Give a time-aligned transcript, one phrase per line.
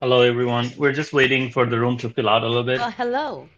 [0.00, 0.70] Hello, everyone.
[0.76, 2.80] We're just waiting for the room to fill out a little bit.
[2.80, 3.48] Uh, hello.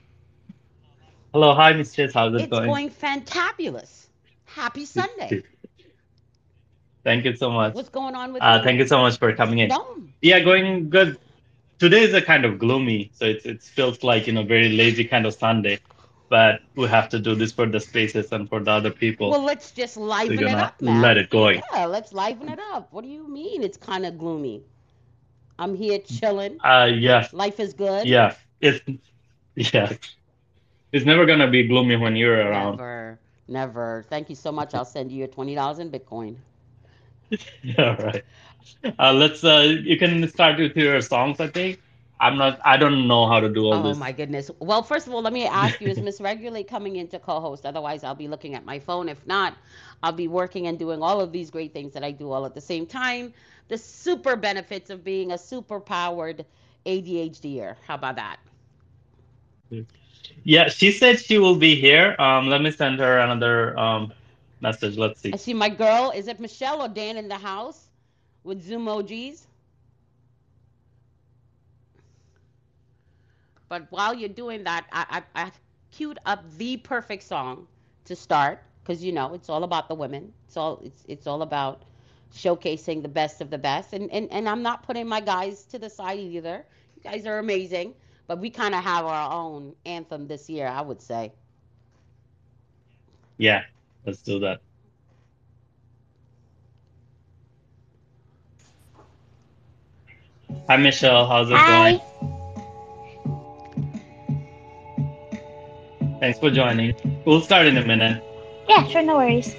[1.33, 2.13] Hello, hi, Chase.
[2.13, 2.67] How's it It's going?
[2.67, 4.07] going fantabulous.
[4.45, 5.43] Happy Sunday.
[7.03, 7.75] Thank you so much.
[7.75, 8.65] What's going on with Uh, you?
[8.65, 9.69] thank you so much for coming in.
[9.69, 9.97] No.
[10.23, 11.19] Yeah, going good.
[11.79, 15.05] Today is a kind of gloomy, so it's it feels like you know very lazy
[15.05, 15.81] kind of Sunday,
[16.31, 19.31] but we have to do this for the spaces and for the other people.
[19.31, 21.03] Well, let's just We're it up, Matt.
[21.03, 21.49] let it go.
[21.49, 22.93] Yeah, let's liven it up.
[22.93, 24.63] What do you mean it's kind of gloomy?
[25.59, 26.61] I'm here chilling.
[26.63, 27.33] Uh, yes.
[27.33, 28.09] Life is good.
[28.09, 28.35] yeah.
[28.61, 28.81] It's
[29.55, 29.93] yeah.
[30.93, 32.81] It's never gonna be gloomy when you're around.
[32.81, 34.05] Never, never.
[34.09, 34.75] Thank you so much.
[34.75, 36.39] I'll send you your twenty dollars in Bitcoin.
[37.79, 38.25] All right.
[38.99, 39.45] Uh, let's.
[39.45, 41.41] Uh, you can start with your songs.
[41.41, 41.81] I think.
[42.21, 42.61] I'm not.
[42.65, 43.95] I don't know how to do all Oh this.
[43.95, 44.51] Oh my goodness.
[44.61, 47.65] Well, first of all, let me ask you, is Miss Regulate coming in to co-host?
[47.67, 49.09] Otherwise, I'll be looking at my phone.
[49.09, 49.55] If not,
[50.03, 52.55] I'll be working and doing all of these great things that I do all at
[52.55, 53.33] the same time.
[53.69, 56.45] The super benefits of being a super powered
[56.87, 57.77] ADHDer.
[57.87, 58.39] How about that?
[60.45, 62.15] Yeah, she said she will be here.
[62.19, 64.13] Um, let me send her another um
[64.61, 64.97] message.
[64.97, 65.33] Let's see.
[65.33, 66.11] I see my girl.
[66.15, 67.91] Is it Michelle or Dan in the house
[68.45, 69.47] with Zoom emojis?
[73.69, 75.53] But while you're doing that, I, I, I
[75.91, 77.67] queued up the perfect song
[78.05, 80.33] to start because you know it's all about the women.
[80.47, 81.85] It's all it's it's all about
[82.33, 83.93] showcasing the best of the best.
[83.93, 86.65] And and, and I'm not putting my guys to the side either.
[86.97, 87.95] You guys are amazing,
[88.27, 91.33] but we kind of have our own anthem this year, I would say.
[93.39, 93.63] Yeah,
[94.05, 94.61] let's do that.
[100.69, 101.27] Hi, Michelle.
[101.27, 101.67] How's it Hi.
[101.67, 102.01] going?
[106.21, 106.95] Thanks for joining.
[107.25, 108.23] We'll start in a minute.
[108.69, 109.55] Yeah, sure, no worries.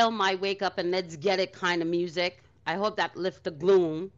[0.00, 2.42] Still my wake up and let's get it kind of music.
[2.66, 4.12] I hope that lifts the gloom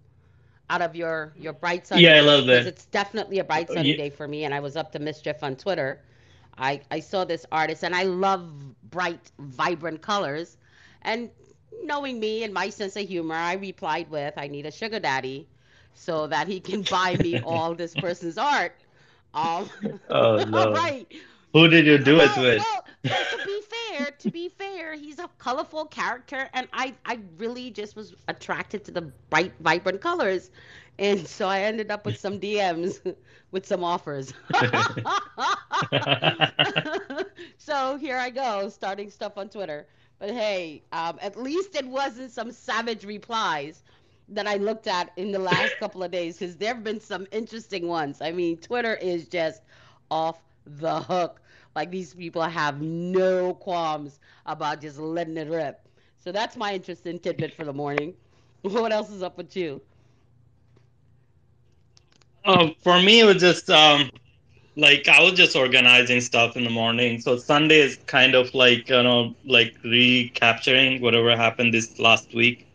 [0.70, 2.67] out of your your bright sunny Yeah, little because bit.
[2.67, 4.44] it's definitely a bright sunny Yeah, day for me.
[4.44, 6.02] And I was up to mischief on Twitter.
[6.56, 8.52] I I saw this artist and I love
[8.90, 10.56] bright, vibrant colors.
[11.02, 11.31] And
[11.82, 15.49] knowing me and my sense of humor, I replied with, "I need a sugar daddy."
[15.94, 18.75] So that he can buy me all this person's art.
[19.35, 19.70] Um,
[20.08, 20.67] oh no.
[20.70, 21.06] right.
[21.52, 22.58] Who did you do it with?
[22.58, 27.19] well, well, to be fair, to be fair, he's a colorful character, and I, I
[27.37, 30.50] really just was attracted to the bright, vibrant colors,
[30.99, 33.14] and so I ended up with some DMs
[33.50, 34.32] with some offers.
[37.58, 39.87] so here I go, starting stuff on Twitter.
[40.19, 43.82] But hey, um, at least it wasn't some savage replies
[44.28, 47.26] that I looked at in the last couple of days, because there have been some
[47.31, 48.22] interesting ones.
[48.22, 49.62] I mean, Twitter is just
[50.10, 51.41] off the hook.
[51.74, 55.88] Like these people have no qualms about just letting it rip.
[56.19, 58.14] So that's my interesting tidbit for the morning.
[58.62, 59.80] What else is up with you?
[62.44, 64.10] Um, for me, it was just um,
[64.76, 67.20] like I was just organizing stuff in the morning.
[67.20, 72.66] So Sunday is kind of like you know like recapturing whatever happened this last week.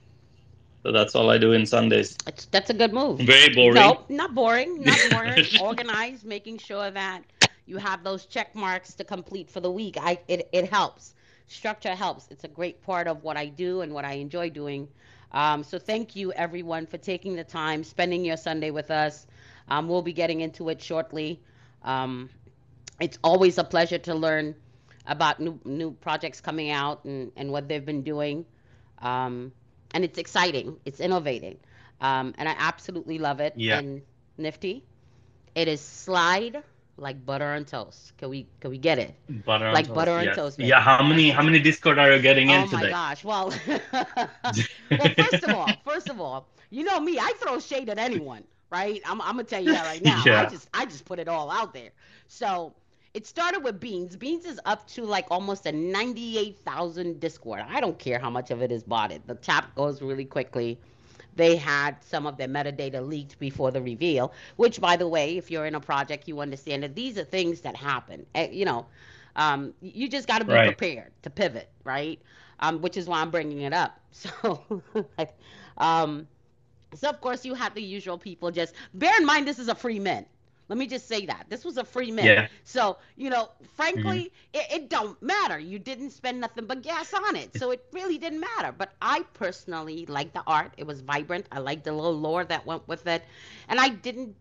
[0.84, 2.16] So that's all I do in Sundays.
[2.26, 3.20] That's, that's a good move.
[3.20, 3.76] Very boring.
[3.76, 5.46] No, not boring, not boring.
[5.62, 7.24] Organized, making sure that
[7.68, 9.98] you have those check marks to complete for the week.
[10.00, 11.14] I it, it helps.
[11.48, 12.28] Structure helps.
[12.32, 14.88] It's a great part of what I do and what I enjoy doing.
[15.32, 19.28] Um, so thank you everyone for taking the time, spending your Sunday with us.
[19.68, 21.42] Um, we'll be getting into it shortly.
[21.84, 22.30] Um,
[23.00, 24.56] it's always a pleasure to learn
[25.06, 28.46] about new new projects coming out and, and what they've been doing.
[29.00, 29.52] Um,
[29.94, 30.78] and it's exciting.
[30.86, 31.58] It's innovating.
[32.02, 33.54] Um, and I absolutely love it.
[33.56, 33.80] Yeah.
[33.80, 34.02] And
[34.38, 34.84] Nifty,
[35.56, 36.64] it is slide
[36.98, 38.18] like butter on toast.
[38.18, 39.16] Can we can we get it?
[39.46, 39.94] Butter on Like toast.
[39.94, 40.40] butter on Yes.
[40.40, 40.82] toast, Yeah.
[40.82, 43.24] How many how many Discord are you getting Oh in my gosh.
[43.24, 43.52] Well,
[44.98, 48.44] well, first of all, first of all, you know me, I throw shade at anyone,
[48.72, 49.02] right?
[49.06, 50.30] I'm, I'm gonna tell you that right now.
[50.32, 51.92] I just I just put it all out there.
[52.28, 52.74] So
[53.14, 54.16] it started with Beans.
[54.16, 57.62] Beans is up to like almost a 98,000 Discord.
[57.68, 59.24] I don't care how much of it is botted.
[59.28, 60.80] The tap goes really quickly.
[61.38, 65.52] They had some of their metadata leaked before the reveal, which, by the way, if
[65.52, 68.26] you're in a project, you understand that these are things that happen.
[68.36, 68.88] Eh, You know,
[69.36, 70.60] um, you just got to be Right.
[70.60, 72.20] prepared to pivot, right?
[72.60, 74.00] Um, which is why I'm bringing it up.
[74.12, 74.84] So,
[75.78, 76.28] um,
[76.94, 78.52] so of course you have the usual people.
[78.52, 80.28] Just bear in mind this is a free mint.
[80.68, 82.38] Let me just say that this was a free mint.
[82.38, 82.48] Yeah.
[82.64, 85.58] So you know, frankly, it, it don't matter.
[85.60, 88.72] You didn't spend nothing but gas on it, so it really didn't matter.
[88.76, 90.74] But I personally like the art.
[90.78, 91.48] It was vibrant.
[91.52, 93.24] I liked the little lore that went with it,
[93.68, 94.36] and I didn't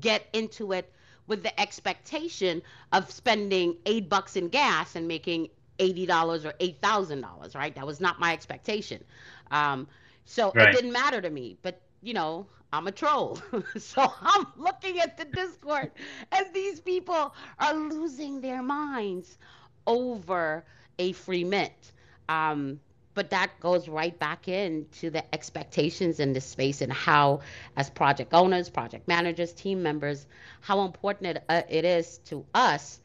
[0.00, 0.92] get into it
[1.26, 2.62] with the expectation
[2.92, 5.48] of spending eight bucks in gas and making
[5.78, 7.54] eighty dollars or eight thousand dollars.
[7.54, 7.74] Right?
[7.74, 9.04] That was not my expectation.
[9.50, 9.88] Um,
[10.24, 11.58] so it didn't matter to me.
[11.62, 13.38] But you know, I'm a troll,
[13.78, 15.90] so I'm looking at the Discord,
[16.30, 19.38] and these people are losing their minds
[19.86, 20.64] over
[20.98, 21.92] a free mint.
[22.28, 22.80] Um,
[23.14, 27.40] but that goes right back into the expectations in this space and how,
[27.76, 30.26] as project owners, project managers, team members,
[30.60, 33.00] how important it, uh, it is to us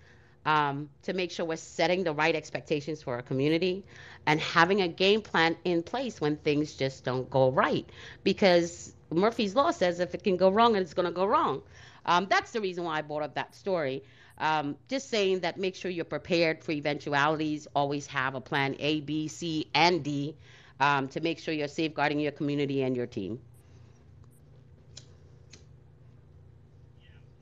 [0.45, 3.83] um, to make sure we're setting the right expectations for our community
[4.27, 7.89] and having a game plan in place when things just don't go right.
[8.23, 11.61] Because Murphy's Law says if it can go wrong, it's going to go wrong.
[12.05, 14.03] Um, that's the reason why I brought up that story.
[14.37, 17.67] Um, just saying that make sure you're prepared for eventualities.
[17.75, 20.35] Always have a plan A, B, C, and D
[20.79, 23.39] um, to make sure you're safeguarding your community and your team.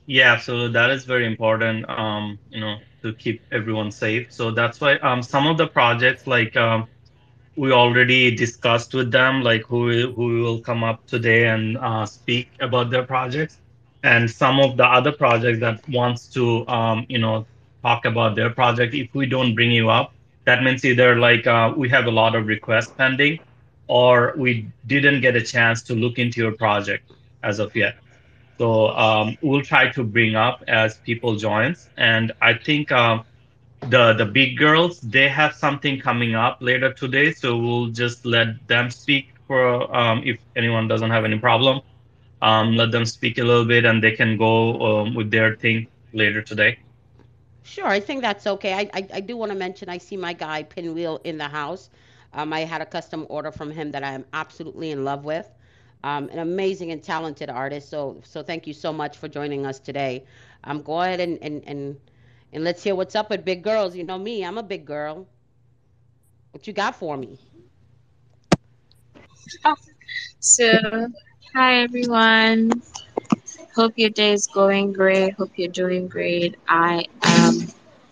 [0.06, 4.32] Yeah, so that is very important, um, you know, to keep everyone safe.
[4.32, 6.88] So that's why um, some of the projects, like um,
[7.56, 12.48] we already discussed with them, like who who will come up today and uh, speak
[12.60, 13.58] about their projects,
[14.02, 17.46] and some of the other projects that wants to, um, you know,
[17.82, 18.94] talk about their project.
[18.94, 20.12] If we don't bring you up,
[20.44, 23.38] that means either like uh, we have a lot of requests pending,
[23.86, 27.10] or we didn't get a chance to look into your project
[27.42, 27.96] as of yet.
[28.58, 33.24] So um, we'll try to bring up as people joins, and I think um,
[33.88, 38.66] the the big girls they have something coming up later today, so we'll just let
[38.68, 41.80] them speak for um, if anyone doesn't have any problem.
[42.40, 45.86] Um, let them speak a little bit, and they can go um, with their thing
[46.12, 46.78] later today.
[47.62, 48.74] Sure, I think that's okay.
[48.74, 51.90] I, I, I do want to mention I see my guy Pinwheel in the house.
[52.32, 55.48] Um, I had a custom order from him that I am absolutely in love with.
[56.04, 57.88] Um, an amazing and talented artist.
[57.88, 60.24] So so thank you so much for joining us today.
[60.64, 61.96] Um, go ahead and, and, and,
[62.52, 63.96] and let's hear what's up with big girls.
[63.96, 65.26] You know me, I'm a big girl.
[66.52, 67.38] What you got for me?
[70.40, 70.68] So
[71.54, 72.70] hi everyone.
[73.74, 75.34] Hope your day is going great.
[75.34, 76.56] Hope you're doing great.
[76.68, 77.54] I am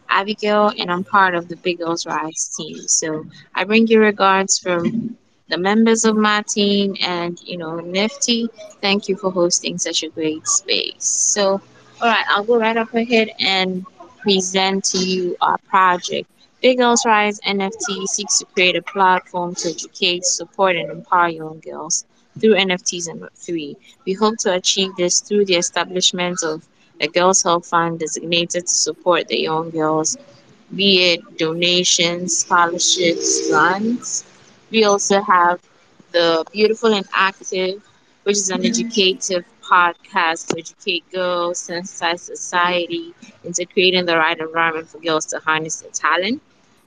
[0.09, 2.77] Abigail and I'm part of the Big Girls Rise team.
[2.89, 5.17] So I bring you regards from
[5.49, 8.49] the members of my team and you know Nifty.
[8.81, 11.05] Thank you for hosting such a great space.
[11.05, 11.61] So
[12.01, 13.85] all right, I'll go right up ahead and
[14.23, 16.29] present to you our project.
[16.63, 21.61] Big Girls Rise NFT seeks to create a platform to educate, support, and empower young
[21.61, 22.05] girls
[22.39, 23.77] through NFTs and Web3.
[24.07, 26.67] We hope to achieve this through the establishment of
[27.01, 30.17] a Girls Help Fund designated to support the young girls,
[30.75, 34.25] be it donations, scholarships, grants.
[34.71, 35.61] We also have
[36.13, 37.83] the Beautiful and Active,
[38.25, 44.89] which is an educative podcast to educate girls, sensitize society into creating the right environment
[44.89, 46.43] for girls to harness their talent.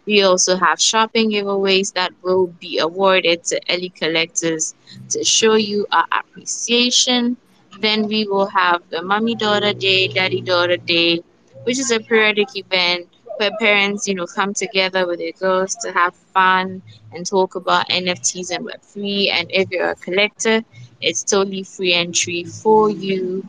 [0.06, 4.76] We also have shopping giveaways that will be awarded to early collectors
[5.10, 7.38] to show you our appreciation.
[7.80, 11.22] Then we will have the Mommy Daughter Day, Daddy Daughter Day,
[11.64, 15.92] which is a periodic event where parents, you know, come together with their girls to
[15.92, 19.30] have fun and talk about NFTs and Web3.
[19.32, 20.64] And if you're a collector,
[21.04, 23.44] it's totally free entry for you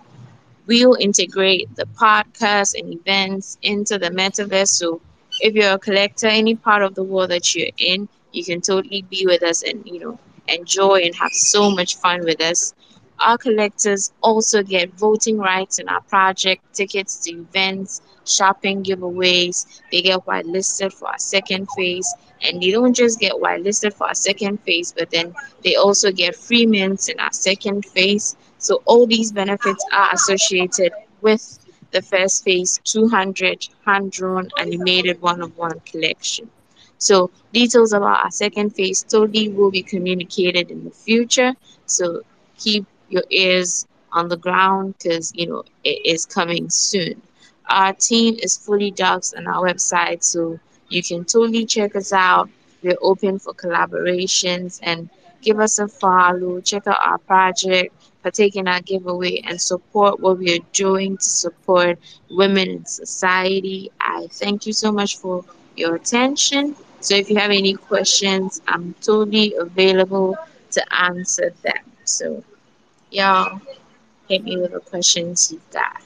[0.66, 4.68] we'll integrate the podcast and events into the metaverse.
[4.68, 5.00] So
[5.40, 9.02] if you're a collector, any part of the world that you're in, you can totally
[9.02, 10.18] be with us and you know
[10.48, 12.74] enjoy and have so much fun with us.
[13.20, 19.66] Our collectors also get voting rights in our project, tickets to events, shopping giveaways.
[19.92, 22.12] They get whitelisted for our second phase.
[22.42, 26.36] And they don't just get whitelisted for our second phase, but then they also get
[26.36, 28.36] free mints in our second phase.
[28.58, 31.58] So all these benefits are associated with
[31.92, 36.50] the first phase 200 hand-drawn animated one-of-one collection.
[36.98, 41.54] So details about our second phase totally will be communicated in the future.
[41.86, 42.22] So
[42.58, 47.20] keep your ears on the ground because you know it is coming soon.
[47.68, 50.58] Our team is fully doxed on our website, so
[50.94, 52.48] you can totally check us out.
[52.82, 55.08] We're open for collaborations and
[55.42, 56.60] give us a follow.
[56.60, 61.24] Check out our project, partake in our giveaway, and support what we are doing to
[61.24, 61.98] support
[62.30, 63.90] women in society.
[64.00, 65.44] I thank you so much for
[65.76, 66.76] your attention.
[67.00, 70.36] So if you have any questions, I'm totally available
[70.72, 71.84] to answer them.
[72.04, 72.42] So
[73.10, 73.60] y'all
[74.28, 76.02] hit me with the questions you've got.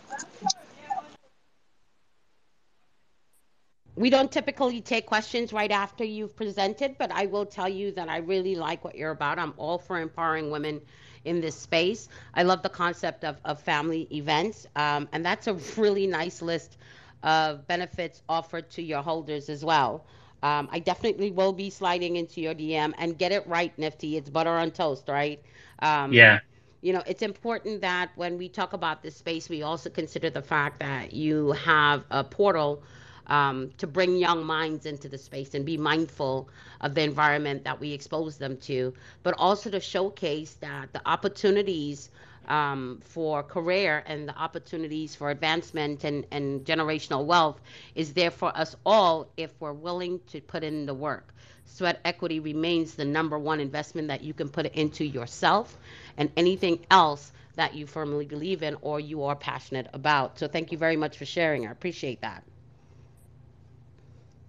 [3.98, 8.08] We don't typically take questions right after you've presented, but I will tell you that
[8.08, 9.38] I really like what you're about.
[9.38, 10.80] I'm all for empowering women
[11.24, 12.08] in this space.
[12.34, 16.76] I love the concept of, of family events, um, and that's a really nice list
[17.24, 20.06] of benefits offered to your holders as well.
[20.42, 24.16] Um, I definitely will be sliding into your DM and get it right, Nifty.
[24.16, 25.42] It's butter on toast, right?
[25.80, 26.40] Um, Yeah,
[26.82, 30.42] you know, it's important that when we talk about this space, we also consider the
[30.42, 32.82] fact that you have a portal
[33.28, 36.48] um, to bring young minds into the space and be mindful
[36.80, 42.10] of the environment that we expose them to, but also to showcase that the opportunities
[42.48, 47.60] um, for career and the opportunities for advancement and, and generational wealth
[47.94, 51.34] is there for us all if we're willing to put in the work.
[51.66, 55.76] Sweat equity remains the number one investment that you can put into yourself
[56.16, 60.38] and anything else that you firmly believe in or you are passionate about.
[60.38, 61.66] So thank you very much for sharing.
[61.66, 62.42] I appreciate that.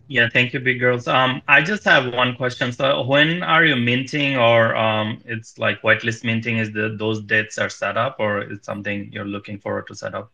[0.09, 0.27] Yeah.
[0.27, 1.07] Thank you, big girls.
[1.07, 2.71] Um, I just have one question.
[2.73, 6.57] So when are you minting, or um, it's like whitelist minting?
[6.57, 10.15] Is the those dates are set up, or it's something you're looking forward to set
[10.15, 10.31] up?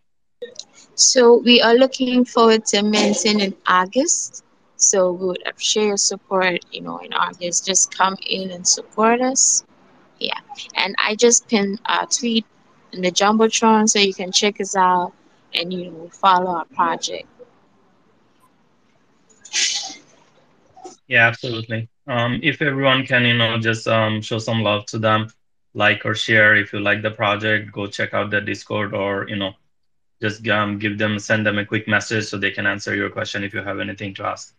[0.96, 4.44] So we are looking forward to minting in August.
[4.77, 7.65] So we would appreciate your support, you know, in August.
[7.65, 9.65] Just come in and support us.
[10.20, 10.39] Yeah.
[10.75, 12.46] And I just pinned a tweet
[12.94, 15.13] in the Jumbotron so you can check us out
[15.53, 17.27] and you know follow our project.
[21.08, 21.90] Yeah, absolutely.
[22.08, 25.28] Um, if everyone can, you know, just um, show some love to them,
[25.74, 26.56] like or share.
[26.56, 29.54] If you like the project, go check out the Discord, or you know,
[30.22, 33.44] just um, give them, send them a quick message so they can answer your question
[33.44, 34.54] if you have anything to ask.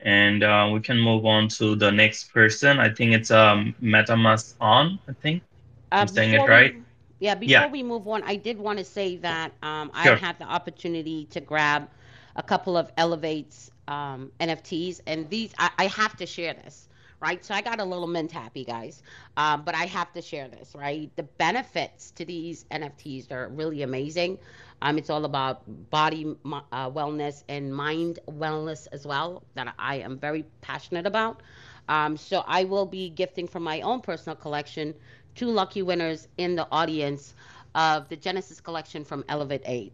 [0.00, 2.78] And uh, we can move on to the next person.
[2.78, 4.98] I think it's um, Metamason.
[5.08, 5.42] I think
[5.90, 6.72] Uh, I'm saying it right.
[6.72, 6.82] we,
[7.18, 10.14] yeah, before Yeah, we move on, I did want to say that um, I sure.
[10.14, 11.88] had the opportunity to grab
[12.36, 16.88] a couple of Elevates um, NFTs, and these I, I have to share this,
[17.20, 17.44] right?
[17.44, 19.02] So I got a little mint happy, guys.
[19.36, 21.10] Um, but I have to share this, right?
[21.16, 24.38] The benefits to these NFTs are really amazing.
[24.82, 30.18] Um, it's all about body uh, wellness and mind wellness as well, that I am
[30.18, 31.42] very passionate about.
[31.88, 34.94] Um, so I will be gifting from my own personal collection
[35.34, 37.34] two lucky winners in the audience
[37.74, 39.92] of the Genesis collection from Elevate 8.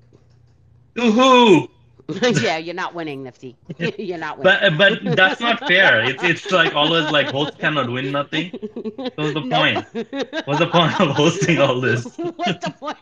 [0.96, 1.68] Woohoo!
[2.42, 3.56] yeah, you're not winning, Nifty.
[3.98, 4.76] you're not winning.
[4.76, 6.04] But but that's not fair.
[6.04, 8.50] It's it's like always like host cannot win nothing.
[9.16, 10.46] What's the point?
[10.46, 12.04] What's the point of hosting all this?
[12.16, 12.98] What's the point?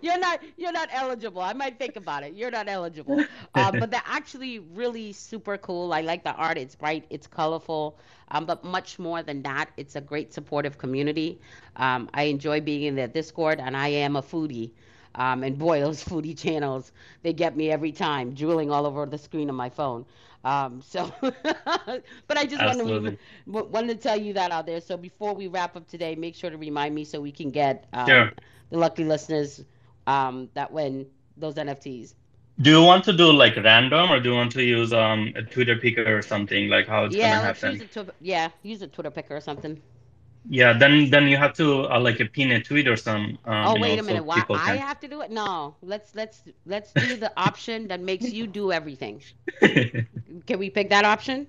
[0.00, 1.42] you're not you're not eligible.
[1.42, 2.34] I might think about it.
[2.34, 3.24] You're not eligible.
[3.54, 5.92] Uh, but they're actually really super cool.
[5.92, 6.58] I like the art.
[6.58, 7.04] It's bright.
[7.10, 7.98] It's colorful.
[8.30, 11.40] Um, but much more than that, it's a great supportive community.
[11.76, 14.70] Um, I enjoy being in their Discord, and I am a foodie.
[15.14, 19.18] Um, and boy, those foodie channels, they get me every time, drooling all over the
[19.18, 20.04] screen of my phone.
[20.44, 24.80] Um, so, but I just wanted to, wanted to tell you that out there.
[24.80, 27.86] So before we wrap up today, make sure to remind me so we can get
[27.92, 28.32] um,
[28.70, 29.64] the lucky listeners
[30.06, 32.14] um, that win those NFTs.
[32.60, 35.42] Do you want to do like random, or do you want to use um, a
[35.42, 37.80] Twitter picker or something like how it's yeah, gonna happen?
[37.80, 39.80] Use a, yeah, use a Twitter picker or something.
[40.48, 43.38] Yeah, then then you have to uh, like a pin a tweet or some.
[43.44, 44.18] Um, oh wait know, a minute!
[44.18, 44.56] So Why can...
[44.58, 45.30] I have to do it?
[45.30, 49.22] No, let's let's let's do the option that makes you do everything.
[49.60, 51.46] can we pick that option?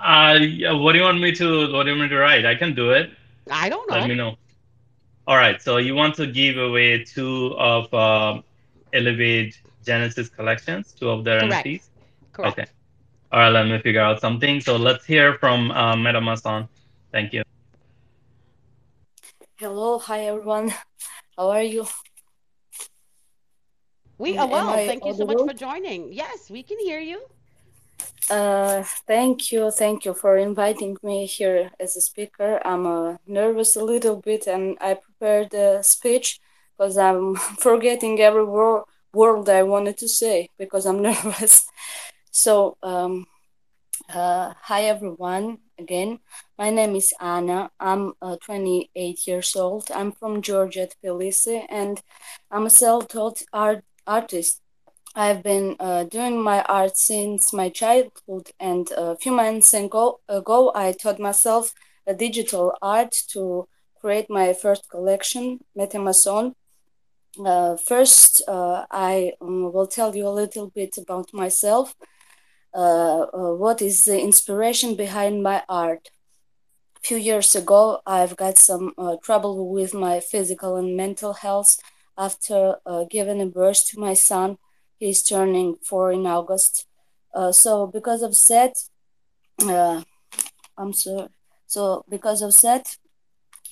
[0.00, 1.72] Uh, yeah, what do you want me to?
[1.72, 2.44] What do you want me to write?
[2.44, 3.10] I can do it.
[3.50, 3.96] I don't know.
[3.96, 4.36] Let me know.
[5.26, 8.42] All right, so you want to give away two of uh,
[8.92, 11.66] Elevate Genesis collections, two of their Correct.
[11.66, 11.88] NFTs.
[12.32, 12.58] Correct.
[12.58, 12.70] Okay.
[13.32, 14.60] All right, let me figure out something.
[14.60, 16.68] So let's hear from uh, MetaMason.
[17.12, 17.45] Thank you.
[19.58, 20.68] Hello, hi everyone.
[21.38, 21.86] How are you?
[24.18, 24.76] We are well.
[24.86, 26.12] Thank you so much for joining.
[26.12, 27.22] Yes, we can hear you.
[28.28, 32.60] Uh, thank you, thank you for inviting me here as a speaker.
[32.66, 36.40] I'm uh, nervous a little bit, and I prepared a speech
[36.76, 41.66] because I'm forgetting every word word I wanted to say because I'm nervous.
[42.30, 43.26] So, um,
[44.08, 46.20] uh, hi everyone again.
[46.58, 47.70] My name is Anna.
[47.80, 49.90] I'm uh, 28 years old.
[49.94, 52.02] I'm from Georgia, Tbilisi, and
[52.50, 54.60] I'm a self-taught art artist.
[55.14, 60.72] I've been uh, doing my art since my childhood, and a few months ago, ago
[60.74, 61.72] I taught myself
[62.06, 63.66] a digital art to
[64.00, 66.54] create my first collection, Metamason.
[67.44, 71.94] Uh, first, uh, I um, will tell you a little bit about myself.
[72.76, 76.10] Uh, uh, what is the inspiration behind my art.
[76.98, 81.78] A few years ago, I've got some uh, trouble with my physical and mental health
[82.18, 82.76] after
[83.08, 84.58] giving birth to my son.
[84.98, 86.86] He's turning four in August.
[87.52, 88.74] so because of that,
[90.76, 91.28] I'm sorry.
[91.66, 92.96] So because of that,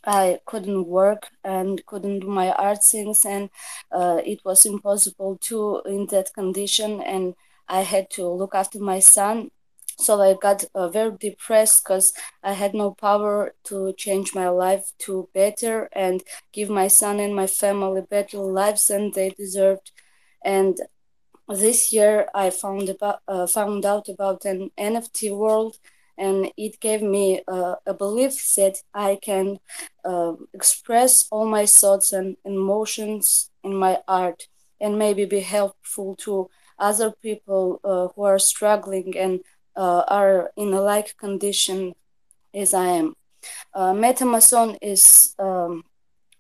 [0.06, 3.50] I couldn't work and couldn't do my art things, and
[3.90, 7.00] uh, it was impossible to in that condition.
[7.02, 7.34] And
[7.68, 9.50] I had to look after my son.
[9.98, 14.92] So I got uh, very depressed because I had no power to change my life
[15.00, 16.22] to better and
[16.52, 19.92] give my son and my family better lives than they deserved.
[20.44, 20.78] And
[21.48, 25.76] this year I found about uh, found out about an NFT world,
[26.16, 29.58] and it gave me uh, a belief that I can
[30.04, 34.48] uh, express all my thoughts and emotions in my art,
[34.80, 36.48] and maybe be helpful to
[36.78, 39.40] other people uh, who are struggling and
[39.76, 41.94] uh, are in a like condition
[42.54, 43.14] as I am.
[43.74, 45.84] Uh, Metamason is um,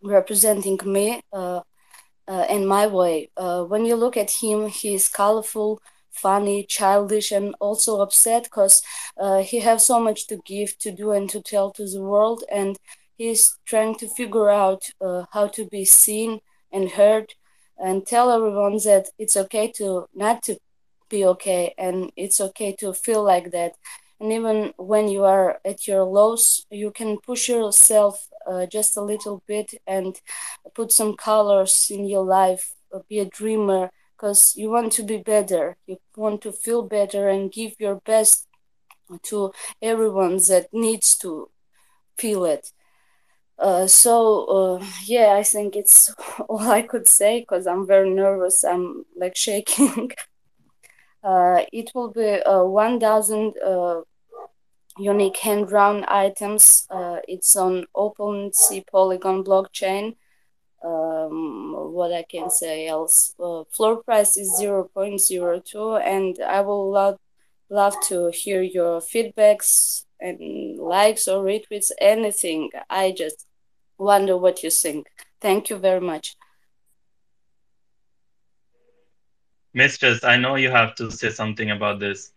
[0.02, 1.60] representing me uh,
[2.28, 3.30] uh, in my way.
[3.36, 8.82] Uh, when you look at him, he is colorful, funny, childish, and also upset because
[9.44, 12.44] he has so much to give, to do, and to tell to the world.
[12.50, 12.78] And
[13.16, 14.84] he's trying to figure out
[15.32, 16.40] how to be seen
[16.72, 17.34] and heard
[17.78, 20.56] and tell everyone that it's okay to not to
[21.08, 23.74] be okay and it's okay to feel like that.
[24.20, 29.02] And even when you are at your lows you can push yourself uh, just a
[29.02, 30.20] little bit and
[30.74, 35.16] put some colors in your life uh, be a dreamer because you want to be
[35.18, 35.76] better.
[35.86, 38.46] You want to feel better and give your best
[39.24, 41.50] to everyone that needs to
[42.18, 42.72] feel it
[43.58, 46.12] uh, so uh, yeah, I think it's
[46.48, 48.64] all I could say because I'm very nervous.
[48.64, 50.10] I'm like shaking.
[51.22, 54.00] uh, it will be uh, 1,000 uh,
[54.98, 56.86] unique hand drawn items.
[57.28, 60.16] It's on OpenSea Polygon blockchain.
[60.84, 63.34] Um, what I can say else?
[63.36, 67.18] Floor price is 0.02, and I will love
[67.70, 72.70] love to hear your feedbacks and likes or retweets anything.
[72.88, 73.46] I just
[73.98, 75.06] wonder what you think.
[75.40, 76.36] Thank you very much.
[79.74, 82.32] Mistress, I know you have to say something about this.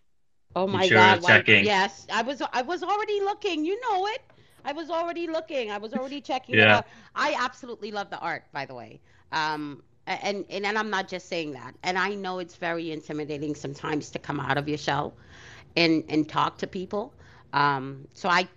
[0.55, 1.23] Oh my sure you're God!
[1.23, 1.43] Why?
[1.61, 2.41] Yes, I was.
[2.51, 3.63] I was already looking.
[3.63, 4.21] You know it.
[4.65, 5.71] I was already looking.
[5.71, 6.77] I was already checking it Yeah.
[6.77, 6.87] out.
[7.15, 8.99] I absolutely love the art, by the way.
[9.31, 11.75] Um, and and and I'm not just saying that.
[11.83, 15.13] And I know it's very intimidating sometimes to come out of your shell
[15.75, 17.13] and and talk to people.
[17.53, 18.47] Um, so I,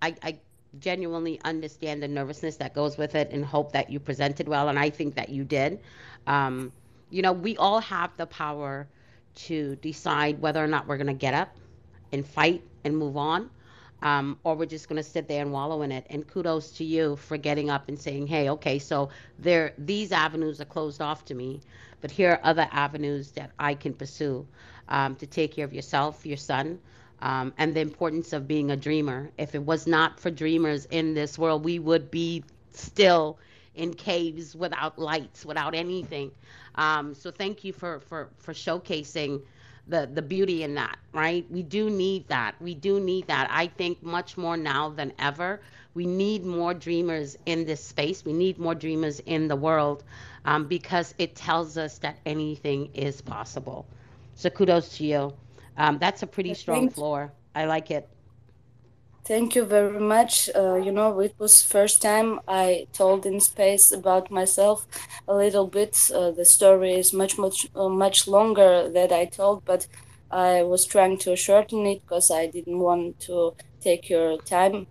[0.00, 0.38] I I
[0.78, 4.68] genuinely understand the nervousness that goes with it, and hope that you presented well.
[4.68, 5.80] And I think that you did.
[6.26, 6.72] Um,
[7.10, 8.88] you know, we all have the power
[9.34, 11.56] to decide whether or not we're going to get up
[12.12, 13.50] and fight and move on,
[14.02, 16.06] um, or we're just going to sit there and wallow in it.
[16.10, 20.60] And kudos to you for getting up and saying, "Hey, okay, so there these avenues
[20.60, 21.60] are closed off to me,
[22.00, 24.46] but here are other avenues that I can pursue
[24.88, 26.78] um, to take care of yourself, your son."
[27.22, 29.30] Um, and the importance of being a dreamer.
[29.38, 33.38] If it was not for dreamers in this world, we would be still
[33.74, 36.32] in caves without lights, without anything.
[36.74, 39.42] Um, so thank you for for for showcasing
[39.88, 41.46] the the beauty in that right?
[41.50, 42.60] We do need that.
[42.60, 43.48] We do need that.
[43.50, 45.60] I think much more now than ever
[45.94, 48.24] we need more dreamers in this space.
[48.24, 50.04] We need more dreamers in the world
[50.44, 53.86] um, because it tells us that anything is possible.
[54.34, 55.32] So kudos to you
[55.76, 58.08] um, that's a pretty strong floor i like it
[59.24, 60.50] Thank you very much.
[60.54, 64.86] Uh, you know, it was first time I told in space about myself
[65.28, 65.96] a little bit.
[66.12, 69.86] Uh, the story is much much uh, much longer that I told, but
[70.30, 74.88] I was trying to shorten it because I didn't want to take your time.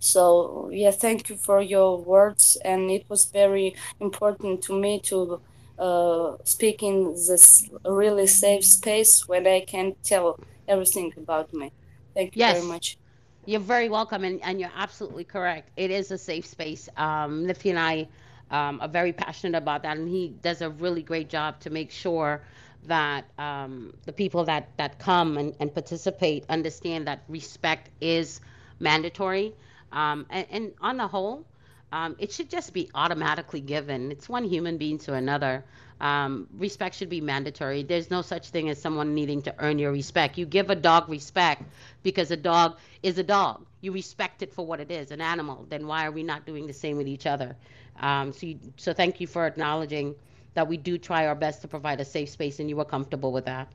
[0.00, 5.40] So yeah, thank you for your words, and it was very important to me to
[5.78, 11.72] uh, speak in this really safe space where I can tell everything about me.
[12.14, 12.98] Thank you very yes much.
[13.46, 15.70] You're very welcome, and, and you're absolutely correct.
[15.76, 16.88] It is a safe space.
[16.98, 18.08] Um, Nifty and I
[18.50, 21.90] um, are very passionate about that, and he does a really great job to make
[21.90, 22.42] sure
[22.86, 28.40] that um, the people that, that come and, and participate understand that respect is
[28.80, 29.54] mandatory.
[29.92, 31.44] Um, and, and on the whole,
[31.92, 34.12] um, it should just be automatically given.
[34.12, 35.64] It's one human being to another.
[36.00, 37.82] Um, respect should be mandatory.
[37.82, 40.38] There's no such thing as someone needing to earn your respect.
[40.38, 41.62] You give a dog respect
[42.02, 43.64] because a dog is a dog.
[43.80, 45.66] You respect it for what it is, an animal.
[45.68, 47.56] Then why are we not doing the same with each other?
[48.00, 50.14] Um, so, you, so thank you for acknowledging
[50.54, 53.32] that we do try our best to provide a safe space, and you were comfortable
[53.32, 53.68] with that.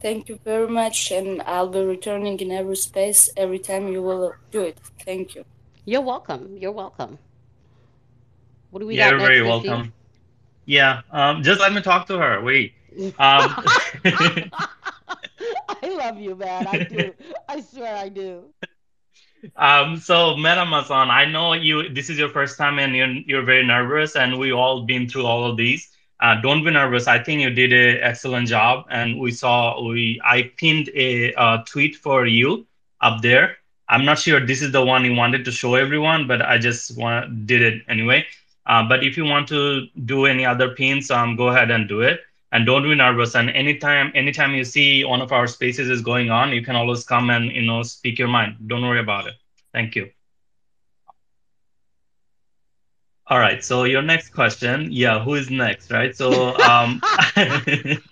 [0.00, 4.34] Thank you very much, and I'll be returning in every space every time you will
[4.50, 4.78] do it.
[5.04, 5.44] Thank you.
[5.84, 6.56] You're welcome.
[6.56, 7.18] You're welcome.
[8.70, 9.92] What do we Yeah, got you're very welcome.
[10.64, 12.42] Yeah, um, just let me talk to her.
[12.42, 12.74] Wait.
[13.18, 13.56] Um,
[15.68, 16.66] I love you, man.
[16.66, 17.14] I do.
[17.48, 18.52] I swear I do.
[19.56, 23.64] Um, so Metamason, I know you this is your first time and you're you're very
[23.64, 25.90] nervous and we all been through all of these.
[26.20, 27.06] Uh, don't be nervous.
[27.08, 31.58] I think you did an excellent job and we saw we I pinned a, uh
[31.66, 32.66] tweet for you
[33.00, 33.58] up there.
[33.92, 36.96] I'm not sure this is the one you wanted to show everyone, but I just
[36.98, 38.26] want did it anyway.
[38.66, 42.02] Uh, but if you want to do any other pins, um, go ahead and do
[42.02, 42.20] it.
[42.52, 43.36] And don't be nervous.
[43.36, 47.04] And anytime anytime you see one of our spaces is going on, you can always
[47.04, 48.56] come and you know speak your mind.
[48.68, 49.34] Don't worry about it.
[49.72, 50.10] Thank you.
[53.26, 53.64] All right.
[53.64, 56.14] So your next question, yeah, who is next, right?
[56.16, 57.00] So um,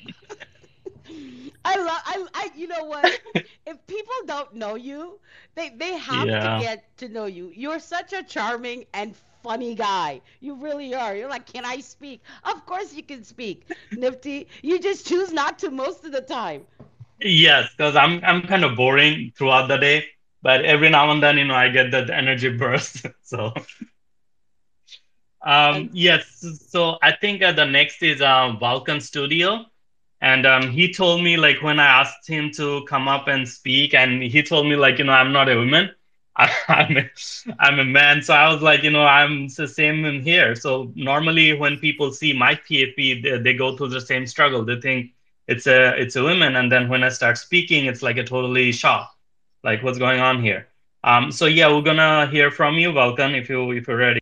[1.64, 2.01] I love.
[2.05, 2.51] I, I.
[2.57, 3.11] You know what?
[3.66, 5.20] If people don't know you,
[5.55, 7.53] they they have to get to know you.
[7.55, 10.20] You're such a charming and funny guy.
[10.40, 11.14] You really are.
[11.14, 12.23] You're like, can I speak?
[12.44, 14.49] Of course you can speak, Nifty.
[14.62, 16.66] You just choose not to most of the time.
[17.20, 20.05] yes, because I'm I'm kind of boring throughout the day,
[20.42, 23.07] but every now and then, you know, I get that energy burst.
[23.23, 23.53] So
[25.44, 29.66] um, yes, so I think uh, the next is uh, Vulcan Studio.
[30.21, 33.95] And um, he told me like when I asked him to come up and speak,
[33.95, 35.91] and he told me like you know I'm not a woman,
[36.37, 37.11] I'm a,
[37.59, 38.23] I'm a man.
[38.23, 40.55] So I was like you know I'm the same in here.
[40.55, 44.65] So normally when people see my PFP, they, they go through the same struggle.
[44.65, 45.13] They think
[45.47, 48.73] it's a it's a woman, and then when I start speaking, it's like a totally
[48.73, 49.17] shock.
[49.65, 50.69] Like what's going on here?
[51.03, 54.21] Um, so yeah, we're gonna hear from you, Vulcan, if you if you're ready.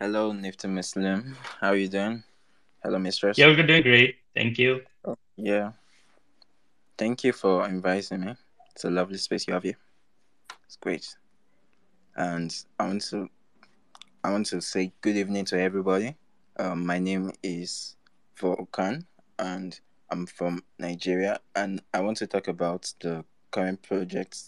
[0.00, 1.36] Hello, Nifty Muslim.
[1.60, 2.24] How are you doing?
[2.82, 3.38] Hello, mistress.
[3.38, 4.16] Yeah, we're doing great.
[4.34, 4.82] Thank you.
[5.04, 5.70] Oh, yeah.
[6.98, 8.34] Thank you for inviting me.
[8.72, 9.76] It's a lovely space you have here.
[10.66, 11.14] It's great.
[12.16, 13.28] And I want to
[14.24, 16.16] I want to say good evening to everybody.
[16.58, 17.94] Um, my name is
[18.36, 19.04] Volkan,
[19.38, 19.78] and
[20.10, 24.38] I'm from Nigeria, and I want to talk about the current project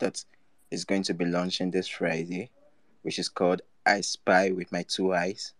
[0.00, 0.24] that
[0.72, 2.50] is going to be launching this Friday,
[3.02, 5.54] which is called I Spy with My Two Eyes.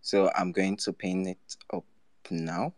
[0.00, 1.84] So I'm going to paint it up
[2.30, 2.72] now.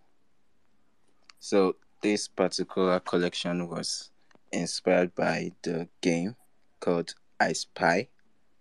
[1.38, 4.10] So this particular collection was
[4.50, 6.36] inspired by the game
[6.80, 8.08] called I Spy.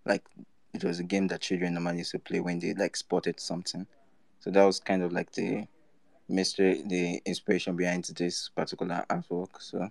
[0.05, 0.23] Like
[0.73, 3.85] it was a game that children normally used to play when they like spotted something.
[4.39, 5.67] So that was kind of like the
[6.29, 9.49] mystery, the inspiration behind this particular artwork.
[9.59, 9.89] So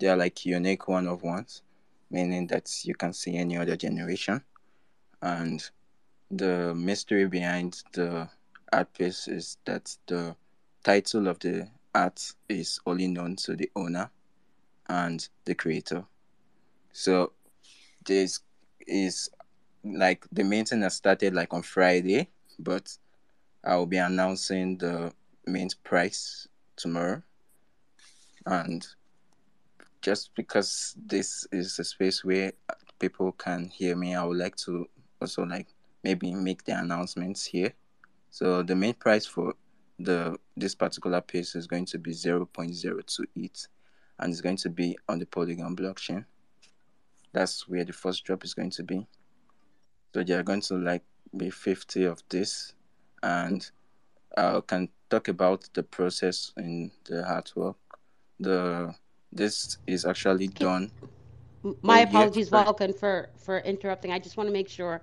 [0.00, 1.62] they are like unique one of ones,
[2.10, 4.42] meaning that you can see any other generation.
[5.20, 5.62] And
[6.32, 8.28] the mystery behind the
[8.72, 10.34] art piece is that the
[10.82, 14.10] title of the art is only known to the owner
[14.88, 16.04] and the creator.
[16.92, 17.32] So
[18.06, 18.40] this
[18.86, 19.28] is
[19.84, 22.96] like the maintenance started like on Friday, but
[23.62, 25.12] I will be announcing the
[25.46, 27.22] main price tomorrow.
[28.46, 28.86] And
[30.00, 32.52] just because this is a space where
[32.98, 34.88] people can hear me, I would like to
[35.20, 35.68] also like
[36.02, 37.72] maybe make the announcements here.
[38.30, 39.54] So the main price for
[39.98, 43.68] the this particular piece is going to be 0.028
[44.18, 46.24] and it's going to be on the Polygon blockchain.
[47.32, 49.06] That's where the first drop is going to be.
[50.14, 51.02] So they are going to like
[51.36, 52.74] be 50 of this
[53.22, 53.70] and
[54.36, 57.76] I can talk about the process in the artwork.
[58.40, 58.94] The
[59.32, 60.90] this is actually done.
[61.82, 62.48] My Oh, apologies.
[62.48, 64.12] Vulcan, for for interrupting.
[64.12, 65.02] I just want to make sure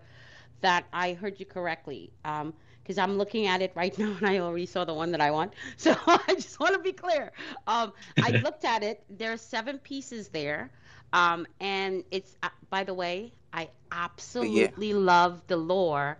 [0.62, 2.12] that I heard you correctly.
[2.26, 5.22] Um, because I'm looking at it right now and I already saw the one that
[5.22, 5.54] I want.
[5.78, 7.32] So I just want to be clear.
[7.67, 9.04] Um, I looked at it.
[9.10, 10.72] There are seven pieces there.
[11.13, 16.17] Um, and it's uh, by the way, I absolutely love the lore.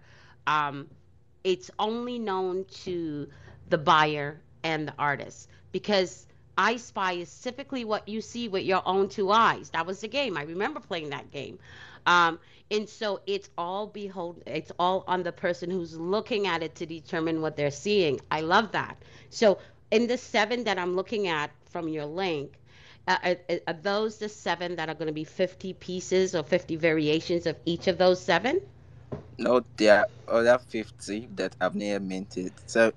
[0.48, 0.90] Um,
[1.44, 3.28] it's only known to
[3.70, 8.82] the buyer and the artist because I Spy is typically what you see with your
[8.86, 9.70] own two eyes.
[9.70, 10.38] That was the game.
[10.38, 11.60] I remember playing that game.
[12.10, 12.40] Um,
[12.72, 16.86] and so it's all behold, it's all on the person who's looking at it to
[16.88, 18.20] determine what they're seeing.
[18.32, 18.98] I love that.
[19.30, 19.60] So
[19.92, 22.54] in the seven that I'm looking at from your link,
[23.08, 26.76] uh, are, are those the seven that are going to be 50 pieces or 50
[26.78, 28.60] variations of each of those seven?
[29.38, 32.54] No, there are other 50 that I've never minted.
[32.66, 32.92] So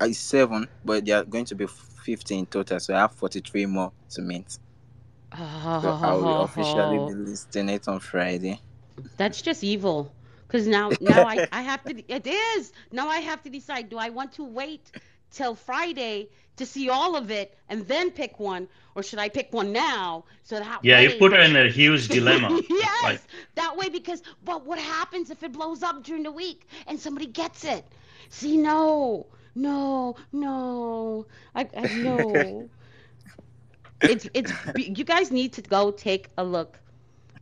[0.00, 2.80] I seven, but there are going to be 50 in total.
[2.80, 4.58] So I have 43 more to mint.
[5.76, 8.60] So I will officially be Oh, listing it on Friday.
[9.16, 10.14] That's just evil.
[10.46, 12.12] Because now, now I, I have to.
[12.12, 13.88] It is now I have to decide.
[13.90, 14.92] Do I want to wait
[15.30, 19.52] till Friday to see all of it and then pick one, or should I pick
[19.52, 22.60] one now so that Yeah, you put her in a huge dilemma.
[23.02, 24.22] Like, yes, that way because.
[24.44, 27.84] But what happens if it blows up during the week and somebody gets it?
[28.30, 31.26] See, no, no, no.
[31.54, 32.70] I, I no.
[34.02, 34.52] It's it's.
[34.76, 36.78] You guys need to go take a look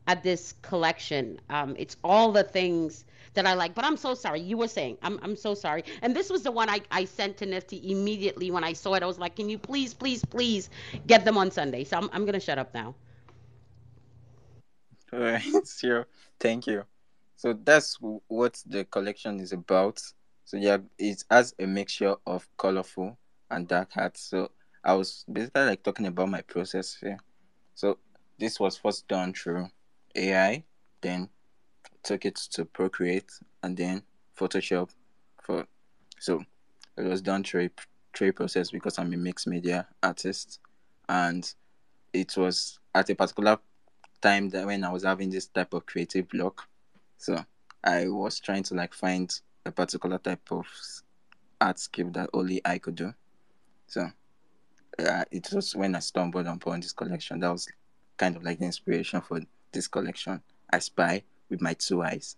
[0.06, 1.40] at this collection.
[1.50, 3.74] Um, it's all the things that I like.
[3.74, 4.40] But I'm so sorry.
[4.40, 4.98] You were saying.
[5.02, 5.84] I'm I'm so sorry.
[6.02, 9.02] And this was the one I, I sent to Nifty immediately when I saw it.
[9.02, 10.70] I was like, can you please, please, please
[11.06, 11.84] get them on Sunday?
[11.84, 12.94] So I'm I'm gonna shut up now.
[15.12, 15.42] All right,
[15.78, 16.06] sure.
[16.40, 16.84] Thank you.
[17.36, 20.00] So that's what the collection is about.
[20.44, 23.18] So yeah, it has a mixture of colorful
[23.50, 24.16] and dark art.
[24.16, 24.50] So
[24.84, 27.18] I was basically like talking about my process here.
[27.74, 27.98] So
[28.38, 29.68] this was first done through
[30.14, 30.64] AI,
[31.00, 31.30] then
[32.02, 34.02] took it to Procreate, and then
[34.38, 34.90] Photoshop.
[35.42, 35.66] For
[36.18, 36.44] so
[36.96, 37.70] it was done through a
[38.14, 40.60] through a process because I'm a mixed media artist,
[41.08, 41.50] and
[42.12, 43.58] it was at a particular
[44.20, 46.68] time that when I was having this type of creative block.
[47.18, 47.44] So
[47.82, 49.32] I was trying to like find
[49.64, 50.66] a particular type of
[51.60, 53.14] art skill that only I could do.
[53.86, 54.10] So
[54.98, 57.68] uh, it was when I stumbled upon this collection that was
[58.16, 59.40] kind of like the inspiration for
[59.72, 60.40] this collection.
[60.72, 62.36] I spy with my two eyes.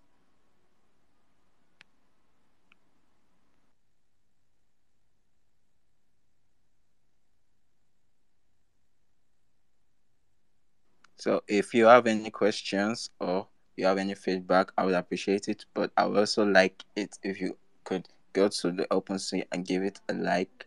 [11.18, 15.64] So if you have any questions or you have any feedback, I would appreciate it.
[15.74, 19.82] But I would also like it if you could go to the OpenSea and give
[19.82, 20.65] it a like.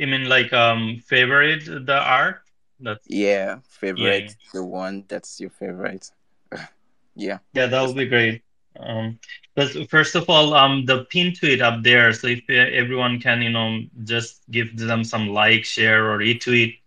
[0.00, 2.42] You mean like um favorite the art?
[2.80, 4.32] That's Yeah, favorite yeah.
[4.52, 6.12] the one that's your favorite.
[7.14, 8.42] yeah, Yeah, that would be great.
[8.78, 9.18] Um,
[9.56, 13.20] but first of all, um, the pin to it up there, so if uh, everyone
[13.20, 16.78] can, you know, just give them some like, share, or retweet.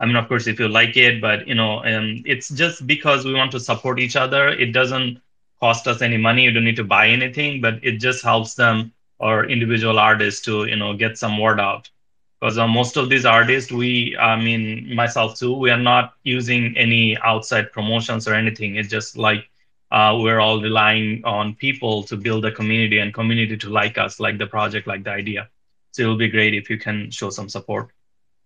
[0.00, 3.24] I mean, of course, if you like it, but you know, um, it's just because
[3.24, 4.48] we want to support each other.
[4.48, 5.20] It doesn't
[5.60, 6.44] cost us any money.
[6.44, 10.66] You don't need to buy anything, but it just helps them or individual artists to
[10.66, 11.90] you know get some word out
[12.40, 16.76] because uh, most of these artists we i mean myself too we are not using
[16.76, 18.76] any outside promotions or anything.
[18.76, 19.48] It's just like
[19.90, 24.20] uh, we're all relying on people to build a community and community to like us
[24.20, 25.48] like the project like the idea.
[25.92, 27.90] So it'll be great if you can show some support.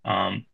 [0.05, 0.47] Um,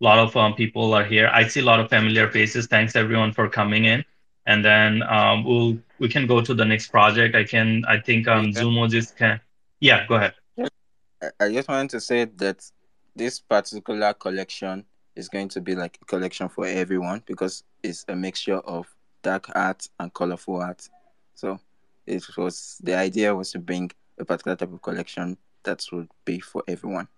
[0.00, 1.28] a lot of um, people are here.
[1.32, 2.66] I see a lot of familiar faces.
[2.66, 4.04] Thanks everyone for coming in.
[4.46, 7.34] And then um, we'll we can go to the next project.
[7.34, 8.62] I can i think um, Yeah.
[8.62, 9.40] Zumo just can
[9.80, 10.39] yeah go ahead
[11.40, 12.70] I- just wanted to say that
[13.14, 14.84] this particular collection
[15.16, 18.86] is going to be like a collection for everyone because it's a mixture of
[19.22, 20.88] dark art and colorful art.
[21.34, 21.58] So
[22.06, 26.40] it was the idea was to bring a particular type of collection that would be
[26.40, 27.08] for everyone.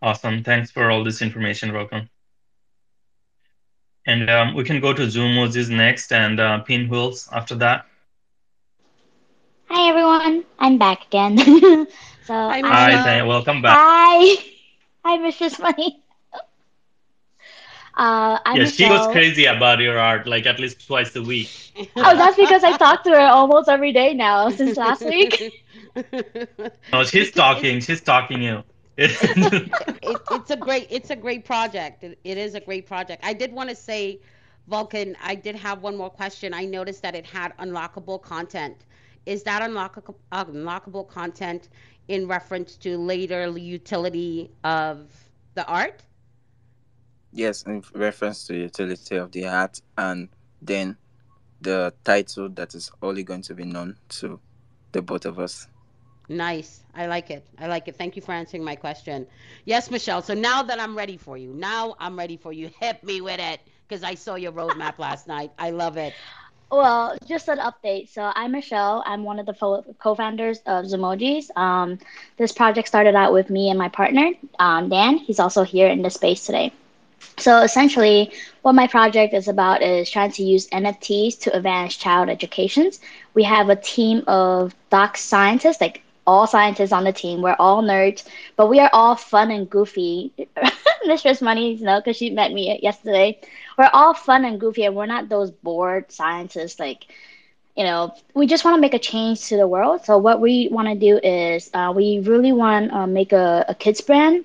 [0.00, 0.44] Awesome.
[0.44, 2.08] Thanks for all this information, Rokan.
[4.06, 7.87] And um, we can go to Zoom Moses next and uh, Pinwheels after that.
[9.68, 11.36] Hi everyone, I'm back again.
[12.22, 13.02] so Hi, I Hi, Michelle.
[13.02, 13.78] thank, welcome back.
[13.78, 14.36] hi,
[15.04, 16.02] hi, Mistress Money.
[17.96, 19.08] Uh, I'm Yeah, she goes Michelle.
[19.08, 21.50] crazy about your art, like at least twice a week.
[22.02, 25.44] Oh, that's because I talk to her almost every day now since last week.
[26.92, 27.80] No, she's talking.
[27.80, 28.62] She's talking you.
[30.02, 33.32] it, it's a great it's a great project it, it is a great project i
[33.32, 34.20] did want to say
[34.66, 38.84] vulcan i did have one more question i noticed that it had unlockable content
[39.28, 41.68] is that unlockable unlockable content
[42.08, 45.12] in reference to later utility of
[45.54, 46.02] the art?
[47.32, 50.30] Yes, in reference to utility of the art and
[50.62, 50.96] then
[51.60, 54.40] the title that is only going to be known to
[54.92, 55.68] the both of us.
[56.28, 56.84] nice.
[56.94, 57.46] I like it.
[57.58, 57.96] I like it.
[57.96, 59.26] Thank you for answering my question.
[59.66, 62.70] Yes michelle so now that i'm ready for you now i'm ready for you.
[62.80, 65.52] Hit me with it because i saw your roadmap last night.
[65.58, 66.14] I love it
[66.70, 68.08] Well, just an update.
[68.10, 69.02] So I'm Michelle.
[69.06, 71.56] I'm one of the fo- co-founders of Zemojis.
[71.56, 71.98] Um,
[72.36, 75.16] this project started out with me and my partner, um, Dan.
[75.18, 76.72] He's also here in the space today.
[77.38, 82.28] So essentially, what my project is about is trying to use NFTs to advance child
[82.28, 83.00] educations.
[83.34, 87.40] We have a team of doc scientists, like all scientists on the team.
[87.40, 88.24] We're all nerds,
[88.56, 90.32] but we are all fun and goofy.
[91.06, 93.40] Mistress Money, you know, because she met me yesterday.
[93.78, 96.80] We're all fun and goofy, and we're not those bored scientists.
[96.80, 97.06] Like,
[97.76, 100.04] you know, we just want to make a change to the world.
[100.04, 103.64] So what we want to do is uh, we really want to uh, make a,
[103.68, 104.44] a kids brand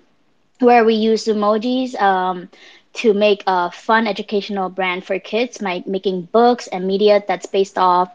[0.60, 2.50] where we use emojis um,
[2.94, 7.78] to make a fun educational brand for kids by making books and media that's based
[7.78, 8.10] off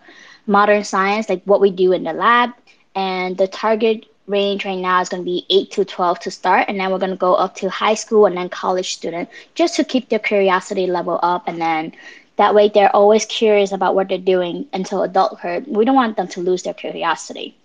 [0.46, 2.50] modern science, like what we do in the lab.
[2.94, 6.68] And the target range right now is going to be 8 to 12 to start.
[6.68, 9.76] And then we're going to go up to high school and then college student just
[9.76, 11.48] to keep their curiosity level up.
[11.48, 11.92] And then
[12.36, 15.66] that way they're always curious about what they're doing until adulthood.
[15.66, 17.56] We don't want them to lose their curiosity.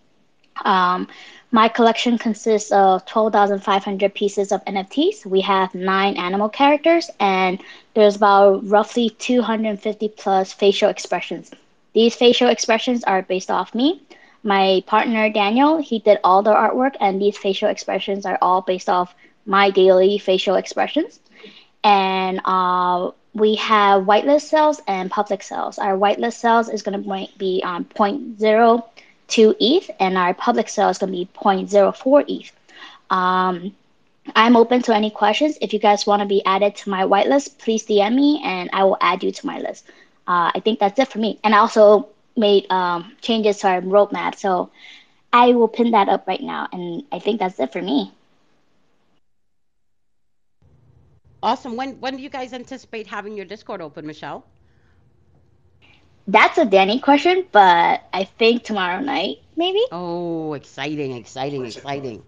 [0.65, 1.07] Um,
[1.51, 5.23] my collection consists of 12,500 pieces of NFTs.
[5.23, 7.61] We have nine animal characters, and
[7.93, 11.51] there's about roughly 250 plus facial expressions.
[11.93, 14.01] These facial expressions are based off me.
[14.43, 18.89] My partner Daniel, he did all the artwork, and these facial expressions are all based
[18.89, 19.15] off
[19.45, 21.19] my daily facial expressions.
[21.83, 25.79] And uh, we have whitelist cells and public cells.
[25.79, 28.83] Our whitelist cells is going to be um, 0.0
[29.27, 32.51] 2 ETH, and our public sale is going to be 0.04 ETH.
[33.09, 33.75] Um,
[34.35, 35.57] I'm open to any questions.
[35.61, 38.83] If you guys want to be added to my whitelist, please DM me and I
[38.83, 39.87] will add you to my list.
[40.27, 41.39] Uh, I think that's it for me.
[41.43, 44.71] And also made um, changes to our roadmap, so
[45.31, 46.67] I will pin that up right now.
[46.71, 48.13] And I think that's it for me.
[51.43, 51.75] Awesome.
[51.75, 54.45] When when do you guys anticipate having your Discord open, Michelle?
[56.27, 59.84] That's a Danny question, but I think tomorrow night, maybe.
[59.91, 62.23] Oh, exciting, exciting, exciting.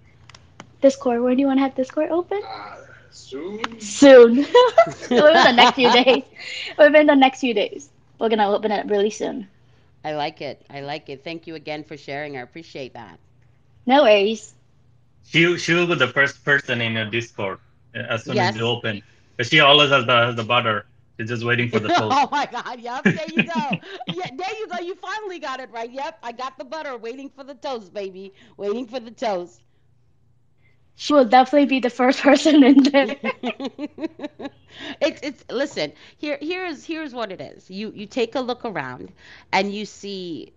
[0.82, 2.41] Discord, when do you want to have Discord open?
[2.43, 2.76] Uh,
[3.10, 3.80] soon.
[3.80, 4.36] Soon.
[5.10, 6.24] Within the next few days.
[6.78, 7.89] Within the next few days.
[8.20, 9.47] We're going to open it really soon.
[10.06, 10.66] I like it.
[10.70, 11.24] I like it.
[11.24, 12.38] Thank you again for sharing.
[12.38, 13.20] I appreciate that.
[13.88, 14.56] No worries.
[15.24, 17.60] She she will be the first person in your Discord
[17.95, 18.53] uh, as soon Yes.
[18.53, 19.03] as you open.
[19.38, 20.86] But she always has the has the butter.
[21.18, 22.22] She's just waiting for the toast.
[22.22, 22.80] oh my God.
[22.80, 23.03] Yep.
[23.03, 23.62] There you go.
[24.08, 24.80] yeah, there you go.
[24.80, 25.91] You finally got it right.
[25.91, 26.20] Yep.
[26.24, 26.97] I got the butter.
[26.97, 28.34] Waiting for the toast, baby.
[28.58, 29.62] Waiting for the toast.
[30.96, 33.16] She will definitely be the first person in there.
[35.02, 39.12] it's it's listen here here's here's what it is you you take a look around
[39.54, 40.52] and you see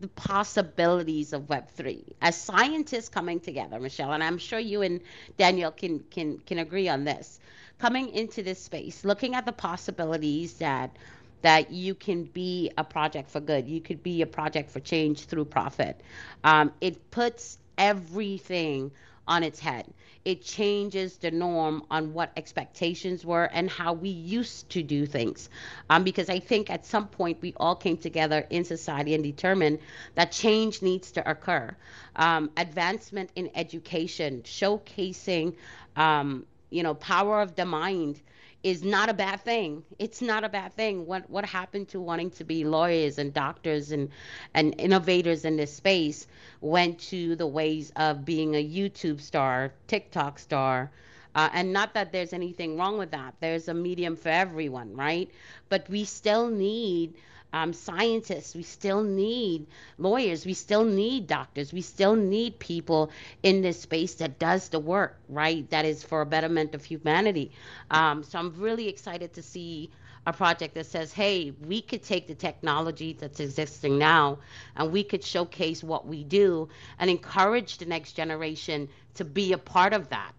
[0.00, 5.00] the possibilities of web3 as scientists coming together michelle and i'm sure you and
[5.36, 7.38] daniel can can can agree on this
[7.78, 10.96] coming into this space looking at the possibilities that
[11.42, 13.68] that you can be a project for good.
[13.68, 16.00] You could be a project for change through profit.
[16.44, 18.92] Um, it puts everything
[19.26, 19.86] on its head.
[20.24, 25.50] It changes the norm on what expectations were and how we used to do things.
[25.90, 29.80] Um, because I think at some point we all came together in society and determined
[30.14, 31.76] that change needs to occur.
[32.14, 35.56] Um, advancement in education, showcasing,
[35.96, 38.20] um, you know, power of the mind
[38.62, 39.82] is not a bad thing.
[39.98, 41.06] It's not a bad thing.
[41.06, 44.10] What what happened to wanting to be lawyers and doctors and
[44.54, 46.26] and innovators in this space
[46.60, 50.90] went to the ways of being a YouTube star, TikTok star.
[51.34, 53.34] Uh, and not that there's anything wrong with that.
[53.40, 55.30] There's a medium for everyone, right?
[55.70, 57.14] But we still need
[57.52, 59.66] um, scientists, we still need
[59.98, 63.10] lawyers, we still need doctors, we still need people
[63.42, 65.68] in this space that does the work, right?
[65.70, 67.52] That is for a betterment of humanity.
[67.90, 69.90] Um, so I'm really excited to see
[70.26, 74.38] a project that says, hey, we could take the technology that's existing now
[74.76, 79.58] and we could showcase what we do and encourage the next generation to be a
[79.58, 80.32] part of that.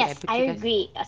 [0.00, 0.90] I Yes, I agree.
[0.96, 1.04] Uh,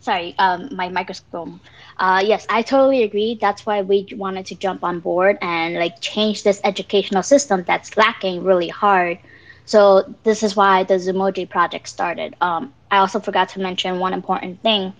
[0.00, 1.60] Sorry, um, my microphone.
[1.98, 3.38] Uh, yes, I totally agree.
[3.40, 7.96] That's why we wanted to jump on board and like change this educational system that's
[7.96, 9.18] lacking really hard.
[9.64, 12.34] So this is why the Zumoji project started.
[12.40, 14.94] Um, I also forgot to mention one important thing.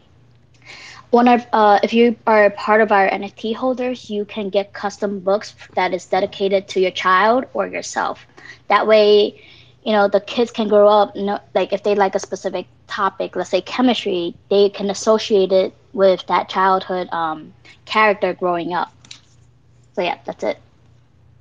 [1.11, 4.73] One of uh, if you are a part of our NFT holders, you can get
[4.73, 8.27] custom books that is dedicated to your child or yourself.
[8.69, 9.41] That way,
[9.85, 11.15] you know the kids can grow up.
[11.17, 15.75] Know, like if they like a specific topic, let's say chemistry, they can associate it
[15.93, 17.55] with that childhood um,
[17.85, 18.93] character growing up.
[19.95, 20.59] So yeah, that's it.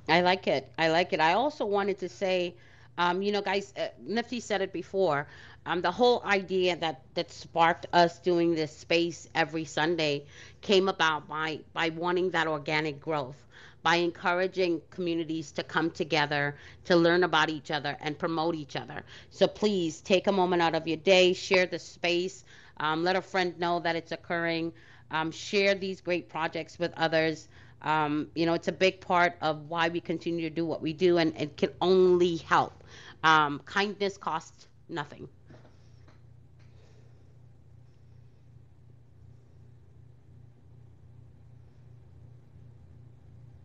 [0.08, 0.72] I like it.
[0.78, 1.20] I like it.
[1.20, 2.56] I also wanted to say,
[2.98, 5.26] um, you know, guys, uh, Nifty said it before.
[5.66, 10.26] Um, the whole idea that that sparked us doing this space every Sunday
[10.60, 13.46] came about by by wanting that organic growth,
[13.82, 19.02] by encouraging communities to come together to learn about each other and promote each other.
[19.30, 22.44] So please take a moment out of your day, share the space,
[22.78, 24.72] um, let a friend know that it's occurring,
[25.10, 27.48] um, share these great projects with others.
[27.82, 30.92] Um, you know, it's a big part of why we continue to do what we
[30.92, 32.84] do, and it can only help.
[33.24, 35.28] Um, kindness costs nothing.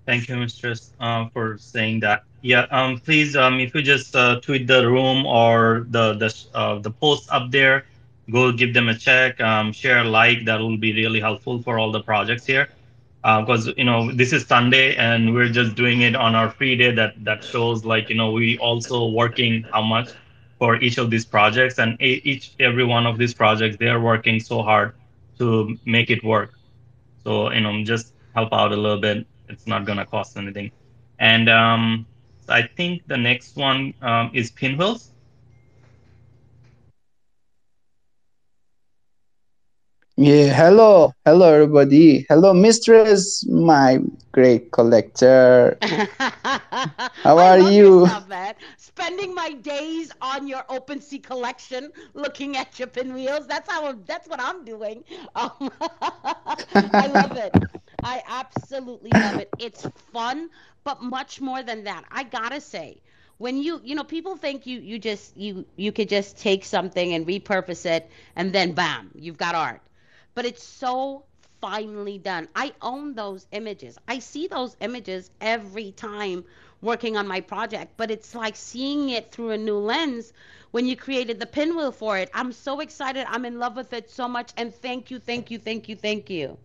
[0.06, 2.24] Thank you, Mistress, uh, for saying that.
[2.42, 6.80] Yeah, um, please, um, if you just uh, tweet the room or the the uh,
[6.80, 7.86] the post up there,
[8.32, 10.46] go give them a check, um, share, like.
[10.46, 12.70] That will be really helpful for all the projects here.
[13.24, 16.92] Because you know this is Sunday and we're just doing it on our free day.
[16.92, 20.10] That that shows like you know we also working how much
[20.60, 24.40] for each of these projects and each every one of these projects they are working
[24.40, 24.94] so hard
[25.40, 26.54] to make it work.
[27.24, 29.26] So, you know, just help out a little bit.
[29.50, 30.72] It's not gonna cost anything.
[31.20, 32.06] And um,
[32.48, 35.12] I think the next one um, is Pinwheels.
[40.18, 42.26] Yeah, hello, hello everybody.
[42.30, 44.00] Hello, mistress, my
[44.32, 45.78] great collector.
[47.24, 48.08] How I are love your you?
[48.08, 48.56] stuff, man.
[48.78, 53.48] Spending my days on your OpenSea collection, looking at your pinwheels.
[53.48, 53.92] That's how.
[54.06, 55.04] That's what I'm doing.
[55.36, 55.70] Um,
[56.96, 57.56] I love it.
[58.06, 59.54] I absolutely love it.
[59.60, 60.52] It's fun,
[60.86, 62.06] but much more than that.
[62.12, 63.02] I gotta say,
[63.38, 67.14] when you, you know, people think you, you just, you, you could just take something
[67.14, 69.82] and repurpose it, and then bam, you've got art
[70.36, 71.26] but it's so
[71.62, 72.48] finely done.
[72.56, 73.98] I own those images.
[74.08, 76.46] I see those images every time
[76.82, 80.34] working on my project, but it's like seeing it through a new lens
[80.72, 82.30] when you created the pinwheel for it.
[82.34, 83.26] I'm so excited.
[83.30, 84.52] I'm in love with it so much.
[84.58, 86.58] And thank you, thank you, thank you, thank you.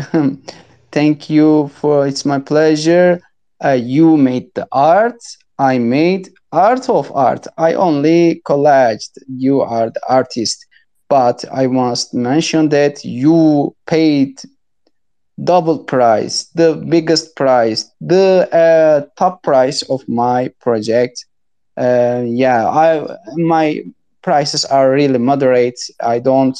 [0.92, 3.20] Thank you for it's my pleasure.
[3.64, 5.20] Uh, you made the art.
[5.58, 7.46] I made art of art.
[7.58, 9.10] I only collaged.
[9.28, 10.66] You are the artist.
[11.08, 14.40] But I must mention that you paid
[15.42, 21.24] double price, the biggest price, the uh, top price of my project.
[21.76, 23.82] Uh, yeah, I my
[24.22, 25.80] prices are really moderate.
[26.02, 26.56] I don't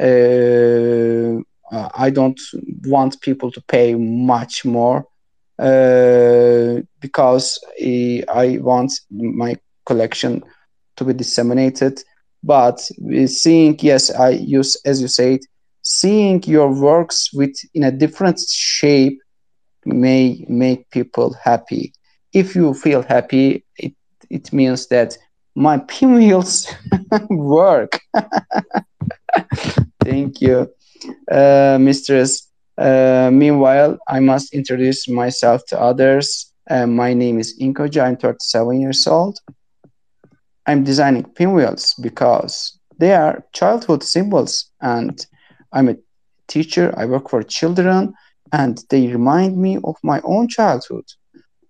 [0.00, 1.42] uh,
[1.72, 2.40] uh, I don't
[2.84, 5.06] want people to pay much more
[5.58, 9.56] uh, because I, want my
[9.86, 10.42] collection
[10.96, 12.02] to be disseminated.
[12.42, 12.80] But
[13.26, 15.40] seeing, yes, I use as you said,
[15.82, 19.18] seeing your works with in a different shape
[19.84, 21.92] may make people happy.
[22.32, 23.94] If you feel happy, it
[24.30, 25.16] it means that
[25.54, 26.72] my pinwheels
[27.30, 27.98] work.
[30.04, 30.72] Thank you,
[31.30, 32.48] mistress.
[32.78, 36.52] Uh, meanwhile, I must introduce myself to others.
[36.70, 38.04] Uh, my name is Inkoja.
[38.04, 39.40] I'm 37 years old.
[40.66, 45.26] I'm designing pinwheels because they are childhood symbols, and
[45.72, 45.96] I'm a
[46.46, 46.94] teacher.
[46.96, 48.14] I work for children,
[48.52, 51.04] and they remind me of my own childhood.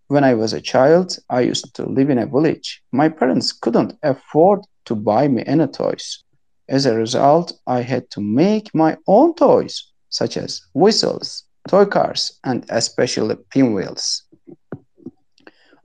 [0.09, 2.83] When I was a child, I used to live in a village.
[2.93, 6.25] My parents couldn't afford to buy me any toys.
[6.69, 12.39] As a result, I had to make my own toys, such as whistles, toy cars,
[12.45, 14.25] and especially pinwheels.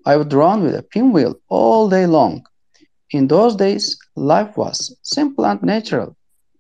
[0.06, 2.46] I would run with a pinwheel all day long.
[3.12, 6.18] In those days, life was simple and natural.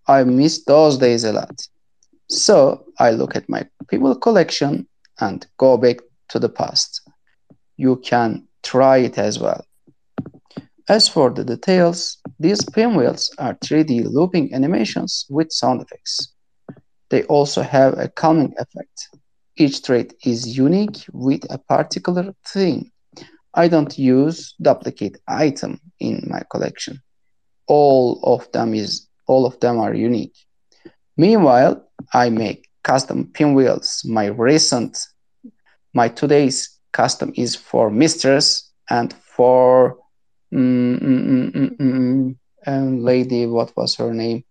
[0.07, 1.67] I miss those days a lot.
[2.29, 4.87] So I look at my pinwheel collection
[5.19, 5.97] and go back
[6.29, 7.01] to the past.
[7.75, 9.65] You can try it as well.
[10.89, 16.33] As for the details, these pinwheels are 3D looping animations with sound effects.
[17.09, 19.09] They also have a calming effect.
[19.55, 22.91] Each trait is unique with a particular theme.
[23.53, 27.01] I don't use duplicate item in my collection.
[27.67, 30.35] All of them is all of them are unique.
[31.15, 34.01] Meanwhile, I make custom pinwheels.
[34.03, 34.97] My recent
[35.93, 39.97] my today's custom is for mistress and for
[40.53, 42.35] mm, mm, mm,
[42.67, 43.45] um, lady.
[43.45, 44.43] What was her name?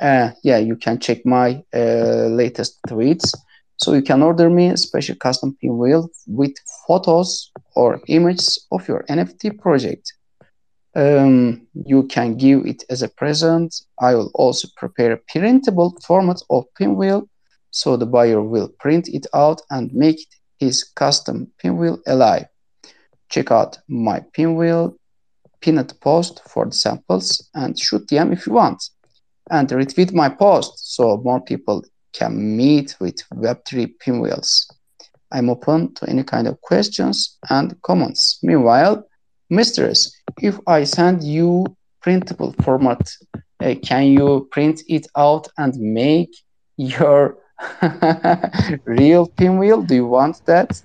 [0.00, 3.34] Uh, yeah, you can check my uh, latest tweets.
[3.76, 6.54] So you can order me a special custom pinwheel with
[6.86, 10.12] photos or images of your NFT project.
[10.96, 13.74] Um, you can give it as a present.
[14.00, 17.28] I will also prepare a printable format of pinwheel
[17.70, 20.18] so the buyer will print it out and make
[20.58, 22.46] his custom pinwheel alive.
[23.28, 24.96] Check out my pinwheel
[25.60, 28.82] pinned post for the samples and shoot them if you want.
[29.50, 34.70] And retweet my post so more people can meet with Web3 pinwheels.
[35.30, 38.38] I'm open to any kind of questions and comments.
[38.42, 39.06] Meanwhile,
[39.50, 43.10] mistress, if I send you printable format,
[43.60, 46.34] uh, can you print it out and make
[46.76, 47.38] your
[48.84, 49.82] real pinwheel?
[49.82, 50.80] Do you want that?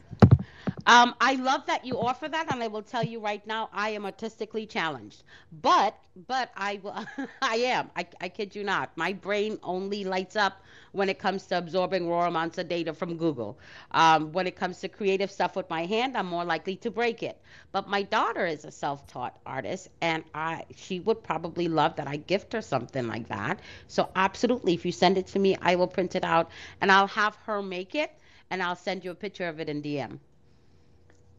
[0.85, 3.91] Um, I love that you offer that, and I will tell you right now, I
[3.91, 5.23] am artistically challenged.
[5.61, 5.95] But,
[6.27, 6.93] but I will,
[7.41, 7.89] I am.
[7.95, 8.91] I, I kid you not.
[8.97, 10.61] My brain only lights up
[10.91, 13.57] when it comes to absorbing raw amounts of data from Google.
[13.91, 17.23] Um, when it comes to creative stuff with my hand, I'm more likely to break
[17.23, 17.41] it.
[17.71, 22.17] But my daughter is a self-taught artist, and I, she would probably love that I
[22.17, 23.61] gift her something like that.
[23.87, 27.07] So absolutely, if you send it to me, I will print it out, and I'll
[27.07, 28.11] have her make it,
[28.49, 30.19] and I'll send you a picture of it in DM.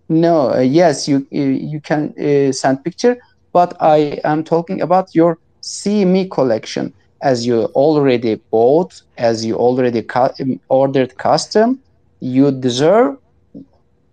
[0.09, 3.17] No, uh, yes, you you you can uh, send picture,
[3.53, 6.93] but I am talking about your See Me collection.
[7.23, 11.81] As you already bought, as you already cu- um, ordered custom,
[12.21, 13.17] you deserve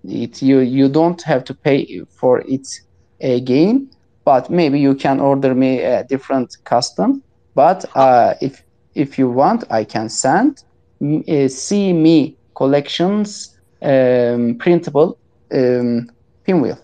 [0.03, 0.41] it.
[0.41, 1.87] You you don't have to pay
[2.19, 2.67] for it
[3.21, 3.89] again,
[4.25, 7.23] but maybe you can order me a different custom.
[7.55, 8.61] But uh, if
[8.95, 10.57] if you want, I can send
[11.01, 13.49] mm, uh, See Me collections
[13.81, 15.17] um, printable
[15.53, 16.07] um,
[16.43, 16.77] pinwheel.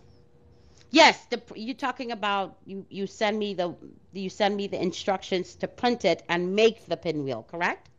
[0.91, 2.86] Yes, the, you're talking about you.
[2.89, 3.76] You send me the
[4.13, 7.89] you send me the instructions to print it and make the pinwheel, correct?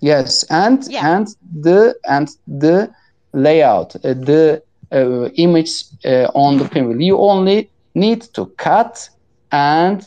[0.00, 1.00] Yes, and Yeah.
[1.00, 1.26] and
[1.60, 2.90] the and the
[3.32, 4.62] layout, uh, the
[4.92, 5.72] uh, image
[6.04, 7.00] uh, on the pinwheel.
[7.00, 9.08] You only need to cut,
[9.52, 10.00] and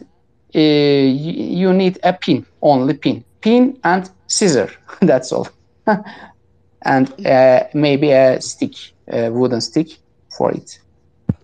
[0.56, 4.70] uh, you, you need a pin, only pin, pin and scissor.
[5.02, 5.48] That's all,
[6.86, 8.74] and uh, maybe a stick,
[9.12, 9.88] a wooden stick
[10.38, 10.80] for it.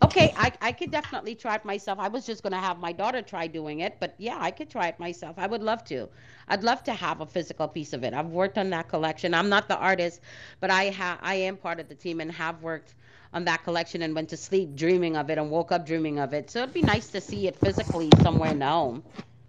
[0.01, 1.99] Okay, I, I could definitely try it myself.
[1.99, 4.69] I was just going to have my daughter try doing it, but yeah, I could
[4.69, 5.37] try it myself.
[5.37, 6.07] I would love to.
[6.47, 8.13] I'd love to have a physical piece of it.
[8.13, 9.33] I've worked on that collection.
[9.33, 10.21] I'm not the artist,
[10.61, 12.95] but I ha- I am part of the team and have worked
[13.33, 16.33] on that collection and went to sleep dreaming of it and woke up dreaming of
[16.33, 16.49] it.
[16.49, 19.03] So it'd be nice to see it physically somewhere in the home.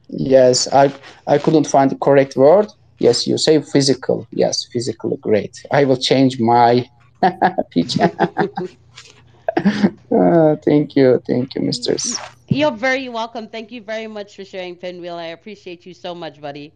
[0.09, 0.93] Yes, I
[1.29, 2.67] I couldn't find the correct word.
[2.99, 4.27] Yes, you say physical.
[4.33, 5.17] Yes, physical.
[5.19, 5.57] Great.
[5.71, 6.87] I will change my
[7.73, 8.11] picture.
[10.11, 12.19] Uh, thank you, thank you, mistress.
[12.49, 13.47] You're very welcome.
[13.47, 15.15] Thank you very much for sharing Pinwheel.
[15.15, 16.75] I appreciate you so much, buddy.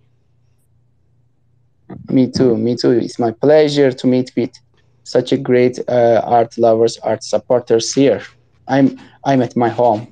[2.11, 2.93] Me too, me too.
[2.93, 4.53] It's my pleasure to meet with
[5.03, 8.22] such a great uh, art lovers, art supporters here.
[8.68, 10.07] I'm I'm at my home.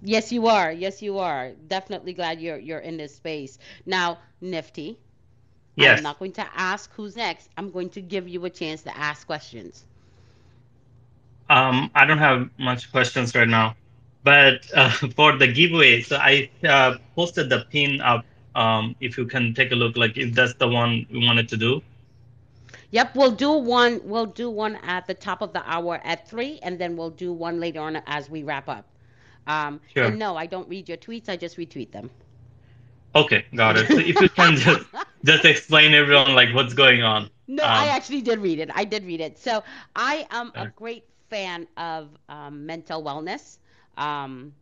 [0.00, 0.72] Yes, you are.
[0.72, 1.52] Yes, you are.
[1.68, 3.58] Definitely glad you're you're in this space.
[3.84, 4.98] Now, Nifty,
[5.76, 5.98] Yes.
[5.98, 7.50] I'm not going to ask who's next.
[7.56, 9.84] I'm going to give you a chance to ask questions.
[11.48, 13.76] Um, I don't have much questions right now.
[14.22, 18.24] But uh, for the giveaway, so I uh, posted the pin up.
[18.54, 21.56] Um, if you can take a look, like if that's the one we wanted to
[21.56, 21.82] do.
[22.90, 24.00] Yep, we'll do one.
[24.04, 27.32] We'll do one at the top of the hour at three, and then we'll do
[27.32, 28.88] one later on as we wrap up.
[29.46, 30.06] Um, Sure.
[30.06, 31.28] and no, I don't read your tweets.
[31.28, 32.10] I just retweet them.
[33.14, 33.90] Okay, got it.
[33.90, 34.80] So if you can just
[35.24, 37.30] just explain everyone like what's going on.
[37.46, 38.70] No, I Um, actually did read it.
[38.74, 39.38] I did read it.
[39.38, 39.62] So
[39.94, 43.58] I am a great fan of um, mental wellness.
[43.96, 44.52] Um,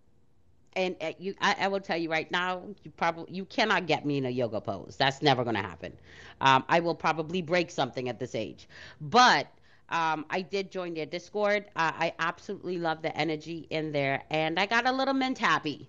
[0.76, 4.04] and uh, you, I, I will tell you right now, you probably you cannot get
[4.04, 4.96] me in a yoga pose.
[4.98, 5.92] That's never going to happen.
[6.40, 8.68] Um, I will probably break something at this age.
[9.00, 9.46] But
[9.90, 11.66] um, I did join their Discord.
[11.76, 15.88] Uh, I absolutely love the energy in there, and I got a little mint happy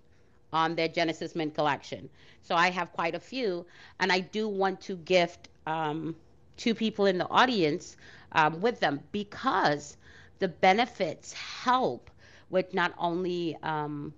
[0.53, 2.09] on their Genesis Mint collection.
[2.41, 3.65] So I have quite a few,
[3.99, 6.15] and I do want to gift um,
[6.57, 7.97] two people in the audience
[8.33, 9.97] um, with them because
[10.39, 12.09] the benefits help
[12.49, 14.13] with not only um,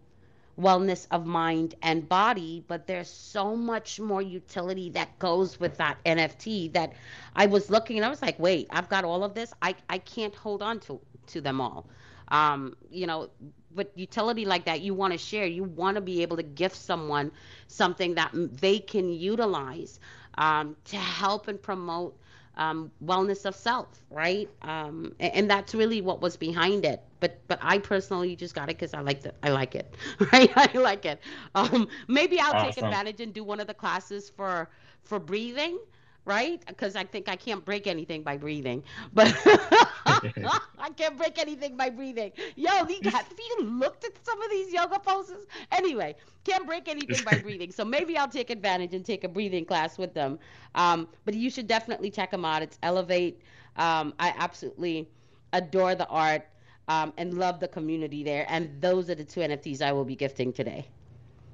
[0.60, 5.98] wellness of mind and body, but there's so much more utility that goes with that
[6.06, 6.94] NFT that
[7.36, 9.54] I was looking and I was like, wait, I've got all of this.
[9.62, 11.88] I, I can't hold on to, to them all.
[12.30, 13.30] Um, you know,
[13.74, 15.46] with utility like that, you want to share.
[15.46, 17.32] You want to be able to gift someone
[17.68, 20.00] something that they can utilize
[20.38, 22.18] um, to help and promote
[22.58, 24.50] um, wellness of self, right?
[24.62, 27.02] Um, a- and, that's really what was behind it.
[27.20, 29.38] But but I personally just got it because I like it.
[29.44, 29.96] I like it,
[30.34, 30.52] right?
[30.56, 31.22] I like it.
[31.56, 34.70] Um, maybe I'll take advantage and do one of the classes for
[35.04, 35.80] for breathing,
[36.28, 36.64] right?
[36.68, 39.34] Because I think I can't break anything by breathing, but
[40.06, 42.34] I can't break anything by breathing.
[42.56, 45.48] Yo, these have you looked at some of these yoga poses?
[45.72, 47.72] Anyway, can't break anything by breathing.
[47.72, 50.40] So maybe I'll take advantage and take a breathing class with them.
[50.76, 52.62] Um, but you should definitely check them out.
[52.62, 53.42] It's Elevate.
[53.78, 55.10] Um, I absolutely
[55.54, 56.48] adore the art
[56.88, 58.46] um, and love the community there.
[58.50, 60.88] And those are the two NFTs I will be gifting today.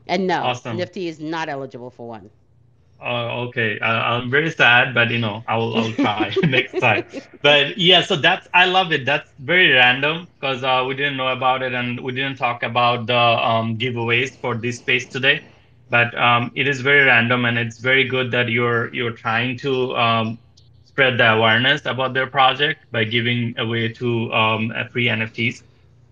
[0.07, 0.77] And no, Awesome.
[0.77, 2.29] Nifty is not eligible for one.
[3.03, 3.79] Oh, okay.
[3.81, 7.03] I, I'm very sad, but you know, I will, I'll try next time.
[7.41, 9.05] But yeah, so that's I love it.
[9.05, 13.07] That's very random because uh, we didn't know about it and we didn't talk about
[13.07, 15.43] the um, giveaways for this space today.
[15.89, 19.95] But um, it is very random, and it's very good that you're you're trying to
[19.97, 20.39] um,
[20.85, 25.63] spread the awareness about their project by giving away two um, uh, free NFTs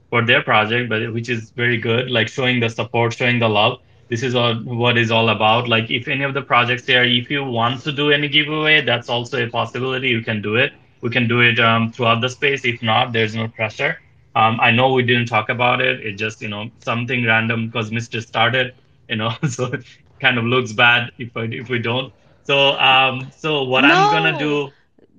[0.09, 3.79] for their project, but which is very good, like showing the support, showing the love.
[4.11, 5.69] This is all what is all about.
[5.69, 9.09] Like if any of the projects there, if you want to do any giveaway, that's
[9.09, 10.09] also a possibility.
[10.09, 10.73] You can do it.
[11.01, 12.65] We can do it um, throughout the space.
[12.65, 13.99] If not, there's no pressure.
[14.35, 16.01] Um, I know we didn't talk about it.
[16.01, 18.21] It just you know something random because Mr.
[18.21, 18.75] started,
[19.09, 19.85] you know, so it
[20.19, 22.13] kind of looks bad if I, if we don't.
[22.43, 24.71] So um, so what I'm gonna do?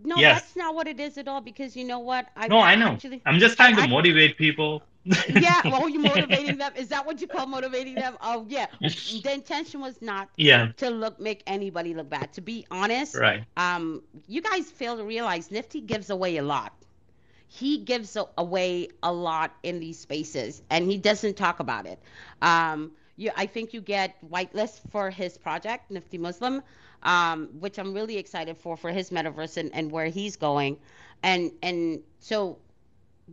[0.05, 0.43] No, Yes.
[0.43, 1.40] that's not what it is at all.
[1.40, 2.28] Because you know what?
[2.36, 2.93] I No, I know.
[2.93, 4.82] Actually, I'm just trying to I- motivate people.
[5.26, 5.62] Yeah.
[5.68, 6.72] Well, you motivating them.
[6.76, 8.16] Is that what you call motivating them?
[8.20, 8.66] Oh, yeah.
[9.11, 10.72] The intention was not Yeah.
[10.76, 12.32] to look make anybody look bad.
[12.34, 13.44] To be honest, Right.
[13.57, 16.72] um, you guys fail to realize Nifty gives away a lot.
[17.46, 22.00] He gives away a lot in these spaces, and he doesn't talk about it.
[22.40, 26.62] Um, you, I think you get whitelist for his project, Nifty Muslim,
[27.03, 30.78] um, which I'm really excited for for his metaverse and, and where he's going,
[31.22, 32.59] and and so,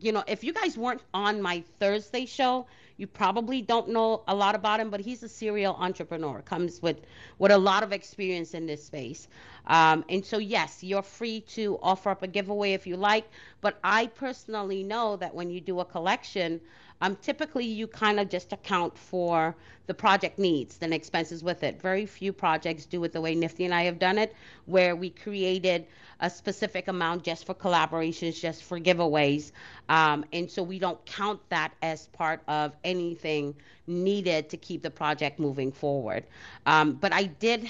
[0.02, 4.36] you know, if you guys weren't on my Thursday show, you probably don't know a
[4.36, 6.98] lot about him, but he's a serial entrepreneur, comes with
[7.38, 9.28] with a lot of experience in this space.
[9.68, 13.30] Um, and so, yes, you're free to offer up a giveaway if you like.
[13.62, 16.60] But I personally know that when you do a collection,
[17.02, 19.56] um, typically you kind of just account for
[19.88, 21.82] the project needs and expenses with it.
[21.82, 24.36] Very few projects do it the way Nifty and I have done it,
[24.66, 25.88] where we created
[26.20, 29.52] a specific amount just for collaborations, just for giveaways.
[29.88, 33.56] Um, and so we don't count that as part of anything
[33.88, 36.26] needed to keep the project moving forward.
[36.66, 37.70] Um, but I did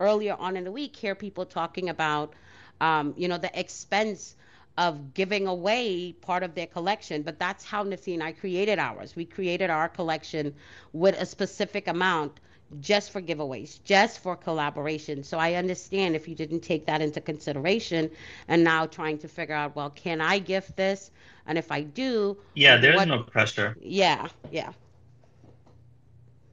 [0.00, 2.32] earlier on in the week hear people talking about,
[2.80, 4.34] um, you know, the expense
[4.78, 7.22] of giving away part of their collection.
[7.22, 9.14] But that's how Nifty and I created ours.
[9.16, 10.54] We created our collection
[10.92, 12.40] with a specific amount
[12.80, 15.24] just for giveaways, just for collaboration.
[15.24, 18.08] So I understand if you didn't take that into consideration
[18.46, 21.10] and now trying to figure out, well, can I gift this?
[21.46, 23.76] And if I do, Yeah, there's what- no pressure.
[23.80, 24.72] yeah, yeah.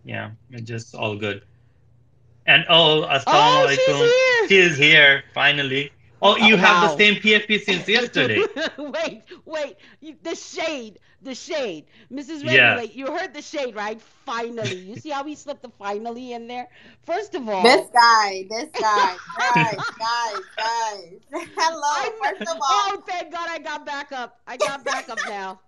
[0.03, 1.43] Yeah, it's just all good.
[2.47, 4.47] And oh, Oh, assalamu she's here.
[4.47, 5.91] She is here finally.
[6.22, 6.82] Oh, you Oh, have wow.
[6.82, 8.49] the same PFP since yesterday.
[8.78, 9.78] wait, wait.
[10.01, 11.86] You, the shade, the shade.
[12.11, 12.45] Mrs.
[12.45, 12.45] Yeah.
[12.45, 14.01] Regulate, you heard the shade, right?
[14.26, 14.78] Finally.
[14.78, 16.68] You see how we slipped the finally in there?
[17.05, 21.20] First of all, This guy, this guy, guys, guys, guys.
[21.57, 21.82] Hello.
[21.84, 24.39] I First of all, oh, thank God I got back up.
[24.47, 25.61] I got back up now.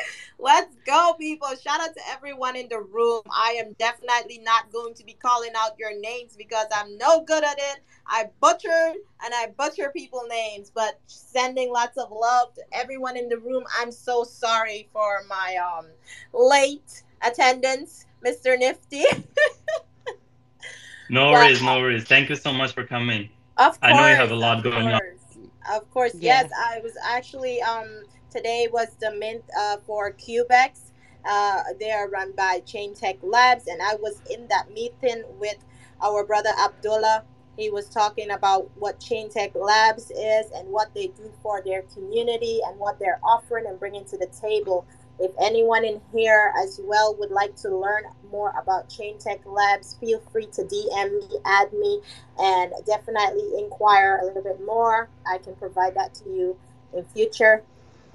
[0.38, 1.48] let's go, people.
[1.62, 3.22] Shout out to everyone in the room.
[3.30, 7.44] I am definitely not going to be calling out your names because I'm no good
[7.44, 7.80] at it.
[8.06, 13.28] I butchered and I butcher people names, but sending lots of love to everyone in
[13.28, 13.64] the room.
[13.78, 15.86] I'm so sorry for my um
[16.32, 18.58] late attendance, Mr.
[18.58, 19.04] Nifty.
[21.08, 22.04] No But- worries, no worries.
[22.04, 23.28] Thank you so much for coming.
[23.58, 25.00] Of course, I know you have a lot of going on.
[25.72, 26.42] Of course, Yeah.
[26.42, 26.50] yes.
[26.56, 28.04] I was actually um
[28.36, 30.92] today was the mint uh, for Cubex.
[31.24, 35.56] Uh, they are run by Chain Tech Labs, and I was in that meeting with
[36.02, 37.24] our brother Abdullah.
[37.56, 41.82] He was talking about what Chain Tech Labs is and what they do for their
[41.94, 44.86] community and what they're offering and bringing to the table.
[45.18, 49.96] If anyone in here as well would like to learn more about Chain Tech Labs,
[49.98, 52.02] feel free to DM me, add me,
[52.38, 55.08] and definitely inquire a little bit more.
[55.26, 56.56] I can provide that to you
[56.92, 57.64] in future.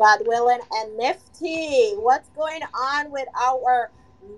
[0.02, 0.60] God willing.
[0.74, 3.92] And Nifty, what's going on with our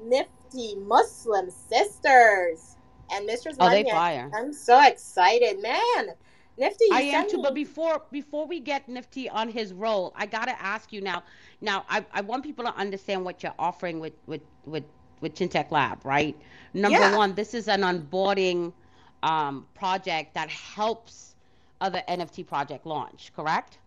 [0.05, 2.78] Nifty Muslim sisters?
[3.11, 4.32] And Mistress Oh, they fire.
[4.36, 6.09] I'm so excited, man.
[6.57, 7.38] Nifty, you I am sent too.
[7.38, 11.24] me- But before before we get Nifty on his role, I gotta ask you now.
[11.61, 14.86] Now, I, I want people to understand what you're offering with with with
[15.22, 16.38] with Chain Tech Lab, right?
[16.74, 17.09] Number Yeah.
[17.09, 18.74] one, this is an onboarding
[19.24, 21.36] um, project that helps
[21.82, 23.80] other NFT project launch, correct?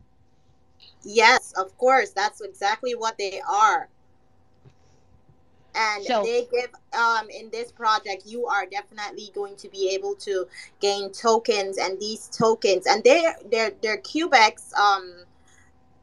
[1.03, 2.11] Yes, of course.
[2.11, 3.89] That's exactly what they are.
[5.75, 10.15] And So- they give um in this project you are definitely going to be able
[10.17, 10.47] to
[10.81, 15.25] gain tokens and these tokens and their their their Cubex um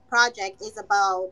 [0.10, 1.32] project is about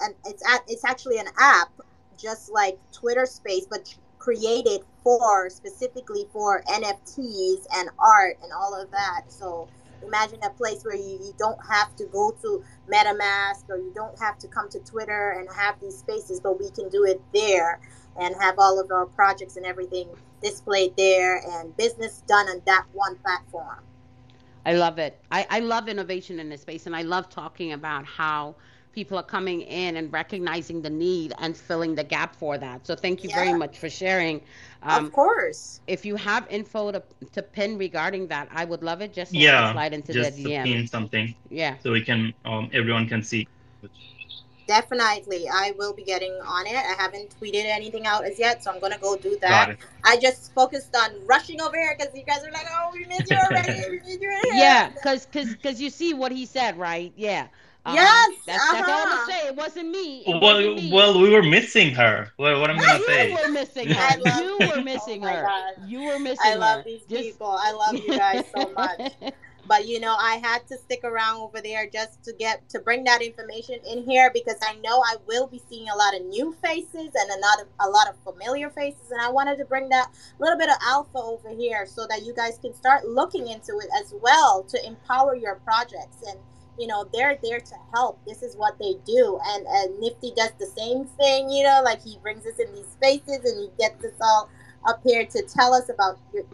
[0.00, 1.72] and it's at it's actually an app
[2.16, 8.90] just like Twitter Space but created for specifically for NFTs and art and all of
[8.92, 9.24] that.
[9.28, 9.68] So
[10.02, 14.18] imagine a place where you, you don't have to go to MetaMask or you don't
[14.18, 17.80] have to come to Twitter and have these spaces, but we can do it there
[18.18, 20.08] and have all of our projects and everything
[20.42, 23.78] displayed there and business done on that one platform.
[24.66, 25.20] I love it.
[25.30, 28.54] I, I love innovation in this space, and I love talking about how
[28.92, 32.86] people are coming in and recognizing the need and filling the gap for that.
[32.86, 34.40] So thank you very much for sharing.
[34.84, 35.80] Um, of course.
[35.86, 39.12] if you have info to, to pin regarding that, I would love it.
[39.12, 40.64] Just so I can Yeah, slide into just the to DM.
[40.64, 41.76] pin something Yeah.
[41.82, 43.46] so we can um everyone can see.
[44.66, 45.46] Definitely.
[45.52, 46.74] I will be getting on it.
[46.74, 49.70] I haven't tweeted anything out as yet, so I'm going to go do Got that.
[49.70, 49.78] it.
[50.04, 53.30] I just focused on rushing over here because you guys are like, oh, we missed
[53.30, 53.82] you already.
[53.90, 54.60] We need you in here.
[54.64, 57.12] Yeah, cause, cause, cause you see what he said, right?
[57.16, 57.48] Yeah.
[57.86, 57.94] Uh-huh.
[57.96, 59.26] Yes, That's, that's all I'm uh-huh.
[59.26, 59.48] gonna say.
[59.48, 60.20] It wasn't me.
[60.20, 60.90] It Well, wasn't me.
[60.92, 62.32] well, we were missing her.
[62.38, 63.32] Well, what I'm gonna you say.
[63.34, 64.40] were missing her.
[64.42, 65.42] You were missing Oh her.
[65.42, 65.88] God.
[65.88, 66.58] You were missing I her.
[66.58, 67.56] love these Just- people.
[67.60, 69.12] I love you guys so much.
[69.66, 73.02] But you know, I had to stick around over there just to get to bring
[73.04, 76.54] that information in here because I know I will be seeing a lot of new
[76.62, 79.88] faces and a lot of a lot of familiar faces, and I wanted to bring
[79.88, 83.78] that little bit of alpha over here so that you guys can start looking into
[83.78, 86.38] it as well to empower your projects and.
[86.78, 88.18] You know they're there to help.
[88.26, 91.50] This is what they do, and and Nifty does the same thing.
[91.50, 94.48] You know, like he brings us in these spaces and he gets us all
[94.86, 96.44] up here to tell us about your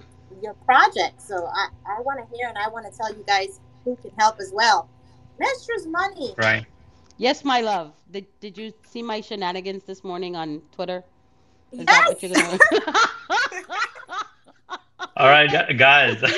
[0.43, 1.21] your project.
[1.23, 4.11] So I, I want to hear and I want to tell you guys who can
[4.19, 4.89] help as well.
[5.39, 6.35] Mistress Money.
[6.37, 6.67] Right.
[7.17, 7.93] yes, my love.
[8.11, 11.03] Did Did you see my shenanigans this morning on Twitter?
[11.73, 11.87] Is Yes.
[11.89, 12.59] that what you're gonna?
[15.17, 16.23] All right, guys.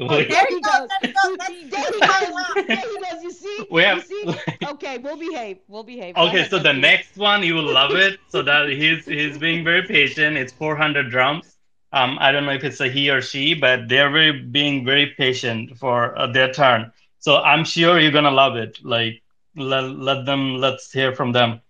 [0.00, 0.88] Oh, there There he goes.
[1.02, 2.66] there you There he goes.
[2.68, 3.22] There he goes.
[3.22, 3.66] You see?
[3.70, 4.66] We have- You see?
[4.66, 5.58] Okay, we'll behave.
[5.66, 6.16] We'll behave.
[6.16, 8.20] Okay, so the next one you will love it.
[8.28, 10.36] So that he's he's being very patient.
[10.36, 11.56] It's 400 drums.
[11.92, 15.06] Um, I don't know if it's a he or she, but they're very being very
[15.16, 16.92] patient for uh, their turn.
[17.18, 18.78] So I'm sure you're gonna love it.
[18.84, 19.22] Like
[19.56, 21.60] let let them let's hear from them.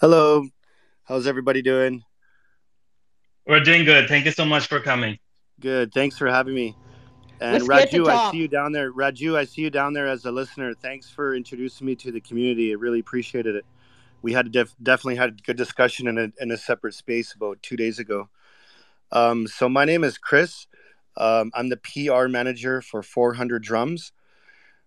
[0.00, 0.44] Hello.
[1.04, 2.04] How's everybody doing?
[3.46, 4.08] We're doing good.
[4.08, 5.18] Thank you so much for coming.
[5.60, 5.92] Good.
[5.92, 6.76] Thanks for having me.
[7.40, 8.92] And We're Raju, I see you down there.
[8.92, 10.74] Raju, I see you down there as a listener.
[10.74, 12.70] Thanks for introducing me to the community.
[12.70, 13.64] I really appreciated it.
[14.22, 17.62] We had def- definitely had a good discussion in a, in a separate space about
[17.62, 18.28] two days ago.
[19.10, 20.66] Um, so my name is Chris.
[21.16, 24.12] Um, I'm the PR manager for 400 Drums.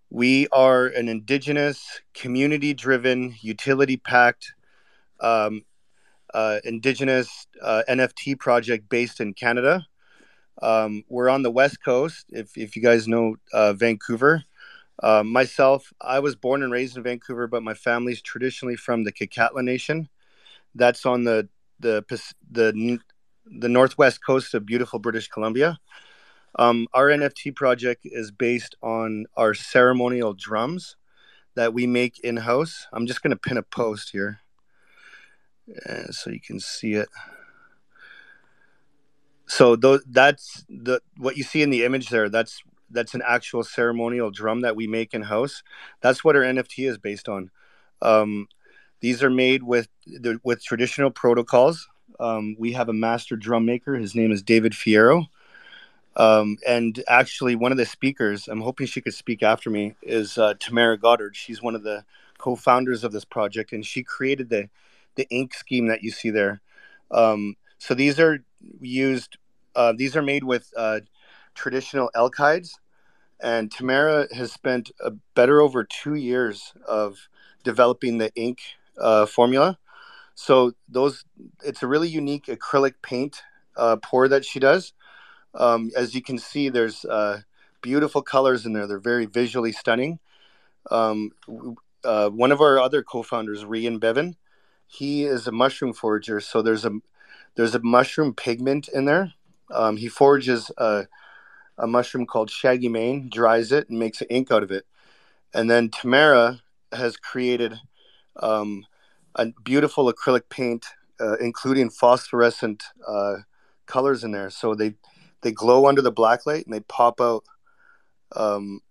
[0.10, 4.54] We are an indigenous, community-driven, utility-packed,
[5.20, 5.66] um,
[6.34, 9.86] uh, indigenous uh, NFT project based in Canada.
[10.62, 14.44] Um, we're on the West Coast, if, if you guys know uh, Vancouver.
[15.02, 19.12] Uh, myself, I was born and raised in Vancouver, but my family's traditionally from the
[19.12, 20.08] Kitkatla Nation.
[20.76, 22.04] That's on the the
[22.52, 23.00] the
[23.46, 25.80] the northwest coast of beautiful British Columbia.
[26.58, 30.96] Um, our NFT project is based on our ceremonial drums
[31.56, 32.88] that we make in house.
[32.94, 34.40] I'm just going to pin a post here.
[36.12, 37.10] So you can see it.
[39.46, 42.30] So that's the what you see in the image there.
[42.30, 45.64] That's that's an actual ceremonial drum that we make in house.
[46.02, 47.52] That's what our NFT is based on.
[48.02, 48.48] Um,
[49.02, 51.90] these are made with the, with traditional protocols.
[52.20, 53.96] Um, we have a master drum maker.
[53.96, 55.26] His name is David Fierro.
[56.16, 60.38] Um, and actually, one of the speakers, I'm hoping she could speak after me, is
[60.38, 61.36] uh, Tamara Goddard.
[61.36, 62.06] She's one of the
[62.38, 64.70] co-founders of this project, and she created the
[65.16, 66.62] the ink scheme that you see there.
[67.12, 68.44] Um, so these are
[68.82, 69.38] used.
[69.76, 71.02] Uh, these are made with uh,
[71.56, 72.80] traditional elk hides,
[73.40, 77.28] and Tamara has spent a better over two years of
[77.64, 78.60] developing the ink
[79.00, 79.78] uh, formula.
[80.36, 81.26] So those,
[81.64, 83.42] it's a really unique acrylic paint
[83.78, 84.94] uh, pour that she does.
[85.56, 87.42] Um, as you can see, there's uh,
[87.82, 88.88] beautiful colors in there.
[88.88, 90.20] They're very visually stunning.
[90.90, 91.32] Um,
[92.04, 94.36] uh, one of our other co-founders, Rian Bevan,
[94.94, 96.40] he is a mushroom forager.
[96.40, 96.92] So there's a
[97.56, 99.34] there's a mushroom pigment in there.
[99.72, 101.08] Um, he forages a,
[101.78, 104.86] a mushroom called shaggy mane, dries it, and makes an ink out of it.
[105.54, 107.80] And then Tamara has created
[108.38, 108.86] um,
[109.36, 110.86] a beautiful acrylic paint,
[111.20, 113.38] uh, including phosphorescent uh,
[113.88, 114.50] colors in there.
[114.52, 114.96] So they
[115.42, 117.44] they glow under the black light and they pop out
[118.36, 118.82] um,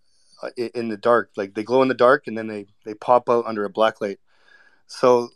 [0.75, 1.31] in the dark.
[1.37, 4.01] Like they glow in the dark and then they they pop out under a black
[4.01, 4.19] light.
[4.87, 5.31] So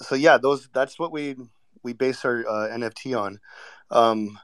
[0.00, 1.36] so yeah, those that's what we
[1.82, 3.38] we base our uh, NFT on.
[3.90, 4.38] Um,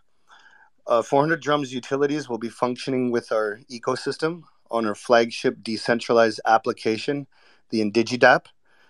[0.86, 7.26] uh, 400 Drums Utilities will be functioning with our ecosystem on our flagship decentralized application,
[7.70, 8.46] the IndigiDAP.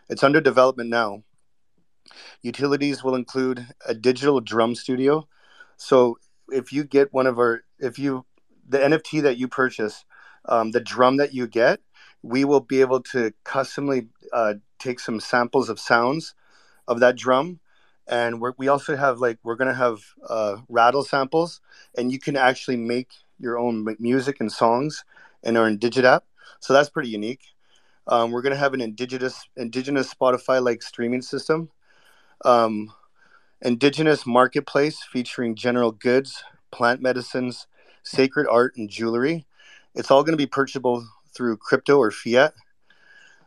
[0.08, 1.22] It's under development now.
[2.42, 5.28] Utilities will include a digital drum studio.
[5.76, 6.18] So
[6.50, 8.24] if you get one of our, if you,
[8.68, 10.04] the NFT that you purchase,
[10.46, 11.80] um, the drum that you get,
[12.22, 16.34] we will be able to customly uh, take some samples of sounds
[16.88, 17.60] of that drum.
[18.06, 21.60] And we also have like, we're to have uh, rattle samples,
[21.96, 23.08] and you can actually make
[23.38, 25.04] your own music and songs
[25.42, 26.20] in our IndigiDAP
[26.60, 27.42] So that's pretty unique.
[28.06, 31.70] Um, we're to have an indigenous indigenous Spotify like streaming system,
[32.44, 32.92] um,
[33.60, 37.68] indigenous marketplace featuring general goods, plant medicines,
[38.02, 39.46] sacred art, and jewelry.
[39.94, 42.54] It's all going to be purchasable through crypto or fiat.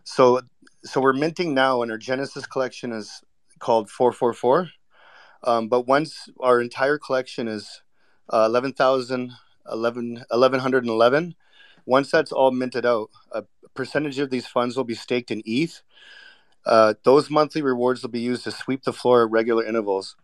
[0.03, 0.41] So,
[0.85, 3.23] so we're minting now, and our Genesis collection is
[3.59, 4.69] called 444.
[5.43, 7.81] Um, but once our entire collection is
[8.31, 9.31] uh, 11,000,
[9.71, 11.35] 11, 1111,
[11.85, 15.81] once that's all minted out, a percentage of these funds will be staked in ETH.
[16.65, 20.15] Uh, those monthly rewards will be used to sweep the floor at regular intervals.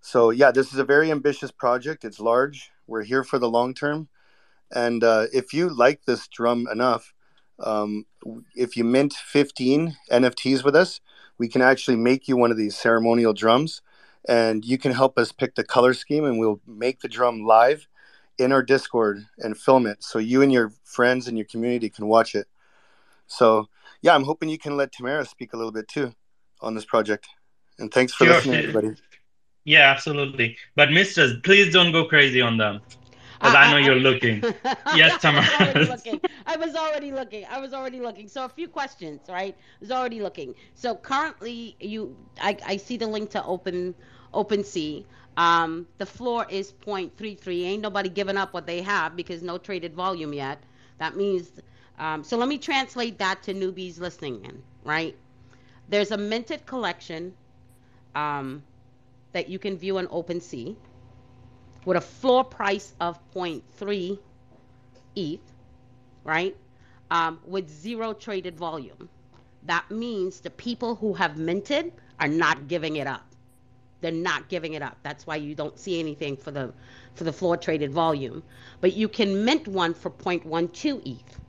[0.00, 2.04] So, yeah, this is a very ambitious project.
[2.04, 2.70] It's large.
[2.86, 4.08] We're here for the long term.
[4.70, 7.14] And uh, if you like this drum enough,
[7.60, 8.06] um,
[8.54, 11.00] if you mint 15 NFTs with us,
[11.38, 13.82] we can actually make you one of these ceremonial drums.
[14.28, 17.86] And you can help us pick the color scheme, and we'll make the drum live
[18.38, 22.06] in our Discord and film it so you and your friends and your community can
[22.06, 22.46] watch it.
[23.26, 23.68] So,
[24.02, 26.14] yeah, I'm hoping you can let Tamara speak a little bit too
[26.60, 27.26] on this project.
[27.78, 28.34] And thanks for Sure.
[28.34, 28.94] listening, everybody.
[29.64, 30.56] Yeah, absolutely.
[30.76, 32.80] But misters, please don't go crazy on them.
[33.38, 34.42] Because I, know you're looking.
[34.94, 35.44] Yes, I Tamara.
[36.46, 37.44] I was already looking.
[37.48, 38.28] I was already looking.
[38.28, 39.54] So a few questions, right?
[39.56, 40.54] I was already looking.
[40.74, 43.94] So currently, you, I, I see the link to Open,
[44.34, 45.04] OpenSea.
[45.36, 47.64] Um, the floor is 0.33.
[47.64, 50.58] Ain't nobody giving up what they have because no traded volume yet.
[50.98, 51.50] That means,
[51.98, 55.16] um, so let me translate that to newbies listening in, right?
[55.88, 57.34] There's a minted collection
[58.14, 58.62] um,
[59.32, 60.74] that you can view on OpenSea
[61.84, 64.18] with a floor price of 0.3
[65.16, 65.40] ETH,
[66.24, 66.56] right?
[67.10, 69.08] Um, with zero traded volume.
[69.64, 73.24] That means the people who have minted are not giving it up.
[74.00, 74.96] They're not giving it up.
[75.02, 76.72] That's why you don't see anything for the
[77.14, 78.42] for the floor traded volume.
[78.80, 81.40] But you can mint one for 0.12 ETH.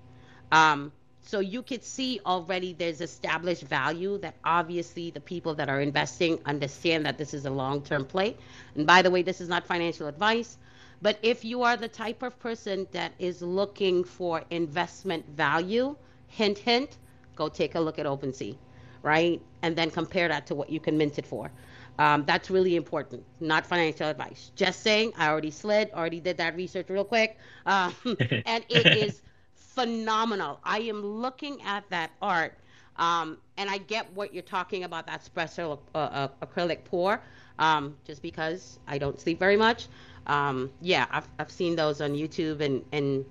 [0.51, 0.91] Um,
[1.29, 6.39] so you could see already there's established value that obviously the people that are investing
[6.43, 8.35] understand that this is a long-term play.
[8.73, 10.57] And by the way, this is not financial advice,
[11.03, 15.95] but if you are the type of person that is looking for investment value,
[16.29, 16.97] hint hint,
[17.35, 18.57] go take a look at OpenSea,
[19.03, 19.39] right?
[19.61, 21.51] And then compare that to what you can mint it for.
[21.99, 24.49] Um, that's really important, not financial advice.
[24.55, 27.37] Just saying, I already slid, already did that research real quick.
[27.67, 27.93] Um,
[28.47, 29.21] and it is
[29.75, 30.59] phenomenal.
[30.63, 32.57] I am looking at that art,
[32.97, 37.21] um, and I get what you're talking about that espresso uh, uh, acrylic pour,
[37.59, 39.87] um, just because I don't sleep very much.
[40.27, 43.25] Um, yeah, I've, I've seen those on YouTube and, and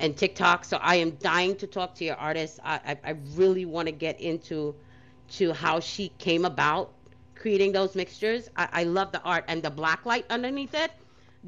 [0.00, 0.64] and TikTok.
[0.64, 2.58] So I am dying to talk to your artist.
[2.64, 4.74] I, I, I really want to get into
[5.32, 6.92] to how she came about
[7.34, 8.50] creating those mixtures.
[8.56, 10.90] I, I love the art and the black light underneath it,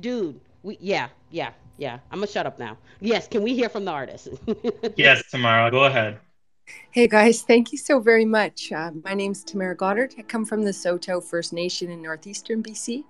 [0.01, 0.41] dude.
[0.63, 1.99] We yeah yeah yeah.
[2.11, 2.77] I'm gonna shut up now.
[3.01, 4.29] Yes, can we hear from the artist?
[4.97, 6.19] Yes, Tamara, go ahead.
[6.91, 8.71] Hey guys, thank you so very much.
[8.71, 10.15] Uh, my name's Tamara Goddard.
[10.19, 13.05] I come from the Saulteaux First Nation in northeastern BC.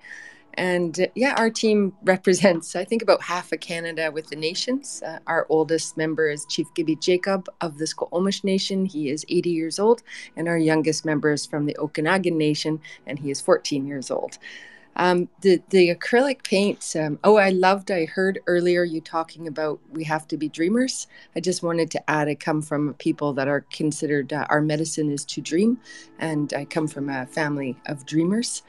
[0.54, 5.02] And uh, yeah, our team represents, I think, about half of Canada with the nations.
[5.04, 8.86] Uh, our oldest member is Chief Gibby Jacob of the Squamish Nation.
[8.86, 10.02] He is 80 years old.
[10.36, 14.38] And our youngest member is from the Okanagan Nation, and he is 14 years old.
[14.96, 16.94] Um, the the acrylic paints.
[16.96, 17.90] Um, oh, I loved.
[17.90, 21.06] I heard earlier you talking about we have to be dreamers.
[21.36, 22.28] I just wanted to add.
[22.28, 25.78] I come from people that are considered uh, our medicine is to dream,
[26.18, 28.62] and I come from a family of dreamers.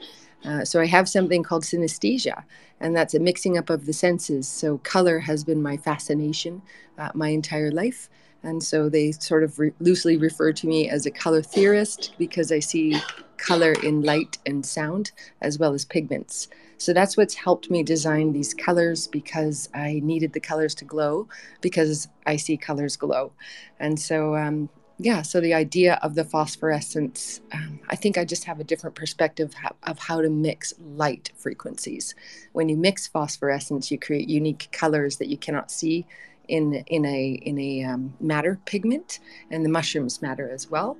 [0.44, 2.44] Uh, so I have something called synesthesia,
[2.80, 4.48] and that's a mixing up of the senses.
[4.48, 6.62] So color has been my fascination
[6.98, 8.08] uh, my entire life.
[8.44, 12.52] And so they sort of re- loosely refer to me as a color theorist because
[12.52, 13.00] I see
[13.38, 16.48] color in light and sound as well as pigments.
[16.76, 21.28] So that's what's helped me design these colors because I needed the colors to glow
[21.62, 23.32] because I see colors glow.
[23.80, 24.68] And so, um,
[24.98, 28.94] yeah, so the idea of the phosphorescence, um, I think I just have a different
[28.94, 32.14] perspective of how to mix light frequencies.
[32.52, 36.06] When you mix phosphorescence, you create unique colors that you cannot see
[36.48, 39.20] in in a in a um, matter pigment,
[39.50, 40.96] and the mushrooms matter as well.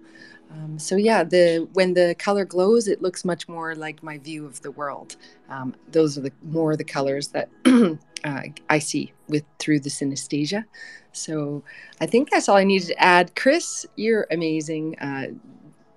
[0.51, 4.47] Um, so yeah, the when the color glows, it looks much more like my view
[4.47, 5.17] of the world.
[5.49, 7.49] Um, those are the more the colors that
[8.25, 10.65] uh, I see with through the synesthesia.
[11.13, 11.63] So
[12.01, 13.35] I think that's all I needed to add.
[13.37, 14.99] Chris, you're amazing.
[14.99, 15.27] Uh,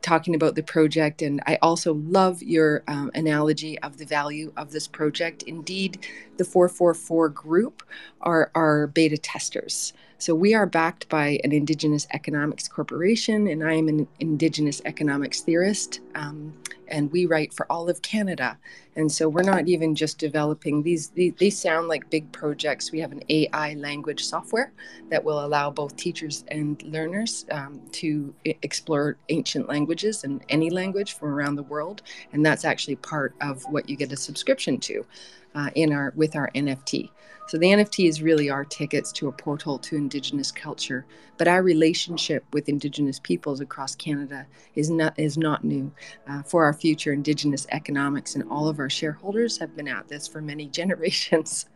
[0.08, 4.72] talking about the project, and I also love your um, analogy of the value of
[4.72, 5.44] this project.
[5.44, 7.84] Indeed, the 444 group
[8.22, 9.92] are our beta testers.
[10.20, 15.42] So we are backed by an Indigenous Economics Corporation, and I am an Indigenous economics
[15.42, 16.00] theorist.
[16.16, 16.54] Um,
[16.88, 18.58] and we write for all of Canada.
[18.96, 22.92] And so we're not even just developing these, these, they sound like big projects.
[22.92, 24.72] We have an AI language software
[25.10, 31.14] that will allow both teachers and learners um, to explore ancient languages and any language
[31.14, 32.02] from around the world.
[32.34, 35.06] And that's actually part of what you get a subscription to
[35.54, 37.10] uh, in our with our NFT.
[37.48, 41.06] So the NFT is really our tickets to a portal to Indigenous culture.
[41.38, 45.92] But our relationship with Indigenous peoples across Canada is not is not new.
[46.28, 50.28] Uh, for our future, Indigenous economics and all of our shareholders have been at this
[50.28, 51.68] for many generations.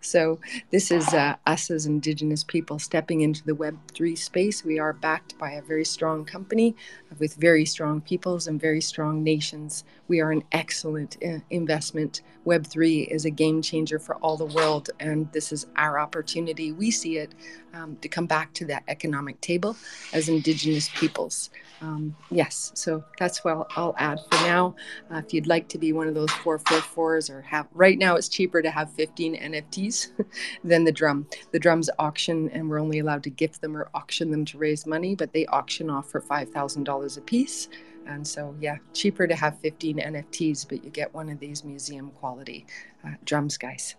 [0.00, 0.38] so
[0.70, 4.64] this is uh, us as Indigenous people stepping into the Web three space.
[4.64, 6.74] We are backed by a very strong company
[7.18, 9.84] with very strong peoples and very strong nations.
[10.08, 12.22] We are an excellent uh, investment.
[12.44, 16.72] Web three is a game changer for all the world, and this is our opportunity.
[16.72, 17.34] We see it
[17.78, 19.76] um, to come back to that economic table
[20.12, 21.50] as Indigenous peoples.
[21.80, 24.74] Um, yes, so that's what I'll, I'll add for now.
[25.12, 28.28] Uh, if you'd like to be one of those 444s or have, right now it's
[28.28, 30.08] cheaper to have 15 NFTs
[30.64, 31.26] than the drum.
[31.52, 34.86] The drums auction and we're only allowed to gift them or auction them to raise
[34.86, 37.68] money, but they auction off for $5,000 a piece.
[38.06, 42.10] And so, yeah, cheaper to have 15 NFTs, but you get one of these museum
[42.12, 42.66] quality
[43.04, 43.96] uh, drums, guys.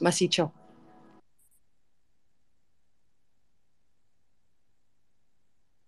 [0.00, 0.50] Masicho.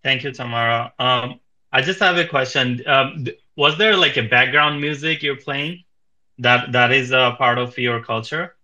[0.03, 0.93] Thank you, Tamara.
[0.97, 1.39] Um,
[1.71, 2.81] I just have a question.
[2.87, 5.83] Um, was there like a background music you're playing
[6.39, 8.55] that that is a part of your culture?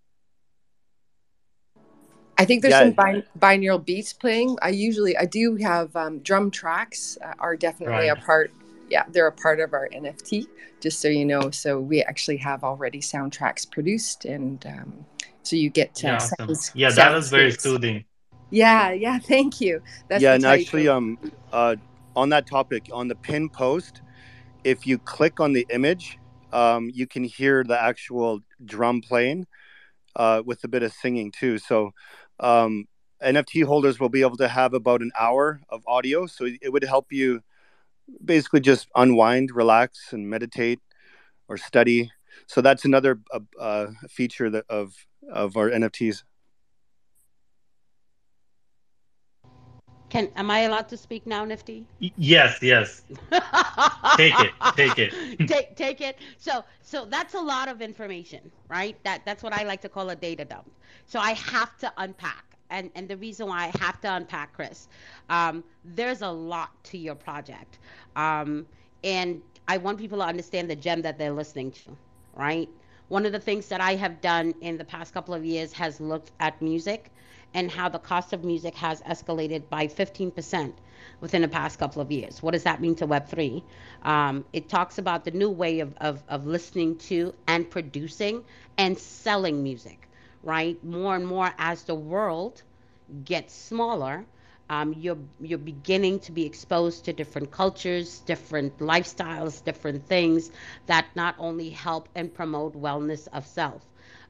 [2.38, 2.80] I think there's Yeah.
[2.80, 4.58] some bin- binaural beats playing.
[4.62, 8.52] I usually I do have um, drum tracks uh, are definitely a part.
[8.88, 10.46] Yeah, they're a part of our NFT.
[10.80, 15.04] Just so you know, so we actually have already soundtracks produced, and um,
[15.42, 16.54] so you get uh, Yeah, awesome.
[16.74, 18.04] Yeah, that was very soothing.
[18.50, 19.18] Yeah, yeah.
[19.22, 19.82] Thank you.
[20.08, 21.18] That's yeah, and type actually, um,
[21.52, 21.76] uh,
[22.16, 24.02] on that topic, on the pin post,
[24.64, 26.18] if you click on the image,
[26.52, 29.46] um, you can hear the actual drum playing,
[30.16, 31.58] uh, with a bit of singing too.
[31.58, 31.92] So,
[32.40, 32.86] um,
[33.22, 36.84] NFT holders will be able to have about an hour of audio, so it would
[36.84, 37.42] help you
[38.24, 40.80] basically just unwind, relax, and meditate
[41.48, 42.10] or study.
[42.46, 44.94] So that's another uh, uh, feature that of
[45.30, 46.22] of our NFTs.
[50.08, 51.86] Can am I allowed to speak now, Nifty?
[51.98, 53.02] Yes, yes.
[54.16, 55.12] Take it, take it.
[55.46, 56.18] take take it.
[56.38, 59.02] So so that's a lot of information, right?
[59.04, 60.70] That that's what I like to call a data dump.
[61.06, 62.44] So I have to unpack.
[62.70, 64.88] And and the reason why I have to unpack, Chris,
[65.28, 67.78] um, there's a lot to your project.
[68.16, 68.66] Um,
[69.04, 71.96] and I want people to understand the gem that they're listening to,
[72.34, 72.68] right?
[73.08, 76.00] One of the things that I have done in the past couple of years has
[76.00, 77.10] looked at music
[77.54, 80.74] and how the cost of music has escalated by 15%
[81.20, 82.42] within the past couple of years.
[82.42, 83.62] What does that mean to Web3?
[84.02, 88.44] Um, it talks about the new way of, of, of listening to and producing
[88.78, 90.08] and selling music,
[90.42, 90.82] right?
[90.84, 92.62] More and more as the world
[93.24, 94.26] gets smaller,
[94.70, 100.50] um, you're you're beginning to be exposed to different cultures, different lifestyles, different things
[100.86, 103.82] that not only help and promote wellness of self.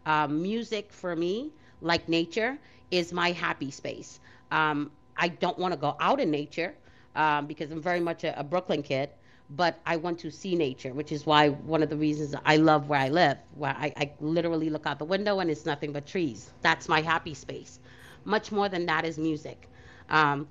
[0.07, 2.59] Um, music for me, like nature,
[2.91, 4.21] is my happy space.
[4.51, 6.75] Um, I don't want to go out in nature
[7.17, 9.11] um, because I'm very much a, a Brooklyn kid,
[9.51, 12.89] but I want to see nature, which is why one of the reasons I love
[12.89, 16.07] where I live, where I, I literally look out the window and it's nothing but
[16.07, 16.53] trees.
[16.63, 17.81] That's my happy space.
[18.25, 19.69] Much more than that is music.
[20.11, 20.49] Um,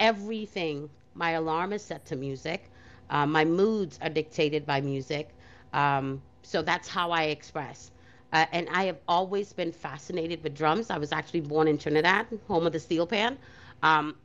[0.00, 2.70] everything, my alarm is set to music.
[3.10, 5.30] Uh, my moods are dictated by music.
[5.72, 7.90] Um, so that's how I express.
[8.34, 10.90] Uh, and I have always been fascinated with drums.
[10.90, 13.38] I was actually born in Trinidad, home of the steel pan.
[13.84, 14.16] Um,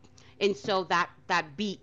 [0.41, 1.79] and so that, that beat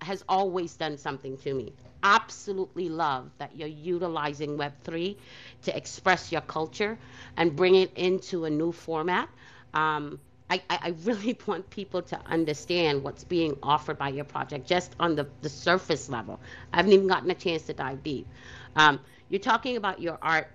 [0.00, 1.72] has always done something to me.
[2.04, 5.16] Absolutely love that you're utilizing Web3
[5.62, 6.96] to express your culture
[7.36, 9.28] and bring it into a new format.
[9.74, 10.20] Um,
[10.50, 15.16] I, I really want people to understand what's being offered by your project just on
[15.16, 16.38] the, the surface level.
[16.72, 18.28] I haven't even gotten a chance to dive deep.
[18.76, 20.48] Um, you're talking about your art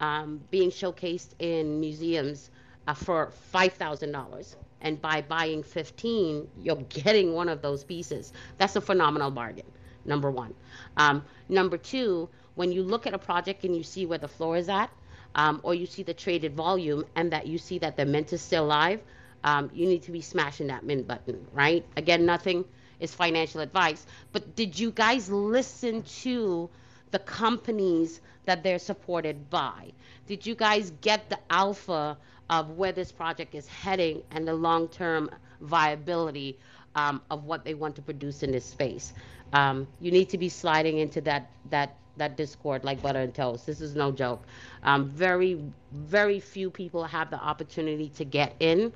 [0.00, 2.50] um, being showcased in museums
[2.86, 4.56] uh, for $5,000.
[4.82, 8.32] And by buying 15, you're getting one of those pieces.
[8.58, 9.66] That's a phenomenal bargain,
[10.04, 10.54] number one.
[10.96, 14.56] Um, number two, when you look at a project and you see where the floor
[14.56, 14.90] is at,
[15.34, 18.40] um, or you see the traded volume and that you see that the mint is
[18.40, 19.00] still live,
[19.44, 21.84] um, you need to be smashing that mint button, right?
[21.96, 22.64] Again, nothing
[22.98, 24.04] is financial advice.
[24.32, 26.68] But did you guys listen to
[27.10, 29.92] the companies that they're supported by?
[30.26, 32.16] Did you guys get the alpha
[32.48, 35.30] of where this project is heading and the long term
[35.60, 36.58] viability
[36.94, 39.12] um, of what they want to produce in this space?
[39.52, 43.66] Um, you need to be sliding into that that that discord like butter and toast.
[43.66, 44.44] This is no joke.
[44.82, 45.60] Um, very
[45.92, 48.92] very few people have the opportunity to get in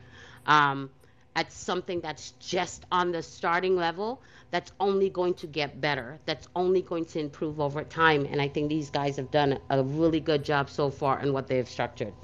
[0.47, 0.91] um,
[1.37, 4.21] at something that's just on the starting level
[4.55, 8.47] that's only going to get better that's only going to improve over time and i
[8.47, 12.15] think these guys have done a really good job so far in what they've structured.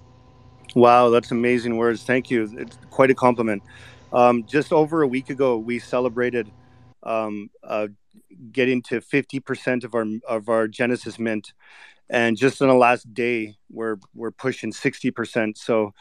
[0.76, 2.04] Wow that's amazing words.
[2.04, 2.48] Thank you.
[2.56, 3.64] It's quite a compliment.
[4.12, 6.52] Um, just over a week ago we celebrated
[7.02, 7.88] um, uh,
[8.52, 11.52] getting to 50% of our of our genesis mint
[12.08, 15.92] and just in the last day we're we're pushing 60% so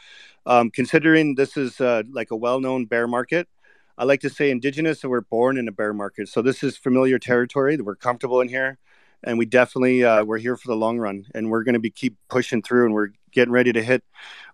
[0.46, 3.48] um, considering this is uh, like a well-known bear market
[4.00, 6.26] i like to say indigenous and we're born in a bear market.
[6.26, 8.78] So this is familiar territory that we're comfortable in here.
[9.22, 11.26] And we definitely uh, we're here for the long run.
[11.34, 14.02] And we're going to be keep pushing through and we're getting ready to hit.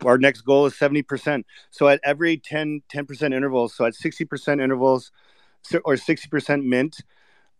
[0.04, 5.12] Our next goal is 70% so at every 10 10% intervals so at 60% intervals
[5.84, 6.96] or 60% mint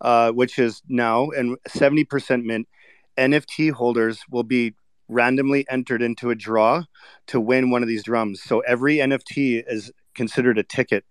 [0.00, 2.68] uh, which is now and 70% mint
[3.16, 4.74] NFT holders will be
[5.08, 6.82] randomly entered into a draw
[7.28, 8.42] to win one of these drums.
[8.42, 11.04] So every NFT is considered a ticket.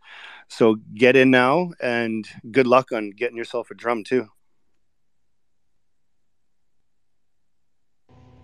[0.47, 4.27] So get in now and good luck on getting yourself a drum too.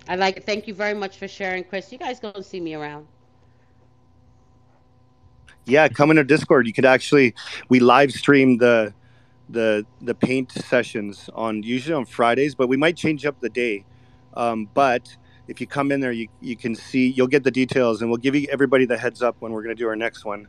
[0.08, 0.46] I like it.
[0.46, 1.92] Thank you very much for sharing, Chris.
[1.92, 3.08] You guys go and see me around.
[5.66, 6.68] Yeah, come in our Discord.
[6.68, 7.36] You could actually
[7.70, 8.94] we live stream the
[9.50, 13.86] the the paint sessions on usually on Fridays, but we might change up the day.
[14.34, 15.16] Um, but
[15.48, 18.18] if you come in there, you, you can see you'll get the details, and we'll
[18.18, 20.48] give you everybody the heads up when we're going to do our next one,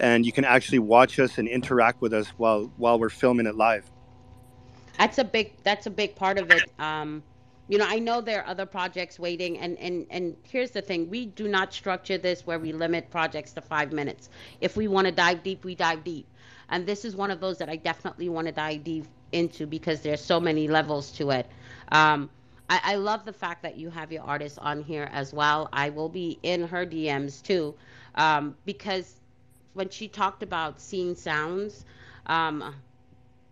[0.00, 3.54] and you can actually watch us and interact with us while while we're filming it
[3.54, 3.90] live.
[4.98, 6.70] That's a big that's a big part of it.
[6.78, 7.22] Um,
[7.68, 11.08] you know, I know there are other projects waiting, and and and here's the thing:
[11.08, 14.28] we do not structure this where we limit projects to five minutes.
[14.60, 16.26] If we want to dive deep, we dive deep
[16.68, 20.00] and this is one of those that I definitely want to dive deep into because
[20.00, 21.46] there's so many levels to it.
[21.92, 22.30] Um,
[22.70, 25.68] I, I, love the fact that you have your artist on here as well.
[25.72, 27.74] I will be in her DMs too,
[28.14, 29.20] um, because
[29.74, 31.84] when she talked about seeing sounds,
[32.26, 32.74] um,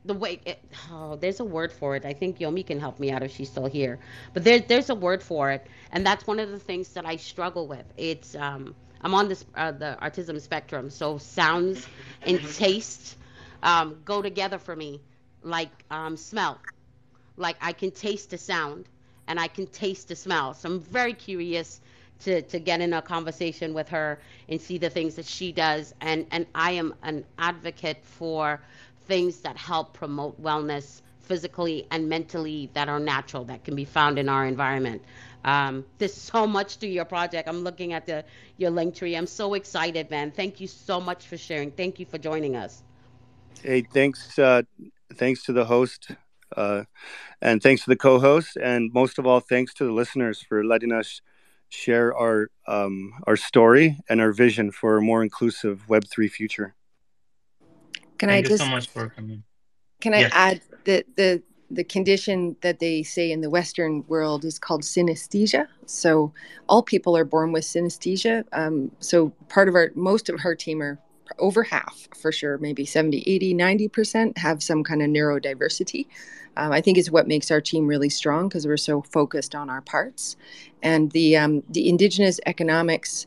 [0.04, 2.04] the way it, oh, there's a word for it.
[2.04, 3.98] I think Yomi can help me out if she's still here.
[4.32, 7.16] But there, there's a word for it, and that's one of the things that I
[7.16, 7.84] struggle with.
[7.96, 11.86] It's um, I'm on this uh, the autism spectrum, so sounds
[12.22, 13.16] and taste
[13.62, 15.00] um, go together for me,
[15.42, 16.58] like um, smell.
[17.36, 18.88] Like I can taste the sound
[19.26, 20.54] and I can taste the smell.
[20.54, 21.80] So I'm very curious
[22.24, 24.18] to to get in a conversation with her
[24.48, 25.94] and see the things that she does.
[26.00, 28.60] And and I am an advocate for
[29.06, 34.18] things that help promote wellness physically and mentally that are natural that can be found
[34.18, 35.02] in our environment.
[35.44, 37.48] Um, there's so much to your project.
[37.48, 38.24] I'm looking at the
[38.58, 39.16] your link tree.
[39.16, 40.30] I'm so excited, man.
[40.30, 41.70] Thank you so much for sharing.
[41.70, 42.82] Thank you for joining us.
[43.62, 44.38] Hey, thanks.
[44.38, 44.62] Uh,
[45.14, 46.10] thanks to the host,
[46.56, 46.84] uh,
[47.40, 50.92] and thanks to the co-host, and most of all, thanks to the listeners for letting
[50.92, 51.20] us
[51.72, 56.74] share our um, our story and our vision for a more inclusive Web three future.
[58.18, 59.42] Can Thank I you just so much for coming.
[60.00, 60.32] can I Yes.
[60.34, 65.66] add that the the condition that they say in the Western world is called synesthesia.
[65.86, 66.34] So
[66.68, 68.44] all people are born with synesthesia.
[68.52, 70.98] Um, so part of our most of our team are
[71.38, 76.06] over half for sure maybe 70 80 90% have some kind of neurodiversity.
[76.56, 79.70] Um, i think it's what makes our team really strong because we're so focused on
[79.70, 80.36] our parts.
[80.82, 83.26] And the um, the indigenous economics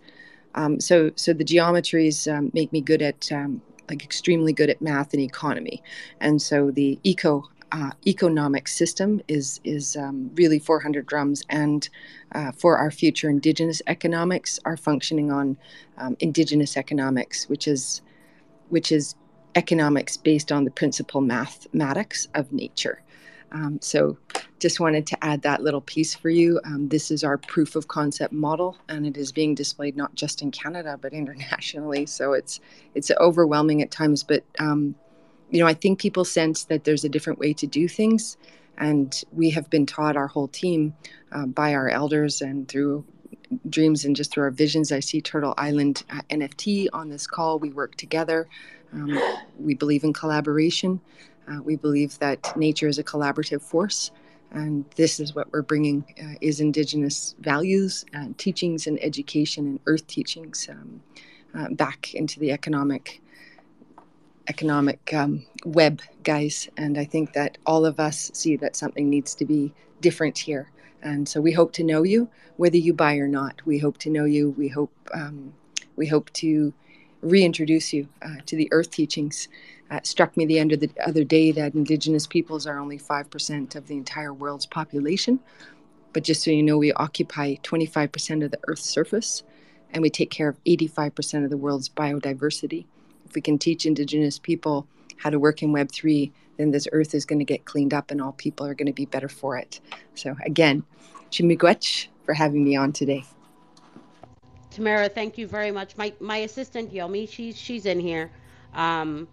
[0.55, 4.81] um, so so the geometries um, make me good at um, like extremely good at
[4.81, 5.83] math and economy.
[6.19, 11.89] And so the eco uh, economic system is is um, really 400 drums and
[12.33, 15.57] uh, for our future indigenous economics are functioning on
[15.97, 18.01] um, indigenous economics which is
[18.69, 19.15] which is
[19.55, 23.01] economics based on the principal mathematics of nature.
[23.51, 24.17] Um, so
[24.59, 26.59] just wanted to add that little piece for you.
[26.65, 30.41] Um, this is our proof of concept model and it is being displayed not just
[30.41, 32.05] in canada but internationally.
[32.05, 32.59] So it's
[32.95, 34.95] it's overwhelming at times but um,
[35.49, 38.37] you know, I think people sense that there's a different way to do things.
[38.77, 40.93] And we have been taught, our whole team,
[41.31, 43.05] uh, by our elders and through
[43.69, 44.91] dreams and just through our visions.
[44.91, 47.59] I see Turtle Island uh, NFT on this call.
[47.59, 48.47] We work together.
[48.93, 49.17] Um,
[49.57, 50.99] we believe in collaboration.
[51.47, 54.11] Uh, we believe that nature is a collaborative force.
[54.51, 59.79] And this is what we're bringing uh, is Indigenous values, and teachings, and education, and
[59.85, 61.01] earth teachings um,
[61.53, 63.21] uh, back into the economic
[64.47, 66.69] economic um, web, guys.
[66.77, 70.71] And I think that all of us see that something needs to be different here.
[71.01, 73.61] And so we hope to know you, whether you buy or not.
[73.65, 74.51] We hope to know you.
[74.51, 75.53] We hope um,
[75.95, 76.73] we hope to
[77.21, 79.47] reintroduce you uh, to the Earth teachings.
[79.91, 82.97] Uh, it struck me the end of the other day that Indigenous peoples are only
[82.97, 85.39] five percent of the entire world's population.
[86.13, 89.43] But just so you know, we occupy 25% of the Earth's surface,
[89.91, 92.85] and we take care of 85% of the world's biodiversity
[93.35, 94.87] we can teach indigenous people
[95.17, 98.21] how to work in web3 then this earth is going to get cleaned up and
[98.21, 99.79] all people are going to be better for it
[100.15, 100.83] so again
[101.31, 103.23] chimigwech for having me on today
[104.75, 105.95] Tamara, thank you very much.
[105.95, 108.29] My my assistant Yomi, she's she's in here.
[108.73, 109.25] Um,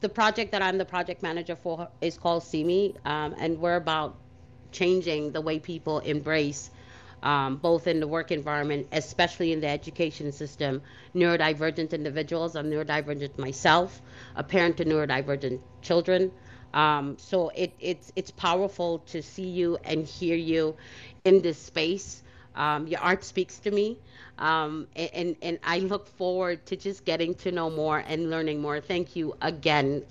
[0.00, 4.18] the project that I'm the project manager for is called CME, um, and we're about
[4.72, 6.70] changing the way people embrace,
[7.22, 10.82] um, both in the work environment, especially in the education system,
[11.14, 12.56] neurodivergent individuals.
[12.56, 14.00] I'm neurodivergent myself,
[14.36, 16.32] a parent to neurodivergent children.
[16.74, 20.76] Um, so it, it's it's powerful to see you and hear you
[21.24, 22.22] in this space.
[22.54, 23.98] Um, your art speaks to me,
[24.38, 28.80] um, and and I look forward to just getting to know more and learning more.
[28.80, 30.04] Thank you again.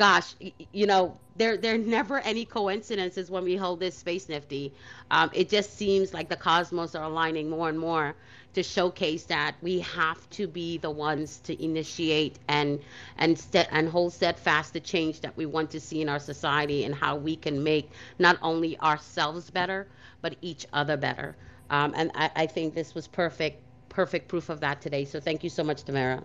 [0.00, 0.34] Gosh,
[0.72, 4.74] you know, there there are never any coincidences when we hold this space nifty.
[5.12, 8.16] Um, it just seems like the cosmos are aligning more and more
[8.54, 12.80] to showcase that we have to be the ones to initiate and
[13.18, 16.84] and set and hold steadfast the change that we want to see in our society
[16.86, 19.88] and how we can make not only ourselves better
[20.22, 21.36] but each other better.
[21.70, 25.06] Um, and I, I think this was perfect perfect proof of that today.
[25.06, 26.24] So thank you so much, Tamara.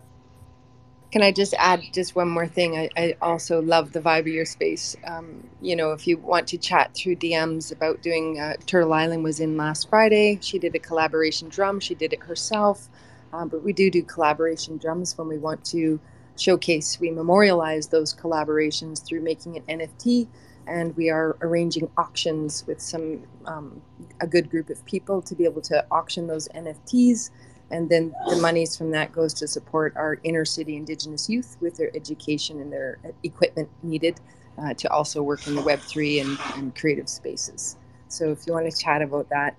[1.16, 2.76] Can I just add just one more thing?
[2.76, 4.98] I, I also love the vibe of your space.
[5.08, 9.24] Um, you know, if you want to chat through DMs about doing uh, Turtle Island
[9.24, 10.40] was in last Friday.
[10.42, 11.80] She did a collaboration drum.
[11.80, 12.90] She did it herself.
[13.32, 16.02] Um, but we do do collaboration drums when we want to
[16.38, 17.00] showcase.
[17.00, 20.28] We memorialize those collaborations through making an NFT,
[20.68, 23.82] and we are arranging auctions with some um,
[24.20, 27.30] a good group of people to be able to auction those NFTs
[27.72, 31.78] and then the monies from that goes to support our inner city indigenous youth with
[31.78, 34.20] their education and their equipment needed
[34.60, 37.78] uh, to also work in the web3 and, and creative spaces
[38.08, 39.56] so if you want to chat about that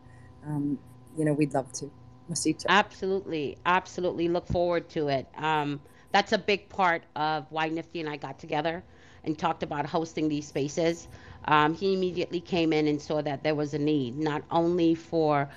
[0.46, 0.78] um,
[1.18, 1.90] you know we'd love to
[2.30, 2.66] Masita.
[2.68, 4.28] Absolutely, absolutely.
[4.28, 5.28] Look forward to it.
[5.36, 5.80] Um,
[6.12, 8.84] that's a big part of why Nifty and I got together
[9.24, 11.08] and talked about hosting these spaces.
[11.46, 15.48] Um, he immediately came in and saw that there was a need, not only for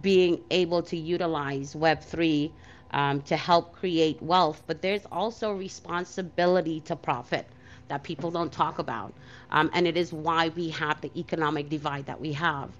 [0.00, 2.52] being able to utilize Web3
[2.90, 7.46] um, to help create wealth, but there's also responsibility to profit
[7.88, 9.12] that people don't talk about.
[9.50, 12.70] Um, and it is why we have the economic divide that we have.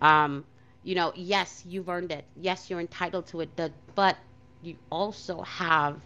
[0.00, 0.44] Um,
[0.82, 2.24] you know, yes, you've earned it.
[2.36, 3.50] Yes, you're entitled to it,
[3.94, 4.16] but-
[4.62, 6.00] you also have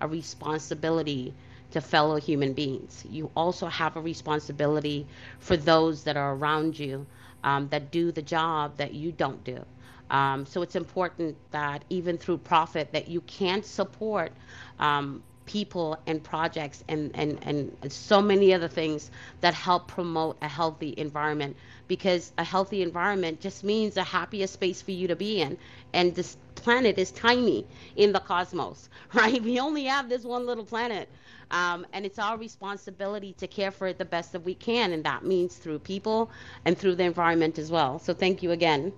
[0.00, 1.34] a responsibility
[1.70, 3.04] to fellow human beings.
[3.08, 5.06] You also have a responsibility
[5.38, 7.06] for those that are around you
[7.42, 9.64] um, that do the job that you don't do.
[10.12, 14.32] Um, so it's important that even through profit that you can support
[14.78, 19.10] um, people and projects and, and, and so many other things
[19.40, 21.56] that help promote a healthy environment.
[21.88, 25.56] Because a healthy environment just means a happier space for you to be in.
[25.94, 27.66] And this planet is tiny
[27.96, 29.42] in the cosmos right?
[29.42, 31.08] We only have this one little planet.
[31.50, 34.92] Um, and it's our responsibility to care for it the best that we can.
[34.92, 36.30] And that means through people
[36.66, 37.98] and through the environment as well.
[37.98, 38.92] So thank you again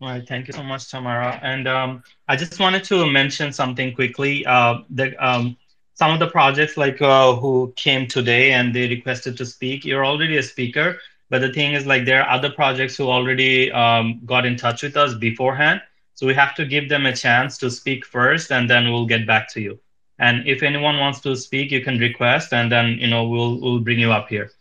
[0.00, 1.40] Right, thank you so much, Tamara.
[1.42, 4.46] And um, I just wanted to mention something quickly.
[4.46, 5.56] Uh, the, um,
[5.94, 10.06] some of the projects like uh, who came today and they requested to speak, you're
[10.06, 10.98] already a speaker.
[11.30, 14.84] But the thing is like there are other projects who already um, got in touch
[14.84, 15.82] with us beforehand.
[16.14, 19.26] So we have to give them a chance to speak first and then we'll get
[19.26, 19.80] back to you.
[20.20, 23.80] And if anyone wants to speak, you can request and then, you know, we'll, we'll
[23.80, 24.52] bring you up here.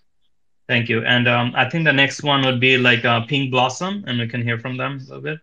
[0.68, 1.04] Thank you.
[1.06, 4.28] And um, I think the next one would be like uh, Pink Blossom, and we
[4.28, 5.40] can hear from them a little bit.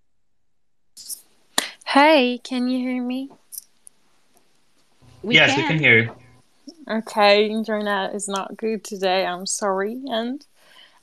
[1.87, 3.31] Hey, can you hear me?
[5.23, 5.63] We yes, can.
[5.63, 6.11] we can hear you.
[6.89, 9.25] Okay, internet is not good today.
[9.25, 10.45] I'm sorry, and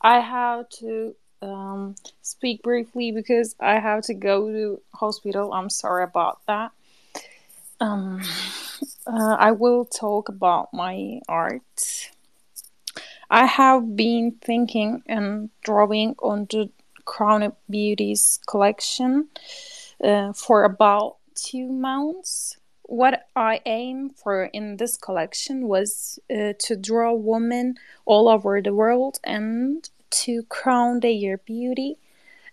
[0.01, 5.53] I have to um, speak briefly because I have to go to hospital.
[5.53, 6.71] I'm sorry about that.
[7.79, 8.21] Um,
[9.07, 12.11] uh, I will talk about my art.
[13.33, 16.69] I have been thinking and drawing on the
[17.05, 19.29] Crown of Beauties collection
[20.03, 22.57] uh, for about two months.
[22.83, 27.75] What I aimed for in this collection was uh, to draw women
[28.05, 31.99] all over the world and to crown their beauty.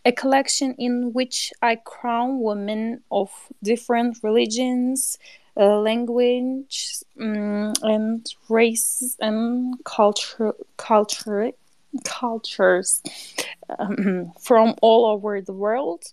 [0.05, 3.31] A collection in which I crown women of
[3.65, 5.19] different religions,
[5.59, 11.53] uh, language, um, and race and culture, culture,
[12.05, 13.03] cultures
[13.79, 16.05] um, from all over the world.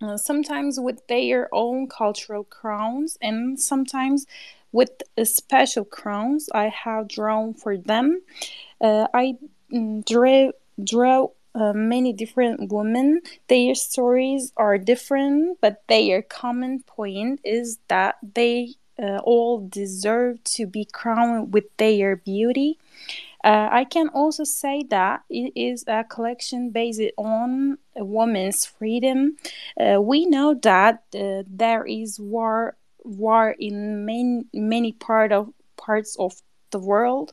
[0.00, 4.26] Uh, sometimes with their own cultural crowns, and sometimes
[4.72, 4.90] with
[5.22, 8.20] special crowns I have drawn for them.
[8.80, 9.36] Uh, I
[9.72, 10.50] mm, draw
[10.82, 13.20] draw uh, many different women.
[13.48, 20.66] Their stories are different, but their common point is that they uh, all deserve to
[20.66, 22.78] be crowned with their beauty.
[23.44, 29.36] Uh, I can also say that it is a collection based on a woman's freedom.
[29.78, 36.14] Uh, we know that uh, there is war war in many many part of parts
[36.20, 36.40] of
[36.72, 37.32] the world.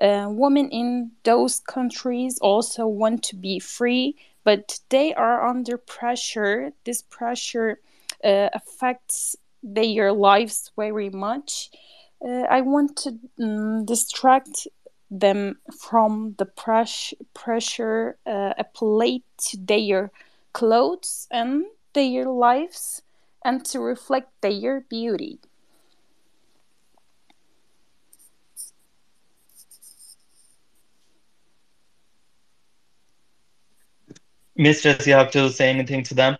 [0.00, 6.72] Uh, women in those countries also want to be free, but they are under pressure.
[6.84, 7.78] This pressure
[8.24, 11.70] uh, affects their lives very much.
[12.24, 14.66] Uh, I want to um, distract
[15.10, 20.10] them from the pres- pressure uh, applied to their
[20.52, 23.02] clothes and their lives
[23.44, 25.40] and to reflect their beauty.
[34.60, 36.36] Mistress, you have to say anything to them?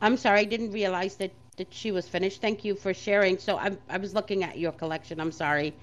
[0.00, 2.40] I'm sorry, I didn't realize that, that she was finished.
[2.40, 3.38] Thank you for sharing.
[3.38, 5.20] So I, I was looking at your collection.
[5.20, 5.74] I'm sorry.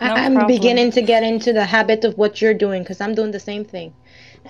[0.00, 0.46] No I, I'm problem.
[0.46, 3.64] beginning to get into the habit of what you're doing because I'm doing the same
[3.64, 3.94] thing.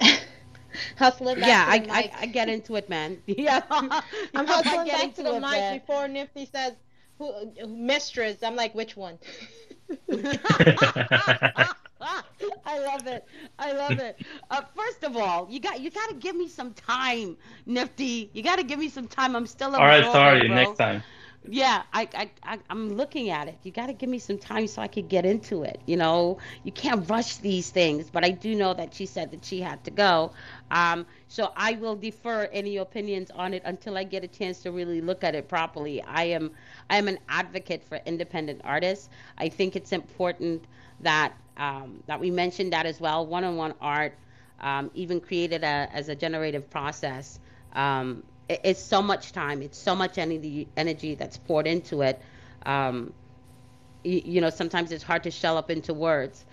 [0.97, 2.13] hustling back Yeah, to I, the I, mic.
[2.21, 3.19] I get into it, man.
[3.27, 5.79] Yeah, I'm hustling back to into the it, mic man.
[5.81, 6.75] before Nifty says,
[7.19, 7.33] "Who,
[7.67, 9.19] mistress?" I'm like, "Which one?"
[12.67, 13.27] I love it.
[13.59, 14.21] I love it.
[14.51, 18.31] Uh, first of all, you got you got to give me some time, Nifty.
[18.33, 19.37] You got to give me some time.
[19.37, 20.03] I'm still up there.
[20.03, 20.47] All right, sorry.
[20.47, 20.57] bro.
[20.57, 21.03] Next time.
[21.49, 23.59] Yeah, I, I, I, I'm looking at it.
[23.65, 25.81] You got to give me some time so I could get into it.
[25.87, 28.11] You know, you can't rush these things.
[28.11, 30.33] But I do know that she said that she had to go.
[30.71, 34.71] Um, so I will defer any opinions on it until I get a chance to
[34.71, 36.01] really look at it properly.
[36.03, 36.53] I am,
[36.89, 39.09] I am an advocate for independent artists.
[39.37, 40.67] I think it's important
[41.03, 43.27] that um, that we mentioned that as well.
[43.27, 44.15] One-on-one art,
[44.61, 47.39] um, even created a, as a generative process.
[47.75, 52.21] Um, it- it's so much time it's so much energy energy that's poured into it
[52.67, 53.13] um,
[54.05, 56.45] you, you know sometimes it's hard to shell up into words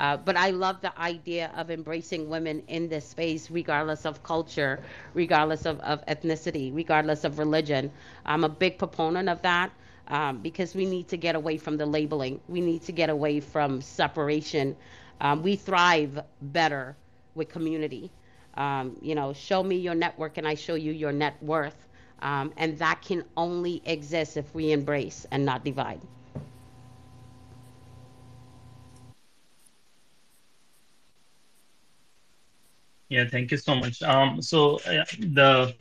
[0.00, 4.82] uh, but I love the idea of embracing women in this space, regardless of culture,
[5.14, 7.92] regardless of, of ethnicity, regardless of religion.
[8.24, 9.72] I'm a big proponent of that
[10.08, 12.40] um, because we need to get away from the labeling.
[12.48, 14.76] We need to get away from separation.
[15.20, 16.96] Um, we thrive better
[17.34, 18.10] with community.
[18.54, 21.86] Um, you know, show me your network and I show you your net worth.
[22.20, 26.00] Um, and that can only exist if we embrace and not divide.
[33.08, 34.02] Yeah, thank you so much.
[34.02, 35.74] Um, so uh, the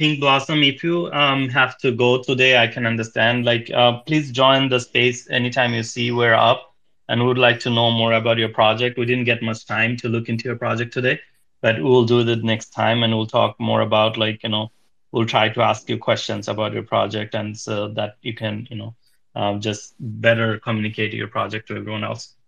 [0.00, 3.44] Pink Blossom, if you um have to go today, I can understand.
[3.44, 6.74] Like, uh, please join the space anytime you see we're up,
[7.08, 8.98] and would like to know more about your project.
[8.98, 11.20] We didn't get much time to look into your project today,
[11.62, 14.72] but we'll do that next time, and we'll talk more about like you know,
[15.12, 18.76] we'll try to ask you questions about your project, and so that you can you
[18.78, 18.94] know,
[19.36, 22.39] um, just better communicate your project to everyone else.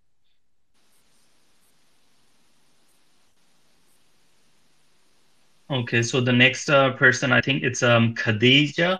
[5.73, 8.99] Okay, so the next uh, person, I think it's um Khadija,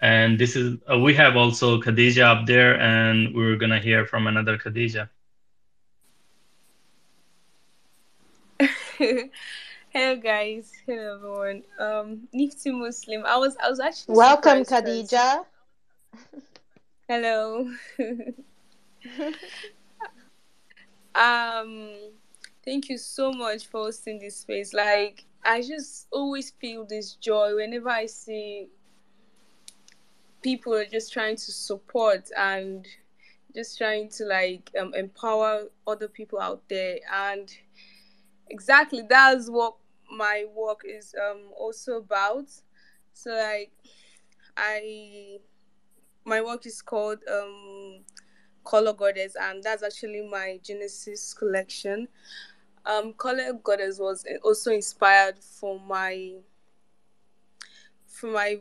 [0.00, 4.26] and this is uh, we have also Khadija up there, and we're gonna hear from
[4.26, 5.08] another Khadija.
[9.90, 11.62] Hello guys, hello everyone.
[11.78, 13.24] Um, Nifty Muslim.
[13.26, 15.44] I was I was actually Welcome, surprised 'cause- Khadija.
[17.08, 17.70] Hello.
[21.14, 21.88] um,
[22.64, 24.72] thank you so much for hosting this space.
[24.74, 28.68] Like I just always feel this joy whenever I see
[30.42, 32.86] people are just trying to support and
[33.54, 36.98] just trying to like um, empower other people out there.
[37.12, 37.50] And
[38.50, 39.76] exactly that's what
[40.10, 42.48] my work is um also about.
[43.12, 43.72] So like
[44.56, 45.38] i
[46.24, 48.00] my work is called um
[48.64, 52.08] color goddess and that's actually my genesis collection
[52.86, 56.32] um color goddess was also inspired for my
[58.06, 58.58] for my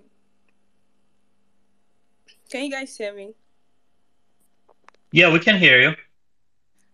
[2.49, 3.33] can you guys hear me
[5.11, 5.95] Yeah, we can hear you.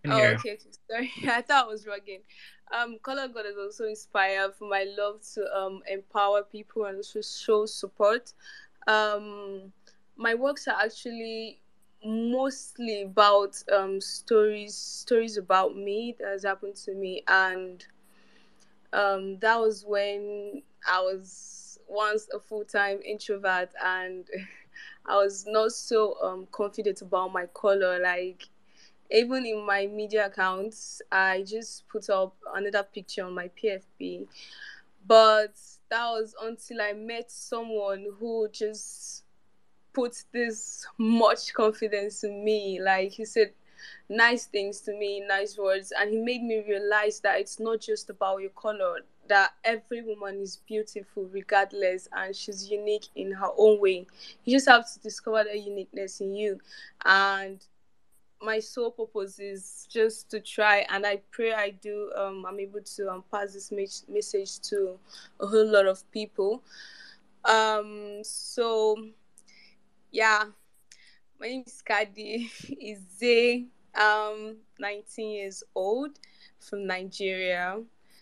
[0.03, 0.69] Can Oh, hear okay, okay.
[0.89, 2.21] Sorry, I thought I was rugging.
[2.71, 7.65] Um, Color Goddess also inspired for my love to um empower people and also show
[7.65, 8.33] support.
[8.87, 9.71] Um,
[10.15, 11.61] my works are actually
[12.03, 17.85] mostly about um stories stories about me that has happened to me and
[18.93, 24.27] um that was when I was once a full time introvert and
[25.05, 28.47] I was not so um confident about my color like
[29.11, 34.27] even in my media accounts, I just put up another picture on my PFP.
[35.05, 35.53] But
[35.89, 39.23] that was until I met someone who just
[39.93, 42.79] put this much confidence in me.
[42.81, 43.51] Like he said
[44.09, 48.09] nice things to me, nice words, and he made me realize that it's not just
[48.09, 53.79] about your color, that every woman is beautiful regardless and she's unique in her own
[53.79, 54.05] way.
[54.43, 56.59] You just have to discover that uniqueness in you.
[57.05, 57.65] And
[58.41, 62.81] my sole purpose is just to try and i pray i do um i'm able
[62.81, 64.97] to um, pass this mes- message to
[65.39, 66.63] a whole lot of people
[67.45, 68.95] um so
[70.11, 70.43] yeah.
[71.39, 73.65] My name is kadi ize.
[73.97, 76.19] Um 19 years old
[76.59, 77.81] from nigeria.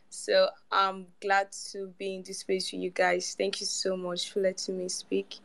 [0.10, 3.36] So i'm glad to be in this space with you guys.
[3.38, 5.38] Thank you so much for letting me speak.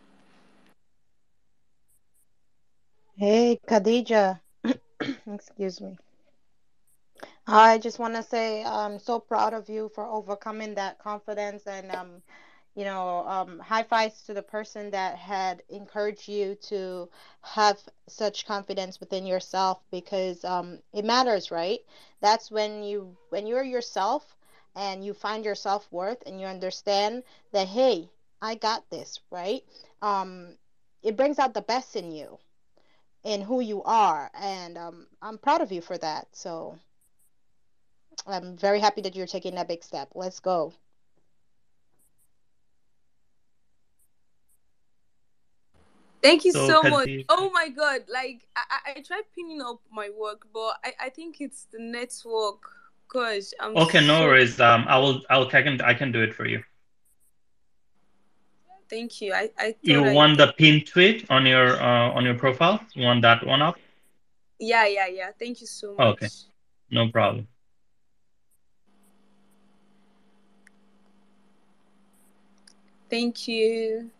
[3.16, 4.40] Hey, Khadija.
[5.26, 5.98] Excuse me.
[7.46, 11.92] I just want to say I'm so proud of you for overcoming that confidence and
[11.92, 12.22] um,
[12.74, 17.08] you know, um, high fives to the person that had encouraged you to
[17.42, 17.78] have
[18.08, 21.80] such confidence within yourself because um, it matters, right?
[22.20, 24.36] That's when you when you're yourself
[24.74, 27.22] and you find your self-worth and you understand
[27.52, 28.10] that hey,
[28.42, 29.62] I got this, right?
[30.02, 30.56] Um,
[31.02, 32.38] it brings out the best in you
[33.24, 36.28] in who you are and um, I'm proud of you for that.
[36.32, 36.78] So
[38.26, 40.10] I'm very happy that you're taking that big step.
[40.14, 40.74] Let's go.
[46.24, 47.10] Thank you So, so much.
[47.28, 51.42] Oh my god, like I, I tried pinning up my work, but I, I think
[51.42, 52.62] it's the network.
[53.08, 54.58] Gosh, I'm okay, no worries.
[54.58, 56.64] Um, I will, I'll, I can, I can do it for you.
[58.88, 59.34] thank you.
[59.34, 62.80] I, I You I want the pinned tweet on your, uh, on your profile?
[62.94, 63.76] You want that one up?
[64.58, 65.30] Yeah, yeah, yeah.
[65.38, 66.06] Thank you so much.
[66.14, 66.28] Okay,
[66.90, 67.48] no problem.
[73.10, 74.10] Thank you.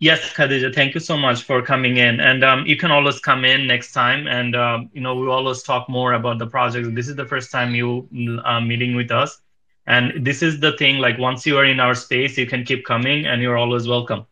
[0.00, 2.20] Yes, Khadija, thank you so much for coming in.
[2.20, 4.26] And um, you can always come in next time.
[4.26, 6.94] And um, you know, we always talk more about the project.
[6.94, 8.08] This is the first time you
[8.44, 9.38] uh, meeting with us,
[9.86, 10.98] and this is the thing.
[10.98, 14.26] Like once you are in our space, you can keep coming, and you're always welcome.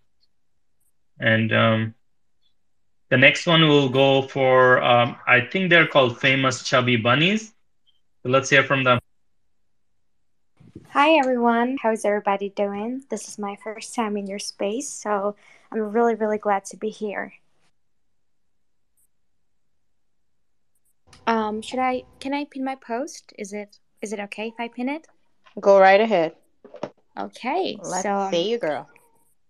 [1.20, 1.94] And um,
[3.10, 7.54] The next one will go for, um, I think they're called Famous Chubby Bunnies.
[8.22, 8.98] So let's hear from them.
[10.90, 13.04] Hi everyone, how's everybody doing?
[13.08, 15.36] This is my first time in your space, so
[15.72, 17.34] I'm really, really glad to be here.
[21.26, 23.32] Um, should I, can I pin my post?
[23.38, 25.06] Is it, is it okay if I pin it?
[25.60, 26.36] Go right ahead.
[27.18, 28.88] Okay, Let's so see you, girl.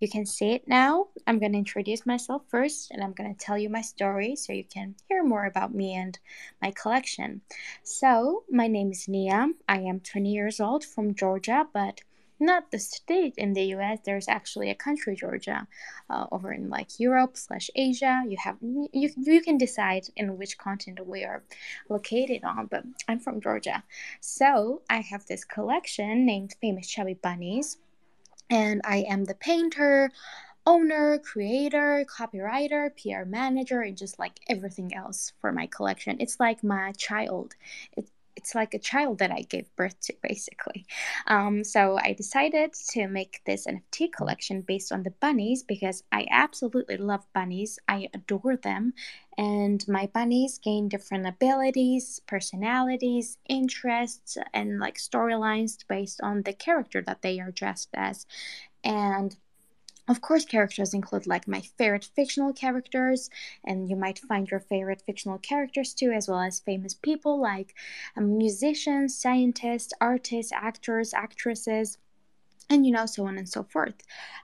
[0.01, 1.09] you can see it now.
[1.27, 4.53] I'm going to introduce myself first and I'm going to tell you my story so
[4.53, 6.19] you can hear more about me and
[6.63, 7.43] my collection.
[7.83, 9.49] So, my name is Nia.
[9.69, 12.01] I am 20 years old from Georgia, but
[12.41, 13.99] not the state in the US.
[14.05, 15.67] There's actually a country, Georgia,
[16.11, 18.23] uh, over in like Europe slash Asia.
[18.29, 21.43] You have you you can decide in which continent we are
[21.89, 23.83] located on, but I'm from Georgia.
[24.21, 27.79] So I have this collection named Famous Chubby Bunnies
[28.51, 30.11] and I am the painter,
[30.67, 36.17] owner, creator, copywriter, PR manager, and just like everything else for my collection.
[36.21, 37.55] It's like my child.
[38.39, 40.87] It's like a child that I gave birth to, basically.
[41.27, 46.25] Um, so I decided to make this NFT collection based on the bunnies because I
[46.31, 47.81] absolutely love bunnies.
[47.89, 48.95] I adore them.
[49.37, 57.03] And my bunnies gain different abilities, personalities, interests, and like storylines based on the character
[57.03, 58.25] that they are dressed as.
[58.85, 59.37] And
[60.09, 63.31] of course, characters include like my favorite fictional characters,
[63.65, 67.75] and you might find your favorite fictional characters too, as well as famous people like
[68.17, 71.99] um, musicians, scientists, artists, actors, actresses
[72.71, 73.95] and you know so on and so forth.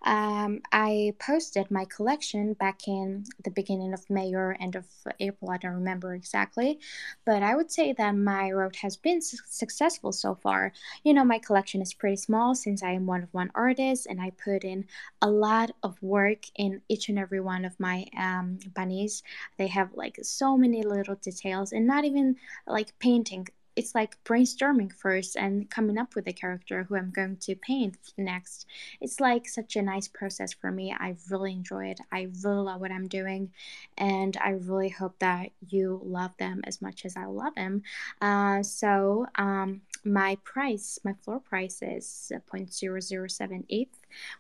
[0.03, 4.85] Um, i posted my collection back in the beginning of may or end of
[5.21, 6.79] april i don't remember exactly
[7.25, 10.73] but i would say that my road has been su- successful so far.
[11.05, 14.21] You know my collection is pretty small since i am one of one artist and
[14.21, 14.85] i put in
[15.23, 19.23] a lot of work in each and every one of my um, bunnies.
[19.57, 22.37] They have like so many little details and not even
[22.67, 27.37] like painting it's like brainstorming first and coming up with a character who I'm going
[27.39, 28.67] to paint next.
[29.01, 30.95] It's like such a nice process for me.
[30.99, 32.01] I really enjoy it.
[32.13, 33.51] I really love what I'm doing,
[33.99, 37.83] and I really hope that you love them as much as I love them.
[38.21, 43.89] Uh, so um, my price, my floor price is 0.0078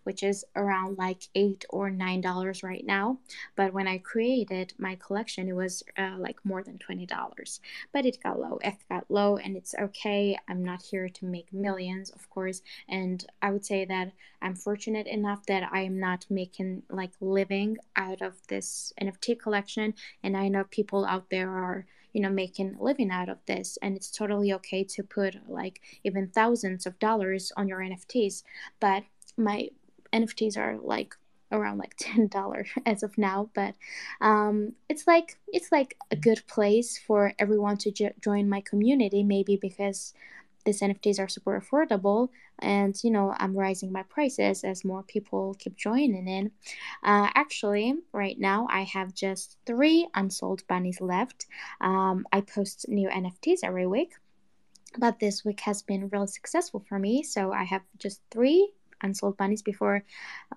[0.04, 3.18] which is around like eight or nine dollars right now.
[3.56, 7.60] But when I created my collection, it was uh, like more than twenty dollars.
[7.92, 8.58] But it got low.
[8.62, 10.38] It got low, and it's okay.
[10.48, 12.62] I'm not here to make millions, of course.
[12.88, 14.12] And I would say that
[14.42, 19.94] I'm fortunate enough that I am not making like living out of this NFT collection.
[20.22, 23.76] And I know people out there are you know making a living out of this
[23.82, 28.42] and it's totally okay to put like even thousands of dollars on your nfts
[28.80, 29.02] but
[29.36, 29.68] my
[30.12, 31.14] nfts are like
[31.52, 33.74] around like ten dollars as of now but
[34.22, 39.22] um it's like it's like a good place for everyone to jo- join my community
[39.22, 40.14] maybe because
[40.64, 42.28] these nfts are super affordable
[42.58, 46.50] and you know i'm raising my prices as more people keep joining in.
[47.02, 51.46] Uh, actually right now i have just three unsold bunnies left.
[51.80, 54.12] Um, i post new nfts every week
[54.96, 57.22] but this week has been really successful for me.
[57.22, 58.70] So i have just three
[59.02, 60.04] unsold bunnies before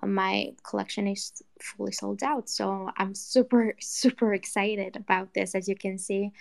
[0.02, 2.48] my collection is fully sold out.
[2.48, 6.32] So i'm super super excited about this as you can see.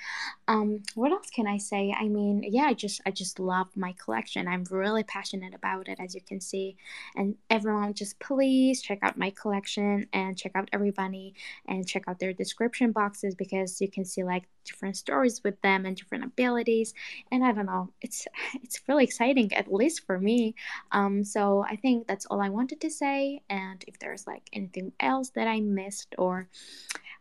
[0.47, 1.93] Um what else can i say?
[1.97, 4.47] I mean yeah i just i just love my collection.
[4.47, 6.77] I'm really passionate about it as you can see.
[7.15, 11.33] And everyone just please check out my collection and check out everybody
[11.67, 15.85] and check out their description boxes because you can see like different stories with them
[15.85, 16.93] and different abilities.
[17.31, 18.27] And i don't know it's
[18.63, 20.55] it's really exciting at least for me.
[20.91, 23.41] Um so i think that's all i wanted to say.
[23.49, 26.47] And if there's like anything else that i missed or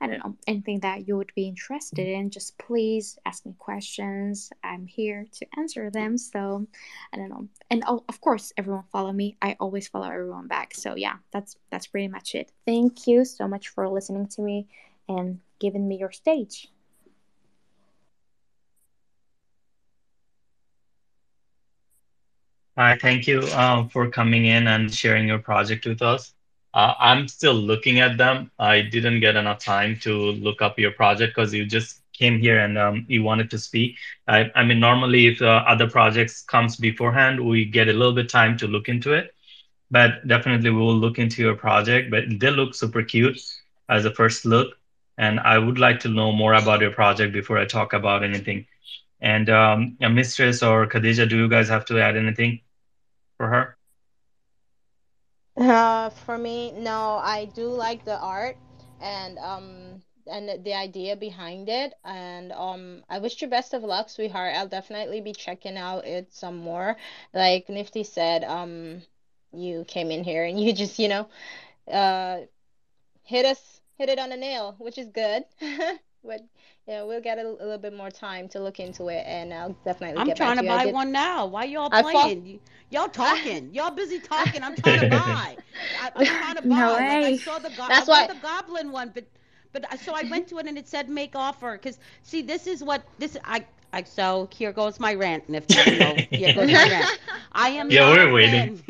[0.00, 4.50] i don't know anything that you would be interested in just please ask me questions.
[4.62, 6.18] I'm here to answer them.
[6.18, 6.66] So
[7.12, 7.48] i don't know.
[7.70, 9.36] And oh, of course everyone follow me.
[9.40, 10.74] I always follow everyone back.
[10.74, 12.52] So yeah that's that's pretty much it.
[12.66, 14.66] Thank you so much for listening to me
[15.08, 16.68] and giving me your stage.
[22.76, 26.35] Hi, thank you um, for coming in and sharing your project with us.
[26.77, 28.53] Uh, I'm still looking at them.
[28.61, 32.61] I didn't get enough time to look up your project because you just came here
[32.61, 33.97] and um, you wanted to speak.
[34.28, 38.28] I, I mean, normally if uh, other projects comes beforehand, we get a little bit
[38.28, 39.35] time to look into it.
[39.90, 42.11] But definitely we will look into your project.
[42.11, 43.40] But they look super cute
[43.89, 44.77] as a first look,
[45.19, 48.66] and I would like to know more about your project before I talk about anything.
[49.20, 52.61] And um, Mistress or Khadija, do you guys have to add anything?
[53.36, 53.76] for her?
[55.56, 58.58] Uh, for me, no, I do like the art,
[59.00, 61.94] and um, and the idea behind it.
[62.04, 64.54] And um, I wish you best of luck, sweetheart.
[64.54, 66.96] I'll definitely be checking out it some more.
[67.32, 69.02] Like Nifty said, um,
[69.52, 71.28] you came in here and you just, you know,
[71.90, 72.40] uh,
[73.24, 75.44] hit us, hit it on the nail, which is good.
[76.24, 76.42] But
[76.86, 79.76] yeah, we'll get a, a little bit more time to look into it, and I'll
[79.84, 80.70] definitely I'm get back trying to to you.
[80.70, 80.96] I buy did.
[80.96, 81.46] one now.
[81.46, 82.30] Why y'all I fall.
[82.30, 82.46] playing?
[82.46, 82.60] You-
[82.90, 83.72] Y'all talking.
[83.74, 84.62] Y'all busy talking.
[84.62, 85.58] I'm trying to buy.
[85.94, 86.84] I, I'm trying to buy.
[86.84, 87.32] No Like I way.
[87.32, 88.28] saw the go- That's I why.
[88.28, 89.24] the goblin one, but
[89.72, 91.76] but uh, so I went to it and it said make offer.
[91.78, 93.66] Cause see, this is what this I.
[93.92, 95.80] I, so here goes my rant, Nifty.
[95.80, 97.10] You know, here goes my rant.
[97.52, 98.72] I am Yeah, not we're waiting.
[98.76, 98.82] fan.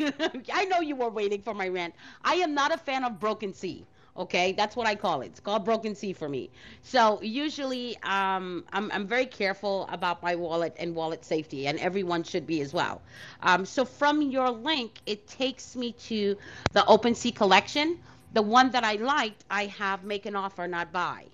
[0.53, 1.95] I know you were waiting for my rant.
[2.23, 3.87] I am not a fan of Broken Sea.
[4.17, 5.27] Okay, that's what I call it.
[5.27, 6.49] It's called Broken Sea for me.
[6.81, 12.23] So usually, um, I'm I'm very careful about my wallet and wallet safety, and everyone
[12.23, 13.01] should be as well.
[13.43, 16.37] Um, so from your link, it takes me to
[16.73, 17.99] the OpenSea collection.
[18.33, 21.25] The one that I liked, I have make an offer, not buy.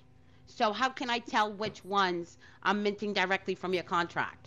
[0.47, 4.42] So how can I tell which ones I'm minting directly from your contract?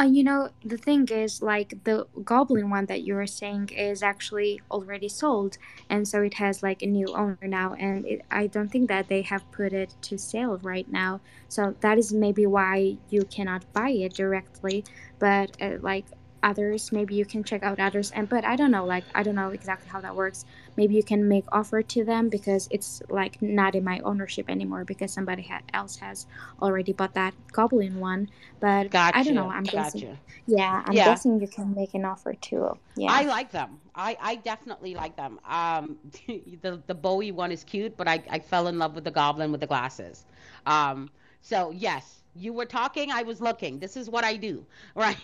[0.00, 4.02] Uh, you know, the thing is, like, the Goblin one that you were saying is
[4.02, 5.58] actually already sold,
[5.90, 9.08] and so it has like a new owner now, and it, I don't think that
[9.08, 11.20] they have put it to sale right now.
[11.48, 14.86] So that is maybe why you cannot buy it directly,
[15.18, 16.06] but uh, like
[16.42, 19.34] others, maybe you can check out others, and but I don't know, like, I don't
[19.34, 20.46] know exactly how that works.
[20.80, 24.84] Maybe you can make offer to them because it's like not in my ownership anymore
[24.84, 26.26] because somebody ha- else has
[26.62, 28.28] already bought that Goblin one.
[28.60, 29.50] But I don't know.
[29.50, 30.04] I'm guessing.
[30.46, 32.78] Yeah, I'm Yeah, guessing you can make an offer too.
[32.96, 33.12] Yeah.
[33.12, 33.80] I like them.
[33.94, 35.40] I, I definitely like them.
[35.44, 35.98] Um,
[36.62, 39.50] the the Bowie one is cute, but I, I fell in love with the goblin
[39.52, 40.26] with the glasses.
[40.66, 43.78] Um, so yes, you were talking, I was looking.
[43.78, 45.16] This is what I do, right?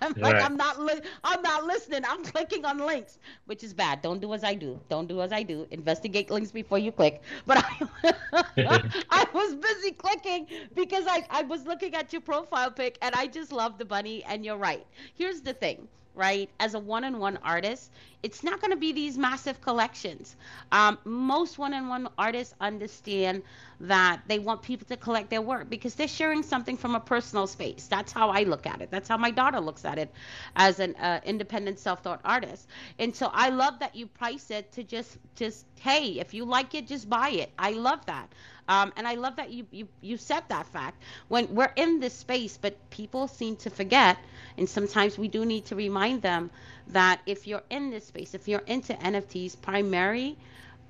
[0.00, 0.40] I'm like Right.
[0.40, 2.02] I'm not li- I'm not listening.
[2.08, 4.02] I'm clicking on links, which is bad.
[4.02, 4.80] Don't do as I do.
[4.88, 5.66] Don't do as I do.
[5.70, 7.22] Investigate links before you click.
[7.46, 8.12] But I
[9.10, 13.26] I was busy clicking because I I was looking at your profile pic and I
[13.26, 14.24] just love the bunny.
[14.24, 14.86] And you're right.
[15.14, 15.88] Here's the thing
[16.18, 16.50] right?
[16.60, 17.92] As a one on one artist,
[18.22, 20.36] it's not going to be these massive collections.
[20.72, 23.42] Um, most one on one artists understand
[23.80, 27.46] that they want people to collect their work because they're sharing something from a personal
[27.46, 27.86] space.
[27.86, 28.90] That's how I look at it.
[28.90, 30.12] That's how my daughter looks at it
[30.56, 32.68] as an uh, independent self taught artist.
[32.98, 36.74] And so I love that you price it to just, just, hey, if you like
[36.74, 37.52] it, just buy it.
[37.58, 38.32] I love that.
[38.68, 42.12] Um, and I love that you, you you said that fact when we're in this
[42.12, 44.18] space, but people seem to forget,
[44.58, 46.50] and sometimes we do need to remind them
[46.88, 50.36] that if you're in this space, if you're into NFTs, primary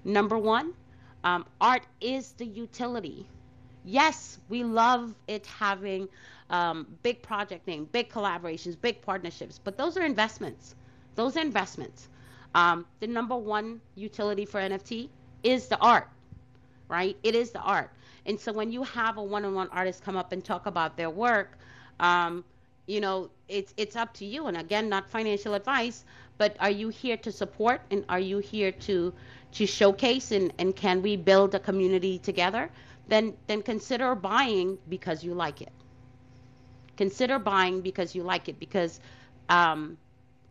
[0.04, 0.72] number one,
[1.22, 3.26] um, art is the utility.
[3.84, 6.08] Yes, we love it having
[6.50, 10.74] um, big project name, big collaborations, big partnerships, but those are investments.
[11.14, 12.08] Those are investments.
[12.54, 15.08] Um, the number one utility for NFT
[15.44, 16.08] is the art
[16.88, 17.16] right?
[17.22, 17.90] It is the art.
[18.26, 21.58] And so when you have a one-on-one artist come up and talk about their work,
[22.00, 22.44] um,
[22.86, 24.46] you know, it's it's up to you.
[24.46, 26.04] And again, not financial advice,
[26.38, 29.14] but are you here to support and are you here to
[29.52, 32.70] to showcase and, and can we build a community together?
[33.08, 35.72] Then then consider buying because you like it.
[36.96, 39.00] Consider buying because you like it because
[39.48, 39.96] um,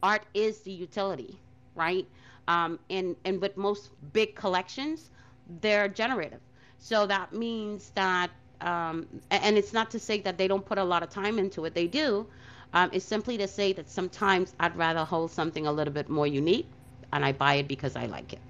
[0.01, 1.39] art is the utility,
[1.75, 2.07] right?
[2.47, 5.09] Um, and and with most big collections,
[5.47, 6.41] they're generative.
[6.79, 10.83] So that means that, um, and it's not to say that they don't put a
[10.83, 11.73] lot of time into it.
[11.75, 12.27] They do.
[12.73, 16.27] Um, it's simply to say that sometimes I'd rather hold something a little bit more
[16.27, 16.73] unique,
[17.13, 18.41] and I buy it because I like it.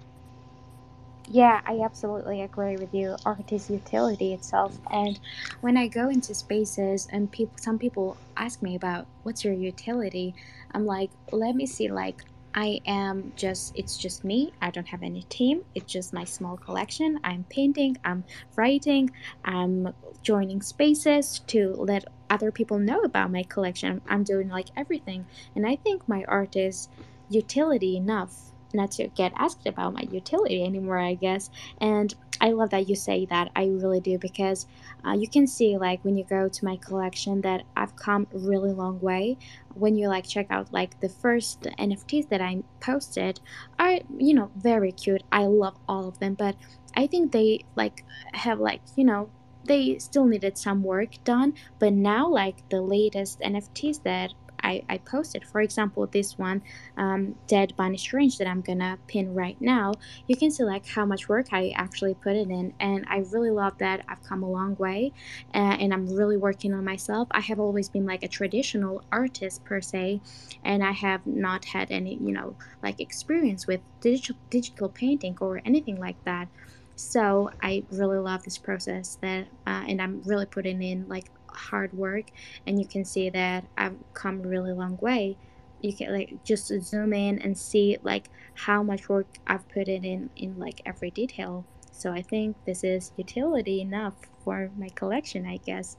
[1.28, 3.18] Yeah, I absolutely agree with you.
[3.26, 4.80] Art is utility itself.
[4.90, 5.19] And
[5.61, 10.36] when I go into spaces and people some people ask me about what's your utility,
[10.72, 14.53] I'm like, let me see like I am just it's just me.
[14.61, 15.64] I don't have any team.
[15.76, 17.19] It's just my small collection.
[17.24, 18.24] I'm painting, I'm
[18.56, 19.11] writing,
[19.45, 19.94] I'm
[20.24, 24.02] joining spaces to let other people know about my collection.
[24.07, 25.26] I'm doing like everything.
[25.56, 26.90] And I think my art is
[27.30, 31.49] utility enough not to get asked about my utility anymore, I guess.
[31.80, 33.52] And I love that you say that.
[33.56, 34.68] I really do because
[35.06, 38.38] uh, you can see like when you go to my collection that I've come a
[38.38, 39.38] really long way.
[39.73, 43.39] When you like check out like the first NFTs that I posted
[43.80, 45.23] are you know very cute.
[45.31, 46.56] I love all of them, but
[46.95, 48.03] I think they like
[48.34, 49.30] have like you know
[49.65, 51.53] they still needed some work done.
[51.80, 54.34] But now like the latest NFTs that
[54.68, 55.45] I, I posted.
[55.45, 56.61] For example, this one,
[56.98, 59.94] um, Dead Bunny Strange, that I'm gonna pin right now.
[60.27, 63.49] You can see like how much work I actually put it in, and I really
[63.49, 65.14] love that I've come a long way,
[65.53, 67.27] uh, and I'm really working on myself.
[67.31, 70.22] I have always been like a traditional artist per se,
[70.64, 75.61] and I have not had any, you know, like experience with digital digital painting or
[75.65, 76.48] anything like that.
[76.95, 81.94] So I really love this process that, uh, and I'm really putting in like hard
[81.94, 82.26] work,
[82.66, 85.38] and you can see that I've come a really long way.
[85.82, 90.04] You can like just zoom in and see like how much work I've put in
[90.04, 91.66] in, in like every detail.
[91.92, 94.14] So I think this is utility enough
[94.44, 95.98] for my collection, I guess.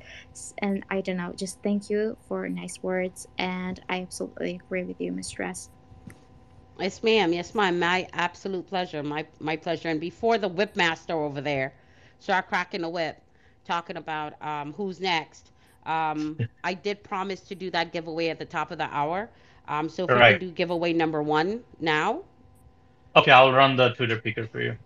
[0.58, 3.26] And I don't know, just thank you for nice words.
[3.36, 5.70] And I absolutely agree with you, Mistress.
[6.78, 7.32] Yes, ma'am.
[7.32, 7.80] Yes, ma'am.
[7.80, 9.02] My absolute pleasure.
[9.02, 9.88] My my pleasure.
[9.88, 11.74] And before the whip master over there
[12.20, 13.20] start cracking the whip,
[13.68, 15.52] talking about um, who's next,
[15.86, 19.30] um, I did promise to do that giveaway at the top of the hour.
[19.68, 20.36] Um, so if All we right.
[20.38, 22.24] can do giveaway number one now.
[23.16, 24.78] Okay, I'll run the Twitter picker for you.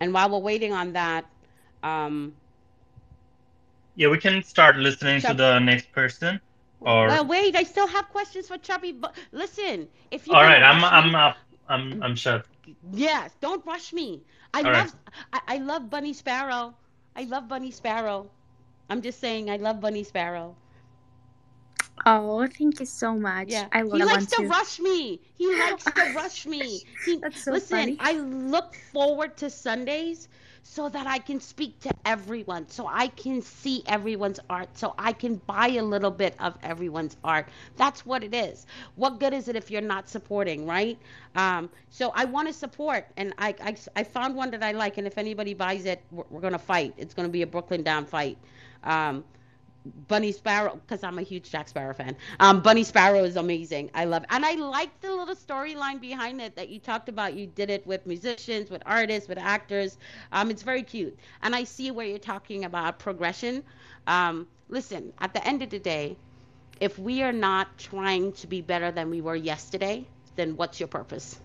[0.00, 1.24] And while we're waiting on that,
[1.82, 2.34] um,
[3.96, 6.40] Yeah, we can start listening to the next person.
[6.80, 8.92] Or well, wait, I still have questions for Chubby.
[8.92, 11.34] But listen, if you all right, right, I'm I'm.
[11.68, 12.46] I'm I'm shut.
[12.92, 14.24] Yes, don't rush me.
[14.52, 14.86] I All right.
[14.86, 14.94] love
[15.32, 16.74] I, I love Bunny Sparrow.
[17.16, 18.30] I love Bunny Sparrow.
[18.88, 20.56] I'm just saying I love Bunny Sparrow.
[22.06, 23.46] Oh, thank you so much.
[23.46, 23.68] Yeah.
[23.72, 25.20] I love He likes one to rush me.
[25.34, 26.82] He likes to rush me.
[26.98, 27.98] He, That's so listen, funny.
[27.98, 30.28] I look forward to Sundays
[30.66, 35.12] so that I can speak to everyone, so I can see everyone's art, so I
[35.12, 37.50] can buy a little bit of everyone's art.
[37.76, 38.66] That's what it is.
[38.96, 40.98] What good is it if you're not supporting, right?
[41.36, 44.96] Um, so I want to support, and I, I, I found one that I like,
[44.96, 46.94] and if anybody buys it, we're, we're going to fight.
[46.96, 48.38] It's going to be a Brooklyn Down fight.
[48.84, 49.22] Um,
[50.08, 52.16] Bunny Sparrow, because I'm a huge Jack Sparrow fan.
[52.40, 53.90] Um, Bunny Sparrow is amazing.
[53.94, 54.28] I love, it.
[54.32, 57.34] and I like the little storyline behind it that you talked about.
[57.34, 59.98] You did it with musicians, with artists, with actors.
[60.32, 63.62] Um, it's very cute, and I see where you're talking about progression.
[64.06, 66.16] Um, listen, at the end of the day,
[66.80, 70.06] if we are not trying to be better than we were yesterday,
[70.36, 71.40] then what's your purpose,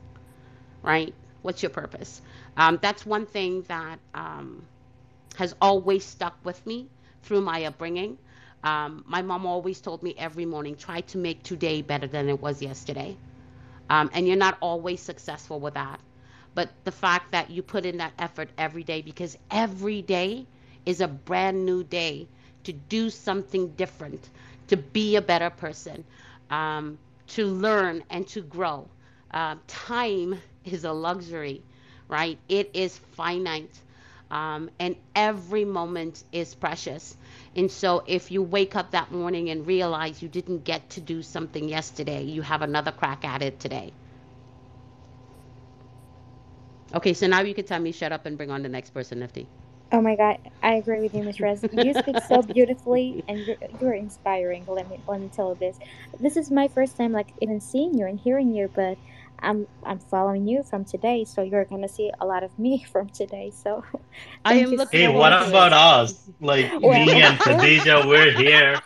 [0.81, 1.13] right?
[1.41, 2.21] What's your purpose?
[2.57, 4.65] Um, that's one thing that um,
[5.35, 6.89] has always stuck with me
[7.23, 8.17] through my upbringing.
[8.63, 12.41] Um, my mom always told me every morning, try to make today better than it
[12.41, 13.17] was yesterday.
[13.89, 15.99] Um, and you're not always successful with that.
[16.55, 20.47] But the fact that you put in that effort every day, because every day
[20.85, 22.27] is a brand new day
[22.63, 24.29] to do something different,
[24.67, 26.03] to be a better person,
[26.49, 28.87] um, to learn and to grow.
[29.31, 31.63] Uh, time is a luxury,
[32.07, 32.37] right?
[32.49, 33.79] It is finite.
[34.31, 37.17] Um, and every moment is precious.
[37.55, 41.21] And so, if you wake up that morning and realize you didn't get to do
[41.23, 43.93] something yesterday, you have another crack at it today.
[46.95, 49.19] Okay, so now you can tell me shut up and bring on the next person,
[49.19, 49.49] Nifty.
[49.91, 51.65] Oh my God, I agree with you, Miss Rez.
[51.71, 54.65] You speak so beautifully, and you're, you're inspiring.
[54.67, 55.79] Let me let me tell you this.
[56.19, 58.99] This is my first time, like even seeing you and hearing you, but
[59.41, 63.09] I'm I'm following you from today, so you're gonna see a lot of me from
[63.09, 63.51] today.
[63.53, 63.83] So,
[64.45, 65.49] I am looking Hey, what much.
[65.49, 66.29] about us?
[66.41, 68.79] Like Well- me and Khadija, we're here.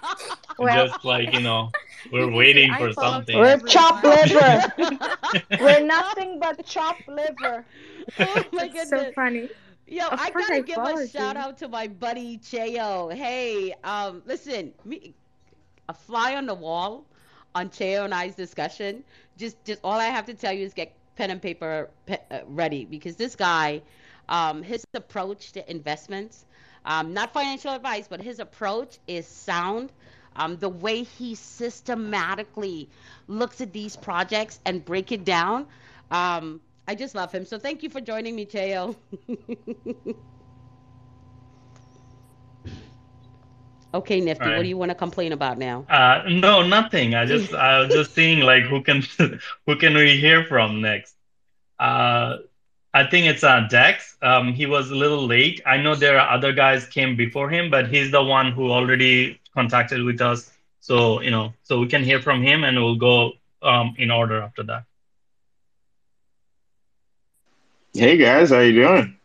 [0.60, 1.70] Well- just like you know,
[2.12, 3.38] we're You can say, waiting "I for something.
[3.38, 4.74] We're We're chopped liver.
[5.60, 7.66] We're nothing but chopped liver.
[8.20, 9.50] Oh my That's so funny.
[9.88, 11.42] Yo, Of I gotta I give a followed shout you.
[11.42, 13.14] out to my buddy Cheo.
[13.14, 15.14] Hey, um, listen, me,
[15.90, 17.06] a fly on the wall
[17.54, 19.04] on Cheo and I's discussion.
[19.38, 22.42] Just, just all I have to tell you is get pen and paper pe- uh,
[22.48, 23.82] ready because this guy,
[24.30, 26.46] um, his approach to investments,
[26.86, 29.92] um, not financial advice, but his approach is sound.
[30.36, 32.90] Um, the way he systematically
[33.28, 35.68] looks at these projects and break it down.
[36.10, 37.46] Um, I just love him.
[37.46, 38.96] So thank you for joining me, Cheo.
[43.94, 45.86] okay, Nifty, what do you want to complain about now?
[45.90, 47.16] Uh, no, nothing.
[47.16, 49.04] I just I was just seeing like who can
[49.66, 51.16] who can we hear from next.
[51.80, 52.38] Uh,
[52.94, 54.18] I think it's uh, Dex.
[54.22, 55.62] Um, he was a little late.
[55.66, 59.40] I know there are other guys came before him, but he's the one who already
[59.54, 60.52] contacted with us.
[60.80, 64.42] So you know, so we can hear from him, and we'll go um, in order
[64.42, 64.84] after that.
[67.94, 69.18] Hey guys, how you doing?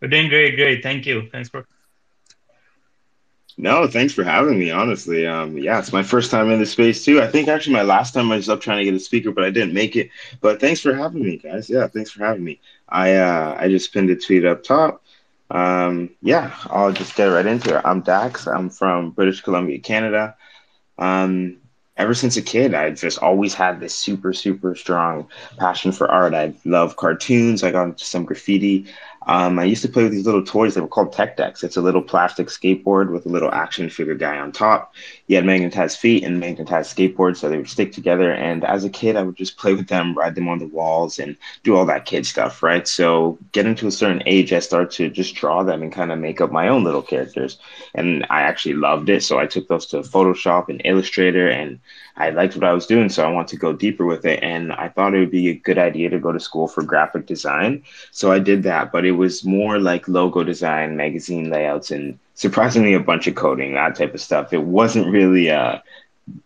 [0.00, 0.82] We're doing great, great.
[0.82, 1.28] Thank you.
[1.30, 1.66] Thanks for.
[3.58, 4.70] No, thanks for having me.
[4.70, 7.22] Honestly, um, yeah, it's my first time in the space too.
[7.22, 9.44] I think actually my last time I was up trying to get a speaker, but
[9.44, 10.10] I didn't make it.
[10.42, 11.70] But thanks for having me, guys.
[11.70, 12.60] Yeah, thanks for having me.
[12.88, 15.02] I uh, I just pinned a tweet up top.
[15.50, 17.82] Um, yeah, I'll just get right into it.
[17.84, 18.46] I'm Dax.
[18.46, 20.36] I'm from British Columbia, Canada.
[20.98, 21.56] Um,
[21.96, 26.34] ever since a kid, I've just always had this super, super strong passion for art.
[26.34, 27.62] I love cartoons.
[27.62, 28.86] I got into some graffiti.
[29.26, 31.64] Um, I used to play with these little toys that were called Tech Decks.
[31.64, 34.94] It's a little plastic skateboard with a little action figure guy on top.
[35.26, 38.32] He had magnetized feet and magnetized skateboard, so they would stick together.
[38.32, 41.18] And as a kid, I would just play with them, ride them on the walls,
[41.18, 42.86] and do all that kid stuff, right?
[42.86, 46.20] So getting to a certain age, I started to just draw them and kind of
[46.20, 47.58] make up my own little characters.
[47.94, 51.80] And I actually loved it, so I took those to Photoshop and Illustrator, and
[52.16, 54.42] I liked what I was doing, so I wanted to go deeper with it.
[54.42, 57.26] And I thought it would be a good idea to go to school for graphic
[57.26, 57.82] design.
[58.12, 62.94] So I did that, but it was more like logo design, magazine layouts, and surprisingly
[62.94, 64.52] a bunch of coding, that type of stuff.
[64.52, 65.78] It wasn't really uh,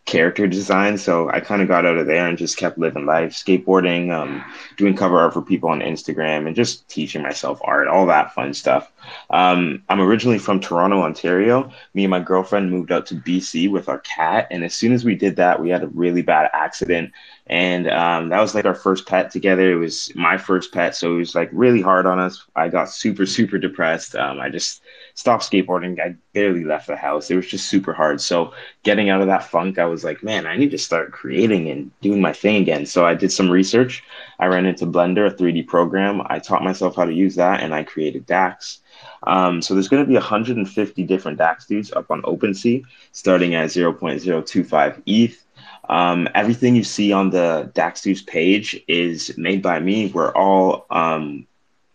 [0.05, 0.99] character design.
[0.99, 4.45] So I kind of got out of there and just kept living life, skateboarding, um,
[4.77, 8.55] doing cover art for people on Instagram, and just teaching myself art, all that fun
[8.55, 8.93] stuff.
[9.31, 11.71] Um, I'm originally from Toronto, Ontario.
[11.95, 14.47] Me and my girlfriend moved out to BC with our cat.
[14.51, 17.13] And as soon as we did that, we had a really bad accident.
[17.47, 19.73] And um, that was like our first pet together.
[19.73, 20.95] It was my first pet.
[20.95, 22.45] So it was like really hard on us.
[22.55, 24.15] I got super, super depressed.
[24.15, 24.83] Um, I just
[25.15, 26.01] stopped skateboarding.
[26.01, 27.31] I barely left the house.
[27.31, 28.21] It was just super hard.
[28.21, 28.53] So
[28.85, 31.91] getting out of that funk, I was like, man, I need to start creating and
[32.01, 32.87] doing my thing again.
[32.87, 34.05] So I did some research.
[34.39, 36.23] I ran into Blender, a 3D program.
[36.27, 38.81] I taught myself how to use that and I created Dax.
[39.25, 43.69] Um, so there's going to be 150 different DAX dudes up on OpenSea, starting at
[43.69, 45.45] 0.025 ETH.
[45.89, 50.07] Um, everything you see on the DAX dudes page is made by me.
[50.07, 51.47] We're all um,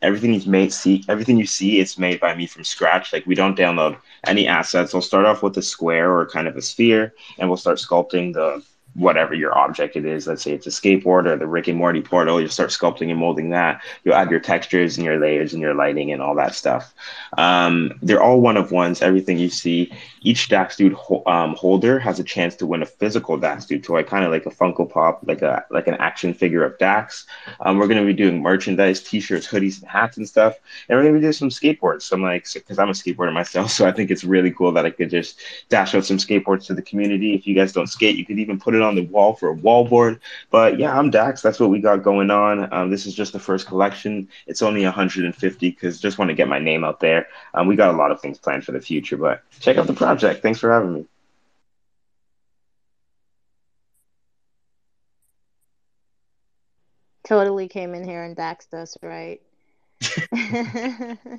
[0.02, 3.34] everything is made see everything you see is made by me from scratch like we
[3.34, 7.14] don't download any assets i'll start off with a square or kind of a sphere
[7.40, 8.64] and we'll start sculpting the
[8.96, 10.26] whatever your object it is.
[10.26, 12.42] Let's say it's a skateboard or the Rick and Morty portal.
[12.42, 13.82] You start sculpting and molding that.
[14.04, 16.94] You add your textures and your layers and your lighting and all that stuff.
[17.38, 19.02] Um, they're all one of ones.
[19.02, 19.92] Everything you see.
[20.22, 23.84] Each Dax Dude ho- um, holder has a chance to win a physical Dax Dude
[23.84, 27.28] toy, kind of like a Funko Pop, like a like an action figure of Dax.
[27.60, 30.56] Um, we're going to be doing merchandise, T-shirts, hoodies, and hats and stuff.
[30.90, 32.04] And we're going to be doing some skateboards.
[32.04, 34.86] So I'm like, because I'm a skateboarder myself, so I think it's really cool that
[34.86, 35.40] I could just
[35.70, 37.36] dash out some skateboards to the community.
[37.36, 39.54] If you guys don't skate, you could even put it on the wall for a
[39.54, 40.20] wall board.
[40.52, 41.42] But yeah, I'm Dax.
[41.42, 42.72] That's what we got going on.
[42.74, 44.30] Um, this is just the first collection.
[44.48, 47.28] It's only 150 because just want to get my name out there.
[47.54, 49.94] Um, we got a lot of things planned for the future, but check out the
[49.94, 50.42] project.
[50.42, 51.06] Thanks for having me.
[57.26, 59.42] Totally came in here and daxed us, right?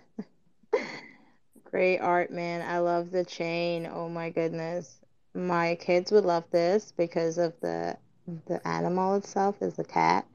[1.71, 2.63] Great art, man.
[2.69, 3.87] I love the chain.
[3.93, 4.97] Oh my goodness.
[5.37, 7.99] My kids would love this because of the
[8.47, 10.27] the animal itself is a cat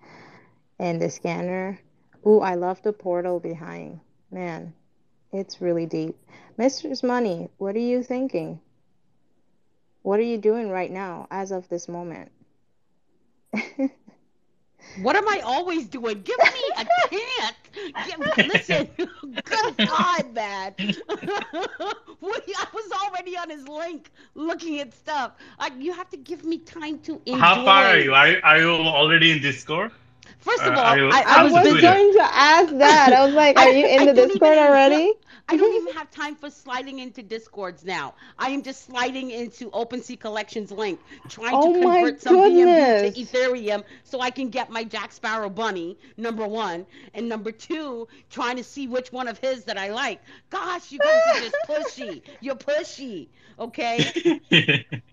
[0.78, 1.80] and the scanner.
[2.26, 4.00] Ooh, I love the portal behind.
[4.30, 4.74] Man,
[5.34, 6.16] it's really deep.
[6.56, 8.60] Mistress Money, what are you thinking?
[10.04, 12.32] What are you doing right now as of this moment?
[14.96, 16.22] What am I always doing?
[16.22, 17.56] Give me a chance.
[18.02, 18.90] Give, listen,
[19.44, 20.76] good God, man.
[21.10, 25.34] I was already on his link looking at stuff.
[25.60, 27.40] I, you have to give me time to enjoy.
[27.40, 28.14] How far are you?
[28.14, 29.92] Are you, are you already in Discord?
[30.42, 33.14] First Uh, of all, are you- I, I I was was going to ask that.
[33.14, 35.14] I was like, are you in I the don't Discord even- already?
[35.50, 38.14] I don't even have time for sliding into Discords now.
[38.40, 43.22] I am just sliding into OpenSea Collections link, trying Oh to convert some BNB to
[43.22, 46.86] Ethereum so I can get my Jack Sparrow bunny, number one.
[47.14, 50.22] And number two, trying to see which one of his that I like.
[50.52, 51.56] Gosh, you guys are just
[51.98, 52.22] pushy.
[52.40, 53.28] You're pushy.
[53.60, 54.40] Okay?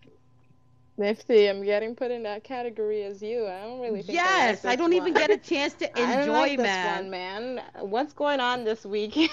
[0.99, 3.47] Nifty, I'm getting put in that category as you.
[3.47, 6.17] I don't really think Yes, I, I don't this even get a chance to I
[6.17, 6.97] don't enjoy, like this man.
[6.97, 7.63] one, man.
[7.81, 9.15] What's going on this week?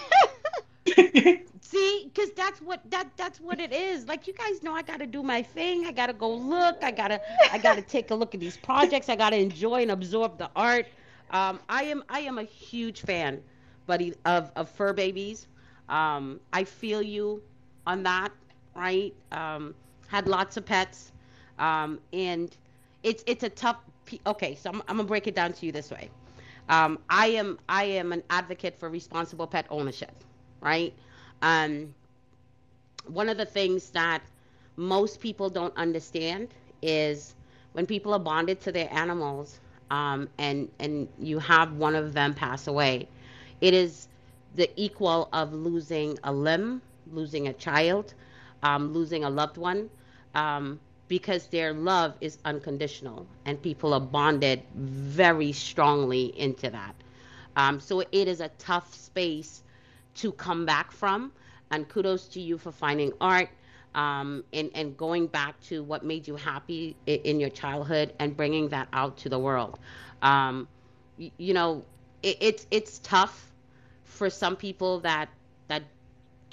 [1.61, 4.07] See, because that's what that that's what it is.
[4.07, 5.85] Like you guys know, I gotta do my thing.
[5.85, 6.77] I gotta go look.
[6.83, 7.21] I gotta
[7.51, 9.09] I gotta take a look at these projects.
[9.09, 10.87] I gotta enjoy and absorb the art.
[11.31, 13.43] Um, I am I am a huge fan,
[13.87, 15.47] buddy, of of fur babies.
[15.89, 17.43] Um, I feel you
[17.87, 18.31] on that,
[18.75, 19.15] right?
[19.31, 19.75] Um,
[20.07, 21.11] had lots of pets,
[21.59, 22.55] um, and
[23.03, 23.77] it's it's a tough.
[24.25, 26.09] Okay, so I'm, I'm gonna break it down to you this way.
[26.69, 30.13] Um, I am I am an advocate for responsible pet ownership,
[30.61, 30.93] right?
[31.41, 31.93] Um,
[33.07, 34.21] one of the things that
[34.75, 36.49] most people don't understand
[36.81, 37.35] is
[37.73, 39.59] when people are bonded to their animals,
[39.91, 43.07] um, and and you have one of them pass away,
[43.61, 44.07] it is
[44.55, 48.13] the equal of losing a limb, losing a child,
[48.63, 49.89] um, losing a loved one,
[50.33, 56.95] um, because their love is unconditional, and people are bonded very strongly into that.
[57.55, 59.63] Um, so it is a tough space
[60.15, 61.31] to come back from.
[61.71, 63.49] And kudos to you for finding art
[63.95, 68.35] um, and, and going back to what made you happy in, in your childhood and
[68.35, 69.79] bringing that out to the world.
[70.21, 70.67] Um,
[71.17, 71.85] y- you know,
[72.23, 73.51] it, it's, it's tough
[74.03, 75.29] for some people that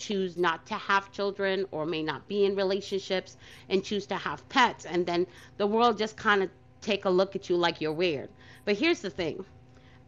[0.03, 3.37] choose not to have children or may not be in relationships
[3.69, 4.85] and choose to have pets.
[4.85, 5.27] And then
[5.57, 6.51] the world just kind of
[6.81, 8.29] take a look at you like you're weird.
[8.65, 9.45] But here's the thing.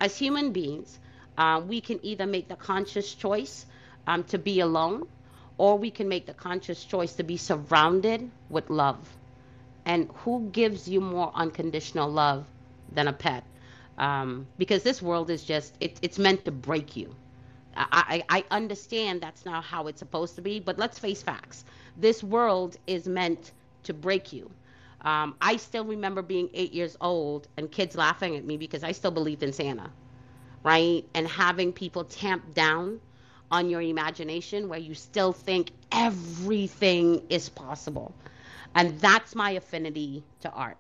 [0.00, 0.98] As human beings
[1.36, 3.66] uh, we can either make the conscious choice
[4.06, 5.06] um, to be alone
[5.58, 8.98] or we can make the conscious choice to be surrounded with love.
[9.84, 12.46] And who gives you more unconditional love
[12.92, 13.44] than a pet?
[13.98, 17.14] Um, because this world is just it, it's meant to break you
[17.76, 21.64] I, I understand that's not how it's supposed to be, but let's face facts.
[21.96, 23.52] This world is meant
[23.84, 24.50] to break you.
[25.02, 28.92] Um, I still remember being eight years old and kids laughing at me because I
[28.92, 29.90] still believed in Santa,
[30.64, 31.04] right?
[31.14, 33.00] And having people tamp down
[33.50, 38.14] on your imagination where you still think everything is possible.
[38.74, 40.78] And that's my affinity to art.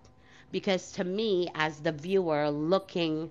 [0.52, 3.30] Because to me, as the viewer looking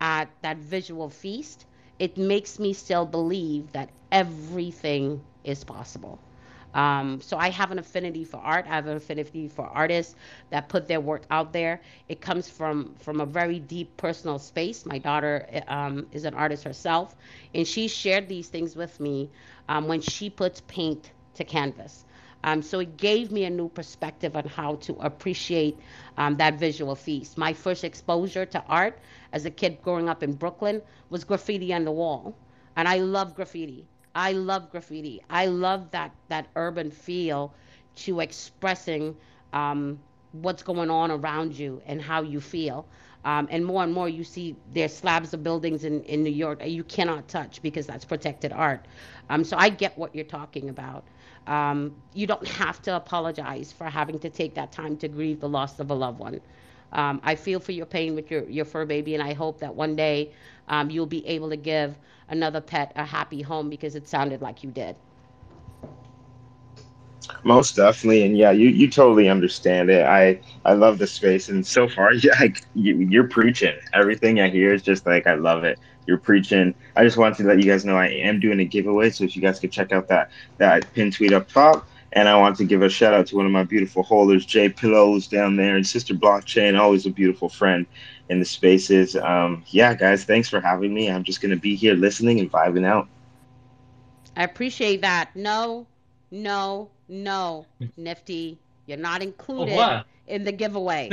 [0.00, 1.66] at that visual feast,
[1.98, 6.18] it makes me still believe that everything is possible.
[6.74, 8.66] Um, so I have an affinity for art.
[8.66, 10.14] I have an affinity for artists
[10.50, 11.80] that put their work out there.
[12.08, 14.84] It comes from from a very deep personal space.
[14.84, 17.16] My daughter um, is an artist herself,
[17.54, 19.30] and she shared these things with me
[19.68, 22.04] um, when she puts paint to canvas.
[22.44, 25.78] Um, so it gave me a new perspective on how to appreciate
[26.16, 27.36] um, that visual feast.
[27.38, 28.98] My first exposure to art
[29.32, 32.34] as a kid growing up in Brooklyn was graffiti on the wall.
[32.76, 33.86] And I love graffiti.
[34.14, 35.22] I love graffiti.
[35.30, 37.52] I love that, that urban feel
[37.96, 39.16] to expressing
[39.52, 39.98] um,
[40.32, 42.86] what's going on around you and how you feel.
[43.24, 46.60] Um, and more and more, you see there's slabs of buildings in, in New York
[46.64, 48.86] you cannot touch because that's protected art.
[49.28, 51.04] Um, so I get what you're talking about.
[51.46, 55.48] Um, you don't have to apologize for having to take that time to grieve the
[55.48, 56.40] loss of a loved one.
[56.92, 59.74] Um, I feel for your pain with your, your fur baby, and I hope that
[59.74, 60.32] one day
[60.68, 61.98] um, you'll be able to give
[62.28, 64.96] another pet a happy home because it sounded like you did.
[67.44, 70.04] Most definitely, and yeah, you, you totally understand it.
[70.04, 73.74] I I love the space, and so far, yeah, like you, you're preaching.
[73.94, 75.78] Everything I hear is just like I love it.
[76.06, 76.74] You're preaching.
[76.96, 79.36] I just wanted to let you guys know I am doing a giveaway, so if
[79.36, 81.86] you guys could check out that that pin tweet up top.
[82.12, 84.68] And I want to give a shout out to one of my beautiful holders, Jay
[84.68, 87.86] Pillows down there, and Sister Blockchain, always a beautiful friend
[88.30, 89.14] in the spaces.
[89.16, 91.10] Um, yeah, guys, thanks for having me.
[91.10, 93.08] I'm just gonna be here listening and vibing out.
[94.36, 95.34] I appreciate that.
[95.34, 95.86] No,
[96.30, 97.66] no, no,
[97.96, 98.58] Nifty.
[98.86, 100.06] You're not included what?
[100.26, 101.10] in the giveaway.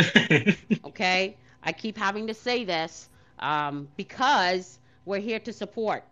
[0.86, 1.36] okay?
[1.64, 3.10] I keep having to say this
[3.40, 6.04] um, because we're here to support.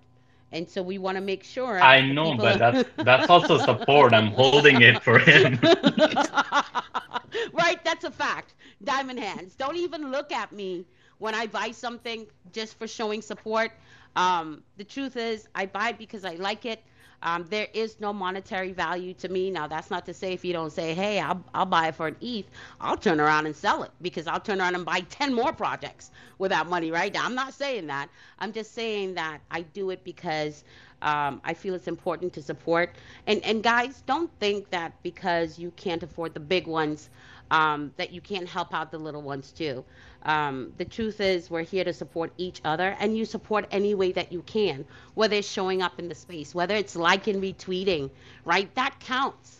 [0.53, 1.81] And so we want to make sure.
[1.81, 4.13] I know, but that's that's also support.
[4.13, 5.59] I'm holding it for him.
[7.53, 7.83] right?
[7.83, 8.53] That's a fact.
[8.83, 9.55] Diamond hands.
[9.55, 10.85] Don't even look at me
[11.17, 13.71] when I buy something just for showing support.
[14.15, 16.83] Um, the truth is, I buy it because I like it.
[17.23, 19.49] Um, there is no monetary value to me.
[19.49, 22.07] Now, that's not to say if you don't say, hey, I'll, I'll buy it for
[22.07, 22.45] an ETH,
[22.81, 26.11] I'll turn around and sell it because I'll turn around and buy 10 more projects
[26.37, 27.13] without money, right?
[27.13, 28.09] Now, I'm not saying that.
[28.39, 30.65] I'm just saying that I do it because
[31.01, 32.95] um, I feel it's important to support.
[33.25, 37.09] And, and guys, don't think that because you can't afford the big ones,
[37.53, 39.85] um, that you can't help out the little ones too.
[40.23, 44.11] Um, the truth is, we're here to support each other, and you support any way
[44.13, 48.09] that you can, whether it's showing up in the space, whether it's liking, retweeting,
[48.43, 48.73] right?
[48.73, 49.59] That counts.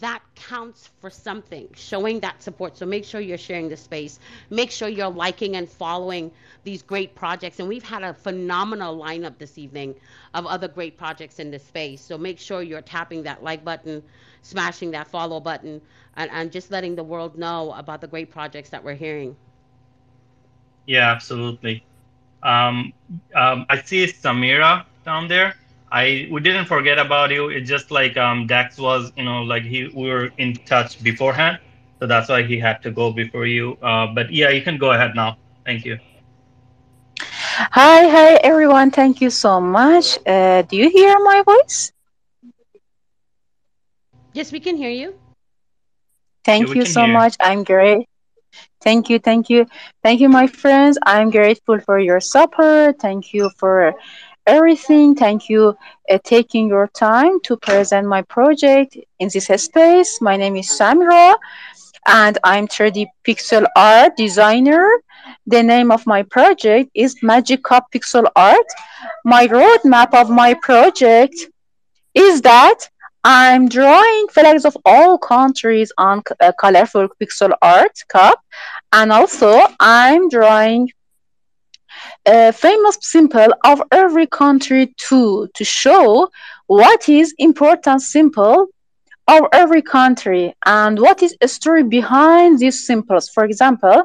[0.00, 2.76] That counts for something, showing that support.
[2.76, 4.18] So make sure you're sharing the space.
[4.50, 6.32] Make sure you're liking and following
[6.64, 7.60] these great projects.
[7.60, 9.94] And we've had a phenomenal lineup this evening
[10.34, 12.00] of other great projects in this space.
[12.00, 14.02] So make sure you're tapping that like button,
[14.46, 15.82] smashing that follow button,
[16.16, 19.36] and, and just letting the world know about the great projects that we're hearing.
[20.86, 21.84] Yeah, absolutely.
[22.42, 22.92] Um,
[23.34, 25.54] um, I see Samira down there.
[25.90, 27.48] I we didn't forget about you.
[27.48, 31.58] It's just like um, Dax was, you know, like he we were in touch beforehand,
[32.00, 33.76] so that's why he had to go before you.
[33.82, 35.38] Uh, but yeah, you can go ahead now.
[35.64, 35.98] Thank you.
[37.72, 38.90] Hi, hi everyone.
[38.90, 40.18] Thank you so much.
[40.26, 41.92] Uh, do you hear my voice?
[44.36, 45.14] Yes, we can hear you.
[46.44, 47.08] Thank Yeah, you so hear.
[47.08, 47.36] much.
[47.40, 48.06] I'm great.
[48.82, 49.66] Thank you, thank you,
[50.02, 50.98] thank you, my friends.
[51.04, 52.98] I'm grateful for your support.
[53.00, 53.94] Thank you for
[54.46, 55.14] everything.
[55.14, 55.76] Thank you
[56.10, 60.20] uh, taking your time to present my project in this space.
[60.20, 61.34] My name is Samira,
[62.06, 64.88] and I'm 3D pixel art designer.
[65.46, 68.66] The name of my project is Magic Cup Pixel Art.
[69.24, 71.34] My roadmap of my project
[72.14, 72.88] is that
[73.28, 78.40] I'm drawing flags of all countries on a colorful pixel art cup,
[78.92, 80.92] and also I'm drawing
[82.24, 86.30] a famous symbol of every country too to show
[86.68, 88.68] what is important symbol
[89.26, 93.28] of every country and what is a story behind these symbols.
[93.28, 94.04] For example,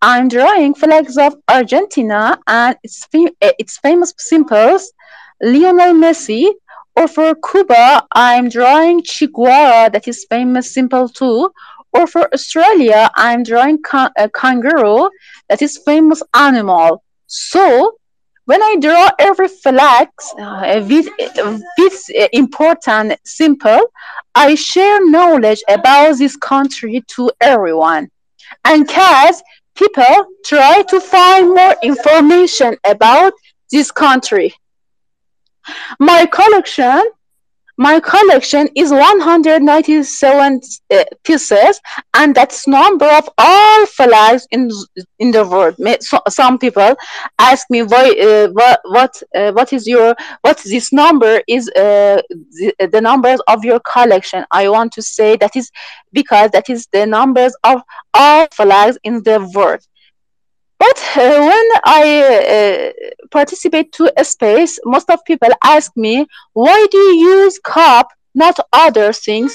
[0.00, 4.94] I'm drawing flags of Argentina and its, eh, its famous symbols,
[5.42, 6.54] Lionel Messi,
[6.96, 11.50] or for Cuba, I'm drawing Che Guevara, that is famous symbol too.
[11.92, 13.78] Or for Australia, I'm drawing
[14.16, 15.10] a kangaroo,
[15.48, 17.02] that is famous animal.
[17.26, 17.96] So
[18.44, 20.08] when I draw every flag
[20.38, 21.08] uh, with
[21.76, 23.80] this uh, important symbol,
[24.34, 28.10] I share knowledge about this country to everyone.
[28.64, 29.42] And cause
[29.76, 33.32] people try to find more information about
[33.70, 34.54] this country.
[35.98, 37.02] My collection
[37.80, 40.60] my collection is 197
[40.90, 41.80] uh, pieces,
[42.12, 44.70] and that's number of all flags in
[45.18, 45.76] in the world.
[46.02, 46.94] So, some people
[47.38, 52.20] ask me why, uh, what what uh, what is your what this number is uh,
[52.28, 54.44] the, the numbers of your collection.
[54.50, 55.70] I want to say that is
[56.12, 57.80] because that is the numbers of
[58.12, 59.80] all flags in the world.
[60.80, 62.02] But uh, when I
[62.56, 68.08] uh, participate to a space, most of people ask me, why do you use cup,
[68.34, 69.52] not other things?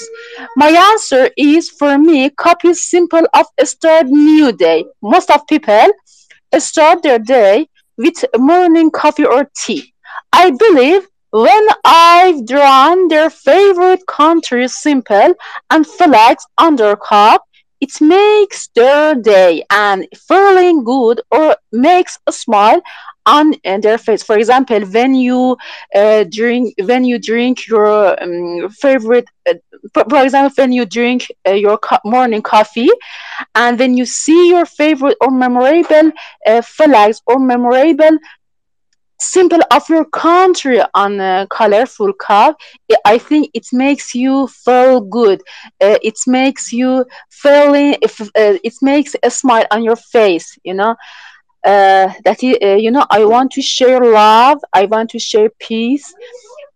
[0.56, 4.84] My answer is, for me, cup is simple of a start new day.
[5.02, 5.88] Most of people
[6.58, 9.92] start their day with morning coffee or tea.
[10.32, 15.34] I believe when I've drawn their favorite country simple
[15.70, 17.45] and flags under cup,
[17.80, 22.80] it makes their day and feeling good or makes a smile
[23.26, 24.22] on their face.
[24.22, 25.56] For example, when you
[25.94, 29.54] uh, drink when you drink your um, favorite, uh,
[29.92, 32.88] for, for example, when you drink uh, your co- morning coffee,
[33.54, 36.10] and when you see your favorite or memorable
[36.46, 38.18] uh, flags or memorable
[39.18, 42.56] symbol of your country on a colorful cup.
[43.04, 45.40] I think it makes you feel good.
[45.80, 50.74] Uh, it makes you feeling if uh, it makes a smile on your face you
[50.74, 50.94] know?
[51.64, 54.58] Uh, uh, you know i want to share love.
[54.72, 56.14] I want to share peace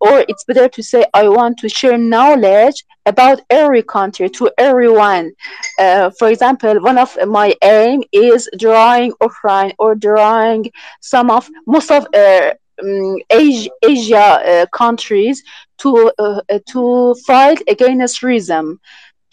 [0.00, 5.32] or it's better to say i want to share knowledge about every country to everyone.
[5.78, 10.70] Uh, for example one of my aim is drawing ukraine or drawing
[11.00, 12.52] some of most of uh,
[12.82, 15.42] um, asia, asia uh, countries
[15.78, 18.78] to uh, uh, to fight against racism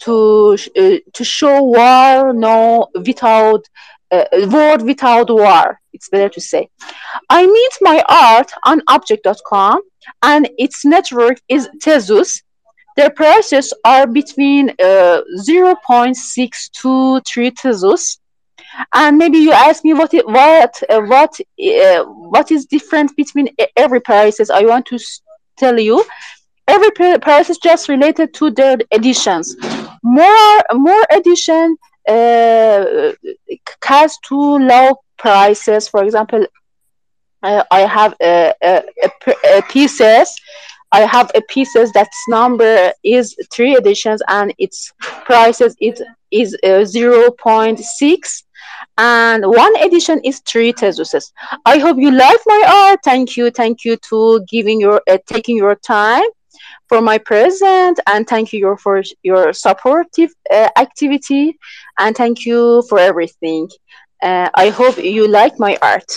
[0.00, 3.62] to uh, to show war no without
[4.10, 4.24] uh,
[4.90, 6.68] without war it's better to say.
[7.28, 9.80] I meet my art on objkt.com
[10.22, 12.42] and its network is Tezos.
[12.96, 18.18] Their prices are between uh, 0.6 to 3 Tezos.
[18.94, 24.00] And maybe you ask me what what uh, what uh, what is different between every
[24.00, 24.50] prices.
[24.50, 24.98] I want to
[25.56, 26.04] tell you
[26.68, 29.56] every pri- price is just related to their editions.
[30.02, 31.76] More more edition
[32.08, 33.12] uh,
[33.84, 35.88] has too low prices.
[35.88, 36.46] For example,
[37.42, 40.34] I have a pieces.
[40.90, 44.90] I have a pieces that's number is three editions and its
[45.26, 46.00] prices it
[46.30, 48.42] is uh, zero point 0.6
[48.96, 51.30] and one edition is three tesuses.
[51.66, 53.00] I hope you like my art.
[53.04, 56.24] Thank you, thank you to giving your uh, taking your time
[56.88, 61.58] for my present and thank you for your supportive uh, activity
[61.98, 63.68] and thank you for everything.
[64.22, 66.10] Uh, I hope you like my art.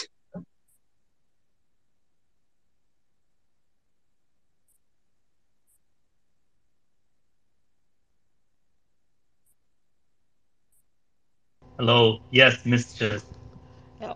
[11.81, 12.19] Hello.
[12.29, 13.25] Yes, Mistress.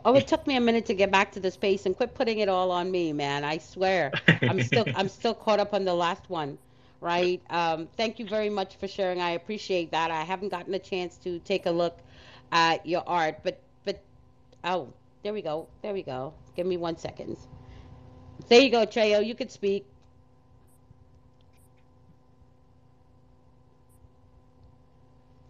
[0.05, 2.37] Oh, it took me a minute to get back to the space and quit putting
[2.37, 3.43] it all on me, man.
[3.43, 4.13] I swear.
[4.47, 6.59] I'm still I'm still caught up on the last one,
[7.01, 7.41] right?
[7.49, 9.19] Um, thank you very much for sharing.
[9.19, 10.11] I appreciate that.
[10.11, 11.97] I haven't gotten a chance to take a look
[12.51, 13.99] at your art, but but
[14.63, 14.93] oh,
[15.23, 15.67] there we go.
[15.81, 16.35] There we go.
[16.55, 17.35] Give me one second.
[18.47, 19.25] There you go, Treyo.
[19.25, 19.87] You could speak.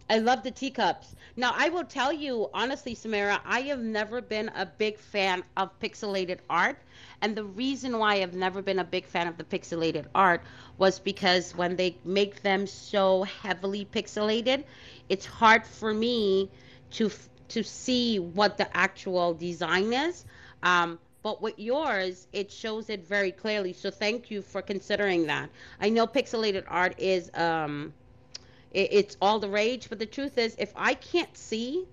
[0.08, 1.14] I love the teacups.
[1.36, 5.78] Now, I will tell you honestly, Samara, I have never been a big fan of
[5.80, 6.78] pixelated art.
[7.20, 10.42] And the reason why I've never been a big fan of the pixelated art
[10.78, 14.64] was because when they make them so heavily pixelated,
[15.08, 16.50] it's hard for me
[16.92, 17.10] to
[17.48, 20.24] to see what the actual design is.
[20.62, 23.72] Um, but with yours, it shows it very clearly.
[23.72, 25.50] So thank you for considering that.
[25.80, 27.92] I know pixelated art is um,
[28.76, 31.88] it, it's all the rage but the truth is if i can't see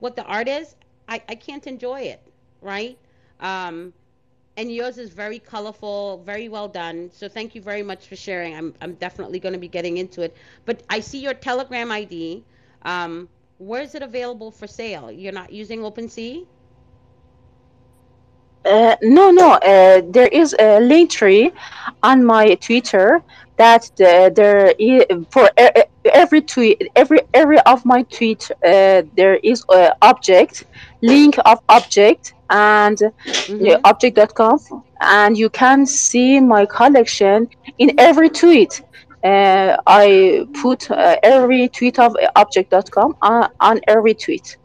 [0.00, 0.76] what the art is
[1.08, 2.22] i, I can't enjoy it
[2.62, 2.98] right
[3.40, 3.94] Um,
[4.56, 7.10] and yours is very colorful, very well done.
[7.12, 8.54] So thank you very much for sharing.
[8.56, 10.36] I'm I'm definitely going to be getting into it.
[10.66, 12.44] But I see your Telegram ID.
[12.82, 13.28] Um,
[13.58, 15.10] where is it available for sale?
[15.10, 16.46] You're not using OpenSea?
[18.64, 19.52] Uh, no, no.
[19.54, 21.52] Uh, there is a link tree
[22.02, 23.22] on my Twitter
[23.58, 25.50] that the, there is for
[26.04, 30.64] every tweet, every every of my tweet, uh, there is a object
[31.02, 32.98] link of object and
[33.48, 33.80] Mm-hmm.
[33.84, 34.58] objkt.com,
[35.00, 37.48] and you can see my collection
[37.78, 38.82] in every tweet.
[39.24, 44.56] Uh, I put uh, every tweet of objkt.com on, on every tweet.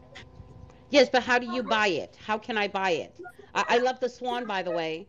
[0.90, 2.16] Yes, but how do you buy it?
[2.26, 3.14] How can I buy it?
[3.54, 5.08] I, I love the swan, by the way.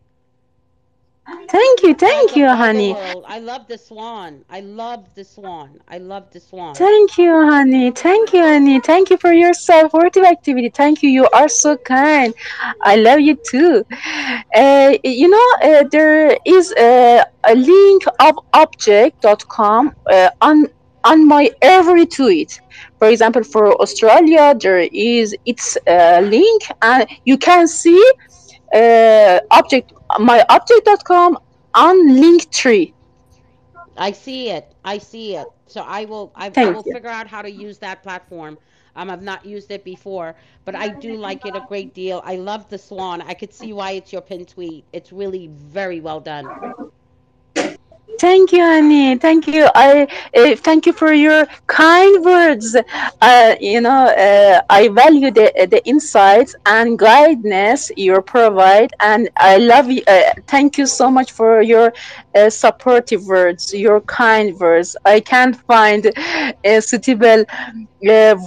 [1.49, 2.95] Thank you, thank you, honey.
[3.26, 4.43] I love the swan.
[4.49, 5.80] I love the swan.
[5.88, 6.76] I love the swan.
[6.76, 7.91] Thank you, honey.
[7.91, 8.80] Thank you, honey.
[8.80, 10.69] Thank you for your supportive activity.
[10.69, 11.10] Thank you.
[11.10, 12.34] You are so kind.
[12.81, 13.84] I love you too.
[14.56, 20.68] Uh, you know, uh, there is a, a link of objkt.com uh, on
[21.03, 22.60] on my every tweet.
[22.99, 28.02] For example, for Australia, there is its uh, link, and you can see
[28.73, 31.37] uh, object my objkt.com
[31.73, 32.93] on Linktree.
[33.97, 34.73] I see it.
[34.83, 35.47] I see it.
[35.67, 36.31] So I will.
[36.35, 36.93] I, I will you.
[36.93, 38.57] figure out how to use that platform.
[38.95, 42.21] Um, I've not used it before, but I do like it a great deal.
[42.23, 43.21] I love the swan.
[43.21, 44.85] I could see why it's your pin tweet.
[44.93, 46.53] It's really very well done.
[48.19, 49.18] Thank you, Annie.
[49.18, 49.68] Thank you.
[49.76, 52.76] I uh, thank you for your kind words.
[53.22, 59.57] Uh, you know, uh, I value the the insights and guidance you provide, and I
[59.57, 60.03] love you.
[60.07, 61.94] Uh, thank you so much for your
[62.49, 64.95] supportive words, your kind words.
[65.06, 66.11] I can't find
[66.80, 67.45] suitable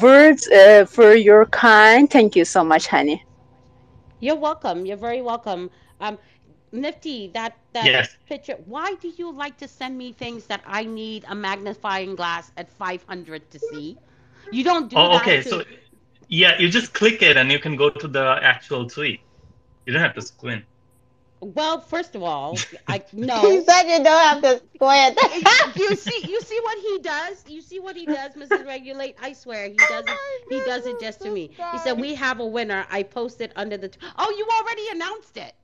[0.03, 0.49] words
[0.95, 2.11] for your kind.
[2.11, 3.25] Thank you so much, honey.
[4.21, 4.87] You're welcome.
[4.87, 5.71] You're very welcome.
[6.01, 6.19] Um,
[6.73, 8.17] Nifty, that that Yes.
[8.27, 8.55] picture.
[8.65, 12.69] Why do you like to send me things that I need a magnifying glass at
[12.71, 13.99] 500 to see?
[14.51, 15.43] You don't do Oh, that okay.
[15.43, 15.63] to.
[15.63, 15.65] So
[16.29, 19.21] yeah, you just click it and you can go to the actual tweet.
[19.87, 20.65] You don't have to squint.
[21.41, 23.63] Well, first of all, I He no.
[23.63, 25.19] said you don't have to squint.
[25.77, 27.45] you see, you see what he does.
[27.47, 28.67] You see what he does, Mrs.
[28.67, 29.17] Regulate.
[29.21, 30.21] I swear, he does it.
[30.47, 31.51] He does it just to me.
[31.71, 33.89] He said, "We have a winner." I posted under the.
[33.89, 35.55] T- oh, you already announced it.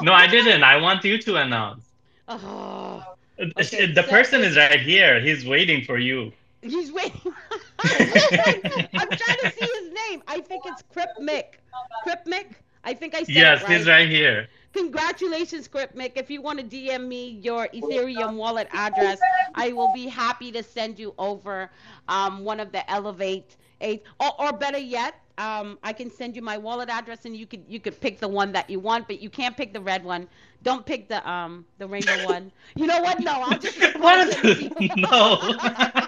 [0.00, 0.62] No, I didn't.
[0.62, 1.84] I want you to announce.
[2.28, 3.04] Oh,
[3.38, 5.20] Okay, The so- person is right here.
[5.20, 6.32] He's waiting for you.
[6.62, 7.32] he's waiting.
[7.80, 10.22] I'm trying to see his name.
[10.28, 11.54] I think it's Crip Mick.
[12.02, 12.54] Crip Mick.
[12.84, 13.76] I think I said Yes, right.
[13.76, 14.48] he's right here.
[14.72, 16.12] Congratulations, Mick.
[16.16, 19.18] If you want to DM me your Ethereum wallet address,
[19.54, 21.70] I will be happy to send you over
[22.08, 26.42] um, one of the Elevate eight, or, or better yet, um, I can send you
[26.42, 29.20] my wallet address, and you could you could pick the one that you want, but
[29.20, 30.28] you can't pick the red one.
[30.62, 32.52] Don't pick the um the rainbow one.
[32.76, 33.20] You know what?
[33.20, 34.36] No, I'll just What?
[34.96, 35.38] no.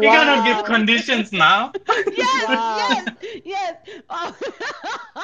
[0.00, 1.76] You cannot give conditions now.
[2.06, 2.68] yes, Wow.
[2.68, 3.08] yes,
[3.44, 3.76] yes.
[4.08, 4.36] Oh.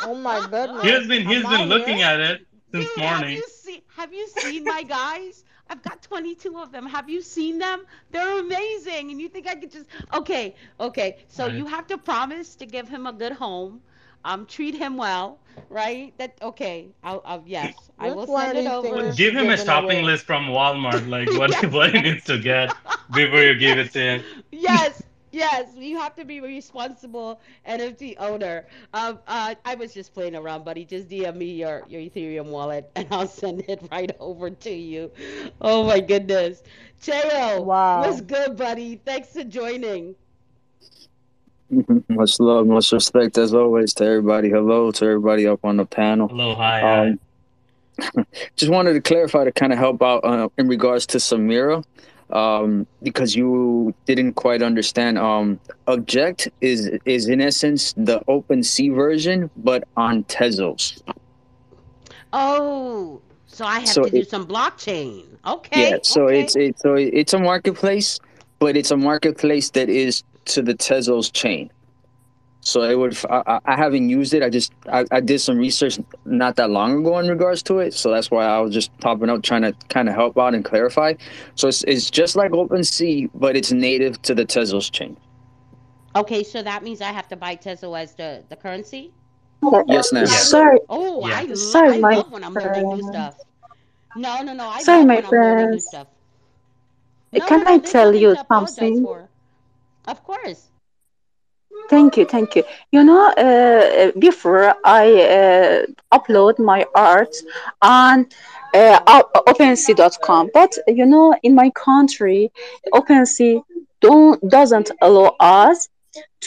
[0.02, 0.96] Oh my goodness.
[0.96, 2.02] He's been he's Am been I looking here?
[2.02, 5.44] at it since Dude, have you seen have you seen my guys?
[5.68, 6.86] I've got 22 of them.
[6.86, 7.84] Have you seen them?
[8.10, 9.10] They're amazing.
[9.10, 11.18] And you think I could just Okay, okay.
[11.28, 11.54] So Right.
[11.56, 13.82] you have to promise to give him a good home.
[14.24, 16.12] Um treat him well, right?
[16.18, 16.94] That okay.
[17.02, 17.90] I'll, I'll yes.
[17.98, 19.12] I will send it over.
[19.12, 20.02] things Give him a shopping away.
[20.04, 21.64] list from Walmart, like what Yes.
[21.70, 22.72] what he needs to get
[23.10, 24.24] before you give it to him.
[24.50, 25.02] yes,
[25.34, 28.66] yes, you have to be a responsible NFT owner.
[28.92, 30.84] Um, uh, I was just playing around, buddy.
[30.84, 35.10] Just DM me your, your Ethereum wallet, and I'll send it right over to you.
[35.60, 36.62] Oh my goodness,
[37.02, 38.00] Cheo, Wow.
[38.00, 39.00] what's good, buddy?
[39.04, 40.14] Thanks for joining.
[42.08, 44.50] Much love, much respect as always to everybody.
[44.50, 46.28] Hello to everybody up on the panel.
[46.28, 47.08] Hello, hi, hi.
[47.08, 51.82] Um, just wanted to clarify to kind of help out uh, in regards to Samira,
[52.34, 55.18] um, because you didn't quite understand.
[55.18, 61.00] Um, Object is is in essence the Open OpenSea version, but on Tezos.
[62.32, 65.24] Oh, so I have So to do it- some blockchain.
[65.46, 65.90] Okay.
[65.90, 66.40] Yeah, so okay.
[66.40, 68.18] it's it's so it's a marketplace,
[68.58, 71.70] but it's a marketplace that is to the Tezos chain.
[72.66, 73.16] So it would.
[73.30, 74.42] I, I- I haven't used it.
[74.42, 77.92] I just I, I did some research not that long ago in regards to it.
[77.94, 80.64] So that's why I was just popping up trying to kind of help out and
[80.64, 81.14] clarify.
[81.56, 85.16] So it's it's just like OpenSea, but it's native to the Tezos chain.
[86.16, 89.12] Okay, so that means I have to buy Tezo as the, the currency?
[89.88, 90.26] Yes, ma'am.
[90.28, 91.38] Sorry, Oh, Yeah.
[91.40, 93.12] I, lo- Sorry, I my love when I'm learning new friend.
[93.12, 93.36] stuff.
[94.14, 94.68] No, no, no.
[94.68, 96.06] I Sorry, my when I'm learning new friends.
[97.32, 97.72] No, Can no, no.
[97.72, 99.02] I tell you something?
[99.02, 99.28] for.
[100.06, 100.68] Of course.
[101.90, 102.64] Thank you, thank you.
[102.92, 107.34] You know, uh, before I uh, upload my art
[107.82, 108.26] on
[108.74, 112.50] uh, OpenSea.com, but you know, in my country,
[112.92, 113.62] OpenSea
[114.00, 115.88] don't doesn't allow us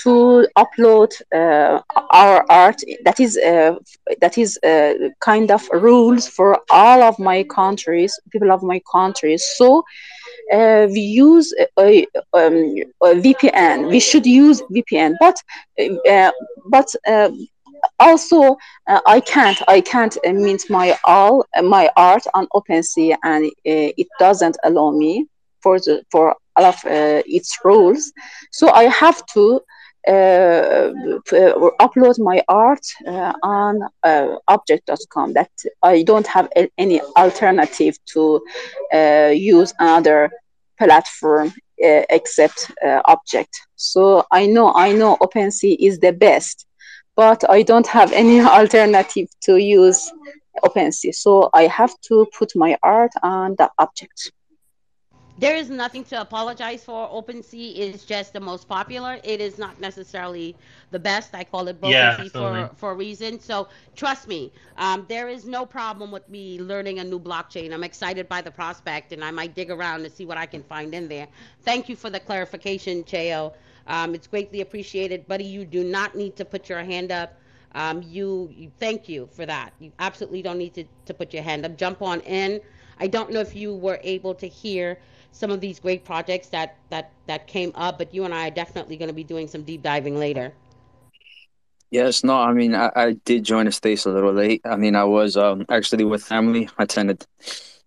[0.03, 1.81] to upload uh,
[2.11, 2.81] our art.
[3.03, 3.75] That is uh,
[4.21, 9.43] that is uh, kind of rules for all of my countries, people of my countries.
[9.57, 9.83] So
[10.53, 13.89] uh, we use a, um, a VPN.
[13.89, 15.41] We should use VPN, but
[16.09, 16.31] uh,
[16.69, 17.29] but uh,
[17.99, 18.57] also
[18.87, 23.49] uh, I can't I can't uh, mint my all my art on OpenSea, and uh,
[23.65, 25.27] it doesn't allow me
[25.61, 28.11] for the for all of uh, its rules.
[28.51, 29.61] So I have to.
[30.07, 30.93] Uh,
[31.81, 35.51] upload my art uh, on uh, objkt.com that
[35.83, 36.47] i don't have
[36.77, 38.41] any alternative to
[39.33, 40.31] use another
[40.77, 41.47] platform
[41.83, 43.53] uh, except uh, objkt.
[43.75, 46.65] So i know i know OpenSea is the best
[47.15, 50.11] but i don't have any alternative to use
[50.63, 51.13] OpenSea.
[51.13, 54.31] So i have to put my art on the object
[55.37, 57.07] There is nothing to apologize for.
[57.09, 59.19] OpenSea is just the most popular.
[59.23, 60.55] It is not necessarily
[60.91, 61.33] the best.
[61.33, 63.39] I call it Broken Yeah, for for a reason.
[63.39, 67.73] So trust me, um, there is no problem with me learning a new blockchain.
[67.73, 70.63] I'm excited by the prospect, and I might dig around to see what I can
[70.63, 71.27] find in there.
[71.61, 73.53] Thank you for the clarification, Cheo.
[73.87, 75.45] Um, it's greatly appreciated, buddy.
[75.45, 77.39] You do not need to put your hand up.
[77.73, 79.73] Um, you, you thank you for that.
[79.79, 81.77] You absolutely don't need to, to put your hand up.
[81.77, 82.61] Jump on in.
[82.99, 84.99] I don't know if you were able to hear
[85.37, 88.51] some of these great projects that that that came up, but you and I are
[88.51, 90.53] definitely going to be doing some deep diving later.
[91.89, 94.61] Yes, no, I mean, I, I did join the States a little late.
[94.65, 96.67] I mean, I was um, actually with family.
[96.77, 97.25] I tended,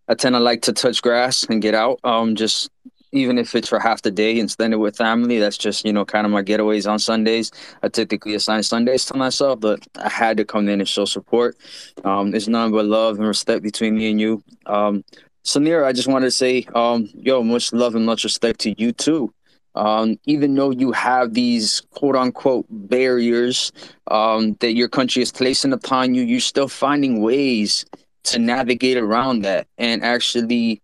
[0.09, 2.01] I tend to like to touch grass and get out.
[2.03, 2.71] Um, just
[3.13, 5.39] even if it's for half the day and spend it with family.
[5.39, 7.51] That's just you know kind of my getaways on Sundays.
[7.83, 11.57] I typically assign Sundays to myself, but I had to come in and show support.
[12.05, 14.43] Um, there's none but love and respect between me and you.
[14.67, 15.05] Um,
[15.45, 18.93] Samir, I just wanted to say, um, yo, much love and much respect to you
[18.93, 19.33] too.
[19.75, 23.73] Um, even though you have these quote unquote barriers
[24.11, 27.85] um, that your country is placing upon you, you're still finding ways
[28.25, 30.83] to navigate around that and actually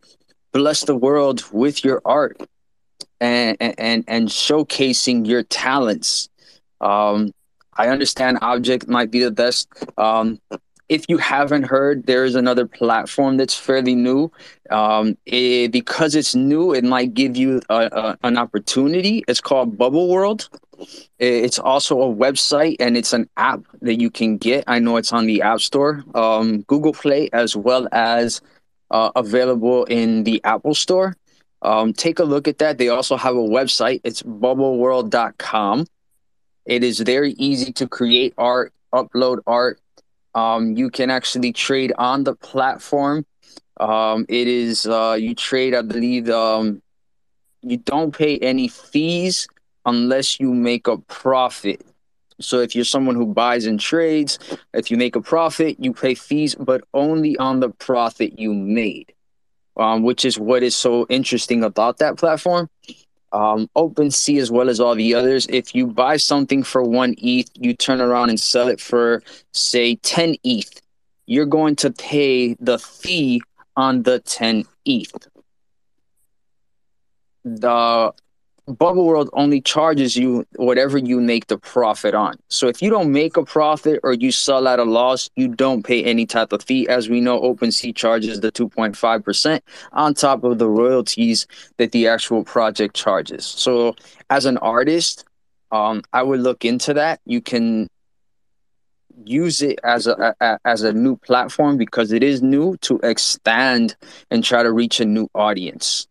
[0.52, 2.40] bless the world with your art
[3.20, 6.28] and and and showcasing your talents.
[6.80, 7.32] Um,
[7.76, 9.68] I understand objkt might be the best.
[9.98, 10.40] Um,
[10.88, 14.30] if you haven't heard, there is another platform that's fairly new.
[14.70, 19.24] Um, it, because it's new, it might give you a, a, an opportunity.
[19.26, 20.48] It's called Bubble World.
[21.18, 24.64] It's also a website and it's an app that you can get.
[24.66, 28.40] I know it's on the App Store, um, Google Play, as well as
[28.90, 31.16] uh, available in the Apple Store.
[31.62, 32.78] Um, take a look at that.
[32.78, 34.00] They also have a website.
[34.04, 35.86] It's bubbleworld.com.
[36.66, 39.80] It is very easy to create art, upload art.
[40.36, 43.24] Um, you can actually trade on the platform.
[43.80, 46.28] Um, it is uh, you trade, I believe.
[46.28, 46.82] Um,
[47.62, 49.48] you don't pay any fees
[49.86, 51.80] unless you make a profit.
[52.38, 54.38] So if you're someone who buys and trades,
[54.74, 59.14] if you make a profit, you pay fees, but only on the profit you made,
[59.78, 62.68] um, which is what is so interesting about that platform.
[63.32, 67.50] Um, OpenSea, as well as all the others, if you buy something for one ETH,
[67.54, 69.22] you turn around and sell it for,
[69.52, 70.80] say, 10 ETH,
[71.26, 73.42] you're going to pay the fee
[73.76, 75.28] on the 10 ETH.
[77.44, 78.12] The
[78.66, 82.34] Bubble World only charges you whatever you make the profit on.
[82.48, 85.84] So if you don't make a profit or you sell at a loss, you don't
[85.84, 86.88] pay any type of fee.
[86.88, 89.60] As we know, OpenSea charges the 2.5%
[89.92, 93.46] on top of the royalties that the actual project charges.
[93.46, 93.94] So
[94.30, 95.24] as an artist,
[95.70, 97.20] um, I would look into that.
[97.24, 97.88] You can
[99.24, 103.96] use it as a, a as a new platform because it is new to expand
[104.30, 106.06] and try to reach a new audience.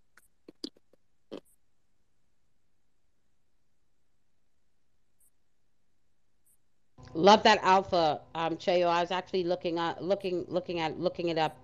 [7.15, 8.87] Love that alpha, um, Cheo.
[8.87, 11.57] I was actually looking at looking looking at looking it up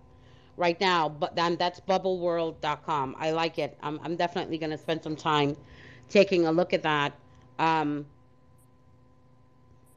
[0.57, 3.15] right now, but then that's bubbleworld.com.
[3.19, 3.77] I like it.
[3.83, 5.57] I'm I'm definitely gonna spend some time
[6.09, 7.13] taking a look at that.
[7.59, 8.07] Um,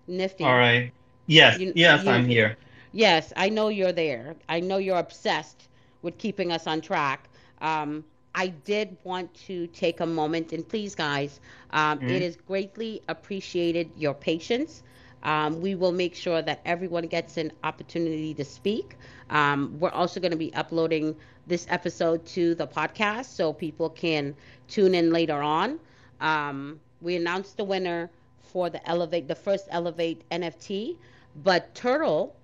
[0.08, 0.62] nifty.
[0.62, 0.92] right.
[1.26, 2.56] Yes, You yes, you I'm here.
[2.92, 4.36] yes, I know you're there.
[4.48, 5.68] I know you're obsessed
[6.02, 7.28] with keeping us on track.
[7.60, 8.04] Um,
[8.34, 11.40] I did want to take a moment and please, guys,
[11.70, 12.22] um, it Mhm.
[12.22, 14.82] is greatly appreciated your patience.
[15.24, 18.96] Um, we will make sure that everyone gets an opportunity to speak.
[19.30, 24.36] Um, we're also going to be uploading this episode to the podcast so people can
[24.68, 25.80] tune in later on.
[26.20, 28.10] Um, we announced the winner
[28.42, 30.98] for the Elevate, the first Elevate NFT.
[31.36, 32.36] But Turtle,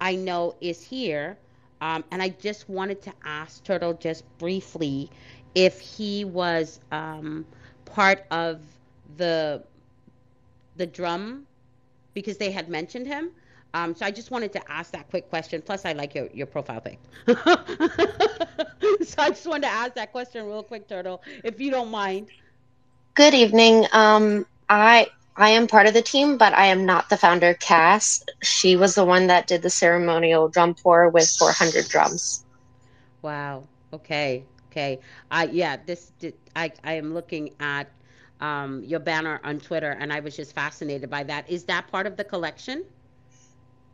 [0.00, 1.38] I know, is here.
[1.80, 5.10] Um, and I just wanted to ask Turtle just briefly
[5.54, 7.46] if he was um,
[7.86, 8.60] part of
[9.16, 9.64] the
[10.76, 11.47] the drum
[12.14, 13.30] because they had mentioned him.
[13.74, 15.60] Um, so I just wanted to ask that quick question.
[15.62, 16.98] Plus, I like your, your profile pic.
[17.26, 17.36] so
[19.18, 22.28] I just wanted to ask that question real quick, Turtle, if you don't mind.
[23.14, 23.86] Good evening.
[23.92, 27.54] Um, I I am part of the team, but I am not the founder.
[27.54, 32.44] Cass, she was the one that did the ceremonial drum pour with 400 drums.
[33.22, 33.68] Wow.
[33.92, 34.46] Okay.
[34.70, 35.00] Okay.
[35.30, 35.76] I yeah.
[35.76, 37.90] This did, I I am looking at
[38.40, 41.48] um, your banner on Twitter, and I was just fascinated by that.
[41.48, 42.84] Is that part of the collection?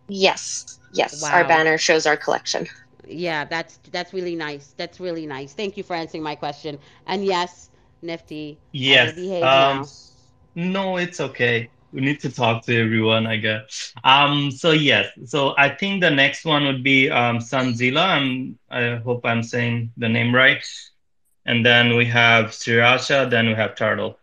[0.09, 1.23] Yes, yes.
[1.25, 2.67] Our banner shows our collection.
[3.07, 4.75] Yeah, that's that's really nice.
[4.77, 5.53] That's really nice.
[5.55, 6.79] Thank you for answering my question.
[7.07, 7.71] And yes,
[8.03, 9.17] Nifty, Yes.
[9.43, 9.85] Um,
[10.55, 11.71] no, it's okay.
[11.93, 13.93] We need to talk to everyone, I guess.
[14.05, 18.05] Um, so yes, so I think the next one would be um, Sanzila.
[18.07, 20.65] I'm, I hope I'm saying the name right.
[21.47, 24.19] And then we have Sriracha, then we have Turtle.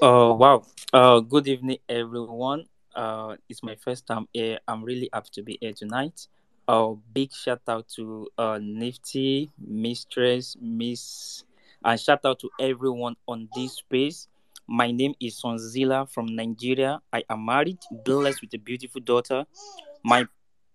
[0.00, 0.62] Oh wow.
[0.92, 2.66] Uh good evening everyone.
[2.94, 4.58] Uh it's my first time here.
[4.66, 6.26] I'm really happy to be here tonight.
[6.66, 11.44] Uh big shout out to uh Nifty, Mistress, Miss
[11.84, 14.28] and shout out to everyone on this space.
[14.66, 17.00] My name is Sonzila from Nigeria.
[17.12, 19.46] I am married, blessed with a beautiful daughter.
[20.04, 20.26] My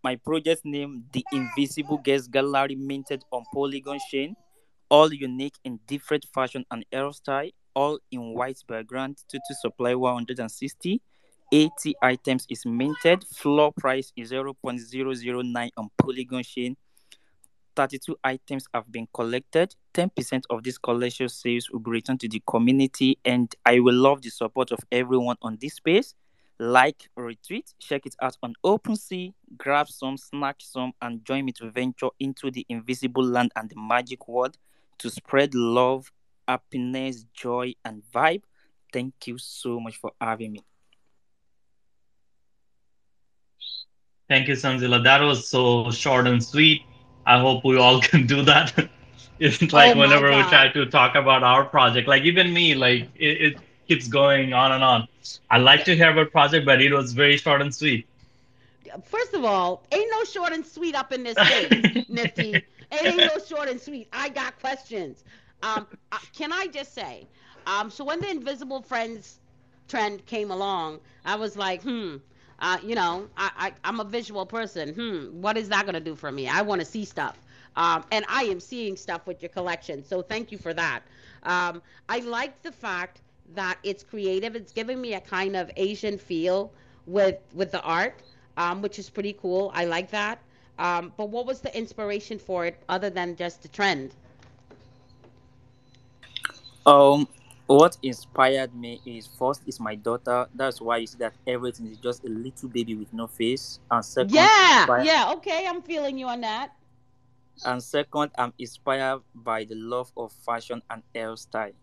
[0.04, 4.36] my project name, The Invisible Guest Gallery, minted on Polygon Chain
[4.90, 9.18] all unique in different fashion and hairstyle, all in white background.
[9.30, 11.02] Tutu supply 160.
[11.52, 13.24] 80 items is minted.
[13.26, 16.76] Floor price is 0.009 on Polygon Chain.
[17.76, 19.76] 32 items have been collected.
[19.94, 24.22] 10% of this collection sales will be returned to the community, and I will love
[24.22, 26.16] the support of everyone on this space.
[26.60, 31.72] Like, retweet, check it out on OpenSea, grab some, snack some, and join me to
[31.72, 34.58] venture into the invisible land and the magic world
[35.00, 36.12] to spread love,
[36.48, 38.44] happiness, joy, and vibe.
[38.92, 40.62] Thank you so much for having me.
[44.30, 45.04] Thank you, Sanzila.
[45.04, 46.84] That was so short and sweet.
[47.26, 48.90] I hope we all can do that.
[49.40, 52.54] It's oh like Oh my whenever we try to talk about our project, like even
[52.54, 53.58] me, like it, it
[53.88, 55.08] keeps going on and on.
[55.50, 58.08] I like to hear about project, but it was very short and sweet.
[59.06, 62.64] First of all, ain't no short and sweet up in this space, Nifty.
[62.92, 64.08] It ain't no short and sweet.
[64.14, 65.24] I got questions.
[65.64, 67.28] Um, uh, can I just say,
[67.68, 69.40] um, so when the Invisible Friends
[69.88, 72.18] trend came along, I was like, hmm,
[72.60, 74.94] uh, you know, I, I I'm a visual person.
[74.94, 76.48] Hmm, what is that gonna do for me?
[76.50, 77.38] I want to see stuff.
[77.76, 80.04] Um, and I am seeing stuff with your collection.
[80.04, 81.04] So thank you for that.
[81.44, 83.22] Um, I like the fact
[83.56, 84.56] that it's creative.
[84.56, 86.74] It's giving me a kind of Asian feel
[87.06, 88.22] with with the art,
[88.58, 89.72] um, which is pretty cool.
[89.74, 90.40] I like that.
[90.80, 94.16] Um, but what was the inspiration for it other than just the trend?
[96.86, 97.28] Um,
[97.68, 100.48] what inspired me is first is my daughter.
[100.54, 103.80] That's why you see that everything is just a little baby with no face.
[103.90, 106.76] And second, Yeah, inspired, yeah, okay, I'm feeling you on that.
[107.66, 111.74] and second, I'm inspired by the love of fashion and hairstyle.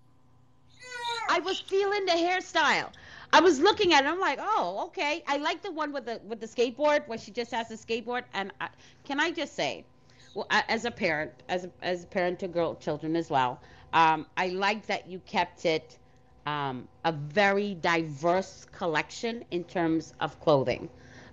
[1.28, 2.90] I was feeling the hairstyle.
[3.32, 4.08] I was looking at it.
[4.08, 5.22] I'm like, oh, okay.
[5.26, 8.24] I like the one with the with the skateboard where she just has the skateboard.
[8.34, 8.68] And I,
[9.04, 9.84] can I just say,
[10.34, 13.60] well, I- as a parent, as a, as a parent to girl children as well,
[13.92, 15.98] um, I like that you kept it
[16.46, 20.88] um, a very diverse collection in terms of clothing.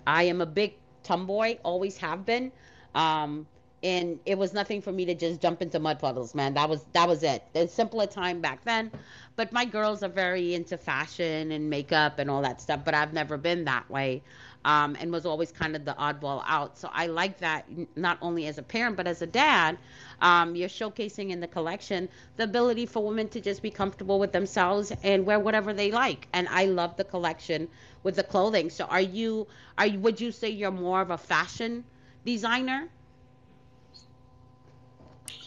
[0.06, 2.52] I am a big tomboy, always have been.
[2.94, 3.46] Um,
[3.82, 6.54] and it was nothing for me to just jump into mud puddles, man.
[6.54, 7.44] That was that was it.
[7.52, 8.90] There's simpler time back then.
[9.36, 12.84] But my girls are very into fashion and makeup and all that stuff.
[12.84, 14.22] But I've never been that way,
[14.64, 16.76] um, and was always kind of the oddball out.
[16.78, 17.66] So I like that
[17.96, 19.78] not only as a parent but as a dad.
[20.20, 24.32] Um, you're showcasing in the collection the ability for women to just be comfortable with
[24.32, 26.28] themselves and wear whatever they like.
[26.32, 27.68] And I love the collection
[28.02, 28.70] with the clothing.
[28.70, 29.46] So are you
[29.78, 31.84] are you, would you say you're more of a fashion
[32.24, 32.88] designer?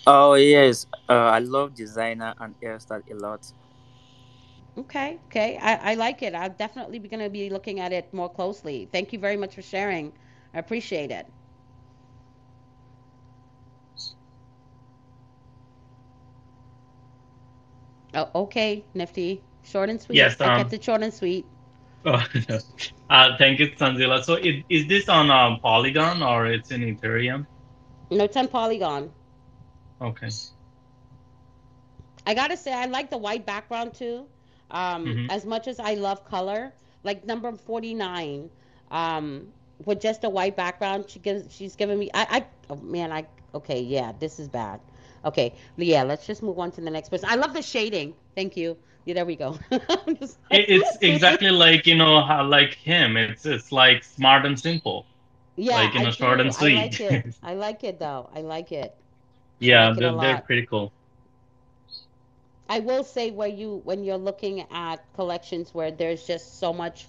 [0.07, 3.53] Oh yes, uh, I love designer and hairstyle a lot.
[4.77, 5.57] Okay, okay.
[5.61, 6.33] I, I like it.
[6.33, 8.89] I'll definitely be going to be looking at it more closely.
[8.91, 10.13] Thank you very much for sharing.
[10.53, 11.31] I appreciate it.
[18.13, 19.43] Oh, okay, Nifty.
[19.63, 20.17] Short and sweet.
[20.17, 21.45] Yes, I kept um, it short and sweet.
[22.05, 22.23] oh,
[23.09, 24.23] uh, thank you, Sanzila.
[24.23, 27.45] So it, is this on um, Polygon or it's in Ethereum?
[28.09, 29.11] No, it's on Polygon.
[30.01, 30.29] Okay.
[32.25, 34.27] I gotta say, I like the white background too.
[34.71, 35.29] Um, Mhm.
[35.29, 36.73] as much as I love color,
[37.03, 38.49] like number forty nine,
[38.91, 39.53] um,
[39.85, 42.09] with just a white background, she gives she's giving me.
[42.13, 44.81] I, I oh man, I okay, yeah, this is bad.
[45.25, 47.29] Okay, yeah, let's just move on to the next person.
[47.29, 48.15] I love the shading.
[48.35, 48.77] Thank you.
[49.05, 49.57] Yeah, there we go.
[50.51, 53.17] It, it's exactly like you know how like him.
[53.17, 55.07] It's it's like smart and simple.
[55.55, 57.25] yeah, like, you I know, short and I like it.
[57.43, 58.29] I like it though.
[58.33, 58.95] I like it.
[59.59, 60.93] yeah, like it they're, they're pretty cool.
[62.71, 67.05] I will say where you when you're looking at collections where there's just so much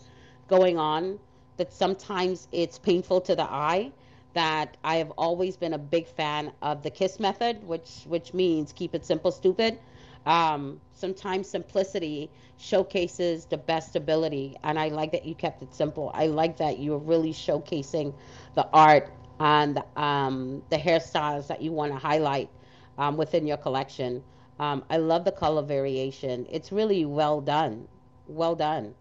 [0.49, 1.21] going on
[1.57, 3.93] that sometimes it's painful to the eye
[4.35, 8.73] that I have always been a big fan of the KISS method, which which means
[8.73, 9.79] keep it simple, stupid.
[10.27, 12.29] Um, sometimes simplicity
[12.59, 16.11] showcases the best ability, and I like that you kept it simple.
[16.13, 18.13] I like that you're really showcasing
[18.57, 22.51] the art and um, the hairstyles that you want to highlight
[22.99, 24.25] um, within your collection.
[24.63, 26.47] Um, I love the color variation.
[26.51, 27.89] It's really well done.
[28.27, 28.95] Well done.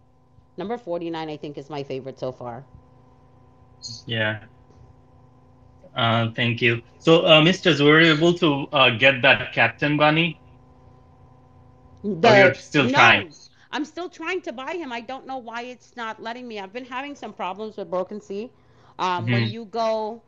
[0.56, 2.66] Number 49, I think, is my favorite so far.
[4.06, 4.48] Yeah.
[5.94, 6.82] Uh, thank you.
[6.98, 10.40] So, uh, Misters, were you able to uh, get that Captain Bunny?
[12.54, 13.26] Still no, trying?
[13.70, 14.92] I'm still trying to buy him.
[14.92, 16.58] I don't know why it's not letting me.
[16.58, 18.52] I've been having some problems with Broken Sea.
[18.98, 19.48] Um, When Mhm.
[19.48, 20.22] you go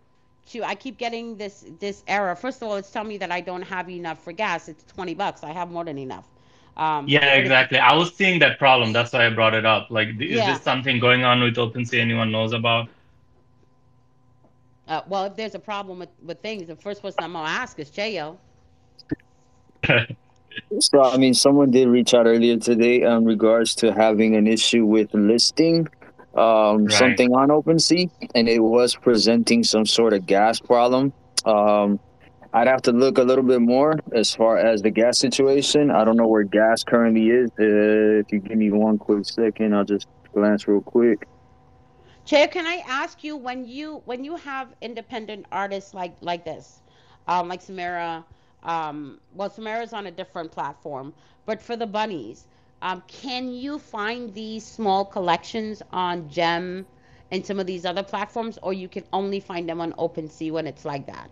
[0.46, 2.34] to, I keep getting this this error.
[2.34, 4.68] First of all, it's telling me that I don't have enough for gas.
[4.68, 5.42] It's 20 bucks.
[5.44, 6.26] I have more than enough.
[6.76, 7.78] Um, Yeah, exactly.
[7.78, 8.92] I was seeing that problem.
[8.92, 9.90] That's why I brought it up.
[9.90, 10.52] Like, is Yeah.
[10.52, 12.88] this something going on with OpenSea anyone knows about?
[14.86, 17.78] Uh, well, if there's a problem with, with things, the first person I'm gonna ask
[17.78, 18.36] is Chayo.
[20.78, 24.86] So, I mean, someone did reach out earlier today in regards to having an issue
[24.86, 25.88] with listing
[26.36, 26.92] um, Right.
[26.92, 31.12] something on OpenSea, and it was presenting some sort of gas problem.
[31.44, 32.00] Um,
[32.52, 35.90] I'd have to look a little bit more as far as the gas situation.
[35.90, 37.50] I don't know where gas currently is.
[37.58, 41.26] Uh, if you give me one quick second, I'll just glance real quick.
[42.26, 46.82] Chayo, can I ask you when you when you have independent artists like like this,
[47.26, 48.24] um, like Samara,
[48.62, 51.12] um, well, Samara's on a different platform,
[51.46, 52.46] but for the bunnies,
[52.84, 56.84] um, can you find these small collections on Gem
[57.32, 60.66] and some of these other platforms, or you can only find them on OpenSea when
[60.66, 61.30] it's like that?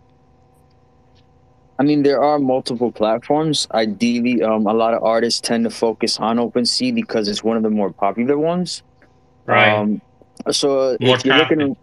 [1.77, 3.67] I mean, there are multiple platforms.
[3.71, 7.61] Ideally, um, a lot of artists tend to focus on OpenSea because it's one of
[7.61, 8.81] the more popular ones.
[9.45, 9.69] Right.
[9.69, 10.01] Um,
[10.49, 11.77] so More if you're looking,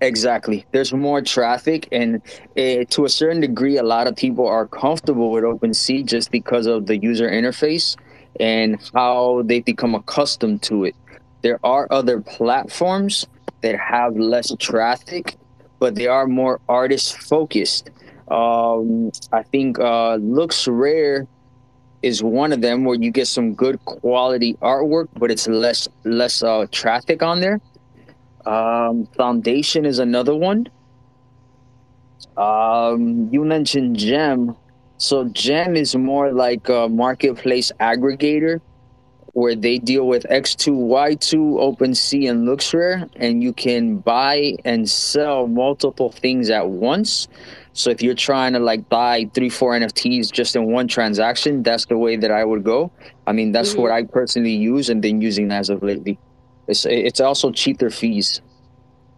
[0.00, 2.22] exactly, there's more traffic, and
[2.56, 6.66] uh, to a certain degree, a lot of people are comfortable with OpenSea just because
[6.66, 7.96] of the user interface
[8.40, 10.94] and how they become accustomed to it.
[11.42, 13.26] There are other platforms
[13.62, 15.36] that have less traffic,
[15.78, 17.90] but they are more artist focused.
[18.28, 21.26] Um, I think uh, LooksRare
[22.02, 26.42] is one of them where you get some good quality artwork, but it's less less
[26.42, 27.60] uh, traffic on there.
[28.44, 30.68] Um, Foundation is another one.
[32.36, 34.56] Um, you mentioned Gem,
[34.98, 38.60] so Gem is more like a marketplace aggregator
[39.36, 46.10] where they deal with X2Y2, OpenSea, and LooksRare, and you can buy and sell multiple
[46.10, 47.28] things at once.
[47.74, 51.84] So if you're trying to like buy three, four NFTs just in one transaction, that's
[51.84, 52.90] the way that I would go.
[53.26, 53.82] I mean, that's mm-hmm.
[53.82, 56.18] what I personally use and been using as of lately.
[56.66, 58.40] It's it's also cheaper fees.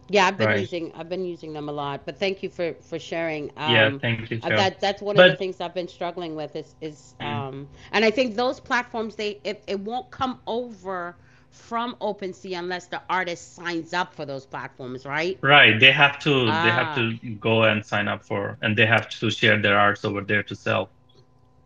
[0.09, 0.59] Yeah, I've been Right.
[0.59, 3.51] using I've been using them a lot, but thank you for for sharing.
[3.57, 4.55] Um, Yeah, thank you, uh, Joe.
[4.55, 7.25] That that's one of the things I've been struggling with is is Mm.
[7.25, 11.15] um, and I think those platforms they it, it won't come over
[11.51, 15.37] from OpenSea unless the artist signs up for those platforms, right?
[15.41, 15.79] Right.
[15.79, 16.95] They have to they have Ah.
[16.95, 20.43] to go and sign up for, and they have to share their arts over there
[20.43, 20.91] to sell.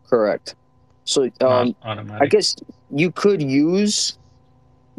[0.08, 0.54] Correct.
[1.04, 1.74] So um,
[2.20, 2.54] I guess
[2.90, 4.18] you could use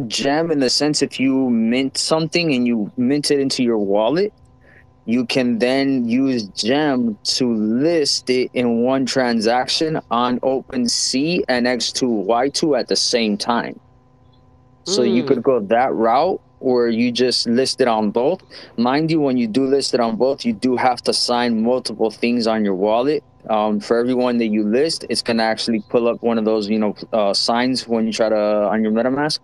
[0.08, 4.34] Gem in the sense if you mint something and you mint it into your wallet,
[5.06, 12.08] you can then use Gem to list it in one transaction on OpenSea and X2
[12.26, 13.80] Y2 at the same time.
[14.86, 15.28] So you Mm.
[15.28, 18.42] could go that route or you just list it on both.
[18.78, 22.10] Mind you, when you do list it on both, you do have to sign multiple
[22.12, 23.24] things on your wallet.
[23.50, 26.80] Um, for everyone that you list, it's gonna actually pull up one of those, you
[26.80, 28.36] know, uh, signs when you try to
[28.72, 29.40] on your MetaMask.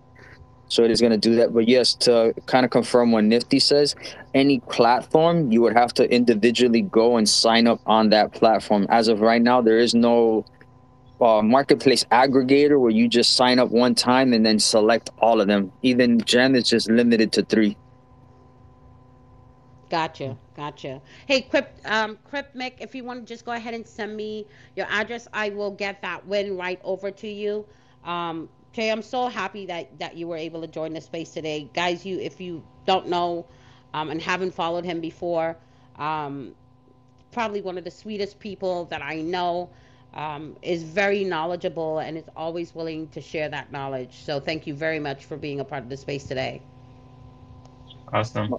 [0.72, 1.54] So it is gonna do that.
[1.54, 3.94] But yes, to kind of confirm what Nifty says,
[4.34, 8.88] any platform you would have to individually go and sign up on that platform.
[8.90, 10.46] As of right now, there is no
[11.20, 15.48] uh, marketplace aggregator where you just sign up one time and then select all of
[15.48, 15.74] them.
[15.82, 17.76] Even Gem is just limited to three.
[19.90, 21.02] Gotcha, gotcha.
[21.26, 24.48] Hey, Crypt, um, Crypt Mick, if you want to just go ahead and send me
[24.78, 27.66] your address, I will get that win right over to you.
[28.06, 31.70] Um, Jay, I'm so happy that that you were able to join the space today,
[31.74, 32.06] guys.
[32.06, 33.46] You, if you don't know,
[33.94, 35.58] um, and haven't followed him before,
[35.98, 36.56] um,
[37.32, 39.70] probably one of the sweetest people that I know.
[40.14, 44.24] Um, is very knowledgeable and is always willing to share that knowledge.
[44.26, 46.62] So thank you very much for being a part of the space today.
[48.12, 48.54] Awesome.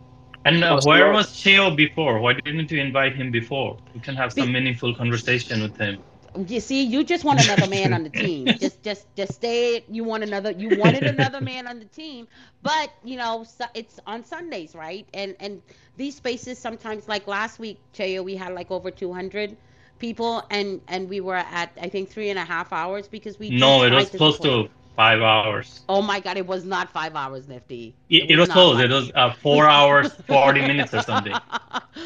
[0.44, 2.20] And uh, where was Cheo before?
[2.20, 3.76] Why didn't you invite him before?
[3.94, 6.02] We can have some meaningful conversation with him.
[6.36, 8.56] You see, you just want another man on the team.
[8.58, 9.84] Just, just, just stay.
[9.88, 10.50] You want another.
[10.50, 12.26] You wanted another man on the team,
[12.62, 13.44] but you know,
[13.74, 15.06] it's on Sundays, right?
[15.12, 15.62] And and
[15.96, 19.56] these spaces sometimes, like last week, Cheo, we had like over 200
[19.98, 23.50] people, and and we were at I think three and a half hours because we.
[23.50, 25.86] No, it was close to five hours.
[25.88, 26.36] Oh my God!
[26.36, 27.96] It was not five hours, Nifty.
[28.08, 28.78] It, it was not close.
[28.78, 31.40] five- It was uh, four hours, 40 minutes or something.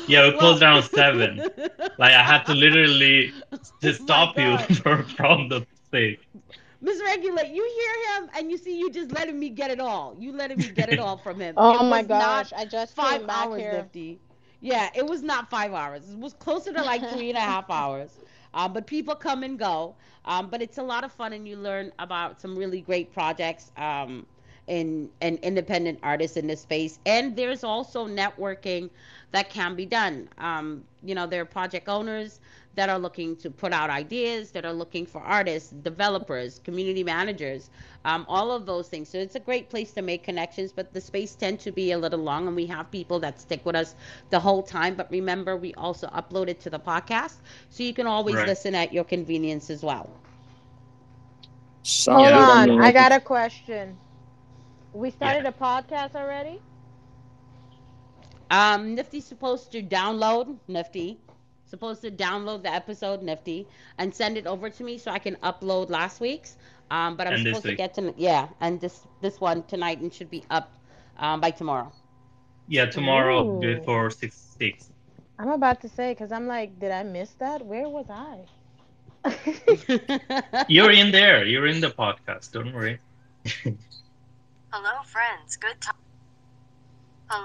[0.06, 1.44] Yeah, we closed around seven.
[1.98, 3.32] Like, I had to literally
[3.80, 6.20] to stop you from, from the stage.
[6.80, 10.14] Miss Regulate, you hear him and you see you just letting me get it all.
[10.18, 11.56] You letting me get it all from him.
[11.56, 13.70] Oh It my was not gosh, I just five came back hours, here.
[13.70, 14.20] Nifty.
[14.60, 16.10] Yeah, it was not five hours.
[16.10, 18.20] It was closer to like three and a half hours.
[18.54, 19.96] Um, but people come and go.
[20.26, 23.70] Um, but it's a lot of fun and you learn about some really great projects
[23.76, 24.26] um,
[24.66, 26.98] in and independent artists in this space.
[27.06, 28.90] And there's also networking
[29.32, 30.28] that can be done.
[30.38, 32.40] Um, you know, there are project owners
[32.76, 37.70] that are looking to put out ideas, that are looking for artists, developers, community managers,
[38.04, 39.08] um, all of those things.
[39.10, 41.98] So it's a great place to make connections, but the space tend to be a
[41.98, 43.94] little long, and we have people that stick with us
[44.30, 44.94] the whole time.
[44.96, 48.46] But remember, we also upload it to the podcast, so you can always Right.
[48.46, 50.10] listen at your convenience as well.
[51.82, 52.50] Sounds Hold good.
[52.50, 54.00] on, mean, I got a question.
[54.92, 56.62] We started a podcast already?
[58.50, 61.20] Um, Nifty's supposed to download Nifty,
[61.66, 65.36] supposed to download the episode Nifty and send it over to me so I can
[65.36, 66.56] upload last week's.
[66.90, 67.78] Um, but I'm And supposed to week.
[67.78, 70.72] get to yeah, and this this one tonight and should be up
[71.18, 71.92] um, by tomorrow.
[72.68, 73.60] Yeah, tomorrow Ooh.
[73.60, 74.90] before 6 6.
[75.38, 77.64] I'm about to say, because I'm like, did I miss that?
[77.66, 78.46] Where was I?
[80.68, 81.44] You're in there.
[81.44, 82.52] You're in the podcast.
[82.52, 82.98] Don't worry.
[84.72, 85.56] Hello, friends.
[85.56, 85.94] Good time.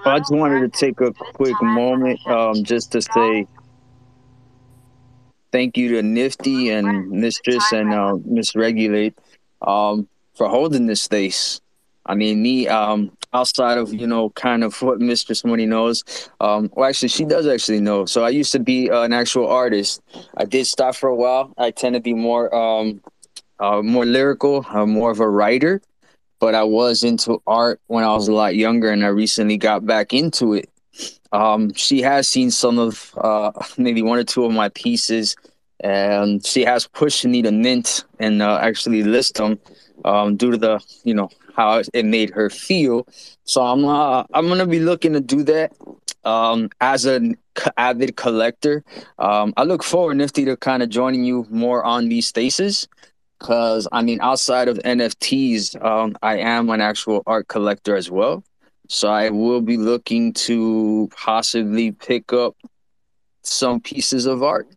[0.06, 3.48] I just wanted to take a quick moment um, just to say
[5.52, 9.18] thank you to Nifty and Mistress and uh, Miss Regulate
[9.62, 11.62] um, for holding this space.
[12.06, 16.04] I mean, me um, outside of you know kind of what Mistress Money knows.
[16.40, 18.06] Um, well, actually, she does actually know.
[18.06, 20.02] So I used to be uh, an actual artist.
[20.38, 21.54] I did stop for a while.
[21.58, 23.02] I tend to be more um,
[23.60, 25.82] uh, more lyrical, uh, more of a writer
[26.42, 29.86] but I was into art when I was a lot younger, and I recently got
[29.86, 30.71] back into it.
[31.32, 35.36] Um, she has seen some of uh, maybe one or two of my pieces,
[35.80, 39.60] and she has pushed me to mint and uh, actually list them
[40.06, 43.08] um, due to the you know how it made her feel.
[43.44, 45.74] So I'm uh, I'm gonna be looking to do that
[46.24, 47.38] um, as an
[47.78, 48.84] avid collector.
[49.20, 52.88] Um, I look forward, Nifty, to kind of joining you more on these spaces
[53.40, 58.44] because I mean, outside of NFTs, um, I am an actual art collector as well.
[58.92, 62.58] So I will be looking to possibly pick up
[63.42, 64.68] some pieces of art.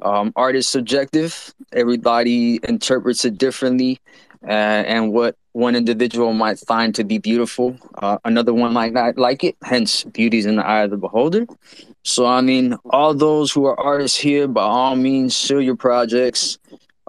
[0.00, 4.00] Um, art is subjective; everybody interprets it differently,
[4.48, 9.18] uh, and what one individual might find to be beautiful, uh, another one might not
[9.18, 9.56] like it.
[9.62, 11.46] Hence, beauty's in the eye of the beholder.
[12.02, 16.58] So, I mean, all those who are artists here, by all means, show your projects.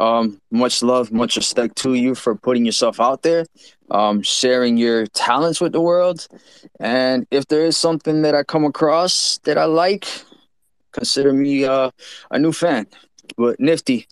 [0.01, 3.45] Um, much love, much respect to you for putting yourself out there,
[3.91, 6.27] um, sharing your talents with the world.
[6.79, 10.07] And if there is something that I come across that I like,
[10.91, 11.91] consider me uh,
[12.31, 12.87] a new fan.
[13.37, 14.07] But Nifty,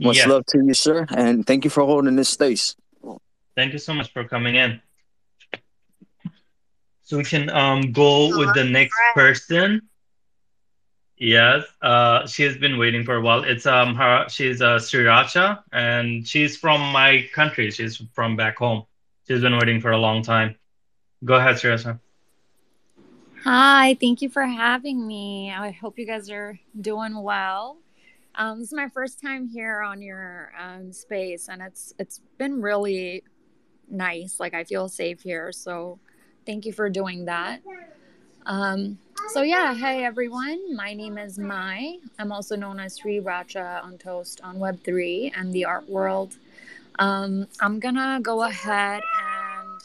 [0.00, 0.28] much Yes.
[0.32, 2.74] love to you, sir, and thank you for holding this space.
[3.54, 4.80] Thank you so much for coming in.
[7.02, 9.82] So we can um, go with the next person.
[11.20, 13.42] Yes, uh, she has been waiting for a while.
[13.42, 14.26] It's um her.
[14.28, 17.70] She's uh, Sriracha, and she's from my country.
[17.70, 18.84] She's from back home.
[19.26, 20.54] She's been waiting for a long time.
[21.24, 21.98] Go ahead, Sriracha.
[23.42, 25.52] Hi, thank you for having me.
[25.52, 27.78] I hope you guys are doing well.
[28.34, 32.62] Um, this is my first time here on your um, space, and it's it's been
[32.62, 33.24] really
[33.90, 34.38] nice.
[34.38, 35.98] Like I feel safe here, so
[36.46, 37.62] thank you for doing that.
[38.48, 38.98] Um,
[39.34, 40.74] so yeah, hey everyone.
[40.74, 41.98] My name is Mai.
[42.18, 46.34] I'm also known as Sriracha on Toast on Web3 and the art world.
[46.98, 49.80] Um, I'm gonna go ahead and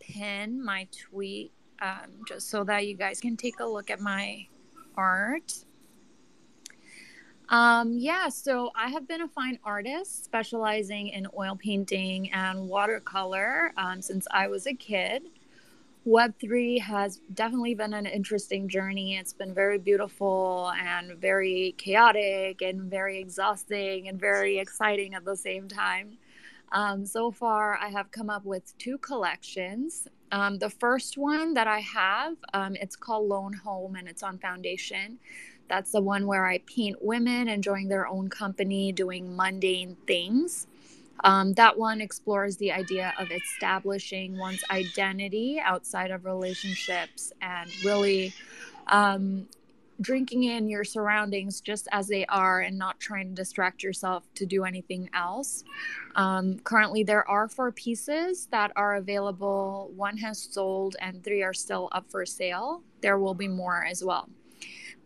[0.00, 4.44] pin my tweet um, just so that you guys can take a look at my
[4.96, 5.54] art.
[7.50, 13.72] Um, yeah, so I have been a fine artist specializing in oil painting and watercolor
[13.76, 15.22] um, since I was a kid.
[16.06, 19.16] Web3 has definitely been an interesting journey.
[19.16, 25.34] It's been very beautiful and very chaotic and very exhausting and very exciting at the
[25.34, 26.18] same time.
[26.72, 30.06] Um, so far, I have come up with two collections.
[30.30, 34.38] Um, the first one that I have, um, it's called Lone Home and it's on
[34.38, 35.18] Foundation.
[35.70, 40.66] That's the one where I paint women enjoying their own company, doing mundane things.
[41.20, 48.34] Um, that one explores the idea of establishing one's identity outside of relationships and really
[48.88, 49.46] um,
[50.00, 54.44] drinking in your surroundings just as they are and not trying to distract yourself to
[54.44, 55.64] do anything else.
[56.16, 59.92] Um, currently, there are four pieces that are available.
[59.94, 62.82] One has sold, and three are still up for sale.
[63.00, 64.28] There will be more as well.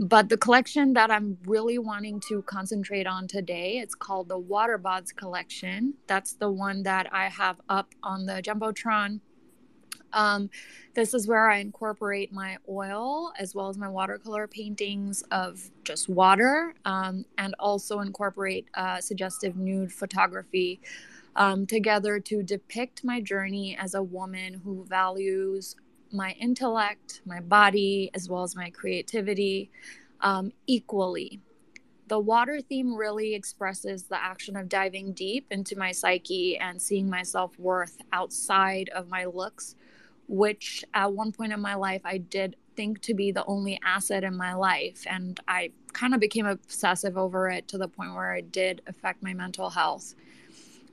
[0.00, 5.14] But the collection that I'm really wanting to concentrate on today, it's called the Waterbods
[5.14, 5.94] collection.
[6.06, 9.20] That's the one that I have up on the Jumbotron.
[10.12, 10.50] Um,
[10.94, 16.08] this is where I incorporate my oil as well as my watercolor paintings of just
[16.08, 20.80] water um, and also incorporate uh, suggestive nude photography
[21.36, 25.76] um, together to depict my journey as a woman who values
[26.12, 29.70] my intellect, my body, as well as my creativity
[30.20, 31.40] um, equally.
[32.08, 37.10] The water theme really expresses the action of diving deep into my psyche and seeing
[37.10, 39.76] my self worth outside of my looks,
[40.26, 44.24] which at one point in my life I did think to be the only asset
[44.24, 45.04] in my life.
[45.06, 49.22] And I kind of became obsessive over it to the point where it did affect
[49.22, 50.14] my mental health.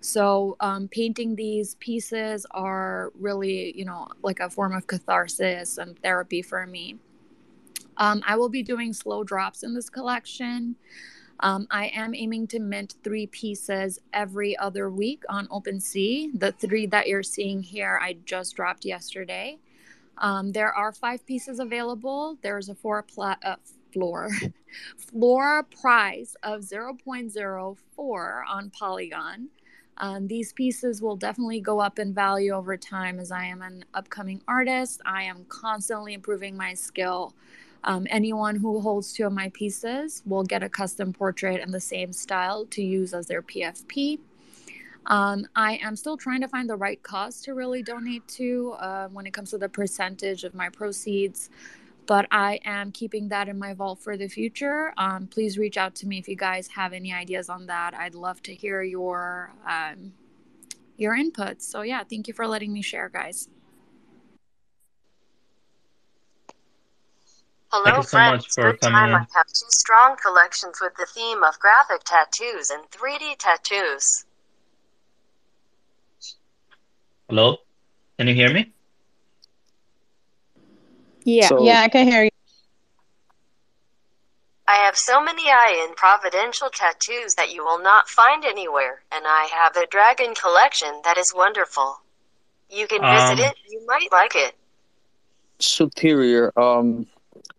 [0.05, 5.97] So, um, painting these pieces are really, you know, like a form of catharsis and
[5.99, 6.97] therapy for me.
[7.97, 10.75] Um, I will be doing slow drops in this collection.
[11.39, 16.39] Um, I am aiming to mint three pieces every other week on OpenSea.
[16.39, 19.57] The three that you're seeing here, I just dropped yesterday.
[20.19, 22.37] Um, there are five pieces available.
[22.43, 23.55] There's a four pla- uh,
[23.91, 24.29] floor
[24.97, 29.49] floor price of 0.04 on Polygon.
[29.97, 33.85] Um, these pieces will definitely go up in value over time as I am an
[33.93, 35.01] upcoming artist.
[35.05, 37.33] I am constantly improving my skill.
[37.85, 41.79] Um, anyone who holds two of my pieces will get a custom portrait in the
[41.79, 44.19] same style to use as their PFP.
[45.05, 49.07] Um, I am still trying to find the right cause to really donate to uh,
[49.09, 51.51] when it comes to the percentage of my proceeds
[52.07, 54.93] but I am keeping that in my vault for the future.
[54.97, 57.93] Um, please reach out to me if you guys have any ideas on that.
[57.93, 60.13] I'd love to hear your um,
[60.97, 61.61] your input.
[61.61, 63.49] So yeah, thank you for letting me share, guys.
[67.71, 68.45] Hello, so friends.
[68.53, 69.09] for Good coming time.
[69.09, 69.15] in.
[69.15, 74.25] I have two strong collections with the theme of graphic tattoos and 3D tattoos.
[77.27, 77.57] Hello,
[78.17, 78.71] can you hear me?
[81.25, 81.47] Yeah.
[81.49, 82.29] So- Yeah, I can hear you.
[84.67, 89.23] I have so many eye and providential tattoos that you will not find anywhere, and
[89.27, 91.99] I have a dragon collection that is wonderful.
[92.69, 94.55] You can visit Um, it, you might like it.
[95.59, 96.51] Superior.
[96.59, 97.05] Um,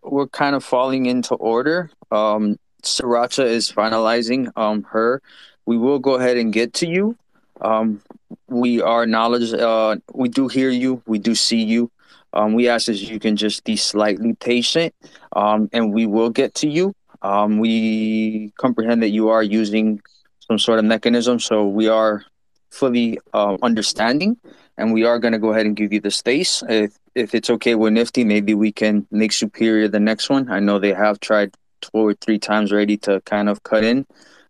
[0.03, 1.89] we're kind of falling into order.
[2.11, 5.21] Um, Sriracha is finalizing um her.
[5.65, 7.15] We will go ahead and get to you.
[7.61, 8.01] Um,
[8.47, 9.51] we are knowledge.
[9.53, 11.01] Uh, we do hear you.
[11.05, 11.89] We do see you.
[12.37, 14.93] Um, we ask that you can just be slightly patient.
[15.35, 16.93] Um, and we will get to you.
[17.23, 19.99] Um, we comprehend that you are using
[20.39, 22.23] some sort of mechanism, so we are
[22.69, 24.37] fully uh, understanding,
[24.77, 26.63] and we are going to go ahead and give you the space.
[26.69, 30.51] If if it's okay with Nifty, maybe we can make Superior the next one.
[30.51, 34.05] I know they have tried two or three times already to kind of cut in.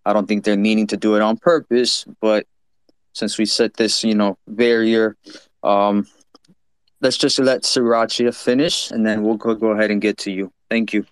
[0.06, 2.46] I don't think they're meaning to do it on purpose, but
[3.14, 5.16] since we set this, you know, barrier,
[5.64, 6.06] um,
[7.02, 10.52] let's just let Sriracha finish, and then we'll go, go ahead and get to you.
[10.70, 11.06] Thank you.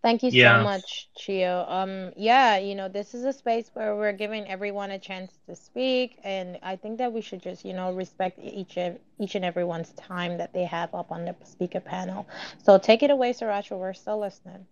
[0.00, 0.58] Thank you Yeah.
[0.58, 1.64] so much, Chio.
[1.68, 5.56] Um, yeah, you know, this is a space where we're giving everyone a chance to
[5.56, 9.44] speak, and I think that we should just, you know, respect each of each and
[9.44, 12.28] everyone's time that they have up on the speaker panel.
[12.62, 13.76] So take it away, Sriracha.
[13.76, 14.66] We're still listening.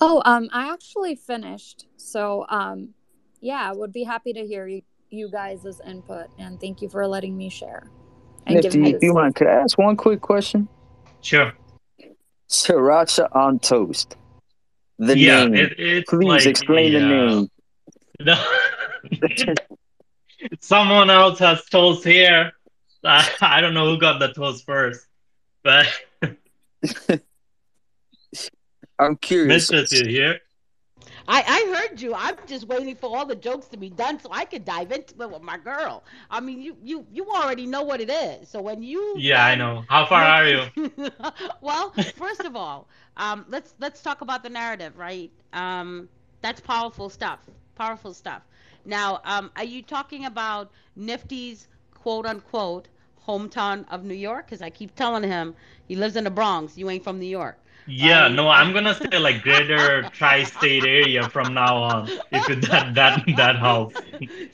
[0.00, 1.86] Oh, um, I actually finished.
[1.96, 2.94] So, um,
[3.40, 7.06] yeah, I would be happy to hear you, you guys' input, and thank you for
[7.06, 7.90] letting me share
[8.46, 9.14] and giving Nifty, me if you this.
[9.14, 10.68] mind, could I ask one quick question?
[11.20, 11.52] Sure.
[12.48, 14.16] Sriracha on toast.
[14.98, 15.54] The yeah, name.
[15.54, 17.26] it, it's Please like explain the yeah.
[17.26, 17.50] name.
[18.20, 19.54] No.
[20.60, 22.52] Someone else has toast here.
[23.04, 25.06] I, I don't know who got the toast first,
[25.62, 25.86] but
[28.98, 29.70] I'm curious.
[29.70, 30.40] Mistress, you here?
[31.28, 32.14] I, I heard you.
[32.14, 35.14] I'm just waiting for all the jokes to be done so I can dive into
[35.22, 36.04] it with my girl.
[36.30, 38.48] I mean, you you you already know what it is.
[38.48, 39.84] So when you Yeah, I know.
[39.88, 40.62] How far are you?
[41.60, 45.30] well, first of all, um, let's let's talk about the narrative, right?
[45.52, 46.08] Um,
[46.40, 47.40] that's powerful stuff.
[47.74, 48.42] Powerful stuff.
[48.84, 52.88] Now, um, are you talking about Nifty's quote unquote
[53.26, 54.46] hometown of New York?
[54.46, 56.76] Because I keep telling him he lives in the Bronx.
[56.76, 57.58] You ain't from New York.
[57.86, 62.08] Yeah, no, I'm gonna say like greater tri-state area from now on.
[62.32, 63.96] If it, that that that helps.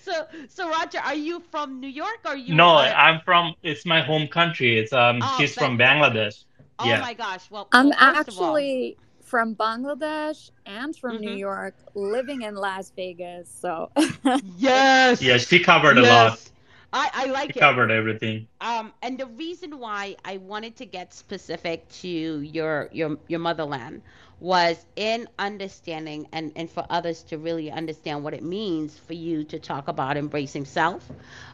[0.02, 2.55] So so Roger, are you from New York or you?
[2.55, 3.55] No, I'm from.
[3.62, 4.78] It's my home country.
[4.78, 5.20] It's um.
[5.23, 6.44] Oh, She's from Bangladesh.
[6.78, 7.01] oh yeah.
[7.01, 7.51] my gosh.
[7.51, 11.39] Well, I'm well, first of all- actually from Bangladesh and from New Mhm.
[11.39, 13.49] York, living in Las Vegas.
[13.49, 13.91] So
[14.59, 15.23] Yes.
[15.23, 16.39] Yeah, she covered a lot.
[16.93, 17.69] I, I like it.
[17.69, 18.49] covered everything.
[18.61, 24.03] Um, and the reason why I wanted to get specific to your your your motherland
[24.41, 29.45] was in understanding and, and for others to really understand what it means for you
[29.45, 31.11] to talk about embracing self,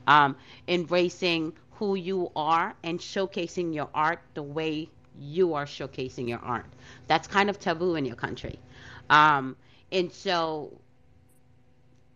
[0.06, 0.36] um,
[0.68, 6.66] embracing who you are and showcasing your art the way you are showcasing your art.
[7.06, 8.60] That's kind of taboo in your country.
[9.10, 9.56] Um,
[9.90, 10.80] and so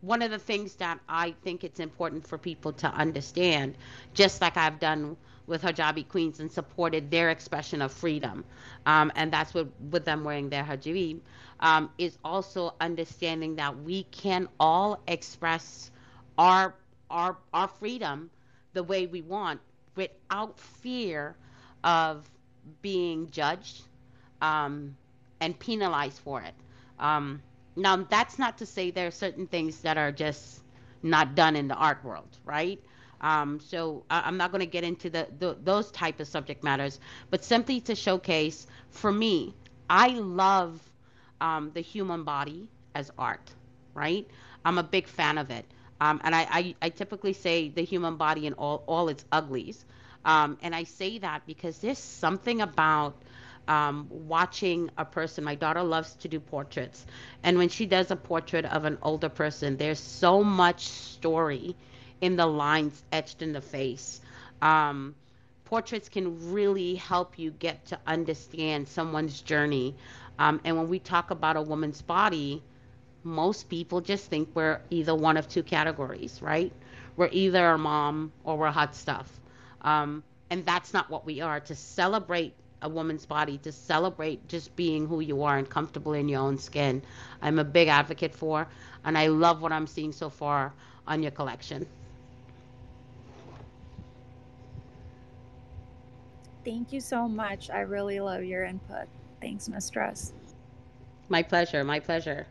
[0.03, 3.77] one of the things that I think it's important for people to understand,
[4.15, 5.17] just like I've done
[5.47, 8.45] with hijabi queens and supported their expression of freedom,
[8.87, 11.21] um, and that's what with them wearing their hijab,
[11.61, 15.91] um, is also understanding that we can all express
[16.37, 16.75] our
[17.11, 18.31] our our freedom
[18.73, 19.61] the way we want
[19.97, 21.37] without fear
[21.85, 22.29] of
[22.81, 23.83] being judged
[24.41, 24.97] um,
[25.41, 26.55] and penalized for it.
[26.99, 27.43] Um,
[27.77, 30.63] now, that's not to say there are certain things that are just
[31.03, 32.81] not done in the art world, right?
[33.21, 36.63] Um, so I, I'm not going to get into the, the those type of subject
[36.65, 39.55] matters, but simply to showcase, for me,
[39.89, 40.81] I love
[41.41, 43.55] um, the human body as art,
[43.95, 44.27] right?
[44.65, 45.65] I'm a big fan of it.
[46.01, 49.85] Um, and I, I, I typically say the human body in all, all its uglies.
[50.25, 53.15] Um, and I say that because there's something about
[53.69, 55.45] um, watching a person.
[55.45, 57.07] My daughter loves to do portraits.
[57.43, 61.77] And when she does a portrait of an older person, there's so much story
[62.21, 64.21] in the lines etched in the face.
[64.61, 65.15] Um,
[65.65, 69.95] portraits can really help you get to understand someone's journey.
[70.39, 72.63] Um, and when we talk about a woman's body,
[73.25, 76.73] most people just think we're either one of two categories, right?
[77.17, 79.31] We're either a mom or we're hot stuff.
[79.83, 81.61] Um, and that's not what we are.
[81.61, 86.29] To celebrate a woman's body, to celebrate just being who you are and comfortable in
[86.29, 87.03] your own skin,
[87.41, 88.69] I'm a big advocate for.
[89.05, 90.73] And I love what I'm seeing so far
[91.07, 91.87] on your collection.
[96.65, 97.71] thank you so much.
[97.71, 99.07] I really love your input.
[99.41, 100.33] Thanks, Mistress.
[101.29, 101.85] My pleasure.
[101.85, 102.47] My pleasure.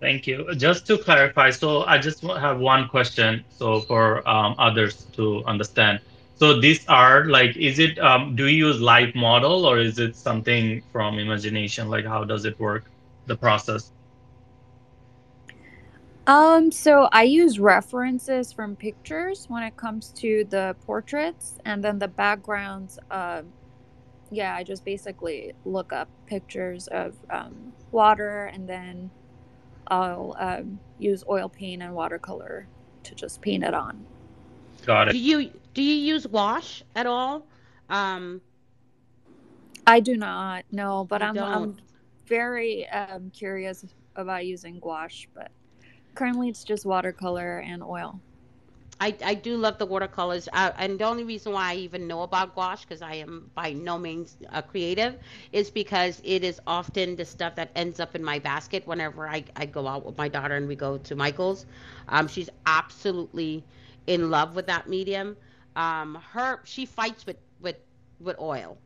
[0.00, 0.54] Thank you.
[0.56, 6.00] Just to clarify, so I just have one question, so for um, others to understand.
[6.36, 10.16] So these are like, is it, um, do you use live model or is it
[10.16, 11.88] something from imagination?
[11.88, 12.90] Like, how does it work,
[13.26, 13.92] the process?
[16.26, 21.98] Um, so I use references from pictures when it comes to the portraits, and then
[21.98, 22.98] the backgrounds.
[23.10, 23.52] Um,
[24.30, 29.10] yeah, I just basically look up pictures of um, water, and then
[29.88, 32.66] I'll um, use oil paint and watercolor
[33.02, 34.04] to just paint it on.
[34.86, 37.46] Got Do you do you use gouache at all?
[37.90, 38.42] Um,
[39.86, 41.76] I do not No, but I'm I'm
[42.26, 43.84] very um, curious
[44.16, 45.50] about using gouache, but
[46.14, 48.20] currently it's just watercolor and oil.
[49.00, 52.22] I, I do love the watercolors, uh, and the only reason why I even know
[52.22, 55.18] about gouache, because I am by no means a creative,
[55.52, 59.44] is because it is often the stuff that ends up in my basket whenever I,
[59.56, 61.66] I go out with my daughter and we go to Michael's.
[62.08, 63.64] Um, she's absolutely
[64.06, 65.36] in love with that medium.
[65.76, 67.76] Um, her she fights with with
[68.20, 68.78] with oil.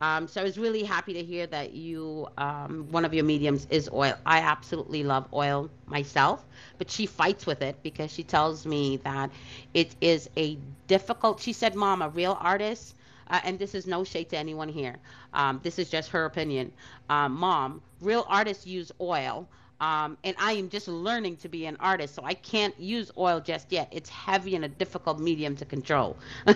[0.00, 3.66] Um, so I was really happy to hear that you, um, one of your mediums
[3.70, 4.14] is oil.
[4.24, 6.46] I absolutely love oil myself,
[6.78, 9.30] but she fights with it because she tells me that
[9.74, 11.40] it is a difficult.
[11.40, 12.94] She said, "Mom, a real artist."
[13.28, 14.96] Uh, and this is no shade to anyone here.
[15.34, 16.72] Um, this is just her opinion.
[17.10, 19.46] Um, Mom, real artists use oil.
[19.80, 23.40] Um, and I am just learning to be an artist, so I can't use oil
[23.40, 23.88] just yet.
[23.92, 26.18] It's heavy and a difficult medium to control.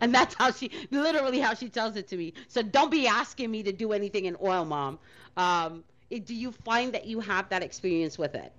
[0.00, 2.34] and that's how she, literally, how she tells it to me.
[2.48, 4.98] So don't be asking me to do anything in oil, mom.
[5.36, 8.52] Um, do you find that you have that experience with it?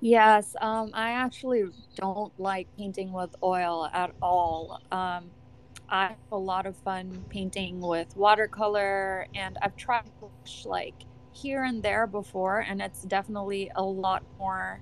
[0.00, 1.64] Yes, um, I actually
[1.96, 4.80] don't like painting with oil at all.
[4.92, 5.30] Um,
[5.88, 10.04] I have a lot of fun painting with watercolor, and I've tried
[10.64, 10.94] like
[11.36, 14.80] here and there before, and it's definitely a lot more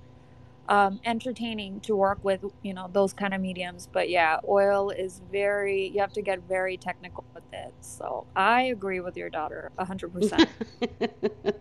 [0.69, 3.89] um, entertaining to work with, you know, those kind of mediums.
[3.93, 7.75] But yeah, oil is very, you have to get very technical with it.
[7.81, 10.49] So I agree with your daughter 100%.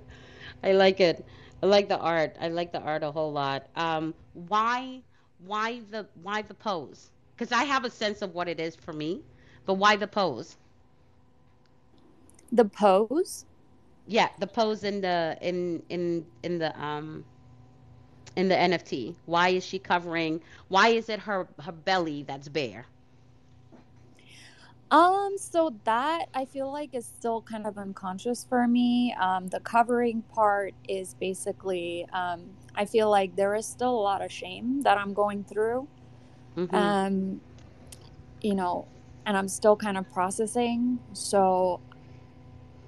[0.64, 1.26] I like it.
[1.62, 2.36] I like the art.
[2.40, 3.68] I like the art a whole lot.
[3.76, 5.02] Um, why,
[5.46, 7.10] why the, why the pose?
[7.36, 9.22] Because I have a sense of what it is for me,
[9.66, 10.58] but why the pose?
[12.52, 13.46] The pose?
[14.08, 17.26] Yeah, the pose in the in in in the um
[18.36, 19.16] in the NFT.
[19.26, 20.42] Why is she covering?
[20.68, 22.86] Why is it her her belly that's bare?
[24.94, 29.16] Um, so that I feel like is still kind of unconscious for me.
[29.20, 32.44] Um, the covering part is basically, um,
[32.76, 35.88] I feel like there is still a lot of shame that I'm going through.
[36.56, 36.76] Mm-hmm.
[36.76, 37.42] Um,
[38.44, 38.88] you know,
[39.26, 41.00] and I'm still kind of processing.
[41.14, 41.80] So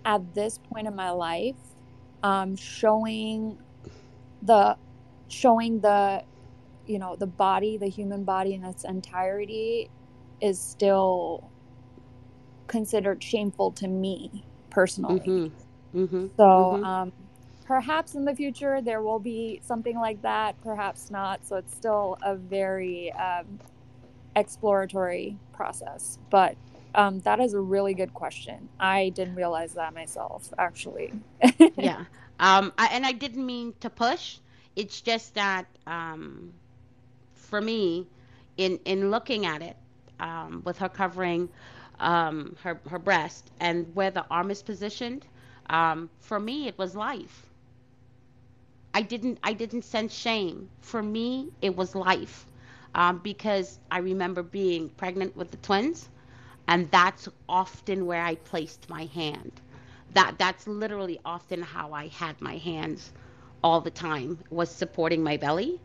[0.05, 1.57] at this point in my life,
[2.23, 3.59] um, showing
[4.43, 4.77] the
[5.29, 6.23] showing the
[6.87, 9.89] you know the body the human body in its entirety
[10.41, 11.51] is still
[12.67, 15.99] considered shameful to me personally Mm-hmm.
[15.99, 16.27] Mm-hmm.
[16.39, 16.83] so Mm-hmm.
[16.83, 17.13] um
[17.65, 22.17] perhaps in the future there will be something like that perhaps not so it's still
[22.23, 23.59] a very um,
[24.35, 26.57] exploratory process but
[26.95, 31.13] um, that is a really good question i didn't realize that myself actually
[31.75, 32.05] Yeah.
[32.39, 34.39] Um, I, and I didn't mean to push.
[34.75, 36.53] It's just that um,
[37.33, 38.07] for me,
[38.57, 39.77] in in looking at it,
[40.19, 41.49] um, with her covering
[41.99, 45.27] um, her her breast and where the arm is positioned,
[45.69, 47.47] um, for me it was life.
[48.93, 50.69] I didn't I didn't sense shame.
[50.81, 52.45] For me, it was life,
[52.95, 56.09] um, because I remember being pregnant with the twins,
[56.67, 59.61] and that's often where I placed my hand.
[60.13, 63.11] That that's literally often how I had my hands
[63.63, 65.81] all the time was supporting my belly.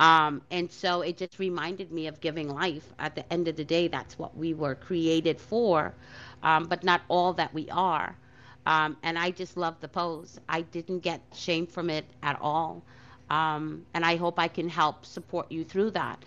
[0.00, 2.92] Um, and so it just reminded me of giving life.
[2.98, 5.94] At the end of the day, that's what we were created for,
[6.42, 8.16] um, but not all that we are.
[8.66, 10.38] Um, and I just love the pose.
[10.48, 12.82] I didn't get shame from it at all.
[13.30, 16.24] Um, and I hope I can help support you through that.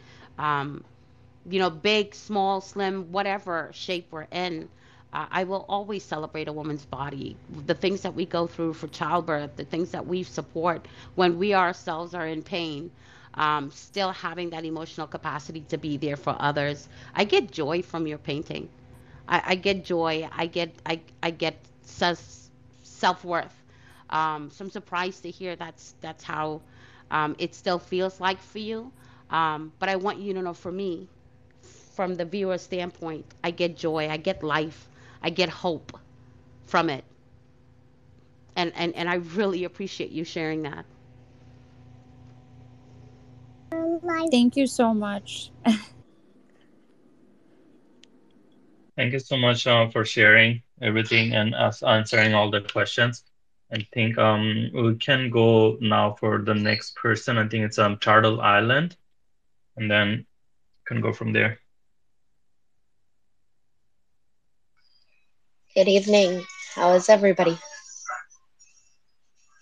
[1.45, 4.69] You know, big, small, slim, whatever shape we're in.
[5.13, 8.87] Uh, I will always celebrate a woman's body, the things that we go through for
[8.87, 12.91] childbirth, the things that we support when we ourselves are in pain.
[13.33, 16.87] Um, still having that emotional capacity to be there for others.
[17.15, 18.69] I get joy from your painting.
[19.27, 20.27] I, I get joy.
[20.31, 21.55] I get I I get
[22.83, 23.53] self worth.
[24.09, 26.61] Um, so I'm surprised to hear that's that's how
[27.11, 28.91] um, it still feels like for you.
[29.29, 31.07] Um, but I want you to know, for me,
[31.99, 34.07] from the viewer standpoint, I get joy.
[34.07, 34.87] I get life.
[35.21, 35.99] I get hope
[36.65, 37.03] from it.
[38.55, 40.85] And and and I really appreciate you sharing that.
[44.31, 45.51] thank you so much
[48.95, 53.23] Thank you so much uh, for sharing everything and us answering all the questions.
[53.71, 57.37] I think um we can go now for the next person.
[57.37, 58.97] I think it's um Turtle Island,
[59.77, 60.27] and then
[60.85, 61.59] can go from there.
[65.79, 66.45] Good evening.
[66.75, 67.57] How is everybody?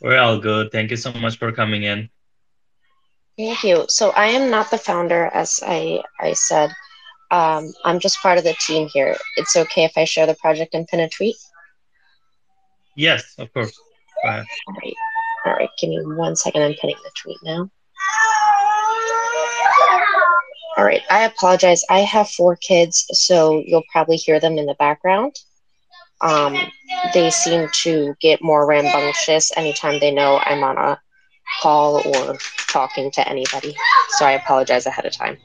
[0.02, 0.72] We're all good.
[0.72, 2.10] Thank you so much for coming in.
[3.38, 3.86] Thank you.
[3.88, 6.72] So I am not the founder, as I I said.
[7.30, 9.16] Um, I'm just part of the team here.
[9.36, 11.36] It's okay if I share the project and pin a tweet.
[12.96, 13.80] Yes, of course.
[14.24, 14.46] Go ahead.
[14.70, 14.96] All right.
[15.46, 15.70] All right.
[15.80, 16.64] Give me one second.
[16.64, 17.70] I'm pinning the tweet now.
[20.78, 21.04] All right.
[21.12, 21.84] I apologize.
[21.92, 25.36] I have four kids, so you'll probably hear them in the background.
[26.22, 26.58] Um,
[27.14, 31.00] they seem to get more rambunctious anytime they know I'm on a
[31.62, 32.38] call or
[32.70, 33.76] talking to anybody.
[34.10, 35.38] So I apologize ahead of time.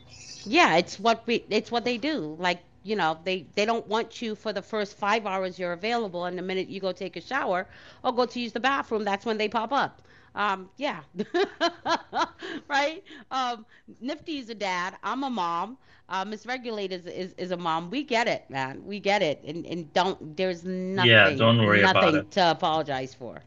[0.45, 2.37] Yeah, it's what we it's what they do.
[2.39, 6.25] Like, you know, they they don't want you for the first 5 hours you're available
[6.25, 7.67] and the minute you go take a shower
[8.03, 10.03] or go to use the bathroom, that's when they pop up.
[10.35, 11.01] Um, yeah.
[12.69, 13.03] right?
[13.31, 13.65] Um,
[14.01, 14.97] Nifty's a dad.
[15.03, 15.79] I'm a mom.
[16.09, 17.91] Uh, Miss Regulate is, is is a mom.
[17.91, 18.85] We get it, man.
[18.87, 19.43] We get it.
[19.47, 22.27] And and don't there's nothing Yeah, don't worry about nothing it.
[22.33, 23.43] to apologize for.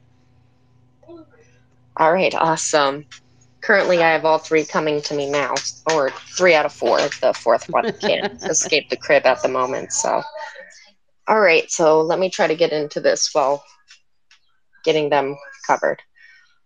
[1.98, 3.06] All right, awesome.
[3.62, 5.54] Currently, I have all three coming to me now,
[5.94, 6.98] or three out of four.
[7.22, 9.92] The fourth one can't escape the crib at the moment.
[9.94, 10.22] So,
[11.28, 13.64] all right, so let me try to get into this while
[14.84, 16.02] getting them covered.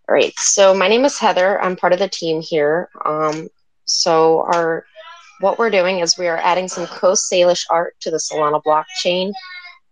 [0.09, 0.33] All right.
[0.39, 1.61] So my name is Heather.
[1.61, 2.89] I'm part of the team here.
[3.05, 3.47] Um,
[3.85, 4.83] so our
[5.39, 9.31] what we're doing is we are adding some Coast Salish art to the Solana blockchain.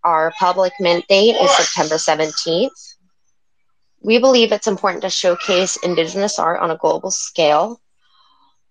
[0.03, 2.95] Our public mint date is September 17th.
[4.01, 7.79] We believe it's important to showcase Indigenous art on a global scale.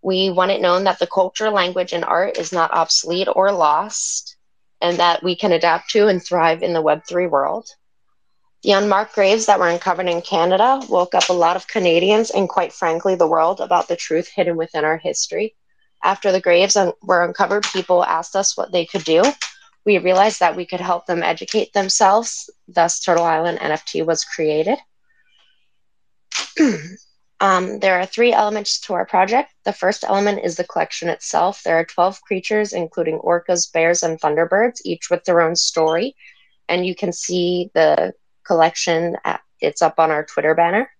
[0.03, 4.37] We want it known that the culture, language, and art is not obsolete or lost,
[4.81, 7.69] and that we can adapt to and thrive in the Web3 world.
[8.63, 12.49] The unmarked graves that were uncovered in Canada woke up a lot of Canadians and,
[12.49, 15.55] quite frankly, the world about the truth hidden within our history.
[16.03, 19.23] After the graves were uncovered, people asked us what they could do.
[19.85, 22.51] We realized that we could help them educate themselves.
[22.67, 24.79] Thus, Turtle Island NFT was created.
[27.41, 29.53] um, there are three elements to our project.
[29.65, 31.63] The first element is the collection itself.
[31.63, 36.17] There are 12 creatures, including orcas, bears, and thunderbirds, each with their own story.
[36.69, 38.13] And you can see the
[38.47, 40.91] collection, at, it's up on our Twitter banner.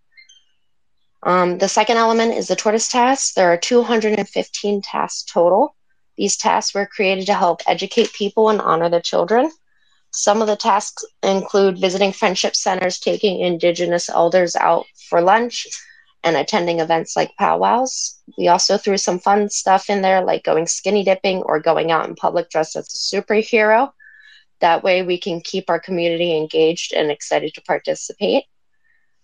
[1.23, 3.35] Um, the second element is the tortoise tasks.
[3.35, 5.75] There are 215 tasks total.
[6.17, 9.51] These tasks were created to help educate people and honor the children.
[10.13, 15.67] Some of the tasks include visiting friendship centers, taking Indigenous elders out for lunch,
[16.27, 18.21] and attending events like powwows.
[18.37, 22.09] We also threw some fun stuff in there, like going skinny dipping or going out
[22.09, 23.93] in public dressed as a superhero.
[24.61, 28.45] That way, we can keep our community engaged and excited to participate.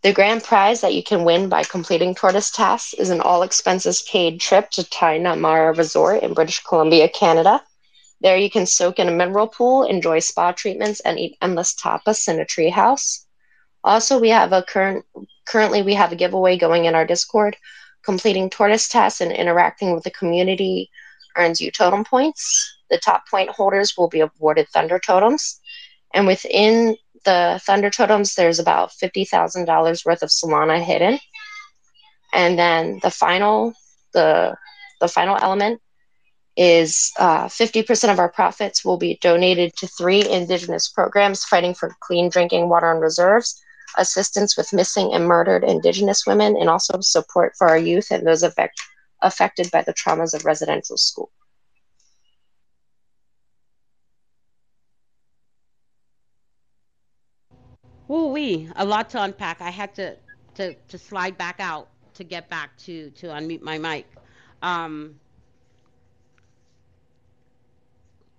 [0.02, 4.02] The grand prize that you can win by completing tortoise tasks is an all expenses
[4.02, 7.62] paid trip to Taina Mara Resort in British Columbia, Canada.
[8.20, 12.28] There you can soak in a mineral pool, enjoy spa treatments, and eat endless tapas
[12.28, 13.26] in a treehouse.
[13.84, 15.04] Also, we have a current
[15.44, 17.56] currently we have a giveaway going in our Discord.
[18.04, 20.90] Completing tortoise tasks and interacting with the community
[21.36, 22.76] earns you totem points.
[22.92, 25.60] The top point holders will be awarded thunder totems.
[26.14, 31.18] And within the thunder totems, there's about $50,000 worth of Solana hidden.
[32.32, 33.74] And then the final,
[34.12, 34.54] the
[35.00, 35.80] the final element
[36.56, 41.96] is uh, 50% of our profits will be donated to three indigenous programs fighting for
[42.00, 43.60] clean drinking water and reserves,
[43.96, 48.42] assistance with missing and murdered indigenous women, and also support for our youth and those
[48.42, 48.80] affect,
[49.22, 51.30] affected by the traumas of residential school.
[58.32, 59.60] Wee, a lot to unpack.
[59.60, 60.16] I had to,
[60.54, 64.06] to to slide back out to get back to to unmute my mic.
[64.62, 65.20] Um,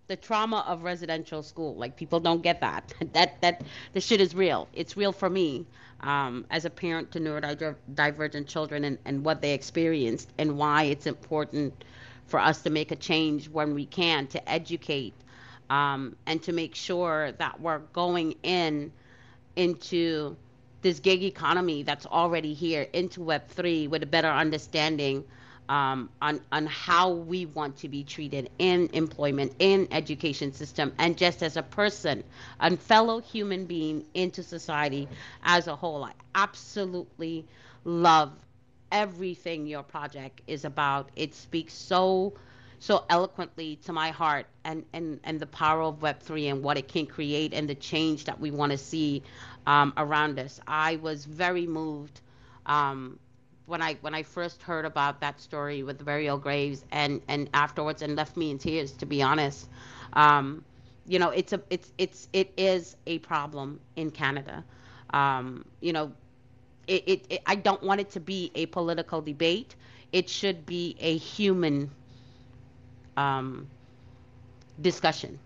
[0.08, 2.94] the trauma of residential school, like people don't get that.
[3.14, 3.64] That that
[3.94, 4.68] the shit is real.
[4.74, 5.66] It's real for me
[6.02, 11.06] um, as a parent to neurodivergent children and and what they experienced and why it's
[11.06, 11.84] important
[12.26, 15.14] for us to make a change when we can to educate
[15.70, 18.92] um, and to make sure that we're going in
[19.56, 20.36] into
[20.82, 25.24] this gig economy that's already here into Web3 with a better understanding
[25.70, 31.18] um, on, on how we want to be treated in employment, in education system, and
[31.18, 32.24] just as a person,
[32.60, 35.08] a fellow human being into society
[35.44, 36.04] as a whole.
[36.04, 37.46] I absolutely
[37.86, 38.32] love
[38.92, 41.10] everything your project is about.
[41.16, 42.34] It speaks so
[42.84, 46.90] so eloquently to my heart and, and, and the power of Web3 and what it
[46.90, 49.24] can create and the change that we want to see
[49.66, 50.60] um, around us.
[50.68, 52.20] I was very moved
[52.66, 53.18] um,
[53.68, 57.50] when I when I first heard about that story with the burial graves and, and
[57.54, 59.70] afterwards and left me in tears to be honest.
[60.12, 60.66] Um,
[61.08, 64.62] you know, it's a it's it's it is a problem in Canada.
[65.14, 66.12] Um, you know,
[66.88, 69.74] it, it, it I don't want it to be a political debate.
[70.12, 71.90] It should be a human
[73.18, 73.68] um,
[74.82, 75.40] discussion.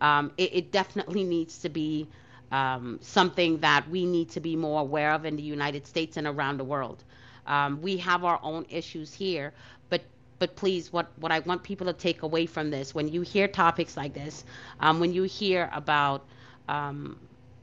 [0.00, 2.06] Um, it, it, definitely needs to be
[2.52, 6.26] um, something that we need to be more aware of in the United States and
[6.26, 7.02] around the world.
[7.46, 9.52] Um, we have our own issues here,
[9.88, 10.02] but
[10.38, 13.48] but please, what, what I want people to take away from this, when you hear
[13.48, 14.44] topics like this,
[14.80, 16.26] um, when you hear about,
[16.68, 17.18] um,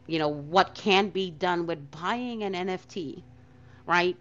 [0.08, 3.24] you know, what can be done with buying an NFT,
[3.86, 4.18] right?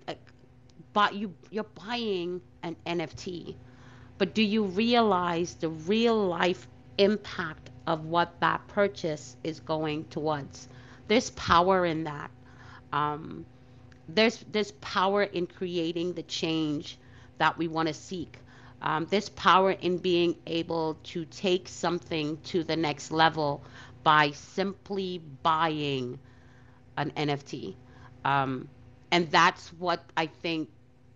[0.92, 3.56] But you you're buying an NFT
[4.18, 6.66] but do you realize the real life
[6.98, 10.68] impact of what that purchase is going towards?
[11.08, 12.30] There's power in that.
[12.92, 13.44] Um,
[14.08, 16.98] there's there's power in creating the change
[17.38, 18.38] that we want to seek.
[18.82, 23.62] Um, there's power in being able to take something to the next level
[24.02, 26.18] by simply buying
[26.96, 27.74] an NFT.
[28.24, 28.68] Um,
[29.10, 30.68] and that's what I think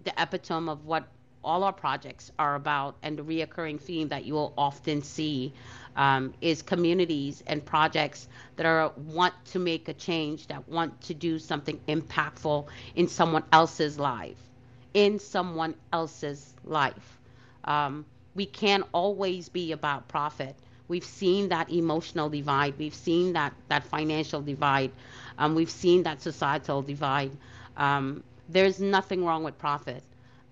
[0.05, 1.07] the epitome of what
[1.49, 5.55] all our projects are about, and the reoccurring theme that you will often see
[5.97, 11.15] um, is communities and projects that are want to make a change, that want to
[11.15, 14.37] do something impactful in someone else's life,
[14.93, 17.19] in someone else's life.
[17.65, 18.05] Um,
[18.35, 20.55] we can't always be about profit.
[20.87, 22.75] We've seen that emotional divide.
[22.79, 24.93] We've seen that that financial divide.
[25.39, 27.33] Um, we've seen that societal divide.
[27.77, 30.03] Um, there's nothing wrong with profit,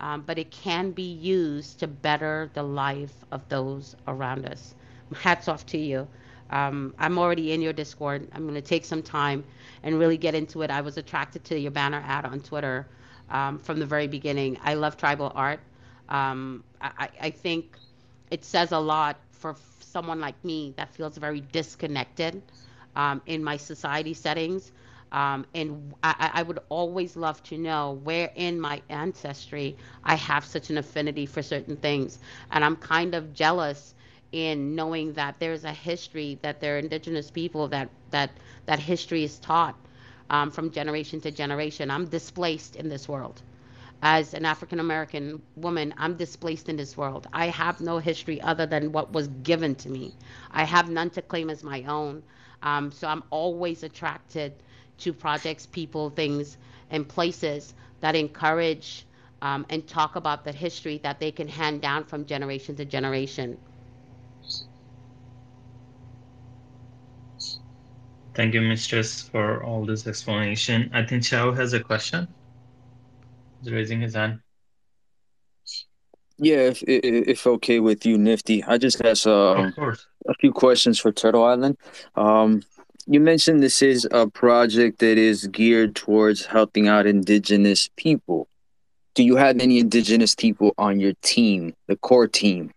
[0.00, 4.74] um, but it can be used to better the life of those around us.
[5.14, 6.08] Hats off to you.
[6.50, 8.28] Um, I'm already in your Discord.
[8.32, 9.44] I'm going to take some time
[9.82, 10.70] and really get into it.
[10.70, 12.86] I was attracted to your banner ad on Twitter
[13.30, 14.58] um, from the very beginning.
[14.62, 15.60] I love tribal art.
[16.08, 17.76] Um, I, I think
[18.30, 22.42] it says a lot for someone like me that feels very disconnected
[22.96, 24.72] um, in my society settings.
[25.12, 30.44] Um, and I, I would always love to know where in my ancestry I have
[30.44, 32.18] such an affinity for certain things.
[32.50, 33.94] And I'm kind of jealous
[34.32, 38.30] in knowing that there's a history that there are indigenous people that that
[38.66, 39.76] that history is taught
[40.30, 41.90] um, from generation to generation.
[41.90, 43.42] I'm displaced in this world.
[44.02, 47.26] As an African American woman, I'm displaced in this world.
[47.32, 50.14] I have no history other than what was given to me.
[50.50, 52.22] I have none to claim as my own.
[52.62, 54.62] Um, so I'm always attracted
[54.98, 56.56] to projects, people, things,
[56.90, 59.06] and places that encourage
[59.42, 63.56] um, and talk about the history that they can hand down from generation to generation.
[68.34, 70.90] Thank you, Mistress, for all this explanation.
[70.92, 72.28] I think Chao has a question.
[73.62, 74.40] He's raising his hand.
[76.38, 79.70] Yeah, if if okay with you, Nifty, I just have uh,
[80.28, 81.78] a few questions for Turtle Island.
[82.14, 82.62] Um,
[83.06, 88.48] you mentioned this is a project that is geared towards helping out indigenous people.
[89.14, 92.72] Do you have any indigenous people on your team, the core team?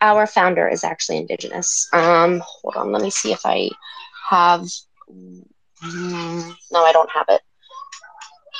[0.00, 1.88] Our founder is actually indigenous.
[1.92, 3.68] Um, hold on, let me see if I
[4.30, 4.66] have.
[5.08, 7.42] No, I don't have it.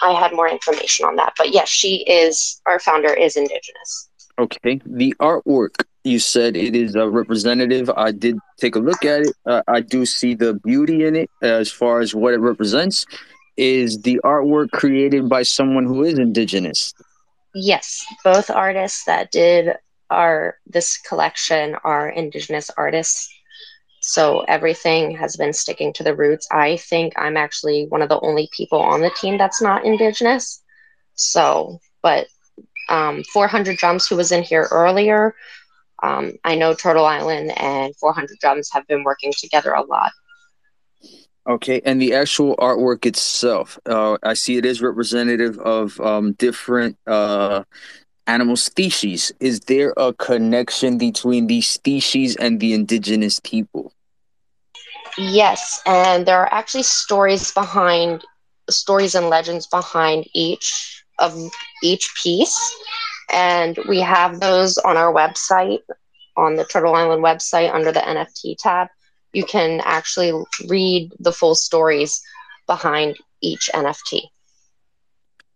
[0.03, 2.61] I had more information on that, but yes, she is.
[2.67, 4.10] Our founder is indigenous.
[4.41, 4.81] Okay.
[4.87, 7.91] The artwork, you said it is a representative.
[7.95, 9.37] I did take a look at it.
[9.45, 13.05] Uh, I do see the beauty in it as far as what it represents.
[13.59, 16.95] Is the artwork created by someone who is indigenous?
[17.55, 19.75] Yes, both artists that did
[20.09, 23.29] our this collection are indigenous artists.
[24.01, 26.49] So everything has been sticking to the roots.
[26.51, 30.63] I think I'm actually one of the only people on the team that's not indigenous.
[31.15, 32.29] So, but
[32.91, 35.35] um, 400 Drums, who was in here earlier,
[36.03, 40.13] um, I know Turtle Island and 400 Drums have been working together a lot.
[41.49, 46.99] Okay, and the actual artwork itself, uh, I see it is representative of um, different
[47.07, 47.65] uh,
[48.27, 49.33] animal species.
[49.41, 53.93] Is there a connection between these species and the indigenous people?
[55.19, 58.25] Yes, and there are actually stories behind
[58.69, 61.39] stories and legends behind each of
[61.83, 62.59] each piece.
[63.33, 65.81] And we have those on our website,
[66.37, 68.89] on the Turtle Island website under the NFT tab.
[69.33, 70.33] You can actually
[70.69, 72.21] read the full stories
[72.67, 74.23] behind each NFT.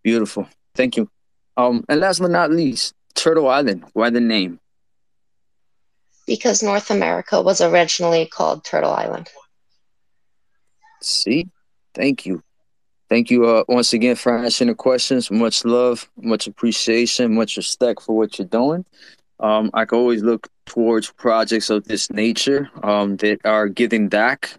[0.02, 0.49] Beautiful.
[0.75, 1.09] Thank you.
[1.57, 3.84] Um, and last but not least, Turtle Island.
[3.93, 4.60] Why the name?
[6.26, 9.28] Because North America was originally called Turtle Island.
[11.01, 11.49] See,
[11.94, 12.43] thank you.
[13.08, 15.31] Thank you uh, once again for answering the questions.
[15.31, 18.84] Much love, much appreciation, much respect for what you're doing.
[19.41, 24.58] Um, I can always look towards projects of this nature um, that are giving back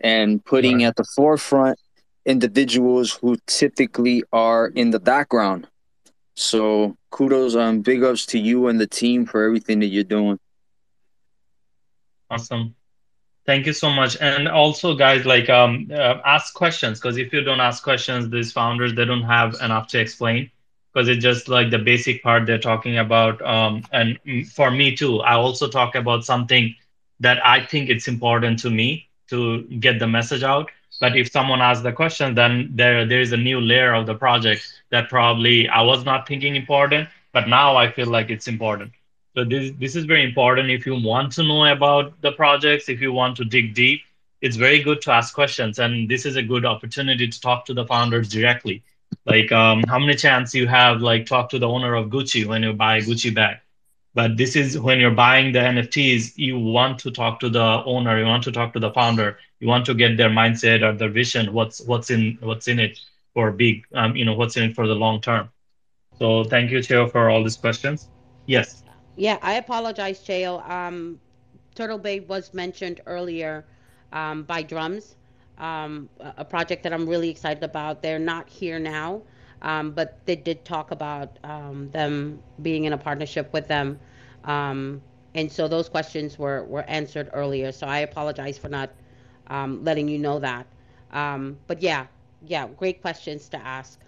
[0.00, 1.78] and putting at the forefront
[2.26, 5.66] individuals who typically are in the background.
[6.34, 10.38] So kudos and big ups to you and the team for everything that you're doing.
[12.30, 12.74] Awesome.
[13.48, 14.18] Thank you so much.
[14.20, 18.52] And also, guys, like um, uh, ask questions because if you don't ask questions, these
[18.52, 20.50] founders they don't have enough to explain
[20.92, 23.40] because it's just like the basic part they're talking about.
[23.40, 24.18] Um, and
[24.52, 26.76] for me too, I also talk about something
[27.20, 30.70] that I think it's important to me to get the message out.
[31.00, 34.14] But if someone asks the question, then there there is a new layer of the
[34.14, 38.92] project that probably I was not thinking important, but now I feel like it's important.
[39.38, 40.68] So this this is very important.
[40.68, 44.00] If you want to know about the projects, if you want to dig deep,
[44.40, 47.72] it's very good to ask questions, and this is a good opportunity to talk to
[47.72, 48.82] the founders directly.
[49.26, 52.64] Like, um, how many chance you have like talk to the owner of Gucci when
[52.64, 53.58] you buy Gucci bag?
[54.12, 58.18] But this is when you're buying the NFTs, you want to talk to the owner,
[58.18, 61.10] you want to talk to the founder, you want to get their mindset or their
[61.10, 62.98] vision, what's what's in what's in it
[63.34, 65.48] for big, um, you know, what's in it for the long term.
[66.18, 68.08] So thank you, Cheo, for all these questions.
[68.46, 68.82] Yes.
[69.18, 70.66] Yeah, I apologize, Cheo.
[70.68, 71.20] Um,
[71.74, 73.66] Turtle Bay was mentioned earlier
[74.12, 75.16] um, by Drums,
[75.58, 78.02] um, a project that I'm really excited about.
[78.02, 79.22] They're not here now,
[79.62, 84.00] um, but they did talk about um, them being in a partnership with them.
[84.44, 85.02] Um,
[85.34, 87.72] and so those questions were, were answered earlier.
[87.72, 88.90] So I apologize for not
[89.84, 90.66] letting you know that.
[91.66, 92.06] But yeah,
[92.46, 94.00] yeah, great questions to ask.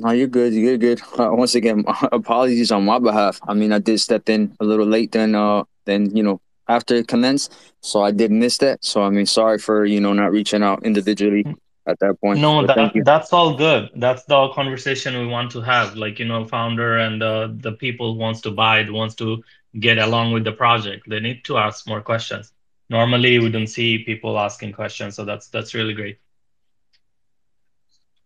[0.00, 0.54] No, you're good.
[0.54, 1.00] You're good.
[1.18, 3.40] Uh, once again, apologies on my behalf.
[3.48, 6.94] I mean, I did step in a little late than uh than you know after
[6.94, 8.84] it commenced, so I did miss that.
[8.84, 11.44] So I mean, sorry for you know not reaching out individually
[11.88, 12.38] at that point.
[12.38, 13.90] No, But that that's all good.
[13.96, 15.96] That's the conversation we want to have.
[15.96, 19.42] Like, you know, founder and the the people wants to buy it, wants to
[19.80, 21.08] get along with the project.
[21.08, 22.52] They need to ask more questions.
[22.90, 26.18] Normally, we don't see people asking questions, so that's that's really great.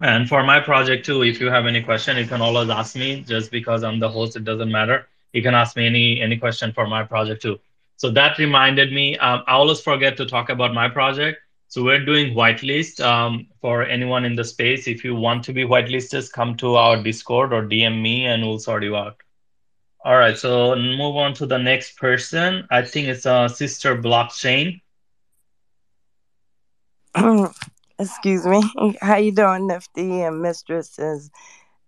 [0.02, 3.22] And for my project too, if you have any question, you can always ask me.
[3.22, 5.06] Just because I'm the host, it doesn't matter.
[5.32, 7.60] You can ask me any any question for my project too.
[7.96, 9.16] So that reminded me.
[9.18, 11.38] Um, I always forget to talk about my project.
[11.68, 14.88] So we're doing whitelist um, for anyone in the space.
[14.88, 18.58] If you want to be whitelisted, come to our Discord or DM me, and we'll
[18.58, 19.16] sort you out.
[20.04, 20.36] All right.
[20.36, 22.66] So move on to the next person.
[22.72, 24.80] I think it's uh, Sister Blockchain.
[28.02, 28.62] Excuse me.
[29.02, 31.30] How you doing, Nifty and mistresses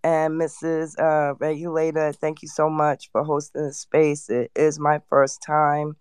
[0.03, 0.99] and Mrs.
[0.99, 2.13] Uh, Regulator?
[2.13, 4.29] Thank you so much for hosting the space.
[4.29, 5.97] It is my first time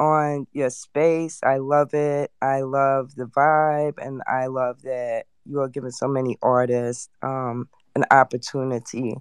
[0.00, 1.40] on your space.
[1.42, 2.30] I love it.
[2.42, 7.68] I love the vibe, and I love that you are giving so many artists um,
[7.96, 9.16] an opportunity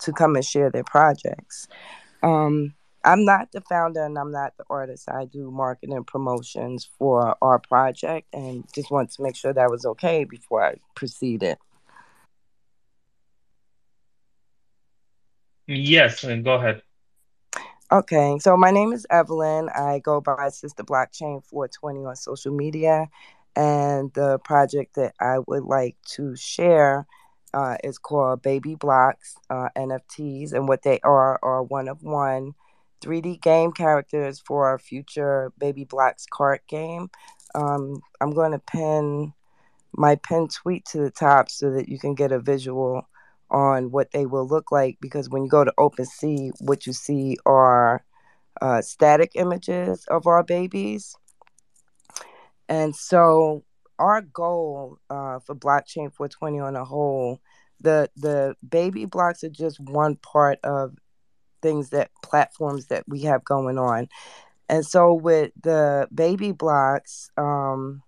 [0.00, 1.66] to come and share their projects.
[2.22, 5.08] Um, I'm not the founder and I'm not the artist.
[5.10, 9.70] I do marketing and promotions for our project and just want to make sure that
[9.70, 11.58] was okay before I proceeded.
[15.66, 16.82] Yes, go ahead.
[17.90, 19.68] Okay, so my name is Evelyn.
[19.68, 23.08] I go by Sister Blockchain 420 on social media.
[23.54, 27.06] And the project that I would like to share
[27.52, 30.52] uh, is called Baby Blocks uh, NFTs.
[30.54, 32.54] And what they are are one of one
[33.02, 37.10] 3D game characters for our future Baby Blocks card game.
[37.54, 39.32] Um, I'm going to pin
[39.94, 43.06] my pin tweet to the top so that you can get a visual
[43.50, 47.36] on what they will look like because when you go to OpenSea, what you see
[47.44, 48.02] are
[48.60, 51.14] uh, static images of our babies.
[52.68, 53.64] And so
[53.98, 57.40] our goal uh, for blockchain 420 on a whole,
[57.80, 60.96] the the baby blocks are just one part of
[61.62, 64.08] things that platforms that we have going on.
[64.68, 68.02] And so with the baby blocks, um,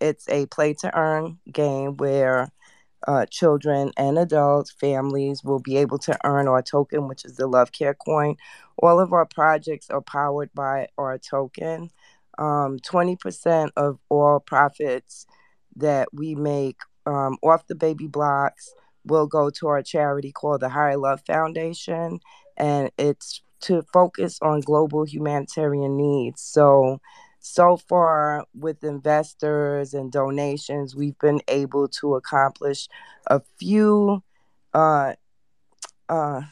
[0.00, 2.50] it's a play to earn game where
[3.06, 7.46] uh, children and adults, families will be able to earn our token, which is the
[7.46, 8.36] Love Care coin.
[8.78, 11.90] All of our projects are powered by our token.
[12.38, 15.26] Um, 20% of all profits
[15.76, 18.72] that we make um, off the baby blocks
[19.04, 22.20] will go to our charity called the Higher Love Foundation,
[22.56, 26.42] and it's to focus on global humanitarian needs.
[26.42, 27.00] So,
[27.40, 32.88] so far with investors and donations, we've been able to accomplish
[33.26, 34.22] a few.
[34.74, 35.14] Uh,
[36.08, 36.42] uh,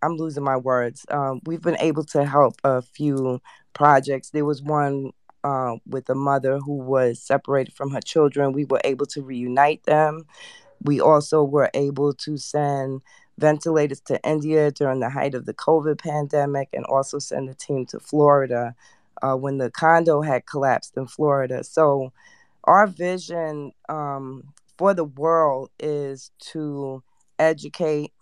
[0.00, 1.04] I'm losing my words.
[1.10, 3.40] Um, we've been able to help a few
[3.72, 4.30] projects.
[4.30, 5.10] There was one
[5.44, 8.52] uh, with a mother who was separated from her children.
[8.52, 10.24] We were able to reunite them.
[10.82, 13.02] We also were able to send
[13.38, 17.86] ventilators to India during the height of the COVID pandemic and also send a team
[17.86, 18.74] to Florida
[19.22, 21.64] uh, when the condo had collapsed in Florida.
[21.64, 22.12] So,
[22.64, 27.02] our vision um, for the world is to
[27.38, 28.12] educate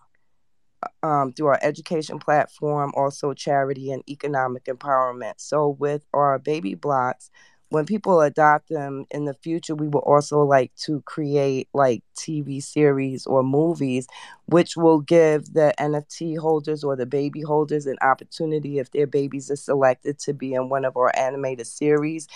[1.03, 5.35] um, through our education platform, also charity and economic empowerment.
[5.39, 7.31] So, with our baby blocks,
[7.69, 12.61] when people adopt them in the future, we will also like to create like TV
[12.63, 14.07] series or movies,
[14.47, 19.51] which will give the NFT holders or the baby holders an opportunity if their babies
[19.51, 22.29] are selected to be in one of our animated series,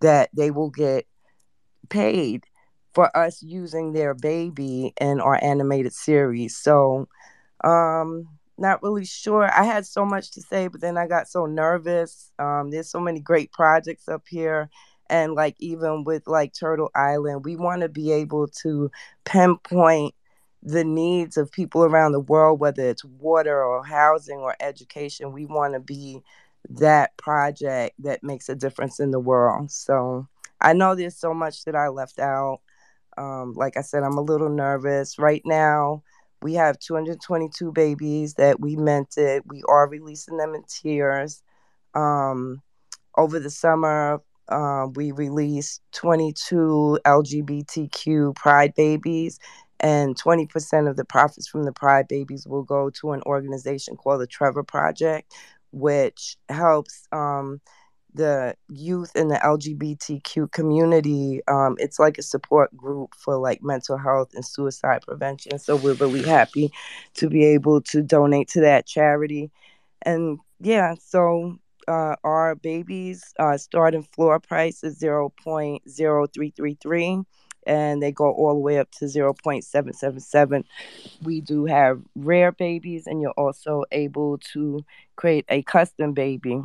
[0.00, 1.06] that they will get
[1.88, 2.44] paid
[2.94, 6.56] for us using their baby in our animated series.
[6.56, 7.08] So,
[7.64, 9.50] um, not really sure.
[9.52, 12.32] I had so much to say, but then I got so nervous.
[12.38, 14.70] Um, there's so many great projects up here.
[15.08, 18.90] And like even with like Turtle Island, we want to be able to
[19.24, 20.14] pinpoint
[20.62, 25.32] the needs of people around the world, whether it's water or housing or education.
[25.32, 26.22] We want to be
[26.70, 29.70] that project that makes a difference in the world.
[29.70, 30.26] So
[30.60, 32.60] I know there's so much that I left out.
[33.16, 36.02] Um, like I said, I'm a little nervous right now.
[36.46, 39.42] We have 222 babies that we minted.
[39.46, 41.42] We are releasing them in tiers.
[41.92, 42.62] Um,
[43.16, 49.40] over the summer, uh, we released 22 LGBTQ Pride babies,
[49.80, 54.20] and 20% of the profits from the Pride babies will go to an organization called
[54.20, 55.34] the Trevor Project,
[55.72, 57.60] which helps um,
[58.16, 61.42] the youth in the LGBTQ community.
[61.46, 65.58] Um, it's like a support group for like mental health and suicide prevention.
[65.58, 66.72] So we're really happy
[67.14, 69.50] to be able to donate to that charity.
[70.02, 77.24] And yeah, so uh, our babies uh, starting floor price is 0.0333
[77.66, 80.64] and they go all the way up to 0.777
[81.22, 84.84] we do have rare babies and you're also able to
[85.16, 86.62] create a custom baby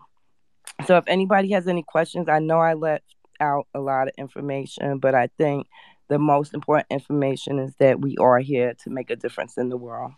[0.86, 3.04] so if anybody has any questions i know i left
[3.40, 5.68] out a lot of information but i think
[6.10, 9.78] the most important information is that we are here to make a difference in the
[9.78, 10.12] world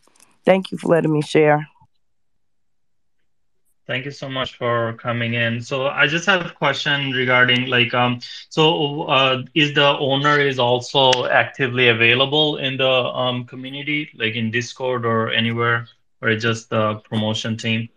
[0.45, 1.67] thank you for letting me share
[3.85, 5.61] Thank you so much for coming in.
[5.61, 10.57] So I just have a question regarding like um so uh is the owner is
[10.57, 15.87] also actively available in the um community like in Discord or anywhere
[16.21, 17.89] or just the promotion team?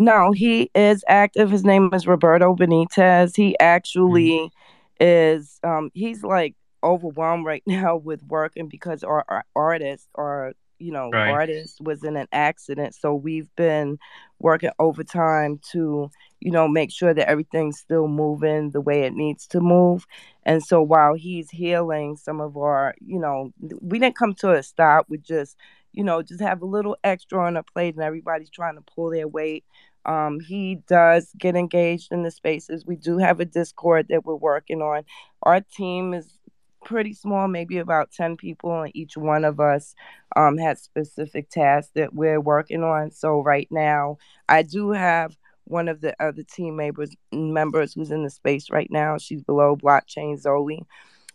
[0.00, 1.50] No, he is active.
[1.50, 3.36] His name is Roberto Benitez.
[3.36, 5.04] He actually mm-hmm.
[5.04, 10.52] is um he's like overwhelmed right now with working because our, artist, our artists are
[10.78, 11.30] you know right.
[11.30, 13.98] artist was in an accident so we've been
[14.38, 19.46] working overtime to you know make sure that everything's still moving the way it needs
[19.46, 20.06] to move
[20.44, 24.62] and so while he's healing some of our you know we didn't come to a
[24.62, 25.58] stop we just
[25.92, 29.10] you know just have a little extra on a plate and everybody's trying to pull
[29.10, 29.64] their weight
[30.06, 32.86] um, he does get engaged in the spaces.
[32.86, 35.04] We do have a Discord that we're working on.
[35.42, 36.38] Our team is
[36.84, 39.94] pretty small, maybe about 10 people, and each one of us
[40.36, 43.10] um, has specific tasks that we're working on.
[43.10, 48.24] So right now, I do have one of the other team members members who's in
[48.24, 49.18] the space right now.
[49.18, 50.82] She's below blockchain Zoe,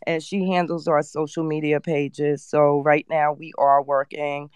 [0.06, 2.44] and she handles our social media pages.
[2.44, 4.50] So right now, we are working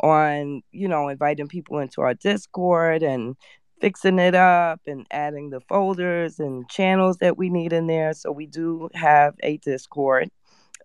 [0.00, 3.36] on you know inviting people into our Discord and
[3.80, 8.12] fixing it up and adding the folders and channels that we need in there.
[8.14, 10.30] So we do have a Discord.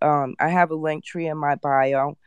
[0.02, 2.18] Um, I have a link tree in my bio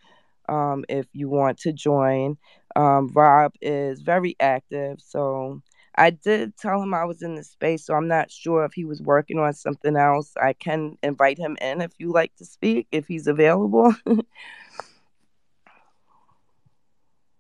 [0.48, 2.36] um, if you want to join.
[2.76, 4.98] Um, Rob is very active.
[5.00, 5.62] So
[5.96, 8.84] I did tell him I was in the space, so I'm not sure if he
[8.84, 10.32] was working on something else.
[10.42, 13.94] I can invite him in if you like to speak, if he's available.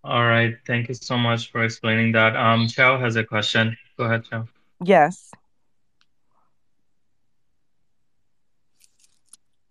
[0.04, 0.54] All right.
[0.66, 2.36] Thank you so much for explaining that.
[2.36, 3.74] Um, Chao has a question.
[3.96, 4.46] Go ahead, Chao.
[4.84, 5.30] Yes.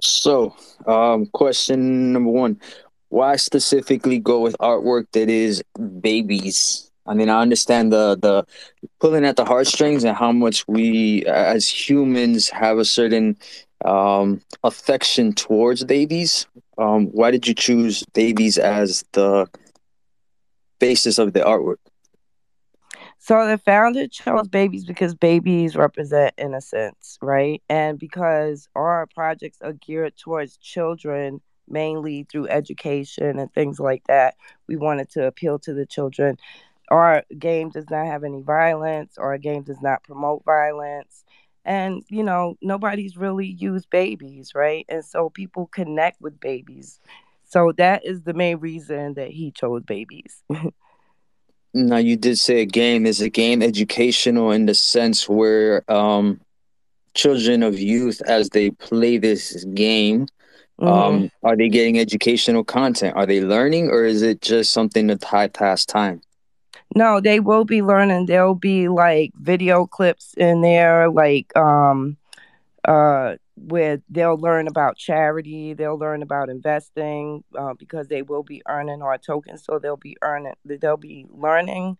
[0.01, 0.55] So,
[0.87, 2.59] um, question number one:
[3.09, 5.63] Why specifically go with artwork that is
[6.01, 6.89] babies?
[7.05, 8.43] I mean, I understand the the
[8.99, 13.37] pulling at the heartstrings and how much we, as humans, have a certain
[13.85, 16.47] um, affection towards babies.
[16.79, 19.47] Um, why did you choose babies as the
[20.83, 21.77] basis of the artwork?
[23.17, 27.61] So the founder chose babies because babies represent innocence, right?
[27.69, 31.39] And because our projects are geared towards children
[31.69, 34.35] mainly through education and things like that,
[34.67, 36.37] we wanted to appeal to the children.
[36.89, 41.23] Our game does not have any violence, our game does not promote violence.
[41.63, 44.85] And, you know, nobody's really used babies, right?
[44.89, 46.99] And so people connect with babies.
[47.53, 50.41] So that is the main reason that he chose babies.
[51.75, 56.41] now you did say a game is a game educational in the sense where um,
[57.13, 60.25] children of youth as they play this game
[60.79, 61.13] um, mm-hmm.
[61.15, 65.15] um, are they getting educational content are they learning or is it just something to
[65.15, 66.21] tie past time
[66.95, 72.17] no they will be learning there'll be like video clips in there like um
[72.85, 78.61] uh where they'll learn about charity, they'll learn about investing uh, because they will be
[78.67, 79.63] earning our tokens.
[79.63, 81.97] So they'll be earning, they'll be learning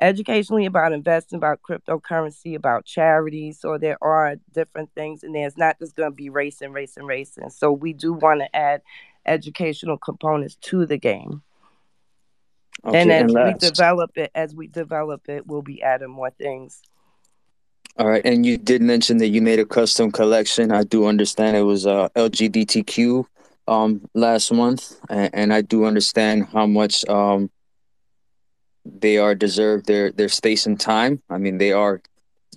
[0.00, 3.52] educationally about investing, about cryptocurrency, about charity.
[3.52, 5.46] So there are different things in there.
[5.46, 7.50] It's not just going to be racing, racing, racing.
[7.50, 8.82] So we do want to add
[9.26, 11.42] educational components to the game.
[12.84, 16.30] Okay, and as and we develop it, as we develop it, we'll be adding more
[16.30, 16.82] things.
[17.96, 20.72] All right, and you did mention that you made a custom collection.
[20.72, 23.24] I do understand it was uh, LGBTQ
[23.68, 27.50] um, last month, and, and, I do understand how much um,
[28.84, 31.22] they are deserved their their space and time.
[31.30, 32.02] I mean, they are,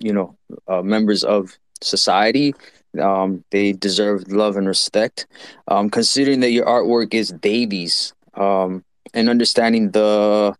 [0.00, 0.36] you know,
[0.66, 2.52] uh, members of society.
[3.00, 5.28] Um, they deserve love and respect.
[5.68, 8.84] Um, considering that your artwork is babies, um,
[9.14, 10.56] and understanding the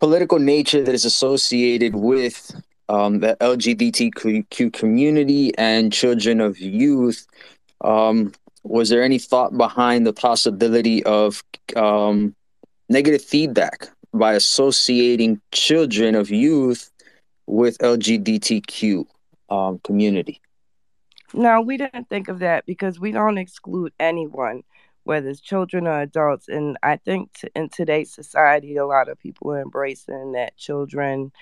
[0.00, 2.50] political nature that is associated with
[2.88, 7.26] um, the LGBTQ community and children of youth,
[7.82, 11.42] um, was there any thought behind the possibility of
[11.76, 12.34] um,
[12.88, 16.90] negative feedback by associating children of youth
[17.46, 19.06] with LGBTQ
[19.50, 20.40] um, community?
[21.34, 24.62] No, we didn't think of that because we don't exclude anyone,
[25.04, 26.48] whether it's children or adults.
[26.48, 31.32] And I think t- in today's society, a lot of people are embracing that children,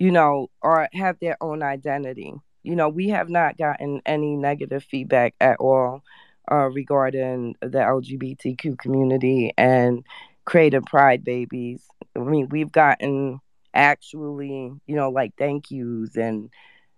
[0.00, 2.32] you know, or have their own identity.
[2.62, 6.02] You know, we have not gotten any negative feedback at all
[6.50, 10.02] uh, regarding the LGBTQ community and
[10.46, 11.84] creating pride babies.
[12.16, 13.40] I mean, we've gotten
[13.74, 16.50] actually, you know, like thank yous and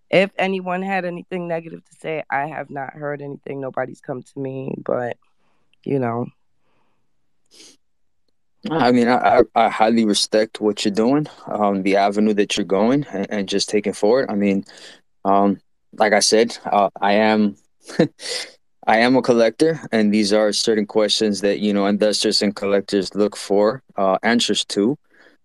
[0.08, 3.60] if anyone had anything negative to say, I have not heard anything.
[3.60, 5.16] Nobody's come to me, but
[5.84, 6.26] you know.
[8.70, 12.64] I mean, I, I, I highly respect what you're doing, um, the avenue that you're
[12.64, 14.30] going, and, and just taking forward.
[14.30, 14.64] I mean,
[15.24, 15.60] um,
[15.94, 17.56] like I said, uh, I am,
[18.86, 23.14] I am a collector, and these are certain questions that you know investors and collectors
[23.14, 24.96] look for uh, answers to.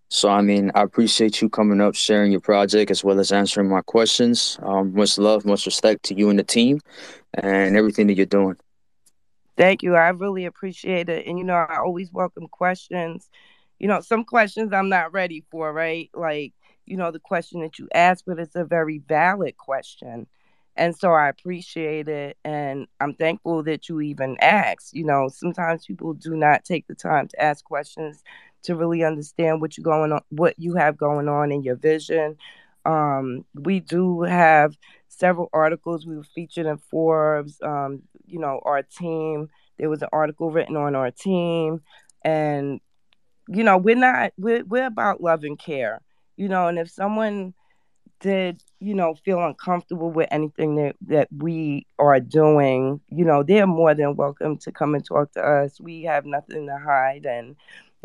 [0.10, 3.70] So, I mean, I appreciate you coming up, sharing your project, as well as answering
[3.70, 4.58] my questions.
[4.62, 6.80] Um, much love, much respect to you and the team,
[7.34, 8.58] and everything that you're doing.
[9.58, 9.96] Thank you.
[9.96, 11.28] I really appreciate it.
[11.28, 13.30] And you know, I always welcome questions.
[13.80, 16.10] You know, some questions I'm not ready for, right?
[16.14, 16.54] Like,
[16.86, 20.28] you know, the question that you asked, but it's a very valid question.
[20.76, 22.38] And so I appreciate it.
[22.46, 24.94] And I'm thankful that you even asked.
[24.96, 28.24] You know, sometimes people do not take the time to ask questions
[28.64, 32.38] to really understand what you going on, what you have going on in your vision.
[32.88, 36.06] Um, we do have several articles.
[36.06, 37.60] We were featured in Forbes.
[37.62, 39.50] Um, you know, our team.
[39.78, 41.82] There was an article written on our team,
[42.24, 42.80] and
[43.48, 46.02] you know, we're not we're we're about love and care.
[46.36, 47.54] You know, and if someone
[48.20, 53.68] did you know feel uncomfortable with anything that that we are doing you know they're
[53.68, 57.56] more than welcome to come and talk to us we have nothing to hide and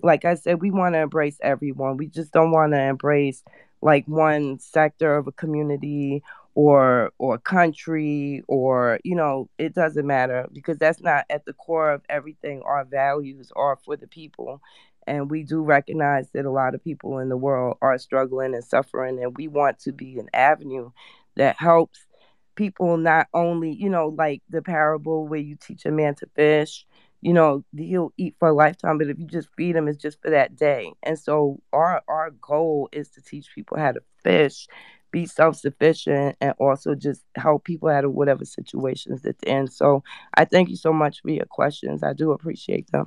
[0.02, 1.96] like I said, we want to embrace everyone.
[1.96, 3.42] We just don't want to embrace
[3.82, 6.22] like one sector of a community
[6.54, 11.92] or or country or you know it doesn't matter because that's not at the core
[11.92, 14.60] of everything our values are for the people.
[15.06, 18.64] And we do recognize that a lot of people in the world are struggling and
[18.64, 20.90] suffering and we want to be an avenue
[21.36, 22.06] that helps
[22.54, 26.86] people not only you know like the parable where you teach a man to fish
[27.22, 30.20] you know he'll eat for a lifetime but if you just feed him it's just
[30.20, 34.66] for that day and so our our goal is to teach people how to fish
[35.12, 40.02] be self-sufficient and also just help people out of whatever situations that they're in so
[40.34, 43.06] i thank you so much for your questions i do appreciate them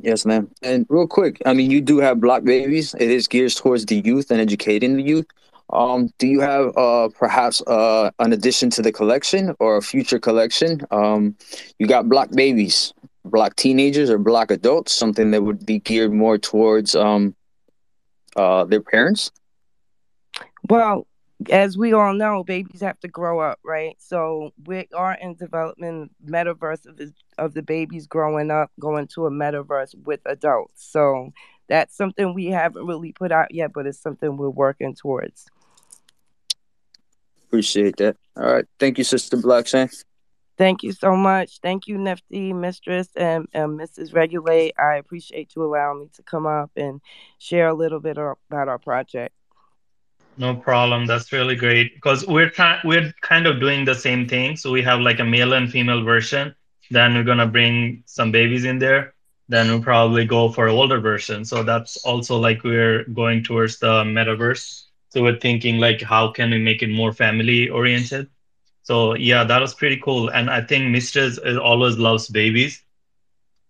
[0.00, 0.50] Yes, ma'am.
[0.60, 2.94] And real quick, I mean, you do have Block Babies.
[2.98, 5.26] It is geared towards the youth and educating the youth.
[5.70, 10.18] Um, do you have uh, perhaps uh, an addition to the collection or a future
[10.18, 10.82] collection?
[10.90, 11.36] Um,
[11.78, 12.92] you got Block Babies,
[13.24, 17.34] Block Teenagers, or Block Adults, something that would be geared more towards um,
[18.36, 19.30] uh, their parents?
[20.68, 21.06] Well,
[21.50, 23.96] as we all know, babies have to grow up, right?
[23.98, 29.26] So we are in development metaverse of the, of the babies growing up, going to
[29.26, 30.84] a metaverse with adults.
[30.90, 31.32] So
[31.68, 35.46] that's something we haven't really put out yet, but it's something we're working towards.
[37.54, 38.16] Appreciate that.
[38.36, 38.64] All right.
[38.80, 39.88] Thank you, Sister Blockchain.
[40.58, 41.60] Thank you so much.
[41.62, 44.12] Thank you, Nifty, Mistress, and, and Mrs.
[44.12, 44.74] Regulate.
[44.76, 47.00] I appreciate you allowing me to come up and
[47.38, 49.36] share a little bit about our project.
[50.36, 51.06] No problem.
[51.06, 52.80] That's really great because we're trying.
[52.82, 54.56] We're kind of doing the same thing.
[54.56, 56.56] So we have like a male and female version.
[56.90, 59.14] Then we're gonna bring some babies in there.
[59.48, 61.44] Then we'll probably go for older version.
[61.44, 64.86] So that's also like we're going towards the metaverse.
[65.14, 68.26] So we're thinking like how can we make it more family oriented.
[68.82, 70.28] So yeah, that was pretty cool.
[70.28, 72.82] And I think Mistress always loves babies.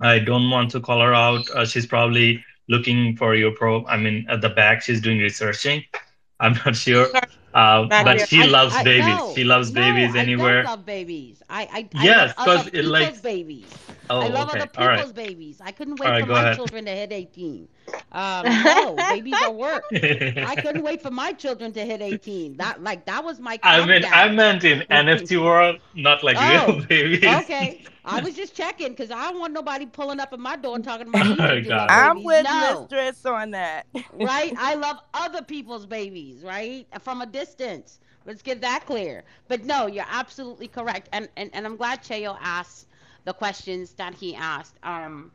[0.00, 1.48] I don't want to call her out.
[1.50, 3.84] Uh, she's probably looking for your pro.
[3.86, 5.84] I mean, at the back, she's doing researching.
[6.40, 7.08] I'm not sure.
[7.54, 9.06] Uh, but she I- loves I- babies.
[9.06, 10.62] no, she loves no, babies anywhere.
[10.62, 11.42] don't love babies.
[11.48, 13.66] I I, I Yes, because it, like- babies.
[14.10, 14.60] Oh, I love okay.
[14.60, 14.96] other All right.
[14.96, 15.60] people's babies.
[15.62, 16.56] I couldn't wait All right, for go my ahead.
[16.56, 17.68] children to hit 18.
[18.12, 19.92] Um, no, babies are work.
[19.92, 22.56] I couldn't wait for my children to hit 18.
[22.56, 26.76] That like that was my I mean, I meant in NFT world, not like Oh,
[26.76, 27.24] real babies.
[27.24, 30.76] Okay, I was just checking because I don't want nobody pulling up at my door
[30.76, 31.36] and talking about me.
[31.40, 31.90] Oh, that you love God.
[31.90, 32.88] I'm with no.
[32.90, 33.86] Mistress on that.
[34.12, 34.54] right?
[34.58, 36.86] I love other people's babies, right?
[37.00, 38.00] From a distance.
[38.26, 39.24] Let's get that clear.
[39.48, 41.08] But no, you're absolutely correct.
[41.12, 42.86] And and, and I'm glad Cheo asked
[43.24, 44.78] the questions that he asked.
[44.82, 45.32] Um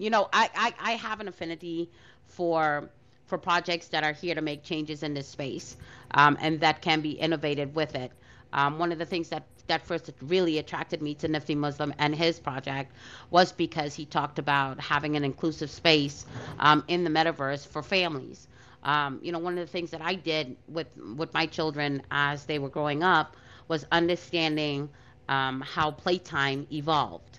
[0.00, 1.90] you know, I, I I have an affinity
[2.26, 2.90] for
[3.26, 5.76] for projects that are here to make changes in this space,
[6.12, 8.12] um, and that can be innovated with it.
[8.52, 12.14] Um, one of the things that that first really attracted me to Nifty Muslim and
[12.14, 12.92] his project
[13.30, 16.26] was because he talked about having an inclusive space
[16.58, 18.48] um, in the metaverse for families.
[18.82, 22.46] Um, you know, one of the things that I did with with my children as
[22.46, 23.36] they were growing up
[23.68, 24.88] was understanding
[25.28, 27.29] um, how playtime evolved.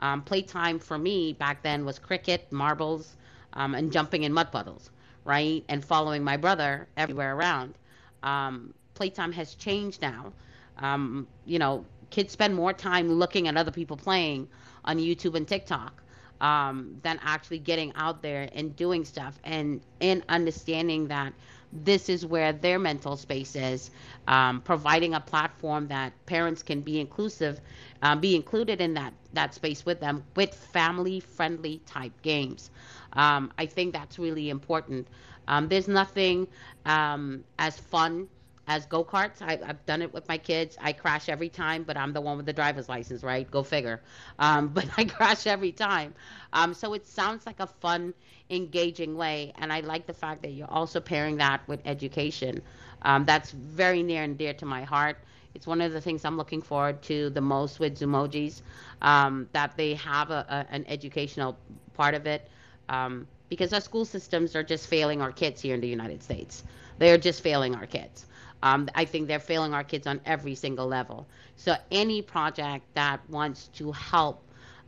[0.00, 3.16] Um, playtime for me back then was cricket, marbles,
[3.54, 4.90] um, and jumping in mud puddles,
[5.24, 5.64] right?
[5.68, 7.74] And following my brother everywhere around.
[8.22, 10.32] Um, playtime has changed now.
[10.78, 14.48] Um, you know, kids spend more time looking at other people playing
[14.84, 16.02] on YouTube and TikTok
[16.40, 21.32] um, than actually getting out there and doing stuff and and understanding that
[21.72, 23.90] this is where their mental space is,
[24.26, 27.60] um, providing a platform that parents can be inclusive,
[28.02, 32.70] um, be included in that that space with them with family friendly type games.
[33.12, 35.08] Um, I think that's really important.
[35.48, 36.48] Um, there's nothing
[36.84, 38.28] um, as fun
[38.66, 39.42] as go karts.
[39.42, 40.76] I've done it with my kids.
[40.80, 43.50] I crash every time, but I'm the one with the driver's license, right?
[43.50, 44.00] Go figure.
[44.38, 46.14] Um, but I crash every time.
[46.52, 48.14] Um, so it sounds like a fun,
[48.50, 49.52] engaging way.
[49.58, 52.62] And I like the fact that you're also pairing that with education.
[53.02, 55.16] Um, that's very near and dear to my heart.
[55.54, 58.62] It's one of the things I'm looking forward to the most with Zoomojis,
[59.02, 61.56] um, that they have a, a, an educational
[61.94, 62.48] part of it.
[62.88, 66.62] Um, because our school systems are just failing our kids here in the United States.
[66.98, 68.26] They are just failing our kids.
[68.62, 71.26] Um, I think they're failing our kids on every single level.
[71.56, 74.42] So any project that wants to help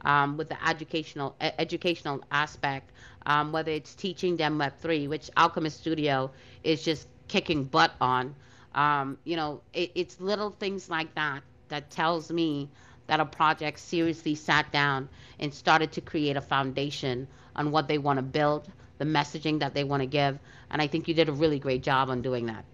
[0.04, 2.90] um, with the educational educational aspect,
[3.26, 6.30] um, whether it's teaching them Web three, which Alchemist Studio
[6.64, 8.34] is just kicking butt on.
[8.74, 12.68] Um, you know, it, it's little things like that that tells me
[13.06, 17.26] that a project seriously sat down and started to create a foundation
[17.56, 18.68] on what they want to build,
[18.98, 20.38] the messaging that they want to give,
[20.70, 22.64] and I think you did a really great job on doing that.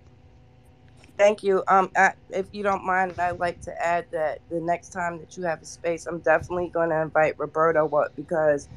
[1.18, 1.64] Thank you.
[1.68, 5.36] Um, I, if you don't mind, I'd like to add that the next time that
[5.38, 8.68] you have a space, I'm definitely going to invite Roberto up because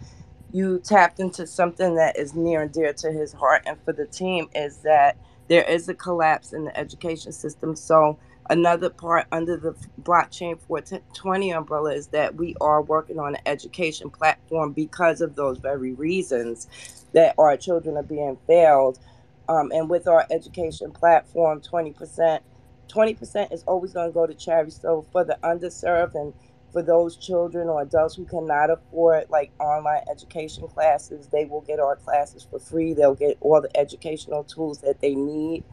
[0.51, 4.07] you tapped into something that is near and dear to his heart and for the
[4.07, 5.17] team is that
[5.49, 7.75] there is a collapse in the education system.
[7.75, 13.41] So another part under the blockchain 420 umbrella is that we are working on an
[13.45, 16.67] education platform because of those very reasons
[17.13, 18.99] that our children are being failed
[19.47, 22.39] um, and with our education platform, 20%,
[22.87, 24.71] 20% is always going to go to charity.
[24.71, 26.33] So for the underserved and
[26.71, 31.79] for those children or adults who cannot afford like online education classes, they will get
[31.79, 32.93] our classes for free.
[32.93, 35.63] They'll get all the educational tools that they need.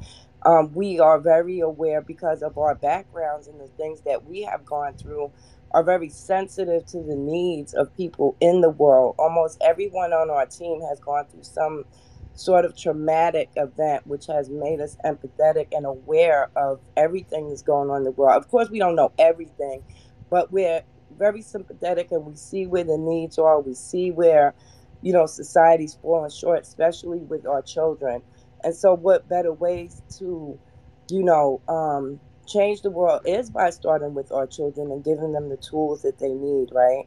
[0.45, 4.65] Um, we are very aware because of our backgrounds and the things that we have
[4.65, 5.33] gone through
[5.73, 9.17] are very sensitive to the needs of people in the world.
[9.19, 11.85] Almost everyone on our team has gone through some
[12.39, 17.91] sort of traumatic event, which has made us empathetic and aware of everything that's going
[17.91, 18.37] on in the world.
[18.37, 19.83] Of course, we don't know everything,
[20.31, 20.83] but we're
[21.19, 23.61] very sympathetic and we see where the needs are.
[23.61, 24.55] We see where,
[25.03, 28.23] you know, society's falling short, especially with our children.
[28.63, 30.59] And so, what better ways to,
[31.11, 35.49] you know, um, change the world is by starting with our children and giving them
[35.49, 37.05] the tools that they need, right?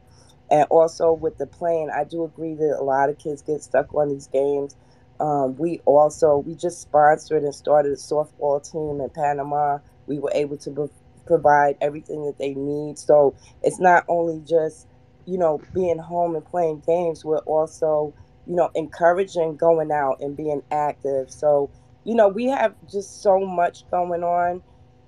[0.50, 3.94] And also with the playing, I do agree that a lot of kids get stuck
[3.94, 4.76] on these games
[5.22, 9.80] um, we also we just sponsored and started a softball team in Panama.
[10.08, 10.92] We were able to pro-
[11.26, 12.98] provide everything that they need.
[12.98, 14.88] So it's not only just
[15.26, 17.24] you know being home and playing games.
[17.24, 18.14] We're also
[18.46, 21.30] you know encouraging going out and being active.
[21.30, 21.72] So
[22.04, 24.62] you know we have just so much going on,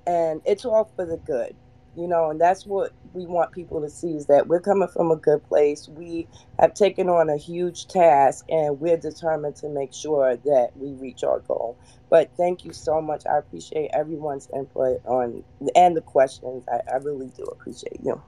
[0.07, 1.57] and it's all for the good
[1.97, 5.10] you know and that's what we want people to see is that we're coming from
[5.10, 5.89] a good place.
[5.89, 6.26] We
[6.59, 11.23] have taken on a huge task and we're determined to make sure that we reach
[11.23, 11.78] our goal.
[12.10, 13.25] But thank you so much.
[13.26, 15.44] I appreciate everyone's input on
[15.75, 16.65] and the questions.
[16.68, 18.20] I, I really do appreciate you.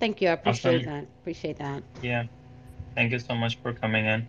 [0.00, 0.28] Thank you.
[0.28, 0.92] I appreciate awesome.
[0.92, 1.06] that.
[1.20, 1.82] Appreciate that.
[2.02, 2.24] Yeah.
[2.94, 4.28] Thank you so much for coming in.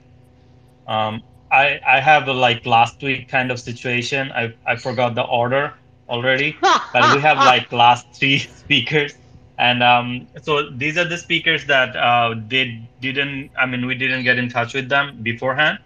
[0.87, 4.31] Um i i have a like last week kind of situation.
[4.31, 5.73] I i forgot the order
[6.09, 9.15] already, but we have like last three speakers.
[9.57, 14.23] And um, so these are the speakers that uh, they didn't, I mean, we didn't
[14.23, 15.79] get in touch with them beforehand,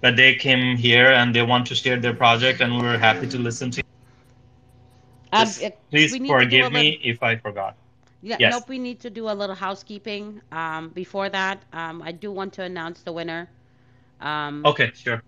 [0.00, 3.26] but they came here and they want to share their project and we were happy
[3.26, 3.82] to listen to.
[5.32, 5.48] Um,
[5.90, 7.10] please forgive me little...
[7.10, 7.76] if I forgot.
[8.22, 8.52] Yeah, yes.
[8.52, 10.40] nope, we need to do a little housekeeping.
[10.52, 13.48] Um, before that, um, I do want to announce the winner.
[14.20, 15.22] Um, okay, sure.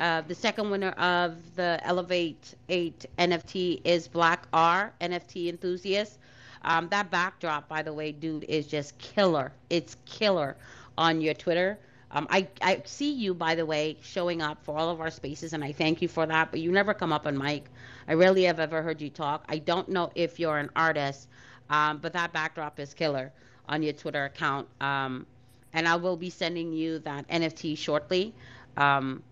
[0.00, 6.18] Uh, the second winner of the Elevate 8 NFT is Black R, NFT enthusiast.
[6.62, 9.52] Um, that backdrop, by the way, dude, is just killer.
[9.70, 10.56] It's killer
[10.98, 11.78] on your Twitter.
[12.10, 15.52] Um, I, I see you, by the way, showing up for all of our spaces,
[15.52, 16.50] and I thank you for that.
[16.50, 17.66] But you never come up on mic.
[18.08, 19.44] I rarely have ever heard you talk.
[19.48, 21.28] I don't know if you're an artist,
[21.70, 23.32] um, but that backdrop is killer
[23.68, 24.68] on your Twitter account.
[24.80, 25.26] Um,
[25.72, 28.32] and I will be sending you that NFT shortly.
[28.76, 29.22] Um,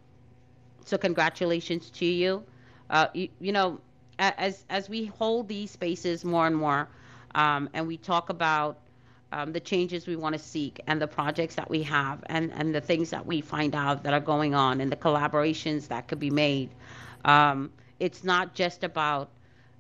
[0.85, 2.45] so congratulations to you.
[2.91, 3.81] Uh, you, you know,
[4.19, 6.89] as as we hold these spaces more and more,
[7.35, 8.79] um, and we talk about
[9.33, 12.75] um, the changes we want to seek and the projects that we have and and
[12.75, 16.21] the things that we find out that are going on and the collaborations that could
[16.21, 16.71] be made.
[17.25, 19.31] Um, it's not just about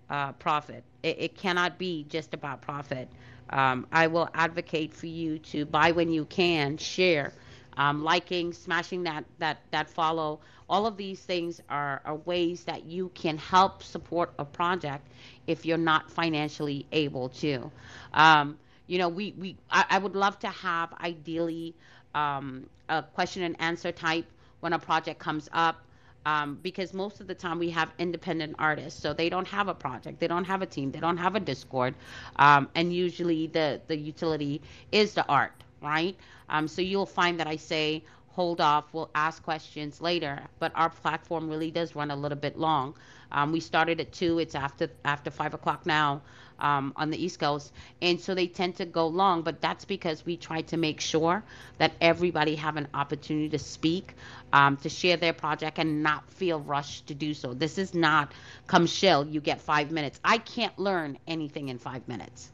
[0.09, 0.85] uh, profit.
[1.03, 3.09] It, it, cannot be just about profit.
[3.51, 7.33] Um, I will advocate for you to buy when you can, share,
[7.77, 10.41] um, liking, smashing that that that follow.
[10.73, 15.07] All of these things are, are ways that you can help support a project
[15.47, 17.71] if you're not financially able to.
[18.15, 21.75] Um, you know, we we I, I, would love to have ideally
[22.15, 24.25] um, a question and answer type
[24.61, 25.77] when a project comes up.
[26.25, 29.75] Um, because most of the time we have independent artists, so they don't have a
[29.75, 31.95] project, they don't have a team, they don't have a Discord,
[32.37, 35.53] um, and usually the the utility is the art,
[35.83, 36.17] right?
[36.49, 40.41] Um, so you'll find that I say, hold off, we'll ask questions later.
[40.59, 42.95] But our platform really does run a little bit long.
[43.33, 46.23] Um, we started at two, it's after after five o'clock now
[46.61, 49.43] um, on the East Coast, and so they tend to go long.
[49.43, 51.43] But that's because we try to make sure
[51.79, 54.15] that everybody have an opportunity to speak,
[54.53, 57.55] um, to share their project, and not feel rushed to do so.
[57.55, 58.33] This is not
[58.67, 60.21] come shill, you get five minutes.
[60.25, 62.53] I can't learn anything in five minutes,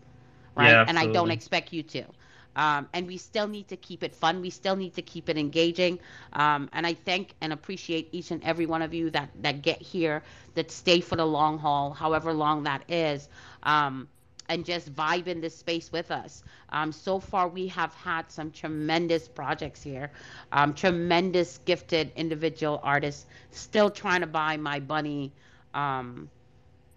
[0.54, 0.80] right?
[0.80, 2.04] Yeah, and I don't expect you to.
[2.58, 4.42] Um, and we still need to keep it fun.
[4.42, 6.00] We still need to keep it engaging.
[6.32, 9.80] Um, and I thank and appreciate each and every one of you that that get
[9.80, 13.28] here, that stay for the long haul, however long that is,
[13.62, 14.08] um,
[14.48, 16.42] and just vibe in this space with us.
[16.70, 20.10] Um, so far, we have had some tremendous projects here,
[20.52, 25.32] um, tremendous gifted individual artists still trying to buy my bunny.
[25.74, 26.28] Um,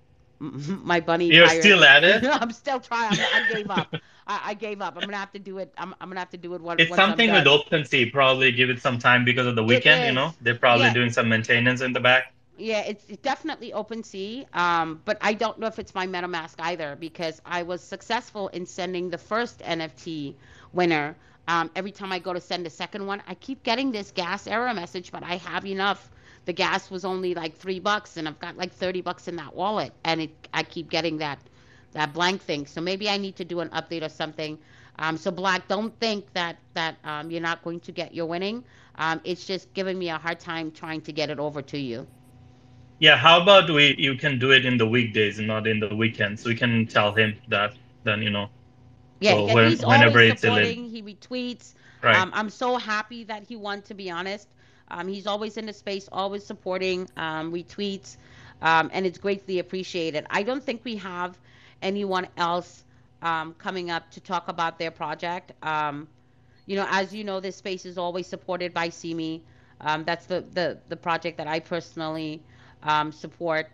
[0.40, 1.27] my bunny.
[1.27, 2.23] You're hired- still at it?
[2.41, 3.19] I'm still trying.
[3.19, 3.95] I gave up.
[4.27, 4.95] I, I gave up.
[4.98, 5.74] I'm gonna have to do it.
[5.77, 6.80] I'm, I'm gonna have to do it one.
[6.80, 7.45] It's something with.
[7.45, 8.11] OpenSea.
[8.11, 10.06] Probably give it some time because of the weekend.
[10.06, 10.93] You know, they're probably Yeah.
[10.93, 12.33] doing some maintenance in the back.
[12.58, 14.53] Yeah, it's it's definitely OpenSea.
[14.56, 18.66] Um, but I don't know if it's my MetaMask either because I was successful in
[18.66, 20.35] sending the first NFT
[20.74, 21.16] winner.
[21.48, 24.48] Um, every time I go to send the second one, I keep getting this gas
[24.48, 26.11] error message, but I have enough.
[26.45, 29.56] The gas was only like three bucks, and I've got like thirty bucks in that
[29.56, 31.40] wallet, and it I keep getting that
[31.91, 32.65] that blank thing.
[32.65, 34.57] So maybe I need to do an update or something.
[34.99, 38.63] Um, so Black, don't think that that um, you're not going to get your winning.
[38.95, 42.07] Um, it's just giving me a hard time trying to get it over to you.
[42.99, 43.95] Yeah, how about we?
[43.97, 46.45] You can do it in the weekdays and not in the weekends.
[46.45, 47.73] We can tell him that.
[48.03, 48.49] Then you know.
[49.19, 50.89] Yeah, So when- he's whenever always it's supporting.
[50.89, 51.73] He retweets.
[52.01, 52.15] Right.
[52.15, 53.81] Um, I'm so happy that he won.
[53.83, 54.47] To be honest,
[54.89, 58.17] um, he's always in the space, always supporting, um, retweets,
[58.61, 60.25] um, and it's greatly appreciated.
[60.30, 61.38] I don't think we have
[61.81, 62.83] anyone else
[63.22, 65.51] um, coming up to talk about their project.
[65.64, 66.07] Um,
[66.65, 69.41] you know, as you know, this space is always supported by CME.
[69.81, 72.41] Um, that's the, the the project that I personally
[72.83, 73.67] um, support.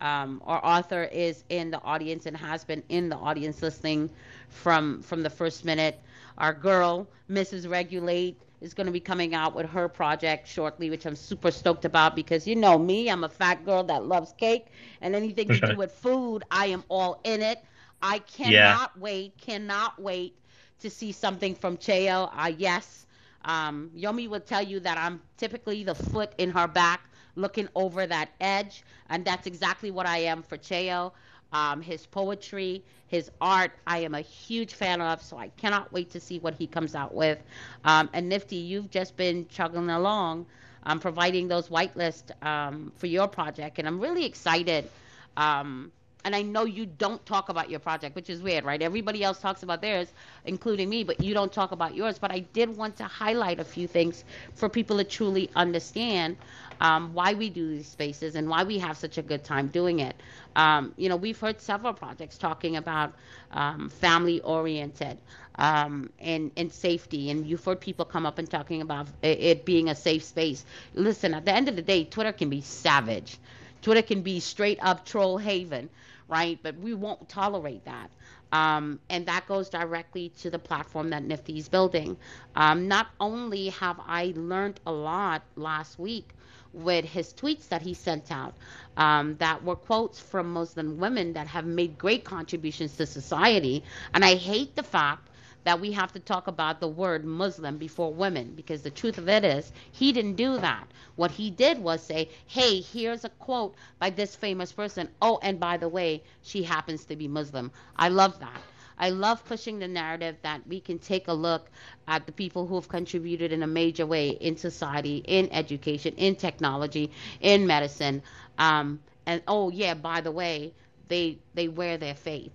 [0.00, 4.10] Um, our author is in the audience and has been in the audience listening
[4.48, 5.98] from from the first minute.
[6.36, 7.68] Our girl, Mrs.
[7.70, 11.84] Regulate, is going to be coming out with her project shortly, which I'm super stoked
[11.84, 14.68] about because you know me, I'm a fat girl that loves cake
[15.00, 17.58] and anything to do with food, I am all in it.
[18.02, 18.98] I cannot Yeah.
[18.98, 20.36] wait, cannot wait
[20.80, 22.30] to see something from Cheo.
[22.36, 23.06] Uh, yes,
[23.44, 28.06] um, Yomi will tell you that I'm typically the foot in her back looking over
[28.06, 31.12] that edge, and that's exactly what I am for Cheo.
[31.52, 36.10] Um, his poetry, his art, I am a huge fan of, so I cannot wait
[36.10, 37.38] to see what he comes out with.
[37.84, 40.46] Um, and Nifty, you've just been chugging along,
[40.82, 44.90] um, providing those whitelist um, for your project, and I'm really excited.
[45.36, 45.92] Um,
[46.24, 48.80] and I know you don't talk about your project, which is weird, right?
[48.80, 50.08] Everybody else talks about theirs,
[50.46, 52.18] including me, but you don't talk about yours.
[52.18, 54.24] But I did want to highlight a few things
[54.54, 56.36] for people to truly understand
[56.80, 60.00] um, why we do these spaces and why we have such a good time doing
[60.00, 60.16] it.
[60.56, 63.12] Um, you know, we've heard several projects talking about
[63.52, 65.18] um, family oriented
[65.56, 69.88] um, and, and safety, and you've heard people come up and talking about it, being
[69.88, 70.64] a safe space.
[70.94, 73.38] Listen, at the end of the day, Twitter can be savage.
[73.82, 75.88] Twitter can be straight up troll haven,
[76.28, 76.58] right?
[76.62, 78.10] But we won't tolerate that.
[78.52, 82.16] Um, and that goes directly to the platform that Nifty is building.
[82.54, 86.28] Um, not only have I learned a lot last week
[86.74, 88.54] with his tweets that he sent out
[88.96, 93.84] um, that were quotes from Muslim women that have made great contributions to society.
[94.14, 95.28] And I hate the fact
[95.64, 99.28] that we have to talk about the word Muslim before women because the truth of
[99.28, 100.86] it is he didn't do that.
[101.16, 105.08] What he did was say, hey, here's a quote by this famous person.
[105.22, 107.70] Oh, and by the way, she happens to be Muslim.
[107.96, 108.62] I love that.
[108.98, 111.70] I love pushing the narrative that we can take a look
[112.08, 116.36] at the people who have contributed in a major way in society, in education, in
[116.36, 118.22] technology, in medicine.
[118.58, 120.74] Um, and oh yeah, by the way,
[121.08, 122.52] they they wear their faith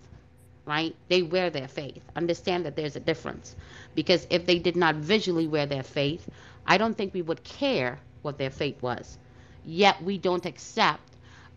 [0.66, 0.95] right?
[1.09, 2.03] They wear their faith.
[2.16, 3.56] Understand that there's a difference.
[3.95, 6.30] Because if they did not visually wear their faith,
[6.68, 9.18] I don't think we would care what their faith was.
[9.66, 11.01] Yet we don't accept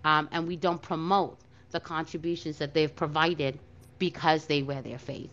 [0.05, 1.39] um, and we don't promote
[1.73, 3.59] the contributions that they've provided
[4.03, 5.31] because they wear their faith,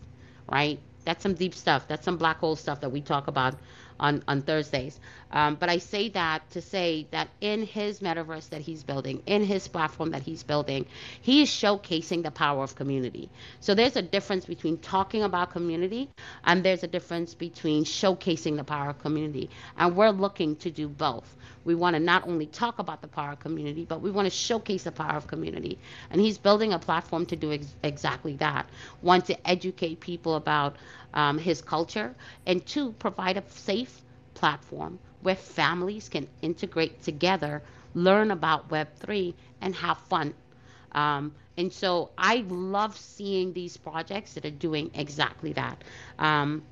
[0.48, 0.78] right?
[1.04, 1.88] That's some deep stuff.
[1.88, 3.56] That's some black hole stuff that we talk about
[3.98, 5.00] on, on Thursdays.
[5.32, 9.42] Um, but I say that to say that in his metaverse that he's building, in
[9.42, 10.86] his platform that he's building,
[11.20, 13.28] he is showcasing the power of community.
[13.58, 16.08] So there's a difference between talking about community
[16.44, 19.50] and there's a difference between showcasing the power of community.
[19.76, 21.36] And we're looking to do both.
[21.64, 24.30] We want to not only talk about the power of community, but we want to
[24.30, 25.78] showcase the power of community.
[26.10, 28.68] And he's building a platform to do ex- exactly that.
[29.00, 30.76] One, to educate people about
[31.14, 32.14] um, his culture,
[32.46, 34.02] and two, provide a safe
[34.34, 37.62] platform where families can integrate together,
[37.94, 40.34] learn about Web3, and have fun.
[40.92, 45.82] Um, and so I love seeing these projects that are doing exactly that.
[46.18, 46.64] Um,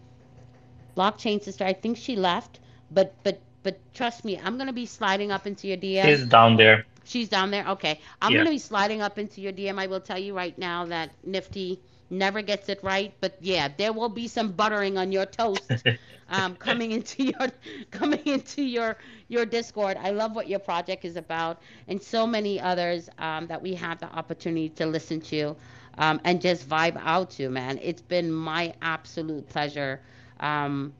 [0.97, 2.61] blockchain sister, I think she left,
[2.91, 6.21] but but but trust me, I'm gonna be sliding up into your DM.
[6.21, 6.87] She's down there.
[7.05, 7.67] She's down there.
[7.69, 8.45] Okay, I'm Yeah.
[8.45, 9.79] gonna be sliding up into your DM.
[9.79, 11.81] I will tell you right now that Nifty
[12.11, 15.85] never gets it right, but yeah, there will be some buttering on your toast
[16.29, 17.49] um, coming into your
[17.91, 18.97] coming into your
[19.29, 19.97] your Discord.
[20.01, 24.01] I love what your project is about, and so many others um, that we have
[24.01, 25.57] the opportunity to listen to
[25.99, 27.49] um, and just vibe out to.
[27.49, 30.01] Man, it's been my absolute pleasure
[30.41, 30.93] um,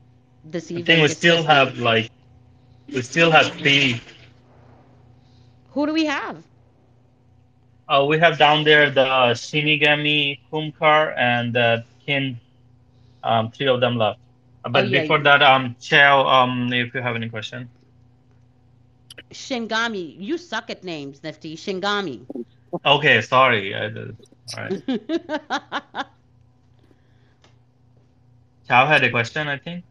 [0.43, 2.09] this I think we still have like
[2.93, 4.01] we still have three.
[5.71, 6.43] Who do we have?
[7.87, 12.39] Uh, we have down there the Shinigami Kumkar and uh, Kin.
[13.23, 14.19] Um, three of them left.
[14.63, 15.23] Uh, But Oh, yeah, before yeah.
[15.23, 17.69] that, um, Chao, um, if you have any question.
[19.31, 20.15] Shingami.
[20.19, 21.55] You suck at names, Nifty.
[21.55, 22.27] Shingami.
[22.85, 23.73] Okay, sorry.
[23.75, 24.17] I did.
[24.53, 24.73] All right.
[28.67, 29.85] Chao had a question, I think.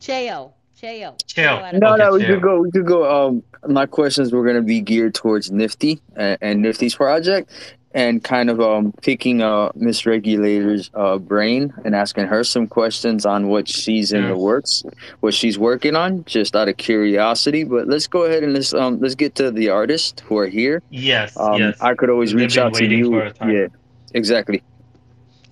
[0.00, 0.54] Cheo.
[0.80, 1.18] Cheo.
[1.26, 1.62] Cheo.
[1.62, 2.60] had a No, Okay, no, we could go.
[2.60, 3.28] We could go.
[3.28, 7.50] Um, my questions were gonna be geared towards Nifty and, and Nifty's project,
[7.94, 13.24] and kind of um picking uh Miss Regulator's uh brain and asking her some questions
[13.24, 14.82] on what she's in the works,
[15.20, 17.64] what she's working on, just out of curiosity.
[17.64, 20.82] But let's go ahead and let's um let's get to the artists who are here.
[20.90, 21.80] Yes, Um, yes.
[21.80, 23.10] I could always They've reach out to you.
[23.10, 23.50] for a time.
[23.50, 23.66] Yeah,
[24.12, 24.62] exactly.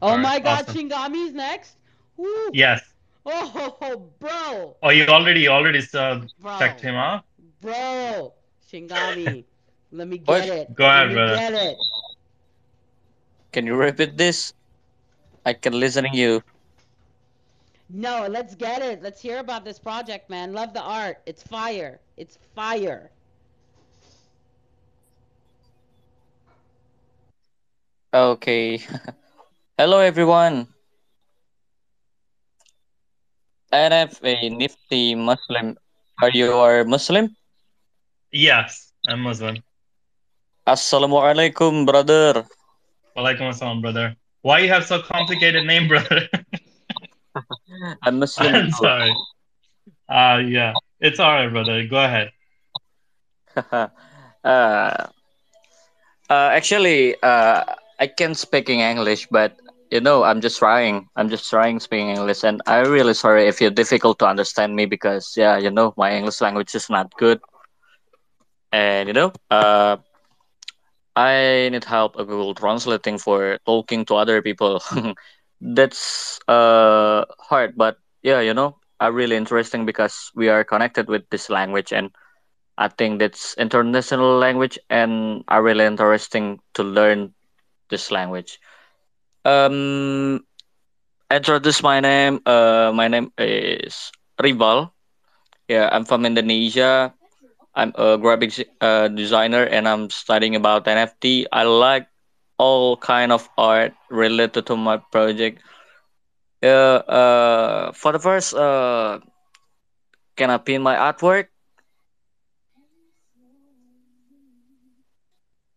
[0.03, 0.91] Oh All right, my God, awesome.
[0.91, 1.77] Shingami's next.
[2.17, 2.51] Woo.
[2.53, 2.83] Yes.
[3.25, 6.59] Oh, bro, Oh, you already you already uh, Bro.
[6.59, 7.25] checked him out.
[7.61, 8.33] bro,
[8.71, 9.45] Shingami.
[9.91, 10.49] Let me get What?
[10.49, 10.71] it.
[10.75, 11.37] Go ahead, Let me brother.
[11.37, 11.77] get it.
[13.53, 14.53] Can you repeat this?
[15.45, 16.43] I can listening you.
[17.89, 19.03] No, let's get it.
[19.03, 20.53] Let's hear about this project, man.
[20.53, 21.23] Love the art.
[21.27, 22.01] It's fire.
[22.17, 23.11] It's fire.
[28.15, 28.81] Okay.
[29.79, 30.69] Hello everyone.
[33.73, 35.77] NFA Nifty Muslim.
[36.21, 37.35] Are you a Muslim?
[38.31, 39.65] Yes, I'm Muslim.
[40.69, 42.45] Assalamualaikum, brother.
[43.17, 44.15] Walaikum assalam, brother.
[44.43, 46.29] Why you have so complicated name, brother?
[48.05, 48.55] I'm Muslim.
[48.69, 49.13] I'm sorry.
[50.09, 51.85] Uh, yeah, it's all right, brother.
[51.89, 52.31] Go ahead.
[53.73, 53.89] uh,
[54.45, 55.09] uh,
[56.29, 57.65] actually, uh,
[57.99, 59.57] I can speak in English, but
[59.93, 61.09] you know, I'm just trying.
[61.17, 64.87] I'm just trying speaking English, and I'm really sorry if you're difficult to understand me
[64.87, 67.41] because, yeah, you know, my English language is not good,
[68.73, 69.97] and you know, uh,
[71.17, 74.81] I need help of Google translating for talking to other people.
[75.61, 81.29] That's uh hard, but yeah, you know, are really interesting because we are connected with
[81.31, 82.11] this language and
[82.79, 87.35] I think that's international language and are really interesting to learn
[87.91, 88.59] this language.
[89.45, 90.41] Um,
[91.31, 92.41] introduce my name.
[92.47, 94.13] Uh, my name is
[94.43, 94.93] Rival.
[95.69, 97.13] Yeah, I'm from Indonesia.
[97.75, 101.47] I'm a graphic uh, designer and I'm studying about NFT.
[101.53, 102.07] I like
[102.59, 105.63] all kind of art related to my project.
[106.63, 106.67] Uh,
[107.09, 109.19] uh, for the first, uh,
[110.37, 111.49] can I pin my artwork?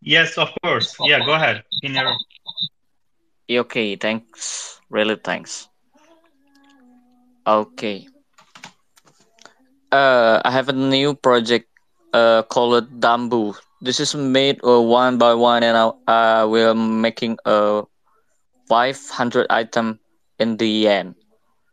[0.02, 0.96] Yes, of course.
[1.00, 1.62] Yeah, go ahead.
[1.82, 2.14] In your
[3.46, 4.80] Okay, thanks.
[4.90, 5.68] Really thanks.
[7.46, 8.08] Okay.
[9.92, 11.70] Uh, I have a new project
[12.12, 13.54] uh called Dambu.
[13.80, 17.86] This is made uh, one by one, and I uh, we're making a
[18.66, 20.00] 500 item
[20.42, 21.14] in the end.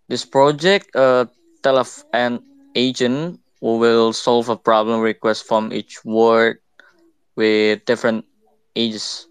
[0.10, 1.26] This project uh
[1.66, 2.38] tell of an
[2.77, 6.61] agent who will solve a problem request from each word
[7.34, 8.26] with different
[8.76, 9.26] ages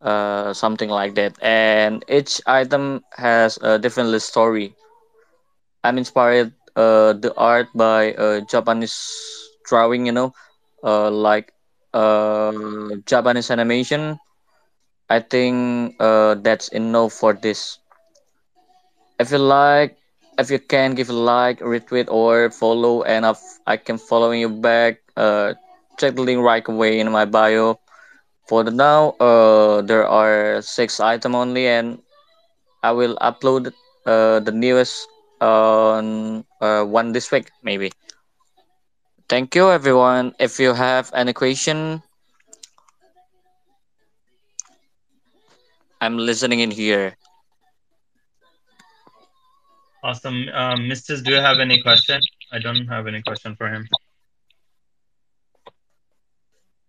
[0.00, 1.36] uh something like that.
[1.42, 4.74] And each item has a different story.
[5.84, 8.96] I'm inspired uh the art by uh japanese
[9.66, 10.32] drawing you know
[10.84, 11.52] uh like
[11.94, 12.52] uh
[13.06, 14.18] japanese animation.
[15.08, 17.78] I think uh that's enough for this.
[19.18, 19.96] If you like
[20.38, 24.48] if you can give a like retweet or follow and if i can follow you
[24.48, 25.54] back uh
[25.98, 27.78] check the link right away in my bio
[28.48, 31.98] for the now, uh, there are six item only, and
[32.82, 33.72] I will upload
[34.06, 35.08] uh, the newest
[35.40, 37.92] on uh, one this week maybe.
[39.28, 40.34] Thank you, everyone.
[40.38, 42.02] If you have any question,
[46.00, 47.16] I'm listening in here.
[50.06, 50.48] awesome.
[50.54, 51.24] Um, Mrs.
[51.24, 52.20] Do you have any question?
[52.52, 53.88] I don't have any question for him.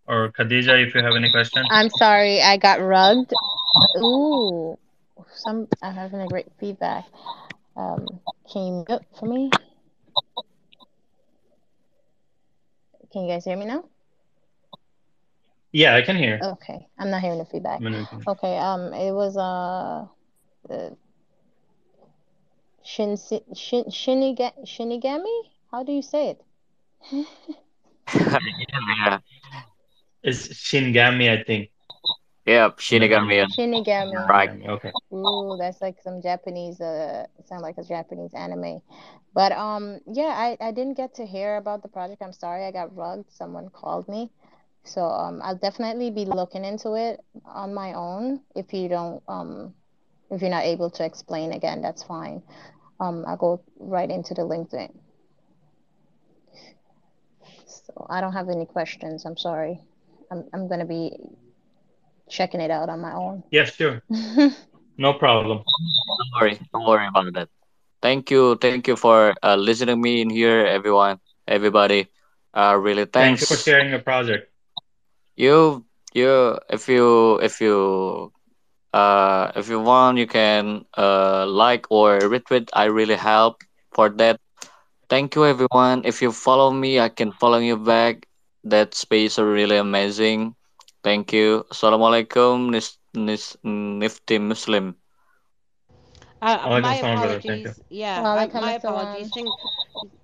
[0.07, 1.65] Or Khadija, if you have any question.
[1.69, 3.33] I'm sorry, I got rugged.
[3.97, 4.77] Ooh,
[5.35, 7.05] some I'm having a great feedback.
[7.75, 8.19] Um,
[8.51, 9.51] can you mute for me?
[13.11, 13.83] Can you guys hear me now?
[15.73, 16.39] Yeah, I can hear.
[16.41, 17.81] Okay, I'm not hearing the feedback.
[17.81, 20.07] When we can- Okay, um, it was uh,
[20.69, 20.95] the
[22.83, 25.37] shin shin shiniga, shinigami.
[25.69, 26.41] How do you say it?
[28.15, 29.19] yeah,
[30.23, 31.69] It's Shingami, I think.
[32.45, 33.47] yeah, Shinigami.
[33.47, 34.27] Shinigami.
[34.27, 34.49] Right.
[34.67, 34.91] Okay.
[35.13, 36.81] Ooh, that's like some Japanese.
[36.81, 38.81] Uh, sound like a Japanese anime.
[39.33, 42.21] But um, yeah, I I didn't get to hear about the project.
[42.21, 43.31] I'm sorry, I got rugged.
[43.31, 44.31] Someone called me,
[44.83, 48.41] so um, I'll definitely be looking into it on my own.
[48.55, 49.73] If you don't um,
[50.31, 52.41] if you're not able to explain again, that's fine.
[52.99, 54.91] Um, I'll go right into the LinkedIn.
[57.67, 59.25] So I don't have any questions.
[59.25, 59.79] I'm sorry.
[60.31, 61.11] I'm I'm gonna be
[62.29, 63.43] checking it out on my own.
[63.51, 64.01] Yes, sure.
[64.97, 65.63] No problem.
[66.17, 67.49] Don't worry, don't worry about that.
[68.01, 72.07] Thank you, thank you for uh, listening me in here, everyone, everybody.
[72.53, 73.41] Uh, really Thank thanks.
[73.41, 74.51] you for sharing your project.
[75.35, 78.31] You, you, if you, if you,
[78.93, 82.69] uh, if you want, you can uh like or retweet.
[82.73, 84.39] I really help for that.
[85.09, 86.03] Thank you, everyone.
[86.05, 88.27] If you follow me, I can follow you back.
[88.69, 90.55] That space are really amazing.
[91.03, 91.65] Thank you.
[91.71, 94.95] Assalamualaikum, nis, nis, nifty Muslim.
[96.41, 97.41] Uh, my salam.
[97.45, 97.73] Thank you.
[97.73, 97.79] apologies.
[97.89, 99.31] Yeah, I, my apologies.
[99.31, 99.53] Shin,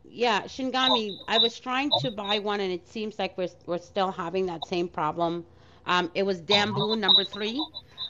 [0.03, 4.11] yeah, Shingami, I was trying to buy one, and it seems like we're we're still
[4.11, 5.45] having that same problem.
[5.85, 7.67] Um, it was Dambu number three.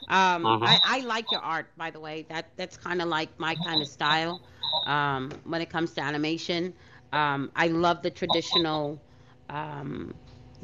[0.08, 0.62] Um, Mhm.
[0.62, 2.26] I, I like your art, by the way.
[2.28, 4.40] That that's kind of like my kind of style.
[4.84, 6.74] Um, when it comes to animation,
[7.12, 9.00] um, I love the traditional
[9.48, 10.14] um,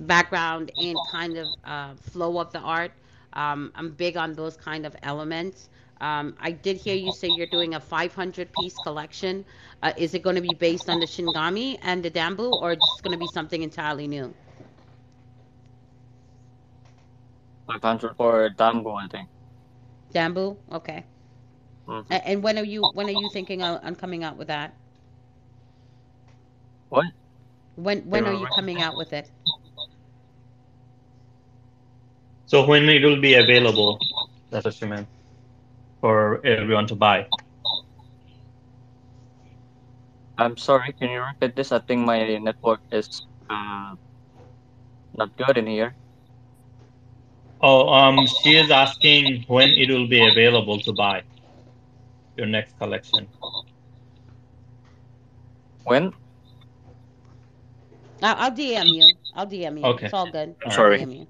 [0.00, 2.92] background and kind of uh, flow of the art.
[3.34, 5.70] Um, I'm big on those kind of elements.
[6.00, 9.44] Um, I did hear you say you're doing a 500 piece collection.
[9.82, 12.78] Uh, is it going to be based on the Shingami and the Dambu, or is
[12.78, 14.34] it just going to be something entirely new?
[17.66, 19.28] 500 for Dambo, I think.
[20.12, 21.06] Dambu, okay.
[21.88, 22.06] Mhm.
[22.08, 24.76] And when are you when are you thinking on, on coming out with that?
[26.90, 27.06] What?
[27.76, 29.30] When when are you coming out with it?
[32.50, 33.96] So when it will be available,
[34.50, 35.06] that's what you meant,
[36.00, 37.28] for everyone to buy.
[40.36, 41.70] I'm sorry, can you repeat this?
[41.70, 43.06] I think my network is
[43.48, 43.94] uh,
[45.14, 45.94] not good in here.
[47.60, 51.22] Oh, um, she is asking when it will be available to buy
[52.36, 53.28] your next collection.
[55.84, 56.12] When?
[58.24, 59.14] I'll, I'll DM you.
[59.36, 59.84] I'll DM you.
[59.84, 60.06] Okay.
[60.06, 60.56] It's all good.
[60.64, 60.98] I'm I'll sorry.
[60.98, 61.26] DM you.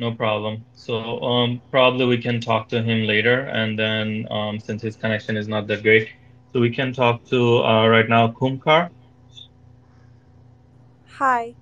[0.00, 0.64] No problem.
[0.74, 5.36] So um, probably we can talk to him later, and then um, since his connection
[5.36, 6.08] is not that great,
[6.52, 8.90] so we can talk to uh, right now Kumkar.
[11.18, 11.54] Hi.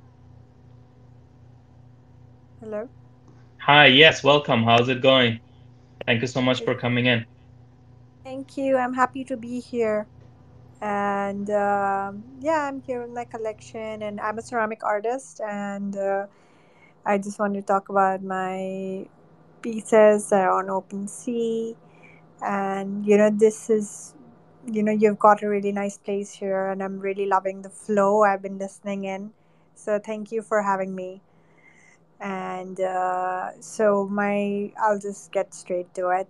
[2.60, 2.88] Hello.
[3.58, 4.62] Hi, yes, welcome.
[4.62, 5.40] How's it going?
[6.06, 7.26] Thank you so much for coming in.
[8.24, 8.76] Thank you.
[8.76, 10.06] I'm happy to be here.
[10.80, 16.26] And um yeah, I'm here with my collection, and I'm a ceramic artist, and uh,
[17.08, 19.06] I just want to talk about my
[19.62, 21.74] pieces that are on OpenSea.
[22.42, 24.14] And you know, this is,
[24.70, 28.24] you know, you've got a really nice place here, and I'm really loving the flow
[28.24, 29.32] I've been listening in.
[29.74, 31.22] So thank you for having me.
[32.20, 36.28] And uh, so my, I'll just get straight to it.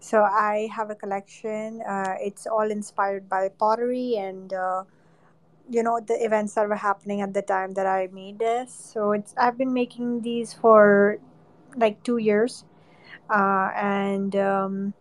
[0.00, 1.82] So I have a collection.
[1.82, 4.84] Uh, it's all inspired by pottery and uh,
[5.70, 8.72] you know the events that were happening at the time that I made this.
[8.72, 11.18] So it's I've been making these for
[11.76, 12.64] like two years,
[13.30, 14.94] uh, and um,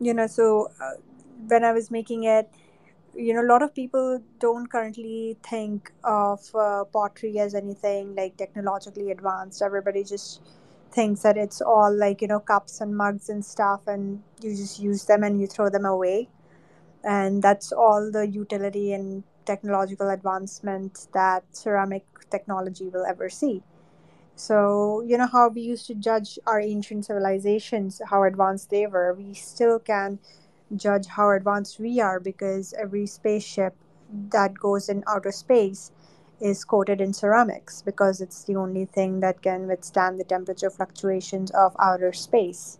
[0.00, 0.94] you know so uh,
[1.48, 2.50] when I was making it,
[3.14, 8.36] you know a lot of people don't currently think of uh, pottery as anything like
[8.36, 9.62] technologically advanced.
[9.62, 10.42] Everybody just
[10.92, 14.80] thinks that it's all like you know cups and mugs and stuff, and you just
[14.80, 16.28] use them and you throw them away
[17.04, 23.62] and that's all the utility and technological advancement that ceramic technology will ever see.
[24.36, 29.14] So, you know how we used to judge our ancient civilizations, how advanced they were,
[29.14, 30.18] we still can
[30.76, 33.74] judge how advanced we are because every spaceship
[34.30, 35.92] that goes in outer space
[36.40, 41.50] is coated in ceramics because it's the only thing that can withstand the temperature fluctuations
[41.52, 42.78] of outer space.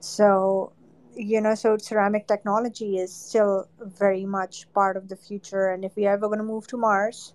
[0.00, 0.72] So,
[1.18, 5.70] you know, so ceramic technology is still very much part of the future.
[5.70, 7.34] And if we're ever going to move to Mars,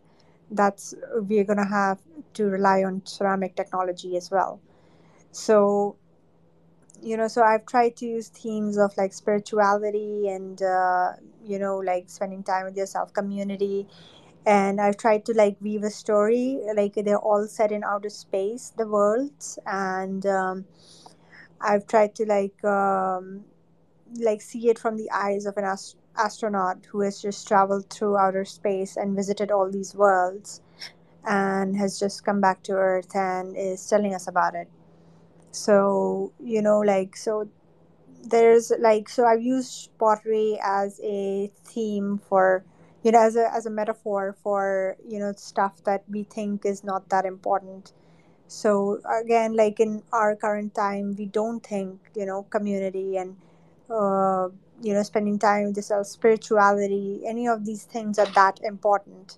[0.52, 2.00] that's we're going to have
[2.36, 4.62] to rely on ceramic technology as well.
[5.32, 5.98] So,
[7.02, 11.14] you know, so I've tried to use themes of like spirituality and, uh,
[11.44, 13.86] you know, like spending time with yourself, community.
[14.46, 18.72] And I've tried to like weave a story, like they're all set in outer space,
[18.78, 19.60] the worlds.
[19.66, 20.66] And um,
[21.60, 23.44] I've tried to like um,
[24.20, 28.18] like see it from the eyes of an ast- astronaut who has just traveled through
[28.18, 30.62] outer space and visited all these worlds
[31.26, 34.70] and has just come back to earth and is telling us about it.
[35.52, 37.50] So you know like so
[38.26, 42.64] there's like so i've used pottery as a theme for
[43.04, 46.84] you know as a as a metaphor for you know stuff that we think is
[46.84, 47.94] not that important.
[48.48, 53.38] So again like in our current time we don't think you know community and
[53.90, 54.50] uh,
[54.82, 59.38] you know spending time with yourself spirituality any of these things are that important.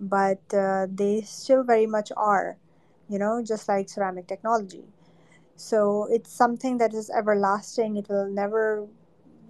[0.00, 2.56] But uh, they still very much are
[3.08, 4.84] you know just like ceramic technology.
[5.56, 7.96] So it's something that is everlasting.
[7.96, 8.86] It will never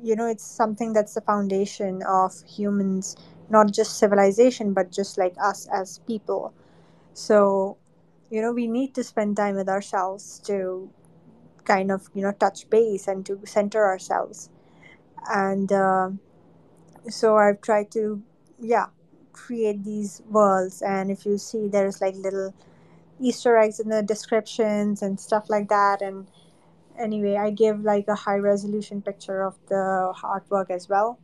[0.03, 3.17] you know it's something that's the foundation of humans
[3.51, 6.53] not just civilization but just like us as people.
[7.15, 7.77] So
[8.31, 10.91] you know we need to spend time with ourselves to
[11.65, 14.51] kind of you know touch base and to center ourselves.
[15.33, 16.11] And uh,
[17.09, 18.23] so i've tried to
[18.61, 18.87] yeah
[19.33, 20.83] create these worlds.
[20.83, 22.55] And if you see there's like little
[23.21, 26.03] easter eggs in the descriptions and stuff like that.
[26.03, 26.27] And
[26.99, 31.19] anyway i give like a high resolution picture of the artwork as well.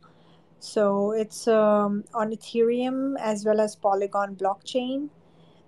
[0.59, 5.09] So it's um, on ethereum as well as polygon blockchain.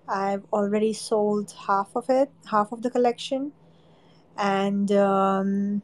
[0.07, 3.51] I've already sold half of it half of the collection
[4.39, 5.83] and um,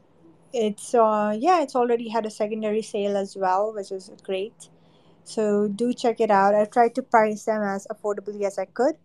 [0.52, 4.70] it's uh, yeah it's already had a secondary sale as well which is great.
[5.24, 6.54] So do check it out.
[6.54, 8.96] I've tried to price them as affordably as i could.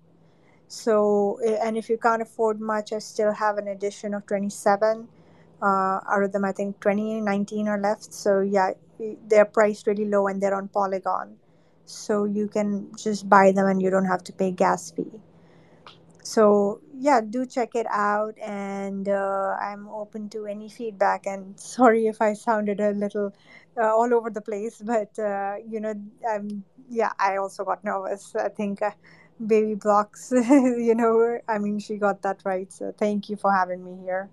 [0.67, 5.07] So eh, and if you can't afford much i still have an edition of 27
[5.61, 5.65] uh,
[6.09, 8.13] out of them i think 20 19 are left.
[8.13, 8.71] So yeah
[9.01, 11.37] eh, they're priced really low and they're on polygon.
[11.85, 15.11] So you can just buy them and you don't have to pay gas fee.
[16.23, 22.07] So yeah do check it out and uh, i'm open to any feedback and sorry
[22.07, 23.33] if i sounded a little
[23.81, 25.93] uh, all over the place but uh, you know
[26.29, 28.35] I'm, yeah i also got nervous.
[28.35, 28.91] I think uh,
[29.45, 30.31] baby blocks
[30.87, 34.29] you know i mean she got that right so thank you for having me here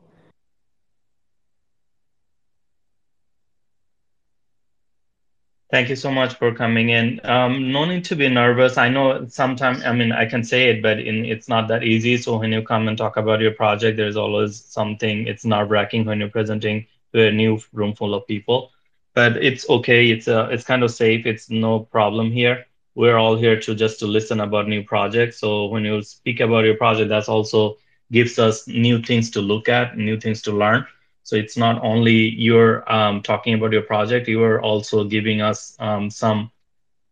[5.71, 7.21] Thank you so much for coming in.
[7.25, 8.79] Um, no need to be nervous.
[8.79, 12.17] I know sometimes, I mean, I can say it, but in, it's not that easy.
[12.17, 16.21] So when you come and talk about your project, there's always something, it's nerve-wracking when
[16.21, 18.71] you're presenting to a new room full of people.
[19.15, 20.11] But it's okay.
[20.11, 21.27] It's uh, it's kind of safe.
[21.27, 22.67] It's no problem here.
[22.95, 25.39] We're all here to just to listen about new projects.
[25.41, 27.77] So when you speak about your project, that's also
[28.11, 30.87] gives us new things to look at, new things to learn.
[31.29, 35.77] So it's not only you're um, talking about your project, you are also giving us
[35.79, 36.51] um, some,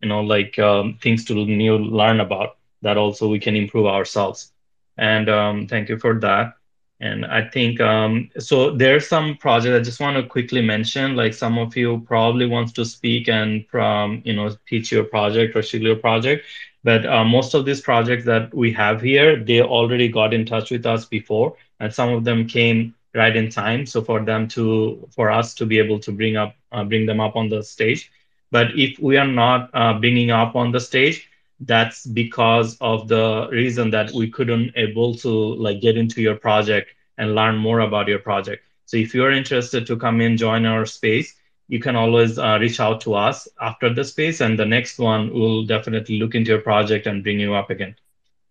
[0.01, 4.53] you know, like um, things to new learn about that also we can improve ourselves.
[4.97, 6.55] And um, thank you for that.
[6.99, 8.71] And I think um, so.
[8.71, 11.15] There's some projects I just want to quickly mention.
[11.15, 15.55] Like some of you probably wants to speak and from you know teach your project
[15.55, 16.47] or share your project.
[16.85, 20.71] But uh, most of these projects that we have here, they already got in touch
[20.71, 23.87] with us before, and some of them came right in time.
[23.87, 27.21] So for them to for us to be able to bring up uh, bring them
[27.21, 28.11] up on the stage.
[28.53, 31.29] But if we are not uh, bringing up on the stage,
[31.61, 36.91] that's because of the reason that we couldn't able to like get into your project
[37.19, 40.85] and learn more about your project so if you're interested to come in join our
[40.85, 41.35] space
[41.69, 45.33] you can always uh, reach out to us after the space and the next one
[45.33, 47.95] will definitely look into your project and bring you up again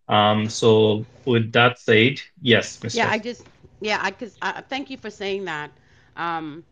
[0.08, 2.95] um, so with that said yes Mr.
[2.95, 3.45] Yeah, I just
[3.82, 5.72] yeah, I cuz uh, thank you for saying that.
[6.16, 6.64] Um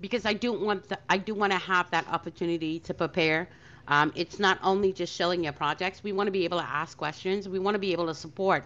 [0.00, 3.48] because I do want the, I do want to have that opportunity to prepare.
[3.88, 6.02] Um, it's not only just showing your projects.
[6.02, 7.48] We want to be able to ask questions.
[7.48, 8.64] We want to be able to support.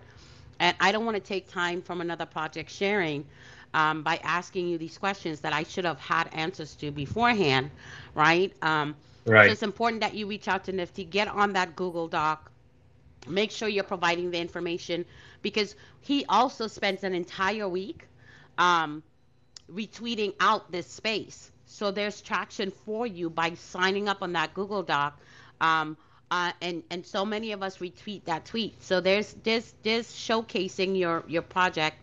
[0.58, 3.26] And I don't want to take time from another project sharing
[3.74, 7.70] um, by asking you these questions that I should have had answers to beforehand,
[8.15, 8.52] right?
[8.62, 12.08] Um, so right it's important that you reach out to Nifty, get on that Google
[12.08, 12.50] Doc,
[13.28, 15.05] make sure you're providing the information
[15.47, 18.08] because he also spends an entire week
[18.58, 19.00] um,
[19.73, 21.52] retweeting out this space.
[21.66, 25.20] So there's traction for you by signing up on that Google Doc.
[25.60, 25.97] Um,
[26.33, 28.83] uh, and and so many of us retweet that tweet.
[28.83, 31.97] So there's there's there's showcasing your your project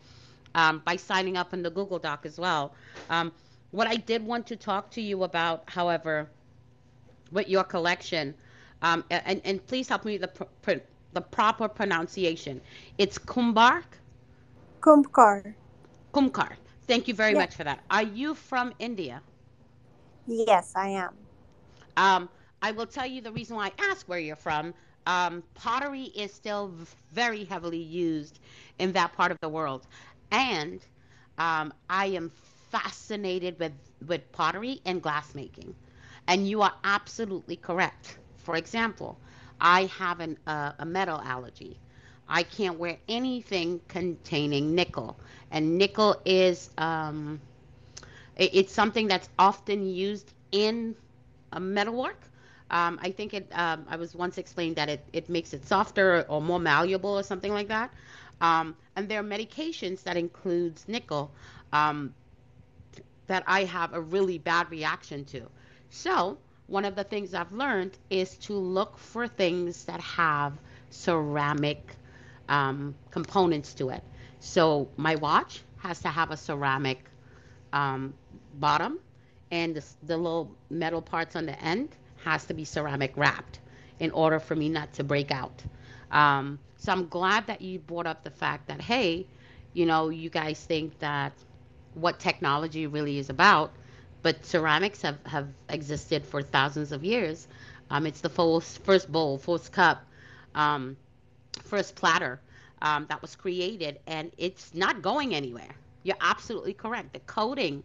[0.56, 2.74] um, by signing up in the Google Doc as well.
[3.10, 3.34] Um,
[3.72, 6.30] what I did want to talk to you about, however,
[7.34, 8.36] with your collection,
[8.82, 12.62] um, and and please help me with the pr- pr- the proper pronunciation.
[12.98, 14.00] It's Kumbark
[14.82, 15.56] Kumbhkar.
[16.14, 16.54] Kumkar.
[16.88, 17.84] Thank you very much for that.
[17.92, 19.22] Are you from India?
[20.28, 21.16] Yes, I am.
[21.98, 22.30] Um,
[22.62, 24.74] I will tell you the reason why I ask where you're from.
[25.08, 26.74] Um, pottery is still
[27.12, 28.40] very heavily used
[28.80, 29.88] in that part of the world,
[30.32, 30.86] and
[31.38, 32.32] um, I am
[32.72, 33.74] fascinated with
[34.08, 35.76] with pottery and glassmaking.
[36.28, 38.18] And you are absolutely correct.
[38.38, 39.20] For example,
[39.64, 41.80] I have an, uh, a metal allergy.
[42.30, 45.20] I can't wear anything containing nickel,
[45.52, 47.42] and nickel is um,
[48.38, 50.96] it- it's something that's often used in
[51.54, 52.30] uh, metalwork.
[52.72, 53.48] Um, I think it.
[53.54, 57.24] Um, I was once explained that it, it makes it softer or more malleable or
[57.24, 57.94] something like that.
[58.42, 61.32] Um, and there are medications that includes nickel
[61.74, 62.14] um,
[63.28, 65.50] that I have a really bad reaction to.
[65.90, 66.38] So
[66.74, 70.54] one of the things I've learned is to look for things that have
[70.90, 71.96] ceramic
[72.50, 74.04] um, components to it.
[74.40, 77.06] So my watch has to have a ceramic
[77.74, 78.12] um,
[78.56, 78.98] bottom,
[79.52, 81.90] and the, the little metal parts on the end
[82.24, 83.60] has to be ceramic wrapped
[84.00, 85.64] in order for me not to break out.
[86.10, 89.28] Um, so I'm glad that you brought up the fact that hey,
[89.74, 91.34] you know, you guys think that
[91.94, 93.72] what technology really is about,
[94.24, 97.48] but ceramics have, have existed for thousands of years.
[97.90, 100.04] Um, it's the first, first bowl, first cup,
[100.56, 100.98] um,
[101.64, 102.40] first platter
[102.82, 105.70] um, that was created, and it's not going anywhere.
[106.04, 107.14] You're absolutely correct.
[107.14, 107.84] The coating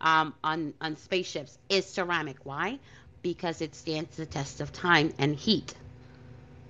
[0.00, 2.38] um, on on spaceships is ceramic.
[2.44, 2.78] Why?
[3.22, 5.74] Because it stands the test of time and heat.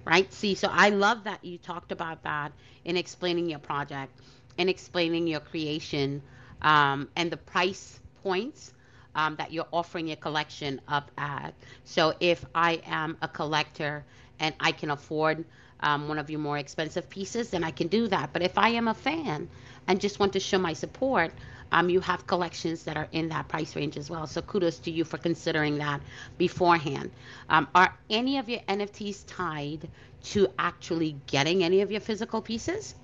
[0.05, 0.33] Right?
[0.33, 2.53] See, so I love that you talked about that
[2.85, 4.13] in explaining your project,
[4.59, 6.23] in explaining your creation,
[6.63, 8.73] um, and the price points
[9.15, 11.55] um, that you're offering your collection up at.
[11.85, 14.05] So if I am a collector
[14.39, 15.45] and I can afford
[15.81, 18.33] um, one of your more expensive pieces, then I can do that.
[18.33, 19.49] But if I am a fan
[19.87, 21.33] and just want to show my support,
[21.73, 24.27] um, you have collections that are in that price range as well.
[24.27, 26.01] So kudos to you for considering that
[26.37, 27.11] beforehand.
[27.49, 29.89] Um, are any of your NFTs tied
[30.25, 32.95] to actually getting any of your physical pieces?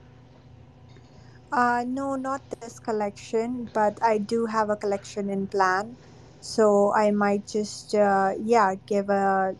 [1.52, 5.96] Uh, no, not this collection, but I do have a collection in plan.
[6.40, 9.56] So I might just, uh, yeah, give a,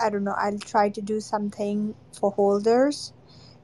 [0.00, 3.12] I don't know, I'll try to do something for holders.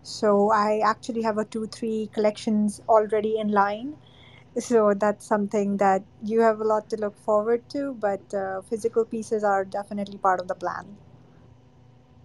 [0.03, 3.97] So I actually have a two, three collections already in line.
[4.59, 9.05] So that's something that you have a lot to look forward to, but uh, physical
[9.05, 10.97] pieces are definitely part of the plan.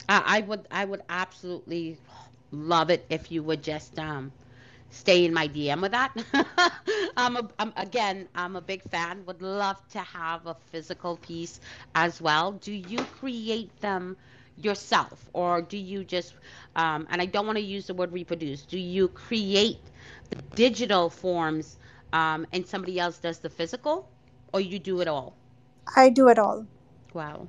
[0.07, 1.99] I, I would I would absolutely
[2.51, 4.33] love it if you would just um
[4.89, 6.11] stay in my DM with that.
[7.17, 9.25] I'm, a, I'm again I'm a big fan.
[9.25, 11.59] Would love to have a physical piece
[11.95, 12.53] as well.
[12.53, 14.17] Do you create them
[14.55, 16.35] yourself, or do you just?
[16.75, 18.65] Um, and I don't want to use the word reproduce.
[18.65, 19.91] Do you create
[20.29, 21.77] the digital forms,
[22.13, 24.09] um, and somebody else does the physical,
[24.53, 25.37] or you do it all?
[25.95, 26.65] I do it all.
[27.13, 27.47] Wow.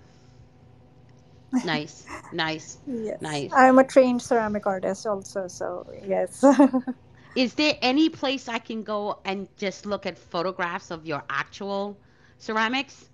[1.62, 3.18] Nice, nice, Yes.
[3.20, 3.56] nice.
[3.56, 6.44] I'm a trained ceramic artist also, so yes.
[7.36, 11.96] is there any place I can go and just look at photographs of your actual
[12.38, 13.08] ceramics?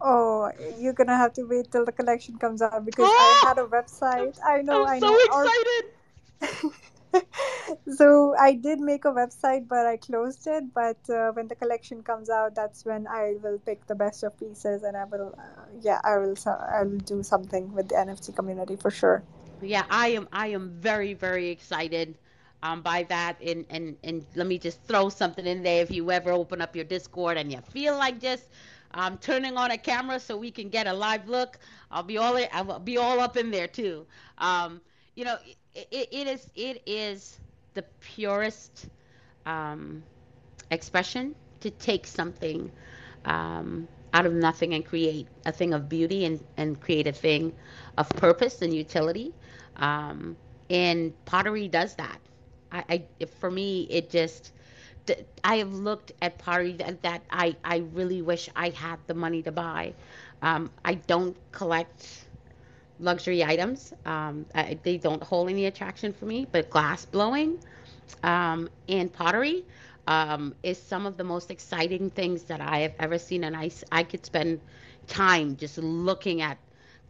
[0.00, 3.66] Oh, you're gonna have to wait till the collection comes out because I had a
[3.66, 4.36] website.
[4.44, 5.18] I know, I know, I'm know.
[5.20, 5.44] so
[6.40, 6.72] excited.
[7.96, 10.74] so I did make a website, but I closed it.
[10.74, 14.36] But uh, when the collection comes out, that's when I will pick the best of
[14.40, 18.34] pieces, and I will, uh, yeah, I will, I will do something with the NFT
[18.34, 19.22] community for sure.
[19.60, 22.18] Yeah, I am I am very very excited
[22.62, 26.10] um by that and and and let me just throw something in there if you
[26.10, 28.48] ever open up your Discord and you feel like just
[28.92, 31.58] um turning on a camera so we can get a live look,
[31.90, 34.06] I'll be all I'll be all up in there too.
[34.38, 34.80] Um
[35.14, 35.36] you know,
[35.74, 37.40] it, it, is it is
[37.74, 38.88] the purest
[39.46, 40.04] um
[40.70, 42.70] expression to take something
[43.24, 47.52] um, out of nothing and create a thing of beauty and, and create a thing
[47.96, 49.34] of purpose and utility.
[49.76, 50.36] Um,
[50.70, 52.20] and pottery does that.
[52.72, 52.84] I,
[53.20, 54.52] I for me, it just.
[55.44, 59.42] I have looked at pottery that, that I, I really wish I had the money
[59.42, 59.94] to buy.
[60.42, 62.26] Um, I don't collect
[63.00, 63.92] luxury items.
[64.06, 67.58] Um, I, they don't hold any attraction for me, but glass blowing
[68.22, 69.64] um, and pottery
[70.06, 73.44] um, is some of the most exciting things that I have ever seen.
[73.44, 74.60] And I, I could spend
[75.08, 76.58] time just looking at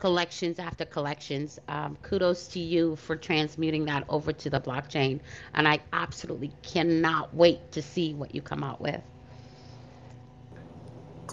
[0.02, 1.60] collections after collections.
[1.68, 5.20] Um, kudos to you for transmuting that over to the blockchain.
[5.54, 9.00] And I absolutely cannot wait to see what you come out with.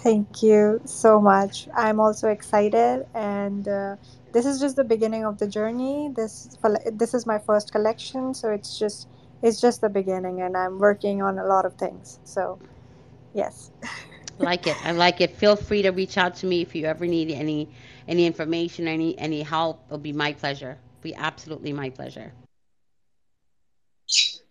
[0.04, 1.68] Thank you so much.
[1.76, 3.96] I'm also excited, and uh,
[4.34, 6.12] this is just the beginning of the journey.
[6.16, 6.56] This
[6.94, 9.10] this is my first collection, so it's just
[9.42, 12.20] it's just the beginning, and I'm working on a lot of things.
[12.24, 12.60] So,
[13.34, 13.72] yes.
[14.38, 14.78] like it.
[14.86, 15.36] I like it.
[15.36, 17.68] Feel free to reach out to me if you ever need any
[18.10, 19.86] any information, any any help.
[19.88, 20.78] It'll be my pleasure.
[21.02, 22.34] Be absolutely my pleasure.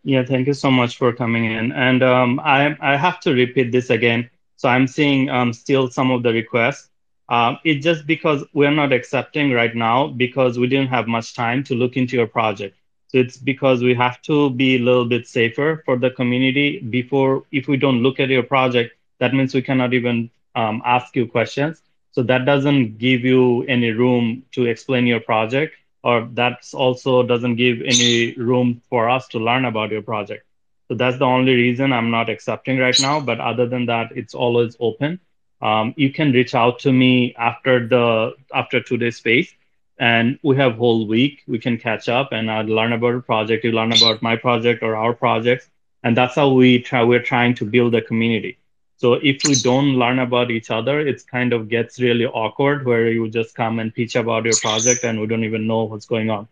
[0.05, 1.73] Yeah, thank you so much for coming in.
[1.73, 4.31] And um, I I have to repeat this again.
[4.57, 6.89] So I'm seeing um, still some of the requests.
[7.29, 11.63] Um, it's just because we're not accepting right now because we didn't have much time
[11.65, 12.77] to look into your project.
[13.09, 17.45] So it's because we have to be a little bit safer for the community before,
[17.53, 21.27] if we don't look at your project, that means we cannot even um, ask you
[21.27, 21.83] questions.
[22.13, 27.57] So that doesn't give you any room to explain your project, or that also doesn't
[27.57, 30.45] give any room for us to learn about your project.
[30.89, 33.21] So that's the only reason I'm not accepting right now.
[33.21, 35.21] But other than that, it's always open.
[35.61, 39.53] Um, you can reach out to me after the after today's space,
[39.99, 41.43] and we have whole week.
[41.47, 43.65] We can catch up, and I'll learn about a project.
[43.65, 45.69] You learn about my project or our projects,
[46.03, 47.03] and that's how we try.
[47.05, 48.58] We're trying to build a community.
[48.99, 53.09] So if we don't learn about each other, it's kind of gets really awkward where
[53.11, 56.31] you just come and pitch about your project and we don't even know what's going
[56.31, 56.49] on.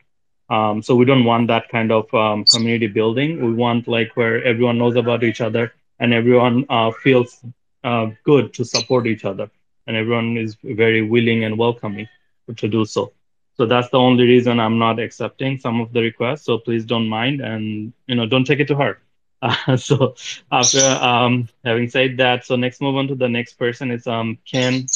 [0.49, 3.45] Um, so we don't want that kind of um, community building.
[3.45, 7.45] We want like where everyone knows about each other and everyone uh, feels
[7.85, 9.51] uh, good to support each other,
[9.87, 12.09] and everyone is very willing and welcoming
[12.57, 13.13] to do so.
[13.57, 16.45] So that's the only reason I'm not accepting some of the requests.
[16.45, 19.01] So please don't mind, and you know, don't take it to heart.
[19.43, 20.15] Uh, so
[20.51, 24.39] after um, having said that, so next move on to the next person is um
[24.45, 24.87] Ken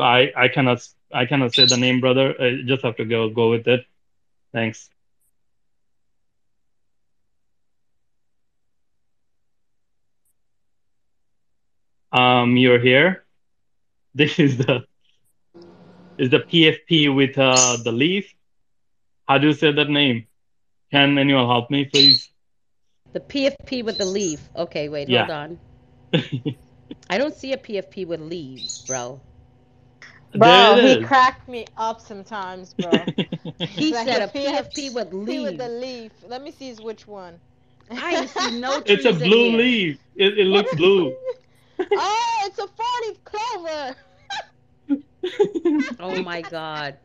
[0.00, 2.34] I I cannot I cannot say the name, brother.
[2.40, 3.84] I just have to go go with it.
[4.52, 4.90] Thanks.
[12.12, 13.24] Um, you're here.
[14.14, 14.84] This is the
[16.18, 18.32] is the PFP with uh the leaf.
[19.28, 20.26] How do you say that name?
[20.90, 22.30] Can anyone help me, please?
[23.12, 24.48] The PFP with the leaf.
[24.56, 25.26] Okay, wait, Yeah.
[25.26, 25.60] hold on.
[27.10, 29.22] I don't see a PFP with leaves, bro.
[30.34, 31.06] Bro, he is.
[31.06, 33.08] cracked me up sometimes, bro.
[33.58, 36.12] He Like said a a PFP with PFP with the leaf.
[36.26, 37.40] Let me see which one.
[37.90, 39.58] I see no trees It's a in blue here.
[39.58, 39.98] leaf.
[40.16, 41.16] It, it looks blue.
[41.96, 43.96] oh, it's a four-leaf clover.
[45.98, 46.98] Oh my god.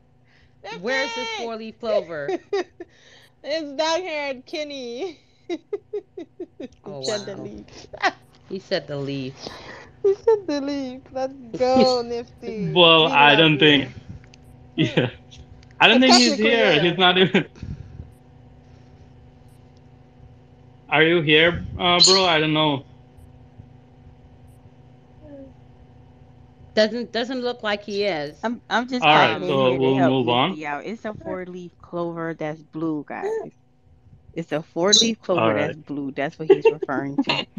[0.79, 2.29] Where's this four leaf clover?
[3.43, 5.19] It's down here at Kinney.
[6.83, 7.65] Oh Said the leaf.
[8.49, 9.35] He said the leaf.
[10.03, 11.01] He said the leaf.
[11.11, 12.75] Let's go, Nifty.
[12.75, 13.59] Well, We I don't you.
[13.59, 13.89] think.
[14.75, 15.09] Yeah,
[15.79, 16.79] I don't think he's here.
[16.79, 17.45] He's not even.
[20.89, 22.25] Are you here, uh, bro?
[22.25, 22.85] I don't know.
[26.75, 28.43] Doesn't doesn't look like he is.
[28.43, 30.57] I'm I'm just All right, popping so we'll move on.
[30.57, 30.81] Yeah.
[30.81, 33.51] It's a four leaf clover that's blue, guys.
[34.35, 36.11] It's a four leaf clover All that's blue.
[36.11, 37.47] That's what he's referring to.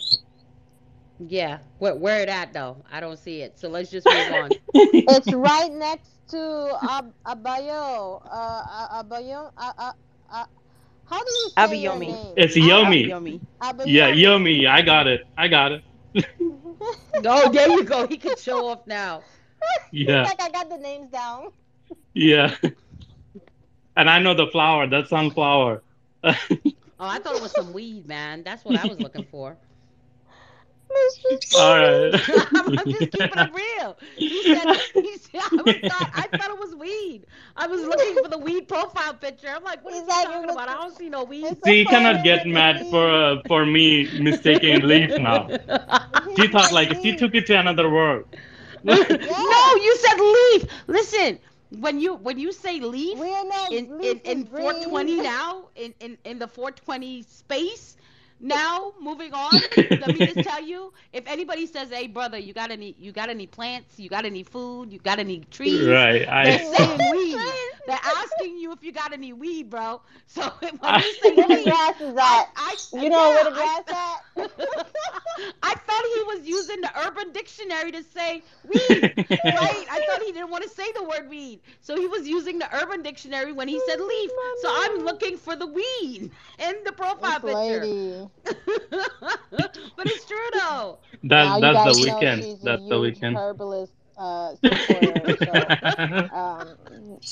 [1.18, 1.60] Yeah.
[1.78, 2.84] Where where it at though?
[2.90, 3.58] I don't see it.
[3.58, 4.56] So let's just move on.
[5.08, 8.22] It's right next to Ab- Abayo.
[8.30, 9.50] Uh, A- Abayo.
[9.56, 9.92] Uh, uh,
[10.30, 10.44] uh,
[11.04, 12.06] How do you say your Abayomi.
[12.06, 12.36] name?
[12.36, 13.02] It's Ab- Yomi.
[13.02, 13.40] Abayomi.
[13.84, 14.12] Yeah, Abayomi.
[14.12, 14.66] Yomi.
[14.68, 15.22] I got it.
[15.36, 15.82] I got it.
[17.24, 18.06] Oh, there you go.
[18.06, 19.24] He can show off now.
[19.90, 20.22] Yeah.
[20.22, 21.50] like I got the names down.
[22.14, 22.54] Yeah.
[23.96, 24.86] And I know the flower.
[24.88, 25.82] That's sunflower.
[26.98, 28.42] Oh, I thought it was some weed, man.
[28.44, 29.58] That's what I was looking for.
[31.54, 32.14] All right.
[32.76, 33.96] I'm just keeping it real.
[34.28, 37.26] He said, he said I, was thought, I thought it was weed.
[37.56, 39.48] I was looking for the weed profile picture.
[39.48, 40.68] I'm like, what is he talking about?
[40.68, 41.58] I don't see no weed.
[41.64, 45.50] She cannot get mad for uh, for me mistaking leaf now.
[46.36, 48.24] She thought like she took it to another world.
[48.84, 50.64] no, you said leaf.
[50.86, 51.38] Listen,
[51.70, 53.18] when you when you say leaf
[53.70, 57.95] in in, in 420 now in, in in the 420 space
[58.40, 59.60] now moving on
[59.96, 63.28] let me just tell you if anybody says hey brother you got any you got
[63.28, 67.54] any plants you got any food you got any trees Right, I- they're saying weed
[67.86, 70.42] they're asking you if you got any weed bro so
[70.80, 72.46] when you say Where the weed grass is I, at?
[72.56, 74.20] I, You know where the yeah, grass at
[75.62, 79.16] I thought he was using the Urban Dictionary to say weed,
[79.48, 79.86] right?
[79.90, 82.68] I thought he didn't want to say the word weed, so he was using the
[82.74, 84.32] Urban Dictionary when he said oh, leaf.
[84.54, 87.88] So I'm looking for the weed in the profile This picture.
[87.88, 88.25] lady.
[89.50, 90.98] but it's true though.
[91.42, 92.46] Now That's you that's guys the weekend.
[92.46, 93.34] she's a That's the weekend.
[93.34, 95.34] herbalist uh, supporter.
[95.34, 95.70] so
[96.30, 96.76] um,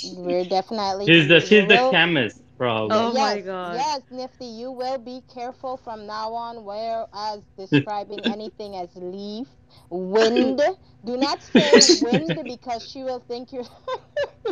[0.02, 1.06] we're definitely.
[1.06, 3.06] She's the you she's the chemist, probably.
[3.06, 3.86] Oh my yes, God.
[3.86, 6.64] Yes, Nifty, you will be careful from now on.
[6.64, 9.48] Whereas describing anything as leaf,
[9.90, 10.60] wind,
[11.04, 13.64] do not say wind because she will think you're.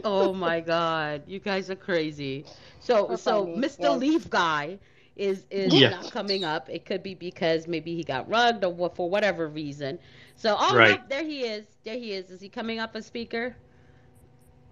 [0.04, 2.46] Oh my God, you guys are crazy.
[2.78, 3.88] So We're so funny, Mr.
[3.88, 3.98] yes.
[3.98, 4.78] Leaf guy
[5.22, 5.90] is is Yeah.
[5.90, 6.68] not coming up.
[6.68, 9.98] It could be because maybe he got rugged or for whatever reason.
[10.36, 10.98] So oh Right.
[11.00, 11.64] no, there he is.
[11.84, 12.30] There he is.
[12.30, 13.56] Is he coming up as speaker?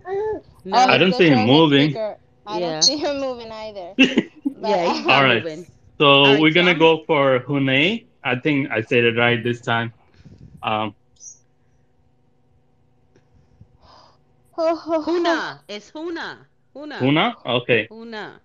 [0.07, 1.91] Oh, I don't see him moving.
[1.91, 2.17] speaker.
[2.47, 2.71] I Yeah.
[2.71, 3.95] don't see him moving either.
[4.63, 5.43] Yeah, he's All not right.
[5.43, 5.67] moving.
[5.99, 8.05] So All right, we're so gonna I'm- go for Hune.
[8.25, 9.93] I think I said it right this time.
[10.63, 10.95] Um,
[14.57, 15.61] Huna.
[15.69, 16.39] It's Huna.
[16.75, 16.99] Huna.
[16.99, 17.35] Huna.
[17.47, 17.89] Okay.
[17.91, 18.41] Huna.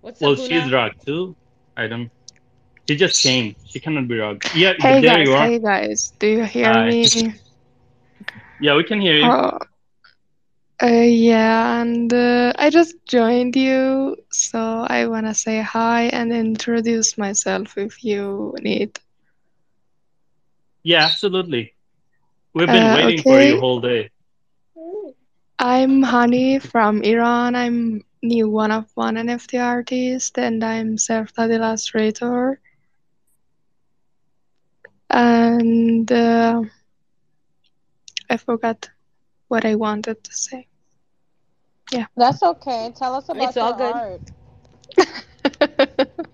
[0.00, 0.72] What's Well, up, she's Huna?
[0.72, 1.36] rugged too.
[1.76, 2.10] I don't.
[2.88, 3.56] She just came.
[3.66, 4.42] She cannot be rugged.
[4.52, 5.50] Yeah, Hey there guys, you are.
[5.50, 6.84] hey guys, do you hear Hi.
[6.84, 7.08] me?
[8.58, 9.32] Yeah, we can hear you.
[9.32, 9.58] Oh,
[10.82, 17.16] uh, yeah, and uh, I just joined you, so I wanna say hi and introduce
[17.18, 18.98] myself if you need.
[20.82, 21.74] Yeah, absolutely.
[22.54, 23.60] We've been Uh, waiting for you okay.
[23.60, 24.10] whole day.
[25.58, 27.54] I'm Hani from Iran.
[27.54, 32.60] I'm new one of one NFT artist, and I'm self-taught illustrator.
[35.10, 36.62] And uh,
[38.30, 38.90] I forgot
[39.48, 40.68] what I wanted to say.
[41.92, 42.06] Yeah.
[42.16, 42.92] That's okay.
[42.94, 43.94] Tell us about It's all good.
[43.94, 44.20] art.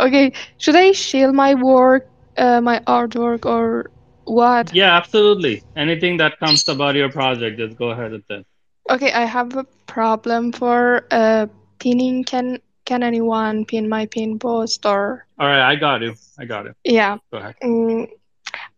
[0.00, 3.90] Okay, should I share my work, uh, my artwork, or
[4.24, 4.72] what?
[4.72, 5.62] Yeah, absolutely.
[5.76, 8.46] Anything that comes about your project, just go ahead with it.
[8.90, 11.46] Okay, I have a problem for uh
[11.78, 12.24] pinning.
[12.24, 16.14] Can can anyone pin my pin post or All right, I got you.
[16.38, 16.76] I got it.
[16.84, 17.18] yeah?
[17.30, 17.54] Go ahead.
[17.62, 18.08] Mm,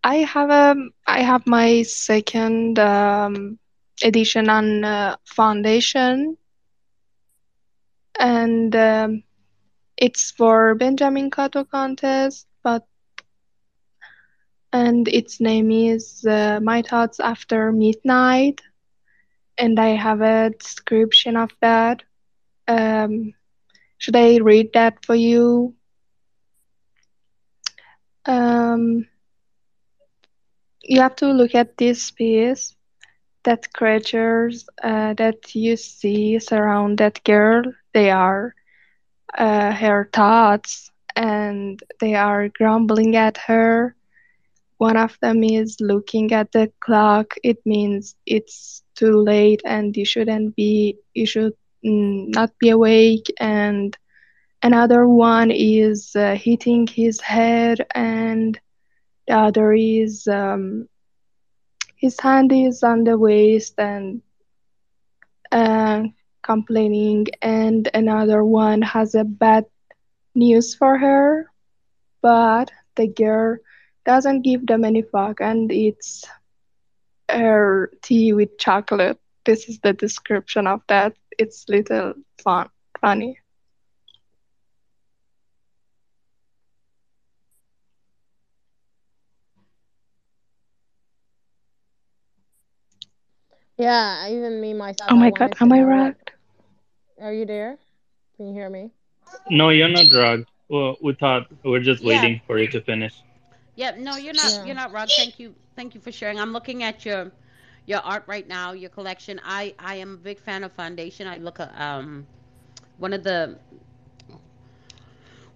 [0.04, 0.74] I have a
[1.06, 3.58] I have my second um
[4.02, 6.36] edition on uh, foundation,
[8.18, 9.22] and um,
[9.96, 12.84] it's for Benjamin Cato contest, but
[14.72, 18.60] and its name is uh, My Thoughts After Midnight,
[19.58, 22.02] and I have a description of that.
[22.68, 23.34] Um,
[23.98, 25.74] should I read that for you?
[28.26, 29.06] Um,
[30.82, 32.74] you have to look at this piece.
[33.44, 37.62] That creatures uh, that you see surround that girl,
[37.94, 38.54] they are
[39.36, 43.94] uh, her thoughts, and they are grumbling at her.
[44.78, 47.34] One of them is looking at the clock.
[47.42, 51.52] It means it's too late and you shouldn't be, you should
[51.84, 53.26] mm, not be awake.
[53.38, 53.96] And
[54.62, 58.58] another one is uh, hitting his head, and
[59.26, 60.86] the other is um,
[61.96, 64.22] his hand is on the waist and
[65.52, 66.02] uh,
[66.42, 67.26] complaining.
[67.42, 69.64] And another one has a bad
[70.34, 71.50] news for her,
[72.22, 73.58] but the girl
[74.06, 76.24] doesn't give them any fuck and eats
[77.30, 79.18] her tea with chocolate.
[79.44, 81.14] This is the description of that.
[81.38, 82.68] It's little fun,
[83.00, 83.38] funny.
[93.78, 96.32] Yeah, even me myself, Oh I my god, am I know rugged?
[97.20, 97.78] Are you there?
[98.36, 98.92] Can you hear me?
[99.50, 100.48] No, you're not drugged.
[100.68, 102.04] Well, we thought we're just Yeah.
[102.04, 103.14] waiting for you to finish.
[103.76, 104.52] Yeah, no, you're not.
[104.52, 104.64] Yeah.
[104.64, 105.08] You're not wrong.
[105.16, 105.54] Thank you.
[105.76, 106.40] Thank you for sharing.
[106.40, 107.32] I'm looking at your
[107.86, 109.40] your art right now, your collection.
[109.44, 111.28] I I am a big fan of Foundation.
[111.28, 112.26] I look at um
[112.98, 113.58] one of the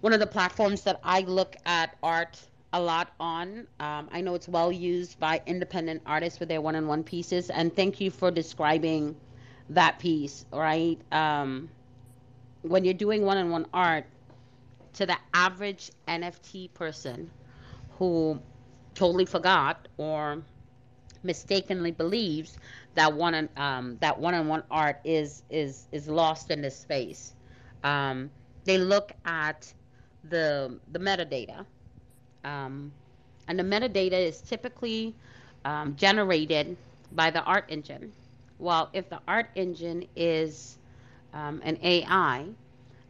[0.01, 2.39] one of the platforms that I look at art
[2.73, 3.67] a lot on.
[3.79, 7.49] Um, I know it's well used by independent artists with their one-on-one pieces.
[7.49, 9.15] And thank you for describing
[9.69, 10.45] that piece.
[10.51, 11.69] Right, um,
[12.61, 14.05] when you're doing one-on-one art,
[14.93, 17.31] to the average NFT person
[18.01, 18.41] who
[18.95, 20.41] totally forgot or
[21.23, 22.57] mistakenly believes
[22.95, 27.35] that one on um, that one-on-one art is is is lost in this space.
[27.83, 28.31] Um,
[28.65, 29.71] they look at
[30.29, 31.63] the the metadata,
[32.43, 32.91] um,
[33.47, 35.15] and the metadata is typically
[35.63, 36.75] um, generated
[37.11, 38.11] by the art engine.
[38.57, 40.79] Well, if the art engine is
[41.33, 42.47] um, an AI,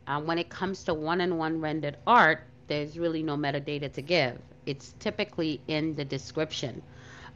[0.08, 4.38] uh, when it comes to one-on-one rendered art, there's really no metadata to give.
[4.66, 6.82] It's typically in the description.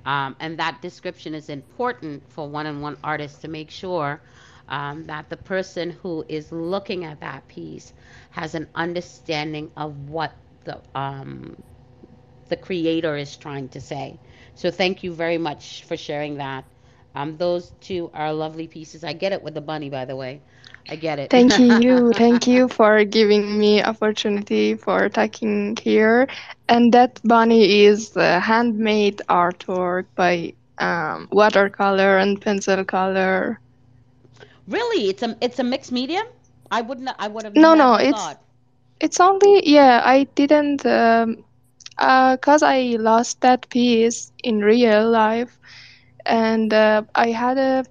[0.06, 4.22] Um, and that description is important for one-on-one artists to make sure
[4.70, 7.94] um, that the person who is looking at that piece
[8.32, 11.56] has an understanding of what the um,
[12.48, 14.20] the creator is trying to say.
[14.54, 16.66] So thank you very much for sharing that.
[17.16, 19.04] Um, those two are lovely pieces.
[19.04, 20.42] I get it with the bunny, by the way.
[20.90, 21.32] I get it.
[21.32, 22.14] Thank you.
[22.14, 26.28] Thank you for giving me opportunity for talking here.
[26.68, 33.60] And that bunny is uh, handmade artwork by um, watercolor and pencil color.
[34.68, 36.26] really, it's a it's a mixed medium.
[36.72, 37.10] I wouldn't.
[37.18, 38.42] I would have No, no, it's thought.
[39.00, 40.02] it's only yeah.
[40.04, 41.44] I didn't um,
[41.98, 45.58] uh, cause I lost that piece in real life,
[46.26, 47.86] and uh, I had a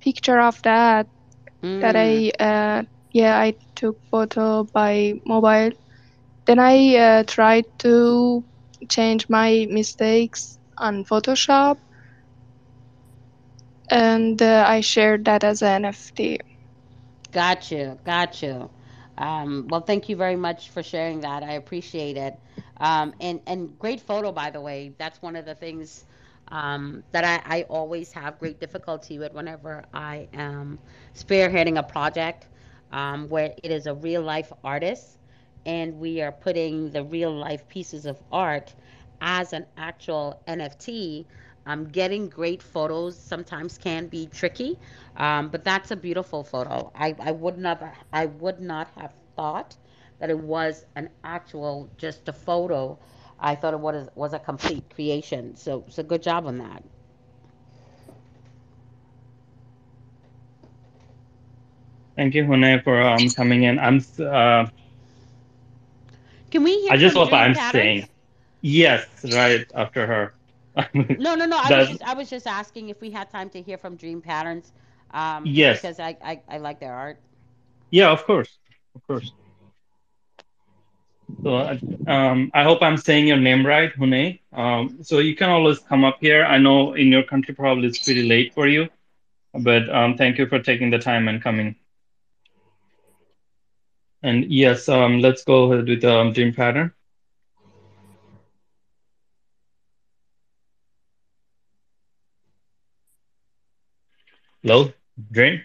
[0.00, 1.08] picture of that
[1.80, 1.96] that Mm.
[1.96, 5.70] I uh, yeah I took photo by mobile.
[6.46, 8.44] Then I uh, tried to
[8.88, 11.78] change my mistakes on Photoshop,
[13.90, 16.38] and uh, I shared that as an NFT.
[17.32, 18.70] Got you, got you.
[19.18, 21.42] Um, well, thank you very much for sharing that.
[21.42, 22.38] I appreciate it.
[22.78, 24.94] Um, and and great photo, by the way.
[24.98, 26.04] That's one of the things
[26.48, 30.78] um, that I, I always have great difficulty with whenever I am
[31.14, 32.48] spearheading a project
[32.92, 35.18] um, where it is a real life artist
[35.64, 38.74] and we are putting the real life pieces of art
[39.20, 41.26] as an actual NFT.
[41.66, 44.78] Um, getting great photos sometimes can be tricky,
[45.16, 46.90] um, but that's a beautiful photo.
[46.94, 49.76] I, I would not I would not have thought
[50.18, 52.98] that it was an actual just a photo.
[53.38, 55.56] I thought it was was a complete creation.
[55.56, 56.84] So so good job on that.
[62.16, 63.78] Thank you, Hune, for um coming in.
[63.78, 64.66] I'm uh,
[66.50, 68.08] Can we hear I just hope I'm Patterns?
[68.08, 68.08] saying
[68.60, 70.34] yes right after her.
[71.16, 71.58] No, no, no.
[71.58, 74.20] I was just I was just asking if we had time to hear from Dream
[74.22, 74.72] Patterns,
[75.10, 77.20] um, yes, because I, I I like their art.
[77.90, 78.58] yeah, of course,
[78.94, 79.32] of course.
[81.42, 84.40] So um, I hope I'm saying your name right, Hune.
[84.52, 86.44] Um, so you can always come up here.
[86.44, 88.88] I know in your country probably it's pretty late for you,
[89.54, 91.76] but um, thank you for taking the time and coming.
[94.22, 96.92] And yes, um, let's go ahead with um, dream pattern.
[104.62, 104.92] Hello,
[105.30, 105.62] dream.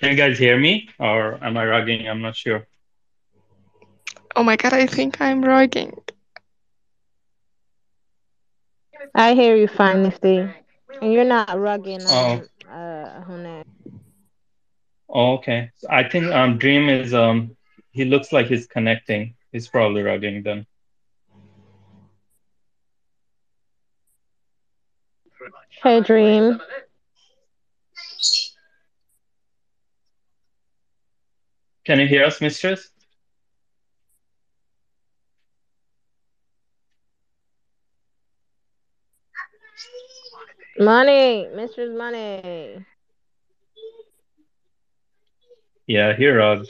[0.00, 2.08] Can you guys hear me, or am I rugging?
[2.08, 2.66] I'm not sure.
[4.36, 5.98] Oh my god, I think I'm rugging.
[9.14, 10.48] I hear you fine, Nifty.
[11.00, 13.62] And you're not rugging, Oh, um, uh,
[15.08, 15.70] oh, okay.
[15.88, 17.56] I think um, dream is um,
[17.92, 19.34] he looks like he's connecting.
[19.52, 20.66] He's probably rugging then.
[25.82, 26.60] Hey, Dream.
[31.86, 32.90] Can you hear us, mistress?
[40.78, 42.84] Money, Mistress Money.
[45.86, 46.68] Yeah, he rugged.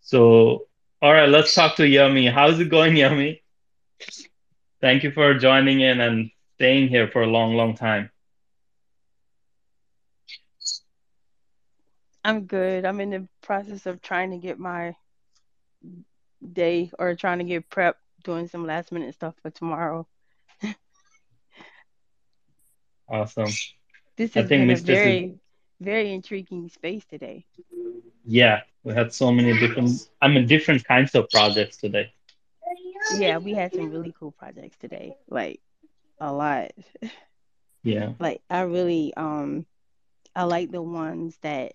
[0.00, 0.68] So,
[1.02, 2.28] all right, let's talk to Yummy.
[2.28, 3.43] How's it going, Yummy?
[4.84, 8.10] Thank you for joining in and staying here for a long, long time.
[12.22, 12.84] I'm good.
[12.84, 14.94] I'm in the process of trying to get my
[16.52, 20.06] day or trying to get prep, doing some last minute stuff for tomorrow.
[23.08, 23.48] awesome.
[24.18, 25.32] This has I been a very, is...
[25.80, 27.46] very intriguing space today.
[28.26, 30.10] Yeah, we had so many different.
[30.20, 32.12] I mean, different kinds of projects today.
[33.08, 35.16] Yeah, we had some really cool projects today.
[35.28, 35.60] Like
[36.20, 36.72] a lot.
[37.84, 38.12] Yeah.
[38.18, 39.66] Like I really um
[40.34, 41.72] I like the ones that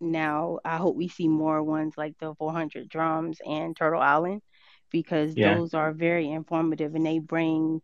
[0.00, 4.42] now I hope we see more ones like the 400 drums and Turtle Island
[4.90, 5.38] because Yeah.
[5.38, 7.80] those are very informative and they bring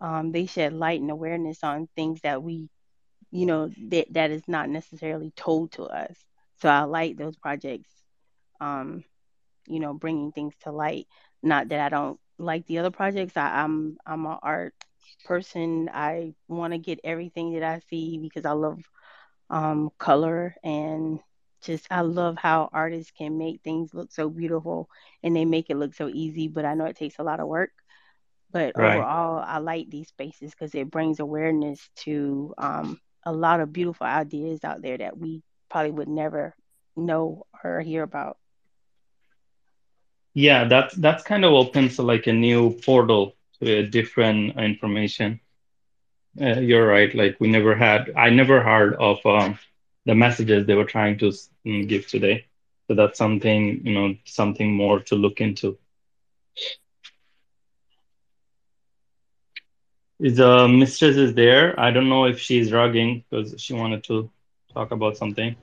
[0.00, 2.68] um they shed light and awareness on things that we
[3.30, 6.16] you know that that is not necessarily told to us.
[6.60, 7.90] So I like those projects
[8.60, 9.04] um
[9.66, 11.06] you know bringing things to light.
[11.44, 13.36] Not that I don't like the other projects.
[13.36, 14.74] I, I'm I'm an art
[15.24, 15.90] person.
[15.92, 18.80] I want to get everything that I see because I love
[19.50, 21.20] um, color and
[21.62, 24.88] just I love how artists can make things look so beautiful
[25.22, 26.48] and they make it look so easy.
[26.48, 27.70] But I know it takes a lot of work.
[28.50, 29.08] But Right.
[29.08, 34.06] overall, I like these spaces because it brings awareness to um, a lot of beautiful
[34.06, 36.54] ideas out there that we probably would never
[36.96, 38.38] know or hear about.
[40.34, 45.40] Yeah, that's that's kind of opens like a new portal to a different information.
[46.40, 47.14] Uh, you're right.
[47.14, 49.58] Like we never had, I never heard of um,
[50.06, 51.32] the messages they were trying to
[51.66, 52.46] mm, give today.
[52.88, 55.78] So that's something, you know, something more to look into.
[60.20, 61.78] Is uh, Mistress is there?
[61.78, 64.30] I don't know if she's rugging because she wanted to
[64.72, 65.56] talk about something.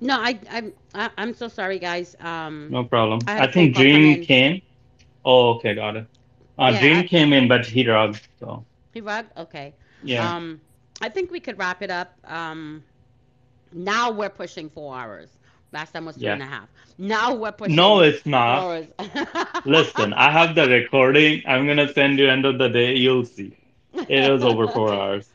[0.00, 2.16] No, I, I'm, I, I'm so sorry, guys.
[2.20, 3.20] Um, No problem.
[3.26, 4.62] I I think Dream came.
[5.24, 6.06] Oh, okay, got it.
[6.58, 8.20] Uh, Yeah, Dream I, came in, but he rugged.
[8.38, 9.30] So he rugged?
[9.36, 9.74] Okay.
[10.02, 10.60] yeah, Um,
[11.00, 12.16] I think we could wrap it up.
[12.24, 12.84] Um,
[13.72, 15.38] now we're pushing four hours.
[15.72, 16.32] Last time was two yeah.
[16.32, 16.68] and a half.
[16.98, 17.76] Now we're pushing.
[17.76, 18.56] No, it's four not.
[18.56, 18.86] hours.
[19.64, 21.42] Listen, I have the recording.
[21.46, 22.94] I'm gonna send you end of the day.
[22.94, 23.56] You'll see.
[24.08, 25.33] It was over four hours.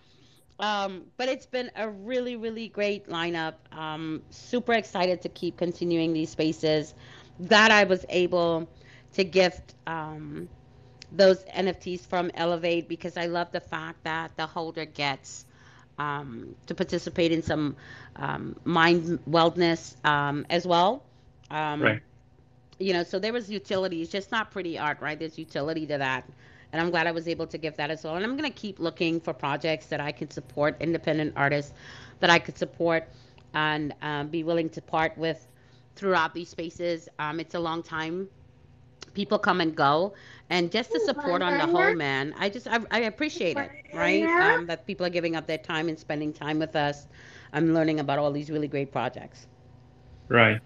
[0.59, 3.55] Um, but it's been a really, really great lineup.
[3.71, 6.93] Um, super excited to keep continuing these spaces.
[7.47, 8.69] Glad I was able
[9.13, 10.49] to gift um,
[11.11, 15.45] those NFTs from Elevate because I love the fact that the holder gets
[15.97, 17.75] um, to participate in some
[18.15, 21.03] um, mind wellness um, as well.
[21.49, 22.13] Um, Right.
[22.79, 24.01] you know, so there was utility.
[24.01, 25.17] It's just not pretty art, right?
[25.19, 26.29] There's utility to that.
[26.72, 28.15] And I'm glad I was able to give that as well.
[28.15, 31.73] And I'm going to keep looking for projects that I can support, independent artists
[32.19, 33.07] that I could support
[33.53, 35.48] and um, be willing to part with
[35.95, 37.09] throughout these spaces.
[37.17, 38.30] Um, it's a long time.
[39.14, 40.14] People come and go.
[40.51, 44.23] And just the support on the whole, man, I just, I, I appreciate it, right?
[44.23, 47.07] Um, that people are giving up their time and spending time with us.
[47.53, 49.48] I'm learning about all these really great projects.
[50.27, 50.59] Right.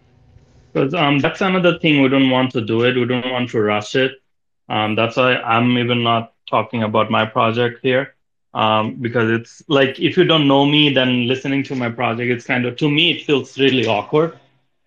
[0.74, 2.96] Because um, that's another thing we don't want to do it.
[2.96, 4.23] We don't want to rush it.
[4.70, 8.16] Um, that's why I'm even not talking about my project here.
[8.54, 12.46] Um, because it's like if you don't know me, then listening to my project, it's
[12.46, 14.38] kind of to me it feels really awkward.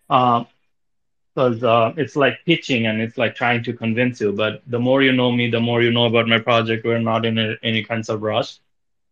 [0.09, 4.33] Because uh, it's like pitching and it's like trying to convince you.
[4.33, 6.85] But the more you know me, the more you know about my project.
[6.85, 8.59] We're not in a, any kinds of rush.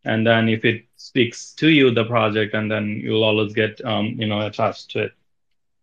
[0.04, 4.06] And then if it speaks to you, the project, and then you'll always get um,
[4.18, 5.12] you know attached to it.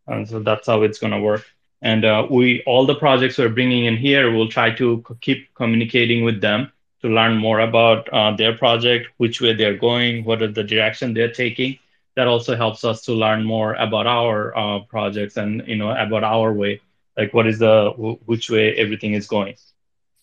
[0.07, 1.45] And so that's how it's going to work.
[1.81, 6.23] And uh, we all the projects we're bringing in here, we'll try to keep communicating
[6.23, 10.51] with them to learn more about uh, their project, which way they're going, what are
[10.51, 11.79] the direction they're taking.
[12.15, 16.23] That also helps us to learn more about our uh, projects and you know about
[16.23, 16.81] our way,
[17.17, 19.55] like what is the wh- which way everything is going.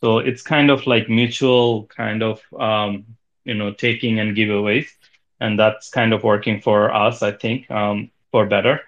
[0.00, 3.04] So it's kind of like mutual kind of um,
[3.44, 4.88] you know taking and giveaways,
[5.40, 8.87] and that's kind of working for us, I think, um, for better.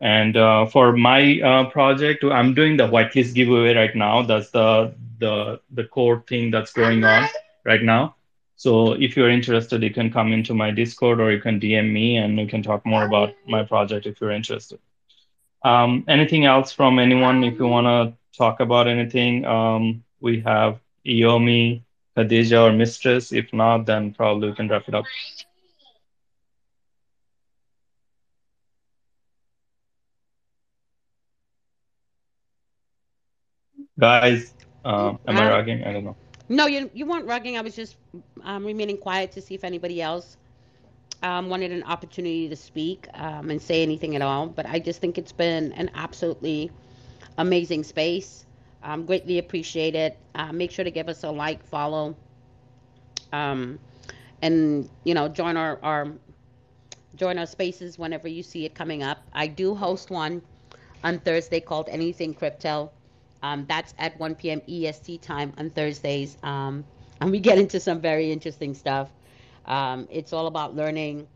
[0.00, 4.22] And uh, for my uh, project, I'm doing the whitelist giveaway right now.
[4.22, 7.28] That's the the the core thing that's going on
[7.64, 8.14] right now.
[8.56, 12.16] So if you're interested, you can come into my Discord or you can DM me
[12.16, 14.80] and we can talk more about my project if you're interested.
[15.64, 17.44] Um, anything else from anyone?
[17.44, 21.82] If you want to talk about anything, um, we have Yomi,
[22.16, 23.32] Khadija, or Mistress.
[23.32, 25.04] If not, then probably we can wrap it up.
[33.98, 34.54] Guys,
[34.84, 35.84] um, am I Um, rocking?
[35.84, 36.16] I don't know.
[36.48, 37.56] no, you you weren't rugging.
[37.58, 37.96] I was just
[38.44, 40.36] um, remaining quiet to see if anybody else
[41.22, 44.48] um, wanted an opportunity to speak um, and say anything at all.
[44.48, 46.70] But I just think it's been an absolutely
[47.38, 48.46] amazing space.
[48.82, 50.18] Um, greatly appreciate it.
[50.34, 52.16] Uh, make sure to give us a like, follow,
[53.32, 53.78] um,
[54.42, 56.12] and you know, join our our
[57.16, 59.18] join our spaces whenever you see it coming up.
[59.32, 60.42] I do host one
[61.04, 62.92] on Thursday called Anything Crypto.
[63.42, 64.62] Um, that's at 1 p.m.
[64.68, 66.38] EST time on Thursdays.
[66.42, 66.84] Um,
[67.20, 69.10] and we get into some very interesting stuff.
[69.66, 71.28] Um, it's all about learning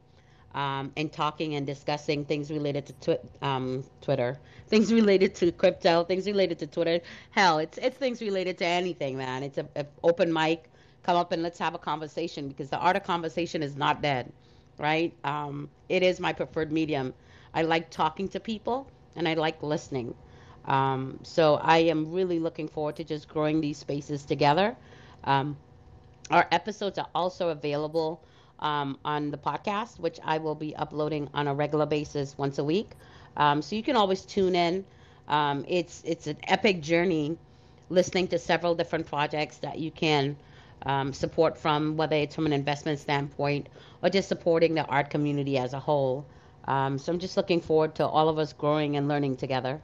[0.54, 6.04] um, and talking and discussing things related to twi- um, Twitter, things related to crypto,
[6.04, 7.00] things related to Twitter.
[7.30, 9.42] Hell, it's it's things related to anything, man.
[9.42, 10.70] It's a, a open mic.
[11.02, 14.32] Come up and let's have a conversation because the art of conversation is not dead,
[14.78, 15.14] right?
[15.24, 17.14] Um, it is my preferred medium.
[17.54, 20.14] I like talking to people and I like listening.
[20.64, 24.76] Um, so I am really looking forward to just growing these spaces together.
[25.24, 25.56] Um,
[26.30, 28.20] our episodes are also available
[28.60, 32.64] um, on the podcast, which I will be uploading on a regular basis once a
[32.64, 32.92] week.
[33.36, 34.84] Um, so you can always tune in.
[35.28, 37.36] Um, it's it's an epic journey,
[37.90, 40.36] listening to several different projects that you can
[40.86, 43.68] um, support from, whether it's from an investment standpoint
[44.02, 46.24] or just supporting the art community as a whole.
[46.66, 46.72] So
[47.12, 49.80] I'm just looking forward to all of us growing and learning together.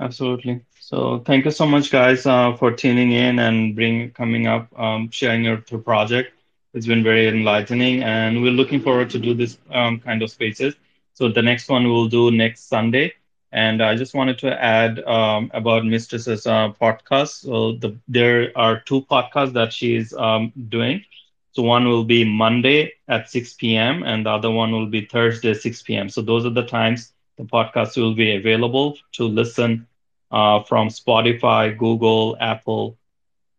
[0.00, 0.60] Absolutely.
[0.78, 5.10] So thank you so much, guys, uh, for tuning in and bring coming up, um,
[5.10, 6.32] sharing your, your project.
[6.74, 10.74] It's been very enlightening, and we're looking forward to do this um, kind of spaces.
[11.14, 13.12] So the next one we'll do next Sunday.
[13.52, 17.42] And I just wanted to add um, about Mistress's uh, podcast.
[17.44, 21.04] So the, there are two podcasts that she's um, doing.
[21.52, 24.02] So one will be Monday at 6 p.m.
[24.02, 26.08] and the other one will be Thursday 6 p.m.
[26.08, 27.12] So those are the times
[27.42, 29.88] the podcast will be available to listen
[30.30, 32.98] uh, from Spotify, Google, Apple,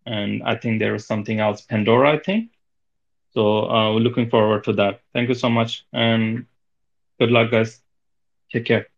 [0.05, 2.51] and I think there is something else, Pandora, I think.
[3.33, 5.01] So uh, we're looking forward to that.
[5.13, 6.45] Thank you so much and
[7.19, 7.81] good luck, guys.
[8.51, 8.92] Take care.